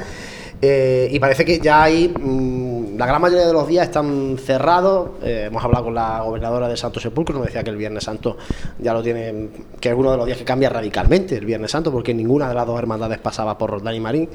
Eh, 0.61 1.09
y 1.11 1.19
parece 1.19 1.45
que 1.45 1.59
ya 1.59 1.83
hay. 1.83 2.07
mm, 2.07 2.64
la 2.97 3.05
gran 3.05 3.21
mayoría 3.21 3.47
de 3.47 3.53
los 3.53 3.67
días 3.67 3.87
están 3.87 4.37
cerrados. 4.37 5.11
Eh, 5.23 5.45
hemos 5.47 5.63
hablado 5.63 5.85
con 5.85 5.95
la 5.95 6.21
gobernadora 6.21 6.67
de 6.67 6.77
Santo 6.77 6.99
Sepulcro, 6.99 7.35
nos 7.37 7.45
decía 7.47 7.63
que 7.63 7.69
el 7.69 7.77
Viernes 7.77 8.03
Santo 8.03 8.37
ya 8.79 8.93
lo 8.93 9.03
tiene. 9.03 9.49
que 9.79 9.89
es 9.89 9.95
uno 9.95 10.11
de 10.11 10.17
los 10.17 10.25
días 10.25 10.37
que 10.37 10.45
cambia 10.45 10.69
radicalmente 10.69 11.35
el 11.35 11.45
Viernes 11.45 11.71
Santo, 11.71 11.91
porque 11.91 12.13
ninguna 12.13 12.47
de 12.47 12.55
las 12.55 12.65
dos 12.65 12.77
hermandades 12.79 13.19
pasaba 13.19 13.57
por 13.57 13.71
Roldán 13.71 13.95
y 13.95 13.99
Marín. 13.99 14.29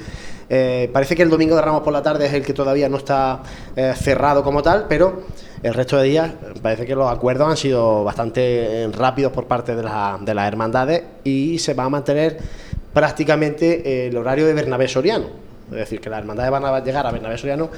Eh, 0.49 0.91
parece 0.93 1.17
que 1.17 1.23
el 1.23 1.31
domingo 1.31 1.57
de 1.57 1.63
Ramos 1.63 1.83
por 1.83 1.93
la 1.93 2.03
tarde 2.03 2.27
es 2.27 2.33
el 2.33 2.45
que 2.45 2.53
todavía 2.53 2.89
no 2.89 2.97
está 2.97 3.43
eh, 3.77 3.95
cerrado 3.97 4.43
como 4.43 4.63
tal, 4.63 4.87
pero 4.89 5.23
el 5.63 5.75
resto 5.75 5.97
de 5.99 6.05
días 6.09 6.33
parece 6.63 6.87
que 6.87 6.95
los 6.95 7.11
acuerdos 7.11 7.49
han 7.49 7.57
sido 7.57 8.05
bastante 8.05 8.89
rápidos 8.93 9.33
por 9.33 9.47
parte 9.47 9.75
de, 9.75 9.83
de 9.83 10.35
las 10.35 10.49
hermandades 10.49 11.03
y 11.25 11.59
se 11.59 11.75
va 11.75 11.85
a 11.85 11.89
mantener 11.89 12.39
prácticamente 12.93 14.09
el 14.09 14.17
horario 14.17 14.47
de 14.47 14.55
Bernabé 14.55 14.89
Soriano. 14.89 15.27
Es 15.71 15.77
decir, 15.77 16.01
que 16.01 16.11
las 16.11 16.19
hermandades 16.19 16.51
van 16.51 16.65
a 16.65 16.81
llegar 16.81 17.07
a 17.07 17.13
Bernabé 17.13 17.39
Soriano 17.39 17.71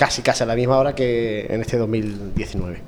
casi 0.00 0.22
casi 0.22 0.42
a 0.44 0.46
la 0.46 0.54
misma 0.54 0.78
hora 0.78 0.94
que 0.94 1.44
en 1.50 1.60
este 1.60 1.76
2019. 1.76 2.80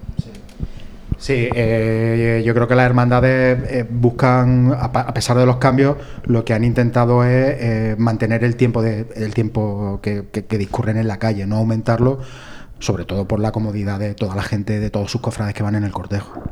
Sí, 1.18 1.46
eh, 1.54 2.42
yo 2.44 2.54
creo 2.54 2.66
que 2.66 2.74
las 2.74 2.86
hermandades 2.86 3.58
eh, 3.70 3.86
buscan, 3.88 4.74
a, 4.76 5.12
pesar 5.12 5.36
de 5.36 5.44
los 5.44 5.58
cambios, 5.58 5.96
lo 6.24 6.42
que 6.42 6.54
han 6.54 6.64
intentado 6.64 7.22
es 7.22 7.56
eh, 7.60 7.94
mantener 7.98 8.42
el 8.44 8.56
tiempo, 8.56 8.80
de, 8.80 9.06
el 9.14 9.34
tiempo 9.34 10.00
que, 10.02 10.24
que- 10.32 10.46
que 10.46 10.56
discurren 10.58 10.96
en 10.96 11.06
la 11.06 11.18
calle, 11.18 11.46
no 11.46 11.56
aumentarlo, 11.58 12.20
sobre 12.78 13.04
todo 13.04 13.28
por 13.28 13.40
la 13.40 13.52
comodidad 13.52 14.00
de 14.00 14.14
toda 14.14 14.34
la 14.34 14.42
gente, 14.42 14.80
de 14.80 14.88
todos 14.88 15.10
sus 15.12 15.20
cofrades 15.20 15.54
que 15.54 15.62
van 15.62 15.74
en 15.74 15.84
el 15.84 15.92
cortejo. 15.92 16.42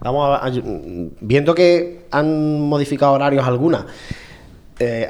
Vamos 0.00 0.40
a, 0.40 0.46
a- 0.46 0.52
viendo 1.20 1.54
que 1.54 2.06
han 2.10 2.58
modificado 2.62 3.12
horarios 3.12 3.46
algunas, 3.46 3.84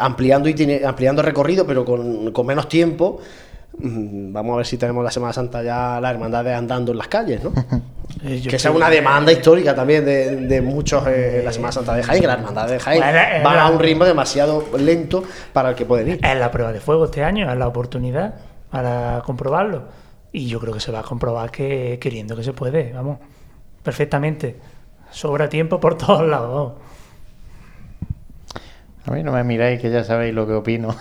ampliando 0.00 0.48
ampliando 0.84 1.22
recorrido, 1.22 1.64
pero 1.64 1.84
con, 1.84 2.32
con 2.32 2.44
menos 2.44 2.68
tiempo. 2.68 3.20
Mm, 3.78 4.32
Vamos 4.32 4.54
a 4.54 4.56
ver 4.58 4.66
si 4.66 4.76
tenemos 4.78 5.02
la 5.04 5.10
Semana 5.10 5.32
Santa 5.32 5.62
ya 5.62 6.00
las 6.00 6.12
hermandades 6.12 6.54
andando 6.56 6.92
en 6.92 6.98
las 6.98 7.08
calles, 7.08 7.42
¿no? 7.44 7.52
Eh, 8.24 8.40
yo 8.40 8.50
que 8.50 8.56
esa 8.56 8.68
es 8.68 8.72
creo 8.72 8.76
una 8.76 8.90
demanda 8.90 9.30
histórica 9.30 9.72
también 9.72 10.04
de, 10.04 10.34
de 10.36 10.60
muchos 10.60 11.06
eh, 11.06 11.38
en 11.38 11.44
la 11.44 11.52
Semana 11.52 11.70
Santa 11.70 11.94
de 11.94 12.02
Jaén, 12.02 12.20
que 12.20 12.26
las 12.26 12.38
hermandades 12.38 12.72
de 12.72 12.78
Jaén 12.80 13.00
Bueno, 13.00 13.44
van 13.44 13.56
la- 13.56 13.62
a 13.66 13.70
un 13.70 13.78
ritmo 13.78 14.04
demasiado 14.04 14.64
lento 14.76 15.22
para 15.52 15.70
el 15.70 15.74
que 15.76 15.86
pueden 15.86 16.08
ir. 16.08 16.20
Es 16.26 16.36
la 16.38 16.50
prueba 16.50 16.72
de 16.72 16.80
fuego 16.80 17.04
este 17.04 17.22
año, 17.22 17.50
es 17.50 17.56
la 17.56 17.68
oportunidad 17.68 18.34
para 18.68 19.22
comprobarlo. 19.24 19.84
Y 20.32 20.48
yo 20.48 20.58
creo 20.58 20.74
que 20.74 20.80
se 20.80 20.90
va 20.90 20.98
a 20.98 21.02
comprobar 21.04 21.52
que 21.52 21.98
queriendo 22.00 22.34
que 22.34 22.42
se 22.42 22.52
puede, 22.52 22.92
vamos, 22.92 23.18
perfectamente. 23.84 24.56
sobra 25.12 25.48
tiempo 25.48 25.78
por 25.80 25.96
todos 25.96 26.26
lados. 26.28 26.72
A 29.06 29.12
mí 29.12 29.22
no 29.22 29.32
me 29.32 29.42
miráis 29.44 29.80
que 29.80 29.90
ya 29.90 30.04
sabéis 30.04 30.34
lo 30.34 30.46
que 30.46 30.52
opino. 30.52 30.94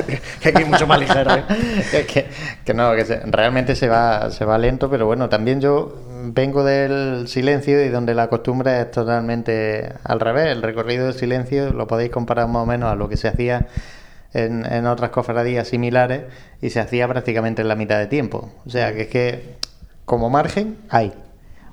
que 0.40 0.48
aquí 0.50 0.62
es 0.62 0.68
mucho 0.68 0.86
más 0.86 1.00
ligero. 1.00 1.34
¿eh? 1.34 2.06
que, 2.06 2.26
que, 2.64 2.74
no, 2.74 2.94
que 2.94 3.04
se, 3.04 3.20
realmente 3.26 3.74
se 3.74 3.88
va, 3.88 4.30
se 4.30 4.44
va 4.44 4.58
lento, 4.58 4.90
pero 4.90 5.06
bueno, 5.06 5.28
también 5.28 5.60
yo 5.60 5.94
vengo 6.32 6.64
del 6.64 7.28
silencio 7.28 7.82
y 7.84 7.88
donde 7.88 8.14
la 8.14 8.28
costumbre 8.28 8.80
es 8.80 8.90
totalmente 8.90 9.90
al 10.04 10.20
revés. 10.20 10.48
El 10.48 10.62
recorrido 10.62 11.06
del 11.06 11.14
silencio 11.14 11.72
lo 11.72 11.86
podéis 11.86 12.10
comparar 12.10 12.46
más 12.48 12.62
o 12.62 12.66
menos 12.66 12.92
a 12.92 12.94
lo 12.94 13.08
que 13.08 13.16
se 13.16 13.28
hacía 13.28 13.66
en, 14.34 14.70
en 14.70 14.86
otras 14.86 15.10
cofradías 15.10 15.68
similares 15.68 16.24
y 16.60 16.70
se 16.70 16.80
hacía 16.80 17.08
prácticamente 17.08 17.62
en 17.62 17.68
la 17.68 17.74
mitad 17.74 17.98
de 17.98 18.06
tiempo. 18.06 18.52
O 18.66 18.70
sea, 18.70 18.92
que 18.92 19.02
es 19.02 19.08
que 19.08 19.56
como 20.04 20.28
margen 20.28 20.76
hay. 20.90 21.12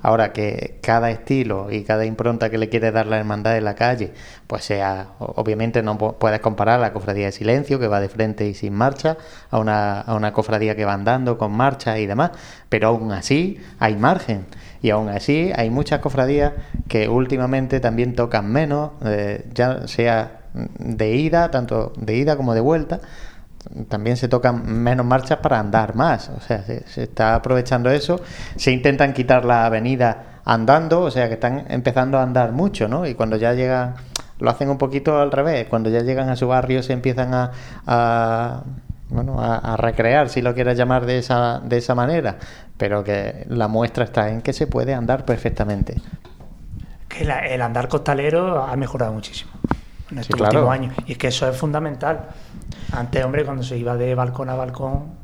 Ahora 0.04 0.34
que 0.34 0.80
cada 0.82 1.12
estilo 1.12 1.72
y 1.72 1.84
cada 1.84 2.04
impronta 2.06 2.50
que 2.50 2.58
le 2.58 2.68
quiere 2.68 2.92
dar 2.92 3.08
la 3.08 3.18
hermandad 3.18 3.58
en 3.58 3.64
la 3.64 3.74
calle, 3.74 4.12
pues 4.48 4.66
sea, 4.66 5.12
obviamente 5.18 5.82
no 5.82 5.98
puedes 5.98 6.42
comparar 6.42 6.82
la 6.82 6.92
cofradía 6.92 7.28
de 7.28 7.32
silencio 7.32 7.80
que 7.80 7.88
va 7.88 8.02
de 8.02 8.10
frente 8.10 8.46
y 8.46 8.54
sin 8.54 8.74
marcha 8.74 9.18
a 9.50 9.60
una, 9.60 10.02
a 10.02 10.14
una 10.14 10.34
cofradía 10.34 10.76
que 10.76 10.84
va 10.84 10.92
andando 10.92 11.38
con 11.38 11.54
marcha 11.54 11.98
y 12.00 12.06
demás, 12.06 12.32
pero 12.68 12.90
aún 12.90 13.14
así 13.14 13.62
hay 13.80 13.96
margen. 13.96 14.46
Y 14.82 14.90
aún 14.90 15.08
así 15.08 15.54
hay 15.56 15.70
muchas 15.70 16.02
cofradías 16.02 16.52
que 16.90 17.08
últimamente 17.08 17.80
también 17.80 18.14
tocan 18.14 18.52
menos, 18.52 18.92
eh, 19.06 19.46
ya 19.54 19.88
sea 19.88 20.42
de 20.54 21.16
ida, 21.16 21.50
tanto 21.50 21.94
de 21.96 22.16
ida 22.16 22.36
como 22.36 22.54
de 22.54 22.60
vuelta, 22.60 23.00
también 23.88 24.18
se 24.18 24.28
tocan 24.28 24.66
menos 24.66 25.06
marchas 25.06 25.40
para 25.40 25.60
andar 25.60 25.96
más. 25.96 26.30
O 26.30 26.40
sea, 26.42 26.64
se, 26.64 27.04
está 27.04 27.36
aprovechando 27.36 27.90
eso. 27.90 28.20
Se 28.56 28.72
intentan 28.72 29.14
quitar 29.14 29.46
la 29.46 29.66
avenida 29.66 30.40
andando, 30.46 31.02
o 31.02 31.12
sea 31.12 31.28
que 31.28 31.36
están 31.36 31.66
empezando 31.70 32.18
a 32.18 32.24
andar 32.24 32.52
mucho, 32.52 32.88
¿no? 32.88 33.06
Y 33.06 33.16
cuando 33.16 33.38
ya 33.38 33.54
llegan, 33.54 33.96
lo 34.40 34.50
hacen 34.50 34.70
un 34.70 34.78
poquito 34.78 35.20
al 35.20 35.32
revés. 35.32 35.68
Cuando 35.70 35.90
ya 35.90 36.02
llegan 36.02 36.30
a 36.30 36.36
su 36.36 36.48
barrio 36.48 36.84
se 36.84 36.94
empiezan 36.94 37.34
a, 37.34 38.64
bueno, 39.10 39.42
a, 39.42 39.74
a, 39.74 39.78
recrear, 39.78 40.30
si 40.30 40.42
lo 40.42 40.54
quieres 40.54 40.78
llamar 40.78 41.06
de 41.06 41.20
esa, 41.20 41.60
de 41.60 41.78
esa 41.78 41.96
manera. 41.96 42.38
Pero 42.78 43.04
que 43.04 43.46
la 43.48 43.68
muestra 43.68 44.04
está 44.04 44.30
en 44.30 44.42
que 44.42 44.54
se 44.54 44.68
puede 44.68 44.94
andar 44.94 45.26
perfectamente. 45.26 46.02
Que 47.08 47.24
la, 47.24 47.40
el 47.40 47.62
andar 47.62 47.88
costalero 47.88 48.64
ha 48.64 48.76
mejorado 48.76 49.14
muchísimo 49.14 49.52
en 50.14 50.20
estos 50.20 50.38
sí, 50.38 50.44
claro. 50.44 50.70
años. 50.72 50.96
Y 51.06 51.14
es 51.14 51.18
que 51.18 51.28
eso 51.28 51.48
es 51.48 51.58
fundamental. 51.58 52.28
Antes, 52.92 53.24
hombre, 53.26 53.44
cuando 53.44 53.64
se 53.64 53.78
iba 53.78 53.96
de 53.98 54.16
balcón 54.16 54.50
a 54.50 54.56
balcón, 54.56 55.24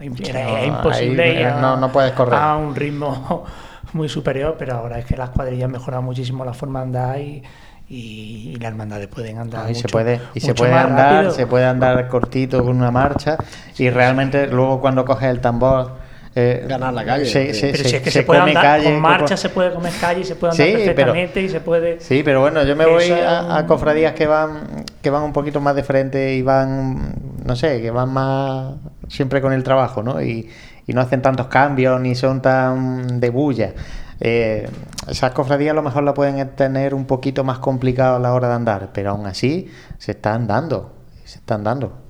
era, 0.00 0.10
no, 0.44 0.56
era 0.58 0.64
imposible 0.64 1.22
ahí, 1.22 1.38
ir 1.38 1.46
a, 1.46 1.60
no, 1.60 1.76
no 1.76 1.90
puedes 1.90 2.12
correr. 2.12 2.34
a 2.34 2.56
un 2.56 2.74
ritmo 2.74 3.44
muy 3.92 4.08
superior, 4.08 4.56
pero 4.58 4.74
ahora 4.74 4.98
es 4.98 5.06
que 5.06 5.16
las 5.16 5.30
cuadrillas 5.30 5.66
han 5.66 5.72
mejorado 5.72 6.02
muchísimo 6.02 6.44
la 6.44 6.52
forma 6.52 6.80
de 6.80 6.84
andar 6.84 7.20
y, 7.20 7.42
y, 7.88 8.52
y 8.54 8.56
las 8.56 8.72
hermandades 8.72 9.08
pueden 9.08 9.38
andar. 9.38 9.64
Ah, 9.66 9.70
y 9.70 9.74
mucho, 9.74 9.82
se 9.82 9.88
puede, 9.88 10.20
y 10.34 10.40
se 10.40 10.48
mucho 10.48 10.62
puede 10.62 10.72
más 10.72 10.84
andar, 10.86 11.14
rápido. 11.14 11.30
se 11.32 11.46
puede 11.46 11.64
andar 11.66 12.08
cortito 12.08 12.62
con 12.64 12.76
una 12.76 12.90
marcha 12.90 13.38
y 13.78 13.88
realmente 13.88 14.48
luego 14.48 14.80
cuando 14.80 15.04
coges 15.04 15.30
el 15.30 15.40
tambor 15.40 16.05
eh, 16.36 16.64
ganar 16.68 16.92
la 16.94 17.04
calle. 17.04 17.24
Se, 17.24 17.52
se, 17.54 17.70
pero 17.72 17.82
se, 17.82 17.88
si 17.88 17.96
es 17.96 18.02
que 18.02 18.10
se 18.10 18.18
se, 18.20 18.24
puede 18.24 18.40
come 18.40 18.50
andar 18.52 18.62
calle, 18.64 18.84
con 18.92 19.00
marcha, 19.00 19.24
como- 19.24 19.36
se 19.38 19.48
puede 19.48 19.72
comer 19.72 19.92
calle, 20.00 20.24
se 20.24 20.36
puede 20.36 20.52
andar 20.52 20.66
Sí, 20.66 20.72
pero- 20.74 20.86
perfectamente 20.86 21.42
y 21.42 21.48
se 21.48 21.60
puede. 21.60 22.00
Sí, 22.00 22.22
pero 22.22 22.40
bueno, 22.42 22.62
yo 22.62 22.76
me 22.76 22.84
Eso 22.84 22.92
voy 22.92 23.10
a, 23.26 23.64
cofradías 23.66 24.12
que 24.12 24.26
van 24.26 24.84
que 25.02 25.10
van 25.10 25.22
un 25.22 25.32
poquito 25.32 25.60
más 25.60 25.74
de 25.74 25.82
frente 25.82 26.34
y 26.34 26.42
van, 26.42 27.14
no 27.44 27.56
sé, 27.56 27.80
que 27.80 27.90
van 27.90 28.10
más 28.12 28.74
siempre 29.08 29.40
con 29.40 29.52
el 29.52 29.62
trabajo, 29.62 30.02
¿no? 30.02 30.20
Y, 30.22 30.48
y 30.86 30.92
no 30.92 31.00
hacen 31.00 31.22
tantos 31.22 31.46
cambios 31.46 32.00
ni 32.00 32.14
son 32.14 32.42
tan 32.42 33.18
de 33.18 33.30
bulla. 33.30 33.72
Eh, 34.20 34.68
esas 35.08 35.32
cofradías 35.32 35.72
a 35.72 35.74
lo 35.74 35.82
mejor 35.82 36.02
la 36.02 36.14
pueden 36.14 36.48
tener 36.56 36.94
un 36.94 37.04
poquito 37.06 37.44
más 37.44 37.58
complicado 37.58 38.16
a 38.16 38.18
la 38.18 38.32
hora 38.34 38.48
de 38.48 38.54
andar, 38.54 38.90
pero 38.92 39.10
aún 39.10 39.26
así 39.26 39.70
se 39.98 40.12
están 40.12 40.46
dando, 40.46 40.94
se 41.24 41.38
están 41.38 41.64
dando. 41.64 42.05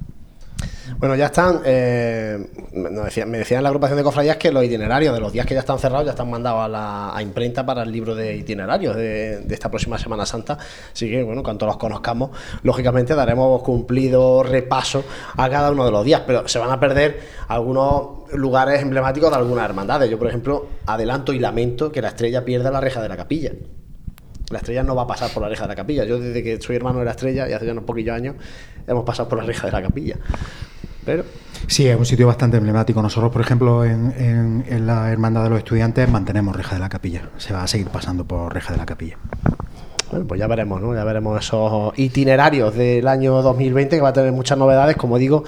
Bueno, 0.98 1.14
ya 1.14 1.26
están. 1.26 1.60
eh, 1.64 2.38
me 2.72 3.04
decían, 3.04 3.34
en 3.34 3.62
la 3.62 3.68
agrupación 3.68 3.98
de 3.98 4.02
cofradías 4.02 4.38
que 4.38 4.50
los 4.50 4.64
itinerarios 4.64 5.14
de 5.14 5.20
los 5.20 5.30
días 5.30 5.44
que 5.44 5.52
ya 5.52 5.60
están 5.60 5.78
cerrados 5.78 6.06
ya 6.06 6.12
están 6.12 6.30
mandados 6.30 6.64
a 6.64 6.68
la 6.68 7.22
imprenta 7.22 7.66
para 7.66 7.82
el 7.82 7.92
libro 7.92 8.14
de 8.14 8.34
itinerarios 8.34 8.96
de, 8.96 9.40
de 9.40 9.54
esta 9.54 9.70
próxima 9.70 9.98
Semana 9.98 10.24
Santa. 10.24 10.56
Así 10.92 11.10
que, 11.10 11.22
bueno, 11.22 11.42
cuando 11.42 11.66
los 11.66 11.76
conozcamos, 11.76 12.30
lógicamente 12.62 13.14
daremos 13.14 13.62
cumplido 13.62 14.42
repaso 14.42 15.04
a 15.36 15.50
cada 15.50 15.70
uno 15.70 15.84
de 15.84 15.90
los 15.90 16.02
días, 16.02 16.22
pero 16.26 16.48
se 16.48 16.58
van 16.58 16.70
a 16.70 16.80
perder 16.80 17.20
algunos 17.48 18.32
lugares 18.32 18.80
emblemáticos 18.80 19.30
de 19.30 19.36
algunas 19.36 19.66
hermandades. 19.66 20.10
Yo, 20.10 20.18
por 20.18 20.28
ejemplo, 20.28 20.66
adelanto 20.86 21.34
y 21.34 21.38
lamento 21.38 21.92
que 21.92 22.00
la 22.00 22.08
estrella 22.08 22.42
pierda 22.44 22.70
la 22.70 22.80
reja 22.80 23.02
de 23.02 23.08
la 23.08 23.16
capilla. 23.18 23.52
La 24.48 24.58
estrella 24.58 24.82
no 24.82 24.94
va 24.94 25.02
a 25.02 25.06
pasar 25.06 25.30
por 25.30 25.42
la 25.42 25.48
reja 25.48 25.64
de 25.64 25.68
la 25.68 25.74
capilla. 25.74 26.04
Yo 26.04 26.20
desde 26.20 26.42
que 26.42 26.60
soy 26.60 26.76
hermano 26.76 27.00
de 27.00 27.04
la 27.04 27.10
estrella 27.10 27.48
y 27.48 27.52
hace 27.52 27.66
ya 27.66 27.72
unos 27.72 27.84
poquillos 27.84 28.14
años 28.14 28.36
hemos 28.86 29.04
pasado 29.04 29.28
por 29.28 29.38
la 29.38 29.44
reja 29.44 29.66
de 29.66 29.72
la 29.72 29.82
capilla. 29.82 30.16
Pero 31.06 31.24
Sí, 31.68 31.86
es 31.88 31.96
un 31.96 32.04
sitio 32.04 32.26
bastante 32.26 32.58
emblemático. 32.58 33.00
Nosotros, 33.00 33.32
por 33.32 33.40
ejemplo, 33.40 33.84
en, 33.84 34.12
en- 34.18 34.64
en 34.68 34.86
la 34.86 35.10
Hermandad 35.10 35.44
de 35.44 35.50
los 35.50 35.58
Estudiantes 35.58 36.08
mantenemos 36.10 36.54
Reja 36.54 36.74
de 36.74 36.80
la 36.80 36.88
Capilla. 36.90 37.22
Se 37.38 37.54
va 37.54 37.62
a 37.62 37.66
seguir 37.66 37.88
pasando 37.88 38.24
por 38.24 38.52
Reja 38.52 38.72
de 38.74 38.78
la 38.78 38.86
Capilla. 38.86 39.16
Bueno, 40.10 40.26
pues 40.26 40.38
ya 40.38 40.46
veremos, 40.46 40.80
¿no? 40.80 40.94
Ya 40.94 41.02
veremos 41.02 41.40
esos 41.44 41.92
itinerarios 41.98 42.74
del 42.76 43.08
año 43.08 43.42
2020 43.42 43.96
que 43.96 44.02
va 44.02 44.10
a 44.10 44.12
tener 44.12 44.30
muchas 44.30 44.56
novedades, 44.56 44.96
como 44.96 45.18
digo, 45.18 45.42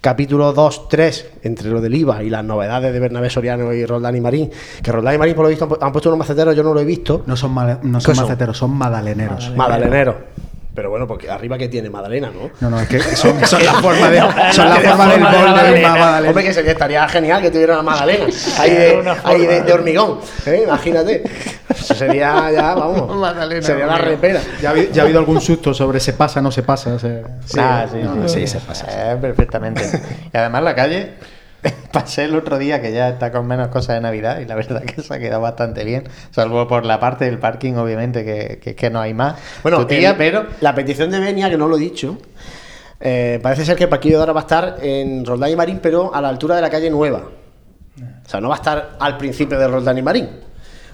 capítulo 0.00 0.52
2, 0.52 0.88
3, 0.88 1.26
entre 1.42 1.70
lo 1.70 1.80
del 1.80 1.94
IVA 1.96 2.22
y 2.22 2.30
las 2.30 2.44
novedades 2.44 2.92
de 2.92 3.00
Bernabé 3.00 3.28
Soriano 3.28 3.72
y 3.72 3.84
Roldán 3.84 4.14
y 4.16 4.20
Marín, 4.20 4.50
que 4.82 4.92
Roldán 4.92 5.16
y 5.16 5.18
Marín 5.18 5.34
por 5.34 5.44
lo 5.44 5.48
visto 5.48 5.78
han 5.80 5.90
puesto 5.90 6.10
unos 6.10 6.18
maceteros, 6.20 6.54
yo 6.54 6.62
no 6.62 6.72
lo 6.72 6.78
he 6.80 6.84
visto. 6.84 7.24
No 7.26 7.36
son, 7.36 7.52
ma- 7.52 7.80
no 7.82 7.98
¿Qué 7.98 8.04
son 8.04 8.14
son? 8.14 8.24
maceteros, 8.26 8.56
son 8.56 8.70
madaleneros. 8.76 9.52
Madaleneros. 9.56 10.14
Pero 10.74 10.90
bueno, 10.90 11.06
porque 11.06 11.30
arriba 11.30 11.56
que 11.56 11.68
tiene 11.68 11.88
Madalena, 11.88 12.30
¿no? 12.34 12.50
No, 12.60 12.70
no, 12.70 12.80
es 12.80 12.88
que 12.88 12.98
son, 13.00 13.38
son 13.46 13.64
la 13.64 13.74
forma 13.74 14.10
de, 14.10 14.20
son 14.52 14.68
la 14.68 14.76
forma 14.76 15.06
del 15.06 15.20
de 15.20 15.26
bol 15.26 15.74
de 15.74 15.82
Madalena. 15.82 16.28
Hombre, 16.28 16.44
que 16.44 16.52
sería, 16.52 16.72
estaría 16.72 17.08
genial 17.08 17.42
que 17.42 17.50
tuviera 17.50 17.74
una 17.74 17.82
Magdalena 17.82 18.26
ahí 18.58 18.70
de, 18.70 19.14
ahí 19.24 19.46
de, 19.46 19.72
hormigón. 19.72 20.18
¿eh? 20.46 20.62
Imagínate. 20.66 21.22
Eso 21.70 21.94
sería 21.94 22.50
ya, 22.50 22.74
vamos. 22.74 23.14
Sería 23.64 23.86
la 23.86 23.98
repera. 23.98 24.40
Ya 24.60 24.68
ha, 24.70 24.72
habido, 24.72 24.92
ya 24.92 25.02
ha 25.02 25.04
habido 25.04 25.18
algún 25.20 25.40
susto 25.40 25.72
sobre 25.72 26.00
se 26.00 26.12
pasa, 26.14 26.40
no 26.40 26.50
se 26.50 26.62
pasa. 26.62 26.98
se- 26.98 27.22
Ah, 27.58 27.86
sí, 27.90 27.98
no, 28.02 28.28
sí, 28.28 28.40
sí, 28.40 28.46
se 28.46 28.58
pasa. 28.60 28.86
Eh, 28.88 29.16
perfectamente. 29.20 29.82
Y 30.32 30.36
además 30.36 30.62
la 30.62 30.74
calle, 30.74 31.14
pasé 31.92 32.24
el 32.24 32.34
otro 32.36 32.58
día 32.58 32.80
que 32.82 32.92
ya 32.92 33.08
está 33.08 33.30
con 33.32 33.46
menos 33.46 33.68
cosas 33.68 33.96
de 33.96 34.00
Navidad 34.00 34.40
y 34.40 34.44
la 34.46 34.54
verdad 34.54 34.82
que 34.82 35.00
se 35.02 35.14
ha 35.14 35.18
quedado 35.18 35.40
bastante 35.40 35.84
bien, 35.84 36.04
salvo 36.30 36.66
por 36.68 36.84
la 36.84 37.00
parte 37.00 37.24
del 37.24 37.38
parking, 37.38 37.74
obviamente, 37.74 38.24
que, 38.24 38.58
que, 38.62 38.74
que 38.74 38.90
no 38.90 39.00
hay 39.00 39.14
más. 39.14 39.36
Bueno, 39.62 39.86
tía, 39.86 40.10
el- 40.10 40.16
pero 40.16 40.46
la 40.60 40.74
petición 40.74 41.10
de 41.10 41.20
Benia, 41.20 41.48
que 41.50 41.56
no 41.56 41.66
lo 41.68 41.76
he 41.76 41.80
dicho, 41.80 42.18
eh, 43.00 43.38
parece 43.42 43.64
ser 43.64 43.76
que 43.76 43.84
el 43.84 43.90
parquillo 43.90 44.16
de 44.16 44.20
ahora 44.20 44.32
va 44.32 44.40
a 44.40 44.44
estar 44.44 44.76
en 44.82 45.24
Roldán 45.24 45.50
y 45.50 45.56
Marín, 45.56 45.78
pero 45.82 46.14
a 46.14 46.20
la 46.20 46.28
altura 46.28 46.56
de 46.56 46.62
la 46.62 46.70
calle 46.70 46.90
Nueva. 46.90 47.22
O 48.26 48.28
sea, 48.28 48.40
no 48.40 48.48
va 48.48 48.54
a 48.54 48.58
estar 48.58 48.96
al 48.98 49.16
principio 49.16 49.58
de 49.58 49.68
Roldán 49.68 49.98
y 49.98 50.02
Marín. 50.02 50.28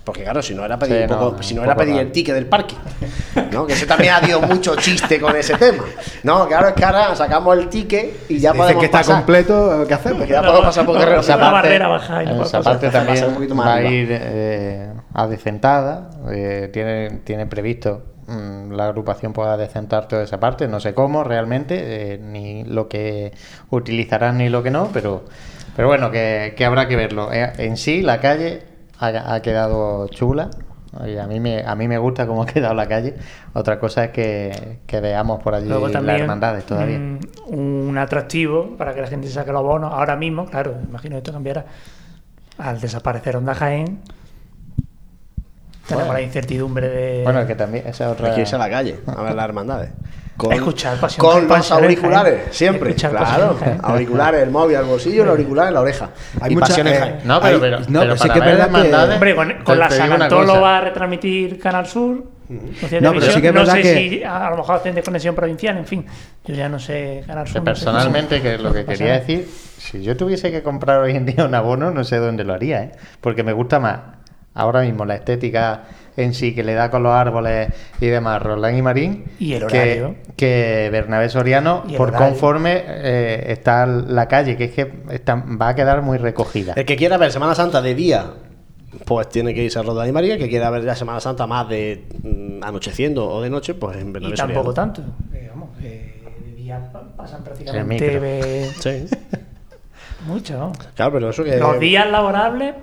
Porque 0.02 0.22
claro, 0.24 0.40
si 0.42 0.54
no 0.54 0.64
era 0.64 0.78
pedir, 0.78 0.96
Sí, 0.96 1.02
un 1.02 1.08
poco- 1.18 1.36
no, 1.36 1.42
si 1.42 1.54
no 1.54 1.62
era 1.62 1.76
pedir 1.76 1.98
el 1.98 2.10
ticket 2.10 2.34
del 2.34 2.46
parque. 2.46 2.74
¿no? 3.52 3.66
Que 3.66 3.74
ese 3.74 3.86
también 3.86 4.14
ha 4.14 4.16
habido 4.16 4.40
mucho 4.40 4.74
chiste 4.76 5.20
con 5.20 5.36
ese 5.36 5.56
tema. 5.56 5.84
No, 6.22 6.48
claro, 6.48 6.68
es 6.68 6.74
que 6.74 6.84
ahora 6.84 7.14
sacamos 7.14 7.56
el 7.58 7.68
ticket 7.68 8.14
y 8.30 8.38
ya 8.38 8.50
Dicen 8.52 8.56
podemos 8.56 8.80
que 8.80 8.86
está 8.86 8.98
pasar. 8.98 9.16
completo, 9.16 9.84
¿qué 9.86 9.94
hacemos? 9.94 10.22
Que 10.26 10.32
ya 10.32 10.40
podemos 10.42 10.64
pasar 10.64 10.86
por 10.86 10.94
No, 10.94 11.00
Guerrero 11.00 11.20
esa 11.20 11.36
barrera 11.36 11.88
baja 11.88 12.24
y 12.24 12.40
esa 12.40 12.60
parte 12.62 12.88
también 12.90 13.24
un 13.24 13.60
va 13.60 13.74
a 13.74 13.82
ir 13.82 14.08
eh, 14.10 14.90
adecentada. 15.14 16.10
eh, 16.32 16.70
tiene, 16.72 17.10
tiene 17.24 17.46
previsto 17.46 18.02
mm, 18.26 18.72
la 18.72 18.86
agrupación 18.86 19.32
pueda 19.32 19.52
adecentar 19.52 20.08
toda 20.08 20.22
esa 20.24 20.40
parte. 20.40 20.66
No 20.66 20.80
sé 20.80 20.94
cómo 20.94 21.24
realmente, 21.24 22.14
eh, 22.14 22.18
ni 22.18 22.64
lo 22.64 22.88
que 22.88 23.32
utilizarán 23.70 24.38
ni 24.38 24.48
lo 24.48 24.62
que 24.62 24.70
no, 24.70 24.88
pero, 24.92 25.24
pero 25.76 25.88
bueno, 25.88 26.10
que, 26.10 26.54
que 26.56 26.64
habrá 26.64 26.88
que 26.88 26.96
verlo. 26.96 27.30
Eh, 27.32 27.52
en 27.58 27.76
sí, 27.76 28.02
la 28.02 28.18
calle 28.20 28.62
ha, 29.00 29.34
ha 29.34 29.42
quedado 29.42 30.06
chula. 30.08 30.48
y 31.06 31.16
a 31.16 31.26
mí 31.26 31.38
me 31.40 31.62
a 31.64 31.74
mí 31.74 31.86
me 31.88 31.98
gusta 31.98 32.26
cómo 32.26 32.42
ha 32.44 32.46
quedado 32.46 32.74
la 32.74 32.86
calle. 32.86 33.14
Otra 33.54 33.78
cosa 33.80 34.04
es 34.04 34.10
que, 34.10 34.78
que 34.86 35.00
veamos 35.00 35.42
por 35.42 35.54
allí 35.54 35.68
Luego 35.68 35.88
las 35.88 36.20
hermandades 36.20 36.64
todavía. 36.64 36.98
mm, 36.98 37.18
un 37.48 37.98
atractivo 37.98 38.76
para 38.76 38.94
que 38.94 39.00
la 39.00 39.06
gente 39.08 39.28
saque 39.28 39.52
los 39.52 39.62
bonos. 39.62 39.92
Ahora 39.92 40.16
mismo, 40.16 40.46
claro, 40.46 40.76
imagino 40.88 41.14
que 41.14 41.18
esto 41.18 41.32
cambiará. 41.32 41.64
Al 42.58 42.80
desaparecer 42.80 43.36
Onda 43.36 43.54
Jaén, 43.54 44.00
tenemos 45.86 46.06
Bueno. 46.06 46.12
la 46.12 46.22
incertidumbre 46.22 46.88
de. 46.88 47.22
Bueno, 47.24 47.46
que 47.46 47.54
también 47.54 47.86
esa 47.86 48.06
es 48.06 48.12
otra. 48.12 48.28
Hay 48.28 48.34
que 48.34 48.40
irse 48.42 48.54
a 48.56 48.58
la 48.58 48.70
calle 48.70 49.00
a 49.06 49.22
ver 49.22 49.34
las 49.34 49.44
hermandades. 49.44 49.90
Escuchar 50.50 50.98
Pasión 51.00 51.26
con 51.26 51.48
los 51.48 51.70
auriculares, 51.72 52.34
Jaén. 52.40 52.52
siempre. 52.52 52.90
Escuchar 52.90 53.10
Claro, 53.12 53.56
auriculares, 53.82 54.42
el 54.42 54.50
móvil 54.50 54.76
al 54.76 54.84
bolsillo, 54.84 55.24
el 55.24 55.28
auricular 55.30 55.68
en 55.68 55.74
la 55.74 55.80
oreja. 55.80 56.10
Hay 56.40 56.52
y 56.52 56.54
mucha- 56.54 56.68
Pasión 56.68 56.86
en 56.86 56.94
eh. 57.02 57.18
No, 57.24 57.40
pero, 57.40 57.54
Hay- 57.56 57.60
pero, 57.60 57.80
no, 57.88 58.00
pero 58.00 58.16
sí 58.16 58.28
para 58.28 58.32
que 58.34 58.38
es 58.38 58.44
ver 58.46 58.54
verdad 58.56 58.70
que- 58.70 58.76
hermandades, 58.78 59.14
Hombre, 59.14 59.34
con, 59.36 59.48
con 59.52 59.64
te- 59.64 59.76
la 59.76 59.88
te 59.88 59.94
digo 59.94 60.06
San 60.06 60.16
una 60.16 60.24
Antón 60.24 60.46
lo 60.46 60.60
va 60.60 60.78
a 60.78 60.80
retransmitir 60.80 61.58
Canal 61.60 61.86
Sur. 61.86 62.24
No, 62.48 62.88
sé, 62.88 63.00
No, 63.00 63.12
pero 63.12 63.26
sí 63.32 63.40
que 63.40 63.46
es 63.48 63.54
no 63.54 63.60
verdad 63.60 63.74
sé 63.74 63.82
que- 63.82 63.94
si 64.10 64.24
a 64.24 64.50
lo 64.50 64.56
mejor 64.56 64.74
hacen 64.76 64.94
de 64.96 65.02
conexión 65.04 65.34
provincial, 65.36 65.76
en 65.76 65.86
fin. 65.86 66.04
Yo 66.44 66.54
ya 66.54 66.68
no 66.68 66.80
sé 66.80 67.22
no 67.28 67.46
sé 67.46 67.52
qué 67.54 67.60
personalmente, 67.60 68.42
que 68.42 68.58
lo 68.58 68.72
que 68.72 68.84
quería 68.84 69.12
decir, 69.20 69.48
si 69.78 70.02
yo 70.02 70.16
tuviese 70.16 70.50
que 70.50 70.62
comprar 70.62 70.98
hoy 71.00 71.14
en 71.14 71.26
día 71.26 71.44
un 71.44 71.54
abono, 71.54 71.92
no 71.92 72.02
sé 72.02 72.16
dónde 72.16 72.42
lo 72.42 72.52
haría, 72.54 72.82
¿eh? 72.82 72.92
Porque 73.20 73.44
me 73.44 73.52
gusta 73.52 73.78
más 73.78 74.00
ahora 74.54 74.80
mismo 74.82 75.04
la 75.04 75.14
estética 75.14 75.82
en 76.22 76.34
sí 76.34 76.54
que 76.54 76.62
le 76.62 76.74
da 76.74 76.90
con 76.90 77.02
los 77.02 77.12
árboles 77.12 77.68
y 78.00 78.06
demás 78.06 78.42
Roland 78.42 78.76
y 78.78 78.82
Marín 78.82 79.24
Y 79.38 79.54
el 79.54 79.64
horario. 79.64 80.14
que 80.36 80.88
Bernabé 80.92 81.28
Soriano 81.28 81.84
por 81.96 82.08
horario. 82.10 82.28
conforme 82.28 82.82
eh, 82.86 83.44
está 83.52 83.86
la 83.86 84.28
calle 84.28 84.56
que 84.56 84.64
es 84.64 84.70
que 84.72 84.90
está- 85.10 85.34
va 85.34 85.68
a 85.68 85.74
quedar 85.74 86.02
muy 86.02 86.18
recogida 86.18 86.72
El 86.74 86.84
que 86.84 86.96
quiera 86.96 87.16
ver 87.16 87.30
Semana 87.32 87.54
Santa 87.54 87.80
de 87.82 87.94
día, 87.94 88.26
pues 89.04 89.28
tiene 89.28 89.54
que 89.54 89.62
irse 89.62 89.78
a 89.78 89.82
Roda 89.82 90.06
y 90.08 90.12
María. 90.12 90.34
El 90.34 90.40
que 90.40 90.48
quiera 90.48 90.68
ver 90.70 90.82
la 90.84 90.94
Semana 90.96 91.20
Santa 91.20 91.46
más 91.46 91.68
de 91.68 92.06
mm, 92.22 92.62
anocheciendo 92.64 93.28
o 93.28 93.40
de 93.40 93.48
noche, 93.50 93.74
pues 93.74 93.96
en 93.96 94.12
Bernabé 94.12 94.34
Y 94.34 94.36
tampoco 94.36 94.72
Soriano. 94.74 94.92
tanto. 94.92 95.02
Eh, 95.32 95.48
vamos, 95.50 95.68
eh, 95.82 96.22
de 96.44 96.52
día 96.54 96.90
pa- 96.92 97.04
pasan 97.16 97.38
El 97.38 97.44
prácticamente 97.44 98.70
Sí. 98.80 99.06
mucho. 100.26 100.72
Claro, 100.94 101.12
pero 101.12 101.30
eso 101.30 101.44
que. 101.44 101.56
Los 101.58 101.78
días 101.80 102.10
laborables, 102.10 102.74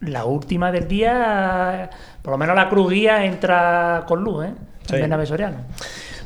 la 0.00 0.24
última 0.24 0.70
del 0.72 0.86
día, 0.88 1.90
por 2.22 2.32
lo 2.32 2.38
menos 2.38 2.54
la 2.56 2.68
cruz 2.68 2.90
guía 2.92 3.24
entra 3.24 4.04
con 4.06 4.22
luz, 4.22 4.46
¿eh? 4.46 4.52
Sí. 4.88 4.96
En 4.96 5.26
Soriano. 5.26 5.56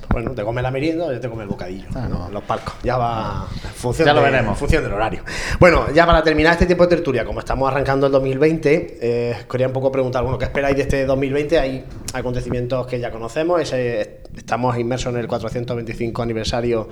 Bueno, 0.08 0.30
te 0.30 0.42
come 0.44 0.62
la 0.62 0.70
merienda 0.70 1.06
o 1.06 1.12
ya 1.12 1.20
te 1.20 1.28
come 1.28 1.42
el 1.42 1.48
bocadillo. 1.48 1.88
¿no? 2.08 2.28
En 2.28 2.32
Los 2.32 2.42
palcos. 2.44 2.74
Ya 2.82 2.96
va. 2.96 3.46
En 3.52 3.70
función 3.70 4.06
Ya 4.06 4.14
lo 4.14 4.20
de- 4.22 4.30
veremos. 4.30 4.52
En 4.52 4.56
función 4.56 4.82
del 4.82 4.92
horario. 4.94 5.22
Bueno, 5.60 5.90
ya 5.92 6.06
para 6.06 6.22
terminar 6.22 6.52
este 6.52 6.64
tiempo 6.64 6.84
de 6.86 6.96
tertulia, 6.96 7.24
como 7.24 7.40
estamos 7.40 7.68
arrancando 7.70 8.06
el 8.06 8.12
2020, 8.12 8.98
eh, 9.02 9.36
quería 9.50 9.66
un 9.66 9.72
poco 9.74 9.92
preguntar, 9.92 10.22
bueno, 10.22 10.38
¿qué 10.38 10.46
esperáis 10.46 10.76
de 10.76 10.82
este 10.82 11.04
2020? 11.04 11.58
Hay 11.58 11.84
acontecimientos 12.14 12.86
que 12.86 12.98
ya 12.98 13.10
conocemos. 13.10 13.60
ese- 13.60 14.20
estamos 14.36 14.78
inmersos 14.78 15.12
en 15.12 15.20
el 15.20 15.26
425 15.28 16.22
aniversario 16.22 16.88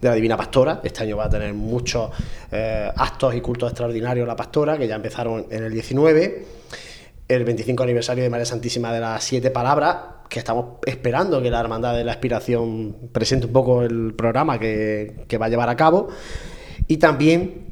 de 0.00 0.08
la 0.08 0.14
Divina 0.14 0.36
Pastora. 0.36 0.80
Este 0.84 1.02
año 1.02 1.16
va 1.16 1.24
a 1.24 1.30
tener 1.30 1.52
muchos 1.54 2.10
eh, 2.52 2.92
actos 2.96 3.34
y 3.34 3.40
cultos 3.40 3.70
extraordinarios 3.70 4.26
la 4.28 4.36
Pastora, 4.36 4.78
que 4.78 4.86
ya 4.86 4.94
empezaron 4.94 5.46
en 5.50 5.64
el 5.64 5.72
19 5.72 6.46
el 7.28 7.44
25 7.44 7.82
aniversario 7.82 8.24
de 8.24 8.30
María 8.30 8.46
Santísima 8.46 8.92
de 8.92 9.00
las 9.00 9.22
Siete 9.22 9.50
Palabras, 9.50 9.96
que 10.28 10.38
estamos 10.38 10.78
esperando 10.86 11.42
que 11.42 11.50
la 11.50 11.60
Hermandad 11.60 11.94
de 11.94 12.04
la 12.04 12.12
Aspiración 12.12 13.10
presente 13.12 13.46
un 13.46 13.52
poco 13.52 13.82
el 13.82 14.14
programa 14.14 14.58
que, 14.58 15.24
que 15.28 15.38
va 15.38 15.46
a 15.46 15.48
llevar 15.48 15.68
a 15.68 15.76
cabo. 15.76 16.08
Y 16.86 16.96
también 16.96 17.68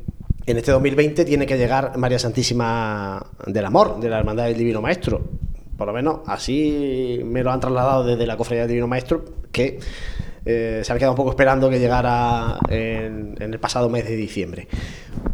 en 0.47 0.59
este 0.59 0.71
2020 0.73 1.25
tiene 1.25 1.47
que 1.47 1.57
llegar 1.57 1.97
María 1.97 2.19
Santísima 2.19 3.27
del 3.47 3.65
Amor, 3.65 3.99
de 3.99 4.11
la 4.11 4.19
Hermandad 4.19 4.45
del 4.45 4.59
Divino 4.59 4.81
Maestro. 4.81 5.23
Por 5.77 5.87
lo 5.87 5.93
menos 5.93 6.21
así 6.27 7.21
me 7.25 7.43
lo 7.43 7.51
han 7.51 7.61
trasladado 7.61 8.05
desde 8.05 8.27
la 8.27 8.37
Cofradía 8.37 8.63
del 8.63 8.69
Divino 8.69 8.87
Maestro, 8.87 9.25
que 9.53 9.79
eh, 10.49 10.83
se 10.85 10.93
han 10.93 10.99
quedado 10.99 11.13
un 11.13 11.17
poco 11.17 11.31
esperando 11.31 11.69
que 11.69 11.81
llegara 11.81 12.57
en, 12.69 13.35
el 13.41 13.59
pasado 13.59 13.89
mes 13.89 14.05
de 14.07 14.15
diciembre. 14.15 14.69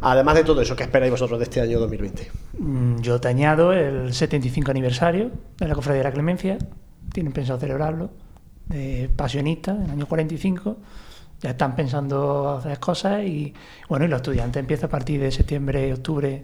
Además 0.01 0.36
de 0.36 0.44
todo 0.44 0.62
eso, 0.62 0.74
¿qué 0.74 0.84
esperáis 0.84 1.10
vosotros 1.10 1.39
de 1.39 1.44
este 1.44 1.60
año 1.60 1.78
2020? 1.78 2.30
Mm, 2.59 3.01
Yo 3.01 3.20
te 3.20 3.28
añado 3.28 3.74
el 3.74 4.14
75 4.14 4.70
aniversario 4.70 5.30
de 5.59 5.68
la 5.68 5.74
Cofradía 5.74 5.98
de 5.98 6.09
la 6.09 6.12
Clemencia. 6.12 6.56
Tienen 7.12 7.34
pensado 7.34 7.60
celebrarlo. 7.60 8.10
De 8.66 9.10
pasionista, 9.14 9.72
en 9.72 9.82
el 9.82 9.90
año 9.90 10.06
45. 10.06 10.78
Ya 11.43 11.51
están 11.51 11.76
pensando 11.76 12.52
hacer 12.52 12.78
cosas 12.78 13.22
y 13.24 13.52
bueno, 13.90 14.06
y 14.06 14.09
los 14.09 14.16
estudiantes 14.16 14.60
empiezan 14.60 14.86
a 14.86 14.90
partir 14.90 15.20
de 15.20 15.30
septiembre 15.30 15.93
octubre 15.93 16.43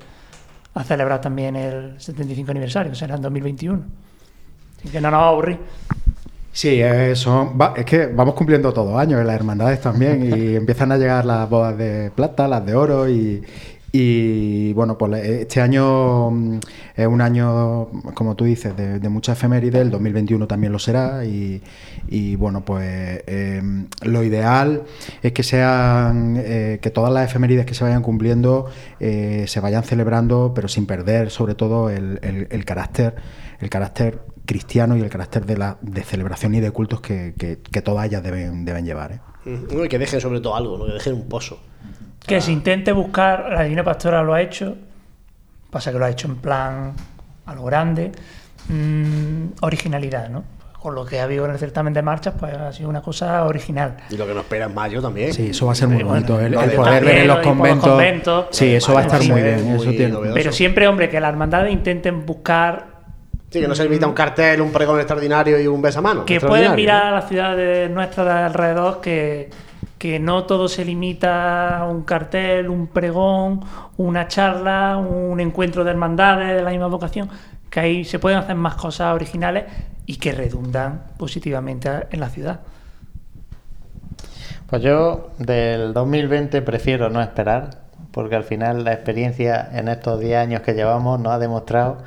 a 0.75 0.85
celebrar 0.85 1.23
también 1.23 1.57
el 1.57 1.99
75 1.99 2.51
aniversario, 2.51 2.93
que 2.93 2.99
será 2.99 3.15
en 3.15 3.23
2021. 3.23 3.83
Así 4.79 4.91
que 4.91 5.01
no 5.01 5.11
nos 5.11 5.23
aburrir. 5.23 5.59
Sí, 6.61 6.81
eh, 6.83 7.15
son- 7.15 7.57
va- 7.61 7.73
es 7.77 7.85
que 7.85 8.07
vamos 8.07 8.35
cumpliendo 8.35 8.73
todos 8.73 8.99
años 8.99 9.21
en 9.21 9.27
las 9.29 9.37
hermandades 9.37 9.81
también 9.81 10.25
y 10.25 10.57
empiezan 10.57 10.91
a 10.91 10.97
llegar 10.97 11.25
las 11.25 11.49
bodas 11.49 11.79
de 11.79 12.11
plata, 12.11 12.49
las 12.49 12.67
de 12.67 12.75
oro 12.75 13.09
y, 13.09 13.45
y, 13.93 14.73
bueno, 14.73 14.99
pues 14.99 15.25
este 15.25 15.61
año 15.61 16.31
mm, 16.33 16.59
es 16.97 17.07
un 17.07 17.21
año, 17.21 17.87
como 18.15 18.35
tú 18.35 18.45
dices, 18.45 18.77
de, 18.77 18.99
de 18.99 19.09
mucha 19.09 19.33
efeméride, 19.35 19.81
el 19.81 19.91
2021 19.93 20.49
también 20.49 20.73
lo 20.73 20.81
será 20.81 21.25
y, 21.25 21.63
y, 22.09 22.35
bueno, 22.35 22.65
pues 22.65 23.23
eh, 23.29 23.63
lo 24.03 24.25
ideal 24.25 24.83
es 25.23 25.31
que 25.33 25.45
sean, 25.45 26.35
eh, 26.39 26.81
que 26.83 26.91
todas 26.91 27.13
las 27.13 27.31
efemérides 27.31 27.67
que 27.67 27.75
se 27.75 27.85
vayan 27.85 28.03
cumpliendo 28.03 28.67
eh, 28.99 29.45
se 29.47 29.61
vayan 29.61 29.85
celebrando, 29.85 30.53
pero 30.57 30.67
sin 30.67 30.87
perder 30.87 31.31
sobre 31.31 31.55
todo 31.55 31.89
el, 31.89 32.19
el- 32.23 32.49
el 32.51 32.65
carácter, 32.65 33.15
el 33.61 33.71
carácter 33.71 34.21
cristiano 34.49 34.97
y 34.97 35.03
el 35.03 35.11
carácter 35.11 35.45
de, 35.45 35.59
la, 35.59 35.77
de 35.83 36.03
celebración 36.03 36.55
y 36.55 36.61
de 36.61 36.71
cultos 36.71 37.03
que, 37.03 37.35
que- 37.39 37.59
que 37.61 37.83
todas 37.83 38.07
ellas 38.07 38.23
deben, 38.23 38.65
deben 38.65 38.85
llevar. 38.87 39.13
¿eh? 39.13 39.21
No, 39.45 39.85
y 39.85 39.89
que 39.89 39.99
dejen 39.99 40.21
sobre 40.23 40.41
todo 40.41 40.57
algo, 40.57 40.79
¿no? 40.79 40.87
que 40.87 40.93
dejen 40.95 41.13
un 41.15 41.29
pozo. 41.29 41.61
Que 42.27 42.41
se 42.41 42.51
intente 42.51 42.93
buscar, 42.93 43.51
la 43.53 43.63
Divina 43.63 43.85
Pastora 43.85 44.23
lo 44.23 44.33
ha 44.35 44.41
hecho, 44.41 44.77
pasa 45.71 45.93
que 45.93 45.99
lo 45.99 46.05
ha 46.07 46.11
hecho 46.11 46.29
en 46.29 46.37
plan 46.37 46.95
a 47.47 47.55
lo 47.55 47.63
grande, 47.65 48.11
mm, 48.69 49.45
originalidad, 49.63 50.29
¿no? 50.31 50.45
Con 50.81 50.95
lo 50.95 51.05
que 51.05 51.19
ha 51.21 51.25
habido 51.25 51.45
en 51.45 51.51
el 51.51 51.59
certamen 51.59 51.93
de 51.93 52.03
marchas, 52.03 52.35
pues 52.39 52.55
ha 52.55 52.73
sido 52.73 52.89
una 52.89 53.03
cosa 53.03 53.45
original. 53.45 53.97
Y 54.11 54.17
lo 54.17 54.27
que 54.27 54.33
nos 54.35 54.45
espera 54.45 54.67
en 54.67 54.75
mayo 54.75 55.03
también. 55.03 55.33
Sí, 55.35 55.49
eso 55.51 55.67
va 55.67 55.73
a 55.73 55.75
ser 55.75 55.89
muy 55.89 56.03
Bueno, 56.05 56.25
bonito. 56.27 56.41
El, 56.41 56.55
poder 56.77 57.05
ver 57.05 57.19
en 57.19 57.27
los 57.29 57.39
conventos. 57.39 58.47
Sí, 58.53 58.75
eso 58.77 58.95
va 58.95 59.01
a 59.01 59.03
estar 59.03 59.23
muy 59.25 59.43
bien. 59.43 59.65
muy 59.65 59.77
Eso 59.81 59.91
tiene. 59.91 60.17
Pero 60.35 60.53
siempre, 60.53 60.87
hombre, 60.87 61.09
que 61.11 61.19
las 61.21 61.31
hermandades 61.31 61.73
intenten 61.73 62.25
buscar 62.25 62.88
Sí, 63.51 63.61
que 63.61 63.69
no 63.69 63.75
se 63.75 63.85
evita 63.85 64.07
un 64.07 64.13
cartel, 64.13 64.61
un 64.61 64.71
pregón 64.71 64.99
extraordinario 64.99 65.59
y 65.61 65.67
un 65.67 65.81
besamano. 65.81 66.27
que 66.27 66.41
pueden 66.41 66.75
mirar 66.75 67.07
a 67.07 67.11
las 67.13 67.29
ciudades 67.29 67.91
nuestras 67.91 68.27
de 68.27 68.33
alrededor 68.33 69.01
que, 69.01 69.49
que 69.99 70.21
no 70.21 70.45
todo 70.45 70.69
se 70.69 70.85
limita 70.85 71.79
a 71.79 71.87
un 71.87 72.03
cartel, 72.03 72.69
un 72.69 72.89
pregón, 72.89 73.61
una 73.97 74.29
charla, 74.29 74.99
un 74.99 75.41
encuentro 75.41 75.83
de 75.83 75.91
hermandades 75.91 76.57
de 76.57 76.63
la 76.63 76.71
misma 76.71 76.89
vocación, 76.89 77.31
que 77.71 77.81
ahí 77.81 78.05
se 78.05 78.19
pueden 78.19 78.39
hacer 78.39 78.55
más 78.55 78.77
cosas 78.77 79.15
originales 79.15 79.65
y 80.05 80.17
que 80.17 80.33
redundan 80.33 81.05
positivamente 81.19 81.91
en 82.11 82.21
la 82.21 82.29
ciudad. 82.29 82.61
Pues 84.69 84.83
yo 84.83 85.31
del 85.39 85.95
2020 85.95 86.61
prefiero 86.63 87.09
no 87.09 87.23
esperar, 87.23 87.83
porque 88.13 88.37
al 88.37 88.45
final 88.45 88.85
la 88.85 88.93
experiencia 88.93 89.69
en 89.73 89.89
estos 89.89 90.21
10 90.21 90.37
años 90.37 90.61
que 90.61 90.75
llevamos 90.75 91.19
nos 91.19 91.33
ha 91.33 91.39
demostrado 91.39 91.99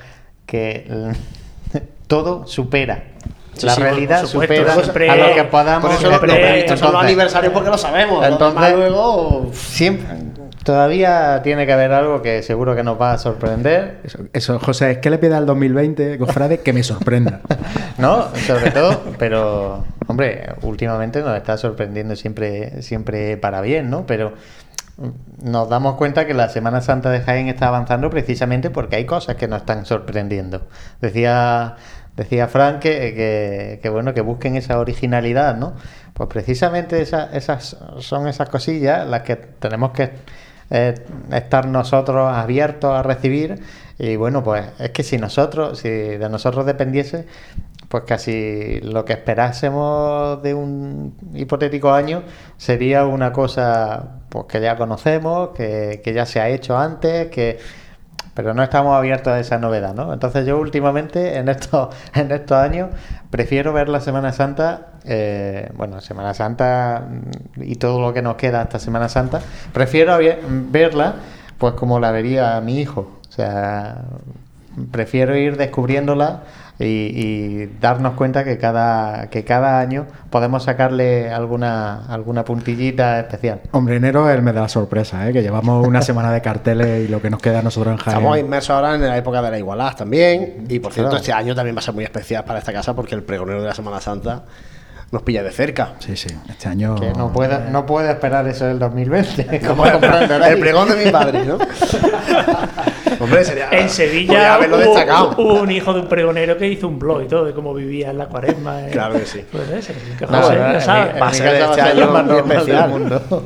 que 0.52 0.86
todo 2.07 2.45
supera. 2.45 3.03
Sí, 3.53 3.65
la 3.65 3.76
sí, 3.76 3.82
realidad 3.82 4.26
supuesto, 4.26 4.56
supera 4.56 4.73
siempre- 4.76 5.10
a 5.10 5.15
lo 5.15 5.36
que 5.36 5.44
podamos. 5.45 5.82
Por 5.90 5.91
eso 5.99 6.10
lo, 6.10 6.11
lo 6.11 6.19
son 6.19 6.32
los 6.32 6.72
Entonces- 6.72 6.94
aniversarios 7.03 7.53
porque 7.53 7.69
lo 7.69 7.78
sabemos. 7.78 8.26
Entonces, 8.26 8.76
luego. 8.76 9.52
siempre, 9.53 10.07
todavía 10.64 11.41
tiene 11.44 11.65
que 11.65 11.73
haber 11.73 11.91
algo 11.91 12.22
que 12.22 12.44
seguro 12.44 12.76
que 12.76 12.84
nos 12.84 12.99
va 12.99 13.14
a 13.14 13.18
sorprender. 13.18 13.99
Eso, 14.03 14.19
eso, 14.34 14.60
José, 14.60 14.91
es 14.91 14.98
que 14.99 15.10
le 15.10 15.18
pida 15.18 15.38
al 15.38 15.45
2020, 15.45 16.18
cofrade, 16.18 16.60
que 16.60 16.72
me 16.73 16.82
sorprenda. 16.84 17.41
¿No? 17.98 18.30
Sobre 18.48 18.72
todo, 18.72 19.02
pero, 19.19 19.86
hombre, 20.07 20.45
últimamente 20.61 21.22
nos 21.22 21.36
está 21.36 21.57
sorprendiendo 21.57 22.15
siempre, 22.15 22.82
siempre 22.82 23.36
para 23.38 23.60
bien, 23.61 23.90
¿no? 23.90 24.06
Pero 24.06 24.34
nos 25.44 25.69
damos 25.69 25.95
cuenta 25.95 26.26
que 26.28 26.34
la 26.34 26.49
Semana 26.49 26.82
Santa 26.82 27.10
de 27.10 27.22
Jaén 27.22 27.48
está 27.48 27.68
avanzando 27.68 28.10
precisamente 28.10 28.69
porque 28.69 28.95
hay 28.98 29.06
cosas 29.06 29.36
que 29.36 29.48
nos 29.48 29.60
están 29.61 29.86
sorprendiendo. 29.86 30.68
Decía, 31.02 31.76
decía 32.15 32.48
Frank 32.48 32.80
que, 32.80 33.80
que, 33.82 33.90
bueno, 33.90 34.14
que 34.14 34.22
busquen 34.22 34.56
esa 34.56 34.80
originalidad, 34.80 35.56
¿no? 35.57 35.73
Pues 36.14 36.30
precisamente 36.30 37.02
esa- 37.02 37.30
esas 37.34 37.78
son 37.99 38.28
esas 38.28 38.49
cosillas 38.49 39.07
las 39.07 39.22
que 39.23 39.36
tenemos 39.36 39.91
que 39.91 40.11
eh, 40.69 40.95
estar 41.32 41.68
nosotros 41.68 42.32
abiertos 42.34 42.94
a 42.95 43.03
recibir 43.03 43.61
y 43.99 44.15
bueno 44.15 44.41
pues 44.44 44.65
es 44.80 44.91
que 44.91 45.03
si 45.03 45.18
nosotros 45.18 45.80
si 45.80 45.90
de 45.90 46.30
nosotros 46.30 46.65
dependiese 46.65 47.28
pues 47.92 48.06
casi 48.06 48.80
lo 48.84 49.04
que 49.04 49.12
esperásemos 49.12 50.42
de 50.42 50.54
un 50.54 51.14
hipotético 51.34 51.92
año 51.92 52.24
sería 52.56 53.06
una 53.06 53.34
cosa 53.34 54.22
pues 54.30 54.46
que 54.46 54.62
ya 54.62 54.78
conocemos 54.78 55.50
que, 55.50 56.02
ya 56.16 56.26
se 56.26 56.40
ha 56.40 56.48
hecho 56.48 56.78
antes 56.78 57.28
que 57.28 57.60
pero 58.34 58.54
no 58.54 58.64
estamos 58.64 58.96
abiertos 58.96 59.34
a 59.34 59.40
esa 59.42 59.58
novedad, 59.58 59.94
¿no? 59.94 60.14
Entonces 60.14 60.46
yo 60.46 60.58
últimamente 60.58 61.38
en 61.38 61.50
estos 61.50 61.94
en 62.16 62.32
estos 62.32 62.58
años 62.58 62.92
prefiero 63.30 63.74
ver 63.74 63.90
la 63.90 64.00
Semana 64.00 64.32
Santa, 64.32 64.94
eh, 65.04 65.70
bueno, 65.76 66.00
Semana 66.00 66.34
Santa 66.34 67.06
mm, 67.10 67.64
y 67.64 67.76
todo 67.76 68.00
lo 68.00 68.14
que 68.14 68.22
nos 68.22 68.36
queda 68.36 68.62
hasta 68.62 68.80
Semana 68.80 69.10
Santa, 69.10 69.42
prefiero 69.74 70.18
verla 70.72 71.16
pues 71.58 71.74
como 71.74 72.00
la 72.00 72.12
vería 72.12 72.62
mi 72.62 72.80
hijo, 72.80 73.20
o 73.30 73.32
sea, 73.34 74.06
prefiero 74.92 75.36
ir 75.36 75.58
descubriéndola 75.58 76.44
y, 76.82 76.86
y 76.86 77.78
darnos 77.80 78.14
cuenta 78.14 78.44
que 78.44 78.58
cada 78.58 79.30
que 79.30 79.44
cada 79.44 79.80
año 79.80 80.08
podemos 80.30 80.64
sacarle 80.64 81.30
alguna 81.32 82.06
alguna 82.08 82.44
puntillita 82.44 83.20
especial. 83.20 83.62
Hombre, 83.72 83.98
enero 83.98 84.30
es 84.30 84.36
el 84.36 84.41
mes 84.41 84.53
de 84.53 84.62
la 84.62 84.70
sorpresa, 84.70 85.28
¿eh? 85.30 85.34
que 85.34 85.41
llevamos 85.41 85.88
una 85.88 86.02
semana 86.02 86.32
de 86.32 86.41
carteles 86.41 87.08
y 87.08 87.08
lo 87.12 87.22
que 87.22 87.30
nos 87.30 87.41
queda 87.41 87.60
a 87.60 87.62
nosotros 87.62 87.91
en 87.94 87.98
Jaén. 87.98 88.18
Estamos 88.18 88.38
inmersos 88.40 88.70
ahora 88.72 88.95
en 88.95 89.02
la 89.02 89.18
época 89.18 89.41
de 89.41 89.52
la 89.52 89.58
igualdad 89.58 89.95
también. 89.95 90.66
Y 90.70 90.80
por 90.80 90.91
cierto, 90.94 91.12
Claro. 91.12 91.22
este 91.22 91.34
año 91.34 91.56
también 91.56 91.76
va 91.76 91.80
a 91.80 91.84
ser 91.84 91.94
muy 91.94 92.03
especial 92.03 92.44
para 92.44 92.60
esta 92.60 92.74
casa 92.74 92.94
porque 92.95 93.16
el 93.16 93.24
pregonero 93.24 93.62
de 93.62 93.68
la 93.68 93.76
Semana 93.76 93.99
Santa 94.02 94.44
nos 95.12 95.24
pilla 95.24 95.44
de 95.44 95.52
cerca. 95.52 95.95
Sí, 95.99 96.16
sí. 96.16 96.30
Este 96.49 96.70
año. 96.70 96.95
Que 96.95 97.12
no 97.14 97.34
puede, 97.34 97.70
no 97.70 97.86
puede 97.86 98.10
esperar 98.12 98.48
eso 98.48 98.66
del 98.66 98.80
2020. 98.80 99.60
como. 99.68 99.86
El 99.86 99.99
pregón 100.60 100.88
de 100.90 101.06
mi 101.06 101.12
padre, 101.12 101.45
¿no? 101.45 101.58
Hombre, 103.22 103.43
sería. 103.45 103.69
En 103.72 103.89
Sevilla 103.89 104.56
haberlo 104.56 104.77
hubo, 104.77 104.84
destacado. 104.85 105.30
hubo 105.38 105.53
un 105.61 105.72
hijo 105.72 105.93
de 105.93 105.99
un 106.02 106.07
pregonero 106.07 106.57
que 106.57 106.68
hizo 106.68 106.88
un 106.88 106.99
blog 106.99 107.23
y 107.23 107.27
todo 107.27 107.45
de 107.45 107.53
cómo 107.53 107.73
vivía 107.73 108.10
en 108.10 108.18
la 108.18 108.26
cuaresma. 108.27 108.88
eh. 108.88 108.89
Claro 108.91 109.14
que 109.15 109.26
sí. 109.26 109.45
Que 110.18 110.26
No, 110.26 110.41
José, 110.41 110.56
no, 110.57 110.81
sabes. 110.81 111.14
mi- 111.14 111.19
Va 111.19 111.27
a 111.27 111.34
ser 111.34 111.56
este 111.56 111.81
año 111.81 112.11
más 112.11 112.30
especial. 112.38 112.89
mundo. 112.89 113.43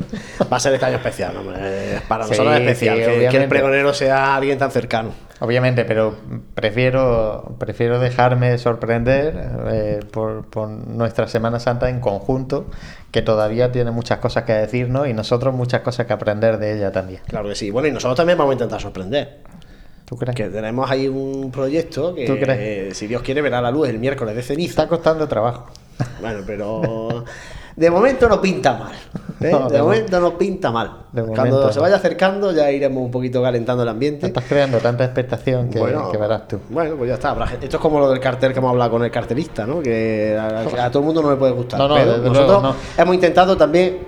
Va 0.52 0.56
a 0.56 0.60
ser 0.60 0.74
este 0.74 0.86
año 0.86 0.96
especial, 0.96 1.36
hombre. 1.36 1.56
Para 2.08 2.24
Sí, 2.24 2.30
nosotros 2.30 2.54
es 2.54 2.60
especial. 2.62 2.96
sí, 2.98 3.04
que- 3.04 3.28
que, 3.28 3.36
el 3.36 3.48
pregonero 3.48 3.92
sea 3.94 4.34
alguien 4.36 4.58
tan 4.58 4.70
cercano. 4.70 5.10
Obviamente, 5.38 5.84
pero 5.84 6.16
prefiero, 6.54 7.54
prefiero 7.58 7.98
dejarme 7.98 8.56
sorprender 8.58 9.34
eh, 9.70 10.00
por, 10.10 10.46
por 10.46 10.68
nuestra 10.68 11.28
Semana 11.28 11.60
Santa 11.60 11.90
en 11.90 12.00
conjunto, 12.00 12.66
que 13.10 13.20
todavía 13.20 13.70
tiene 13.70 13.90
muchas 13.90 14.18
cosas 14.18 14.44
que 14.44 14.54
decirnos 14.54 15.06
y 15.08 15.12
nosotros 15.12 15.54
muchas 15.54 15.82
cosas 15.82 16.06
que 16.06 16.12
aprender 16.14 16.58
de 16.58 16.76
ella 16.76 16.90
también. 16.90 17.20
Claro 17.26 17.48
que 17.50 17.54
sí. 17.54 17.70
Bueno, 17.70 17.88
y 17.88 17.92
nosotros 17.92 18.16
también 18.16 18.38
vamos 18.38 18.52
a 18.52 18.54
intentar 18.54 18.80
sorprender. 18.80 19.40
¿Tú 20.06 20.16
crees? 20.16 20.34
Que 20.36 20.44
tenemos 20.48 20.90
ahí 20.90 21.08
un 21.08 21.50
proyecto 21.50 22.14
que, 22.14 22.26
¿Tú 22.26 22.36
crees? 22.38 22.58
eh, 22.58 22.94
si 22.94 23.06
Dios 23.08 23.20
quiere, 23.22 23.42
verá 23.42 23.60
la 23.60 23.70
luz 23.70 23.88
el 23.88 23.98
miércoles 23.98 24.34
de 24.36 24.42
ceniza. 24.42 24.70
Está 24.70 24.88
costando 24.88 25.26
trabajo. 25.28 25.66
Bueno, 26.20 26.40
pero 26.46 27.24
de 27.74 27.90
momento 27.90 28.28
no 28.28 28.40
pinta 28.40 28.74
mal. 28.74 28.92
¿eh? 29.40 29.50
No, 29.50 29.68
de, 29.68 29.76
de 29.76 29.82
momento 29.82 30.18
no 30.20 30.38
pinta 30.38 30.70
mal. 30.70 30.90
de 31.12 31.22
Cuando 31.22 31.56
momento 31.56 31.72
se 31.72 31.78
vaya 31.80 31.96
acercando 31.96 32.50
ya 32.52 32.70
iremos 32.70 33.02
un 33.04 33.10
poquito 33.10 33.42
calentando 33.42 33.82
el 33.82 33.88
ambiente. 33.90 34.26
Estás 34.28 34.44
creando 34.48 34.78
tanta 34.78 35.04
expectación 35.04 35.68
que, 35.68 35.78
Bueno, 35.78 36.10
que 36.10 36.16
verás 36.16 36.48
tú. 36.48 36.58
Bueno, 36.70 36.96
pues 36.96 37.08
ya 37.08 37.14
está. 37.14 37.36
Esto 37.60 37.76
es 37.76 37.82
como 37.82 37.98
lo 38.00 38.08
del 38.08 38.18
cartel 38.20 38.52
que 38.54 38.60
hemos 38.60 38.70
hablado 38.70 38.92
con 38.92 39.04
el 39.04 39.10
cartelista, 39.10 39.66
¿no? 39.66 39.82
Que 39.82 40.38
a, 40.40 40.84
a 40.86 40.90
todo 40.90 41.00
el 41.00 41.04
mundo 41.06 41.20
no 41.20 41.30
le 41.32 41.36
puede 41.36 41.52
gustar. 41.52 41.78
No, 41.80 41.88
no, 41.88 41.96
pero 41.96 42.16
nosotros 42.18 42.62
luego, 42.62 42.76
hemos 42.96 43.14
intentado 43.14 43.56
también 43.58 43.98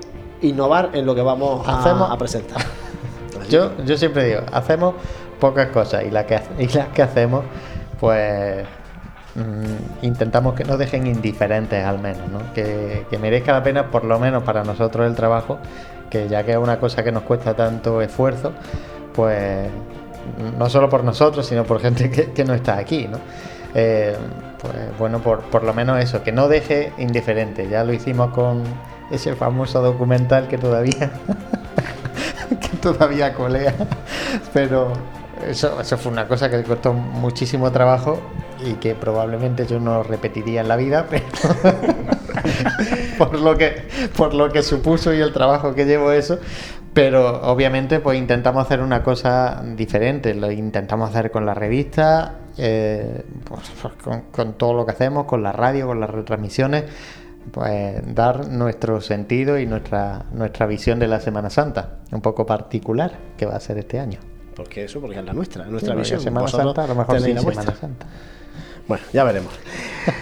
innovar 0.42 0.90
en 0.94 1.04
lo 1.04 1.14
que 1.14 1.22
vamos 1.22 1.66
a, 1.68 1.80
Hacemos- 1.80 2.10
a 2.10 2.16
presentar. 2.16 2.62
Yo, 3.50 3.70
yo 3.86 3.96
siempre 3.96 4.24
digo, 4.26 4.40
hacemos 4.52 4.94
pocas 5.38 5.68
cosas 5.68 6.04
y 6.04 6.10
las 6.10 6.24
que, 6.24 6.40
las 6.74 6.88
que 6.88 7.02
hacemos, 7.02 7.44
pues 8.00 8.64
mm, 9.34 10.04
intentamos 10.04 10.54
que 10.54 10.64
nos 10.64 10.78
dejen 10.78 11.06
indiferentes 11.06 11.84
al 11.84 11.98
menos, 11.98 12.28
¿no? 12.30 12.52
que, 12.54 13.06
merezca 13.20 13.52
la 13.52 13.62
pena 13.62 13.90
por 13.90 14.04
lo 14.04 14.18
menos 14.18 14.42
para 14.42 14.64
nosotros 14.64 15.06
el 15.06 15.14
trabajo, 15.14 15.58
que 16.10 16.28
ya 16.28 16.44
que 16.44 16.52
es 16.52 16.58
una 16.58 16.78
cosa 16.78 17.04
que 17.04 17.12
nos 17.12 17.22
cuesta 17.22 17.54
tanto 17.54 18.00
esfuerzo, 18.02 18.52
pues 19.14 19.68
no 20.58 20.68
solo 20.68 20.88
por 20.88 21.04
nosotros, 21.04 21.46
sino 21.46 21.64
por 21.64 21.80
gente 21.80 22.10
que, 22.10 22.44
no 22.44 22.54
está 22.54 22.76
aquí. 22.76 23.08
Eh, 23.74 24.16
pues 24.60 24.98
bueno, 24.98 25.20
por, 25.20 25.40
por 25.42 25.64
lo 25.64 25.72
menos 25.72 26.02
eso, 26.02 26.22
que 26.22 26.32
no 26.32 26.48
deje 26.48 26.92
indiferente. 26.98 27.68
Ya 27.68 27.84
lo 27.84 27.92
hicimos 27.92 28.30
con 28.32 28.62
ese 29.10 29.34
famoso 29.34 29.80
documental 29.82 30.48
que 30.48 30.58
todavía 30.58 31.10
que 32.60 32.76
todavía 32.80 33.34
colea. 33.34 33.74
Pero 34.52 34.92
eso, 35.46 35.98
fue 35.98 36.12
una 36.12 36.26
cosa 36.26 36.50
que 36.50 36.62
costó 36.62 36.92
muchísimo 36.92 37.70
trabajo 37.70 38.20
y 38.64 38.74
que 38.74 38.94
probablemente 38.94 39.66
yo 39.66 39.80
no 39.80 40.02
repetiría 40.02 40.60
en 40.60 40.68
la 40.68 40.76
vida, 40.76 41.06
pero 41.08 41.24
por 43.18 43.38
lo 43.38 43.56
que 43.56 43.82
por 44.16 44.34
lo 44.34 44.50
que 44.50 44.62
supuso 44.62 45.12
y 45.12 45.20
el 45.20 45.32
trabajo 45.32 45.74
que 45.74 45.84
llevo 45.84 46.12
eso. 46.12 46.38
Pero 46.94 47.42
obviamente 47.42 48.00
pues 48.00 48.18
intentamos 48.18 48.64
hacer 48.64 48.80
una 48.80 49.02
cosa 49.02 49.62
diferente, 49.76 50.34
lo 50.34 50.50
intentamos 50.50 51.10
hacer 51.10 51.30
con 51.30 51.46
la 51.46 51.54
revista, 51.54 52.40
eh, 52.56 53.24
pues, 53.44 53.70
pues, 53.80 53.94
con, 54.02 54.22
con 54.32 54.54
todo 54.54 54.74
lo 54.74 54.84
que 54.84 54.92
hacemos, 54.92 55.26
con 55.26 55.42
la 55.42 55.52
radio, 55.52 55.86
con 55.86 56.00
las 56.00 56.10
retransmisiones, 56.10 56.84
pues 57.52 58.14
dar 58.14 58.48
nuestro 58.48 59.00
sentido 59.00 59.58
y 59.58 59.66
nuestra, 59.66 60.26
nuestra 60.32 60.66
visión 60.66 60.98
de 60.98 61.08
la 61.08 61.20
Semana 61.20 61.50
Santa, 61.50 61.98
un 62.10 62.20
poco 62.20 62.46
particular 62.46 63.12
que 63.36 63.46
va 63.46 63.54
a 63.54 63.60
ser 63.60 63.78
este 63.78 64.00
año. 64.00 64.18
Porque 64.58 64.84
eso, 64.84 65.00
porque 65.00 65.18
es 65.18 65.24
la 65.24 65.32
nuestra, 65.32 65.64
es 65.64 65.70
nuestra 65.70 65.94
Sí, 65.94 65.98
visión. 66.00 66.20
Semana 66.20 66.48
Santa, 66.48 66.84
a 66.84 66.86
lo 66.88 66.94
mejor 66.96 67.20
sí, 67.20 67.32
la 67.32 67.40
Semana. 67.40 67.62
Santa. 67.62 68.06
Bueno, 68.86 69.04
ya 69.12 69.24
veremos. 69.24 69.52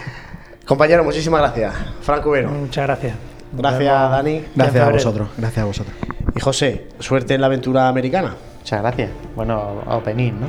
Compañero, 0.65 1.03
muchísimas 1.03 1.41
gracias. 1.41 1.73
Franco 2.01 2.31
Vero. 2.31 2.49
Muchas 2.49 2.85
gracias. 2.85 3.15
Gracias, 3.51 4.11
Dani. 4.11 4.43
Gracias 4.55 4.87
a 4.87 4.89
vosotros, 4.91 5.29
gracias 5.37 5.63
a 5.63 5.65
vosotros. 5.65 5.95
Y 6.35 6.39
José, 6.39 6.87
suerte 6.99 7.33
en 7.33 7.41
la 7.41 7.47
aventura 7.47 7.87
americana. 7.89 8.35
Muchas 8.59 8.81
gracias. 8.81 9.09
Bueno, 9.35 9.81
a 9.87 9.97
venir, 9.99 10.33
¿no? 10.33 10.47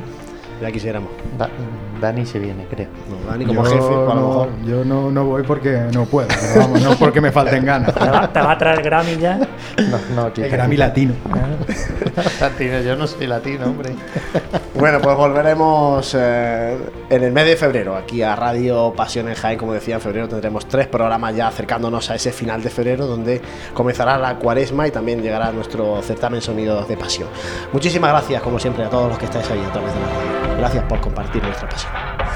Ya 0.61 0.71
quisiéramos. 0.71 1.09
Da- 1.37 1.49
Dani 1.99 2.25
se 2.25 2.39
viene, 2.39 2.65
creo. 2.69 2.87
No, 3.09 3.29
Dani 3.31 3.45
como 3.45 3.63
yo 3.63 3.69
jefe, 3.69 3.85
a 3.85 3.89
lo 3.89 4.05
no, 4.15 4.27
mejor. 4.27 4.49
yo 4.65 4.85
no, 4.85 5.11
no 5.11 5.25
voy 5.25 5.43
porque 5.43 5.79
no 5.93 6.05
puedo, 6.05 6.27
pero 6.27 6.61
vamos, 6.61 6.81
no 6.81 6.95
porque 6.95 7.21
me 7.21 7.31
falten 7.31 7.65
ganas. 7.65 7.93
Te 7.93 8.09
va, 8.09 8.31
te 8.31 8.39
va 8.41 8.51
a 8.51 8.57
traer 8.57 8.81
Grammy 8.81 9.17
ya. 9.17 9.37
No, 9.37 9.97
no, 10.15 10.27
El 10.27 10.33
quita, 10.33 10.47
Grammy 10.47 10.77
latino. 10.77 11.13
Latino, 12.41 12.79
yo 12.81 12.95
no 12.95 13.07
soy 13.07 13.27
latino, 13.27 13.65
hombre. 13.65 13.93
Bueno, 14.79 14.99
pues 15.01 15.17
volveremos 15.17 16.15
eh, 16.17 16.77
en 17.09 17.23
el 17.23 17.33
mes 17.33 17.45
de 17.45 17.57
febrero 17.57 17.97
aquí 17.97 18.21
a 18.21 18.33
Radio 18.33 18.93
Pasión 18.95 19.27
en 19.27 19.35
Jaén. 19.35 19.59
Como 19.59 19.73
decía, 19.73 19.95
en 19.95 20.01
febrero 20.01 20.29
tendremos 20.29 20.69
tres 20.69 20.87
programas 20.87 21.35
ya 21.35 21.49
acercándonos 21.49 22.09
a 22.09 22.15
ese 22.15 22.31
final 22.31 22.63
de 22.63 22.69
febrero 22.69 23.05
donde 23.05 23.41
comenzará 23.73 24.17
la 24.17 24.35
cuaresma 24.37 24.87
y 24.87 24.91
también 24.91 25.21
llegará 25.21 25.51
nuestro 25.51 26.01
certamen 26.01 26.39
Sonidos 26.41 26.87
de 26.87 26.95
Pasión. 26.95 27.27
Muchísimas 27.73 28.11
gracias, 28.11 28.41
como 28.41 28.57
siempre, 28.57 28.85
a 28.85 28.89
todos 28.89 29.09
los 29.09 29.17
que 29.17 29.25
estáis 29.25 29.51
ahí 29.51 29.59
a 29.59 29.69
través 29.73 29.93
de 29.93 29.99
la 29.99 30.07
radio. 30.07 30.57
Gracias 30.59 30.83
por 30.85 31.01
compartir 31.01 31.43
nuestra 31.43 31.67
pasión. 31.67 31.88
Thank 31.91 32.21
you. 32.21 32.28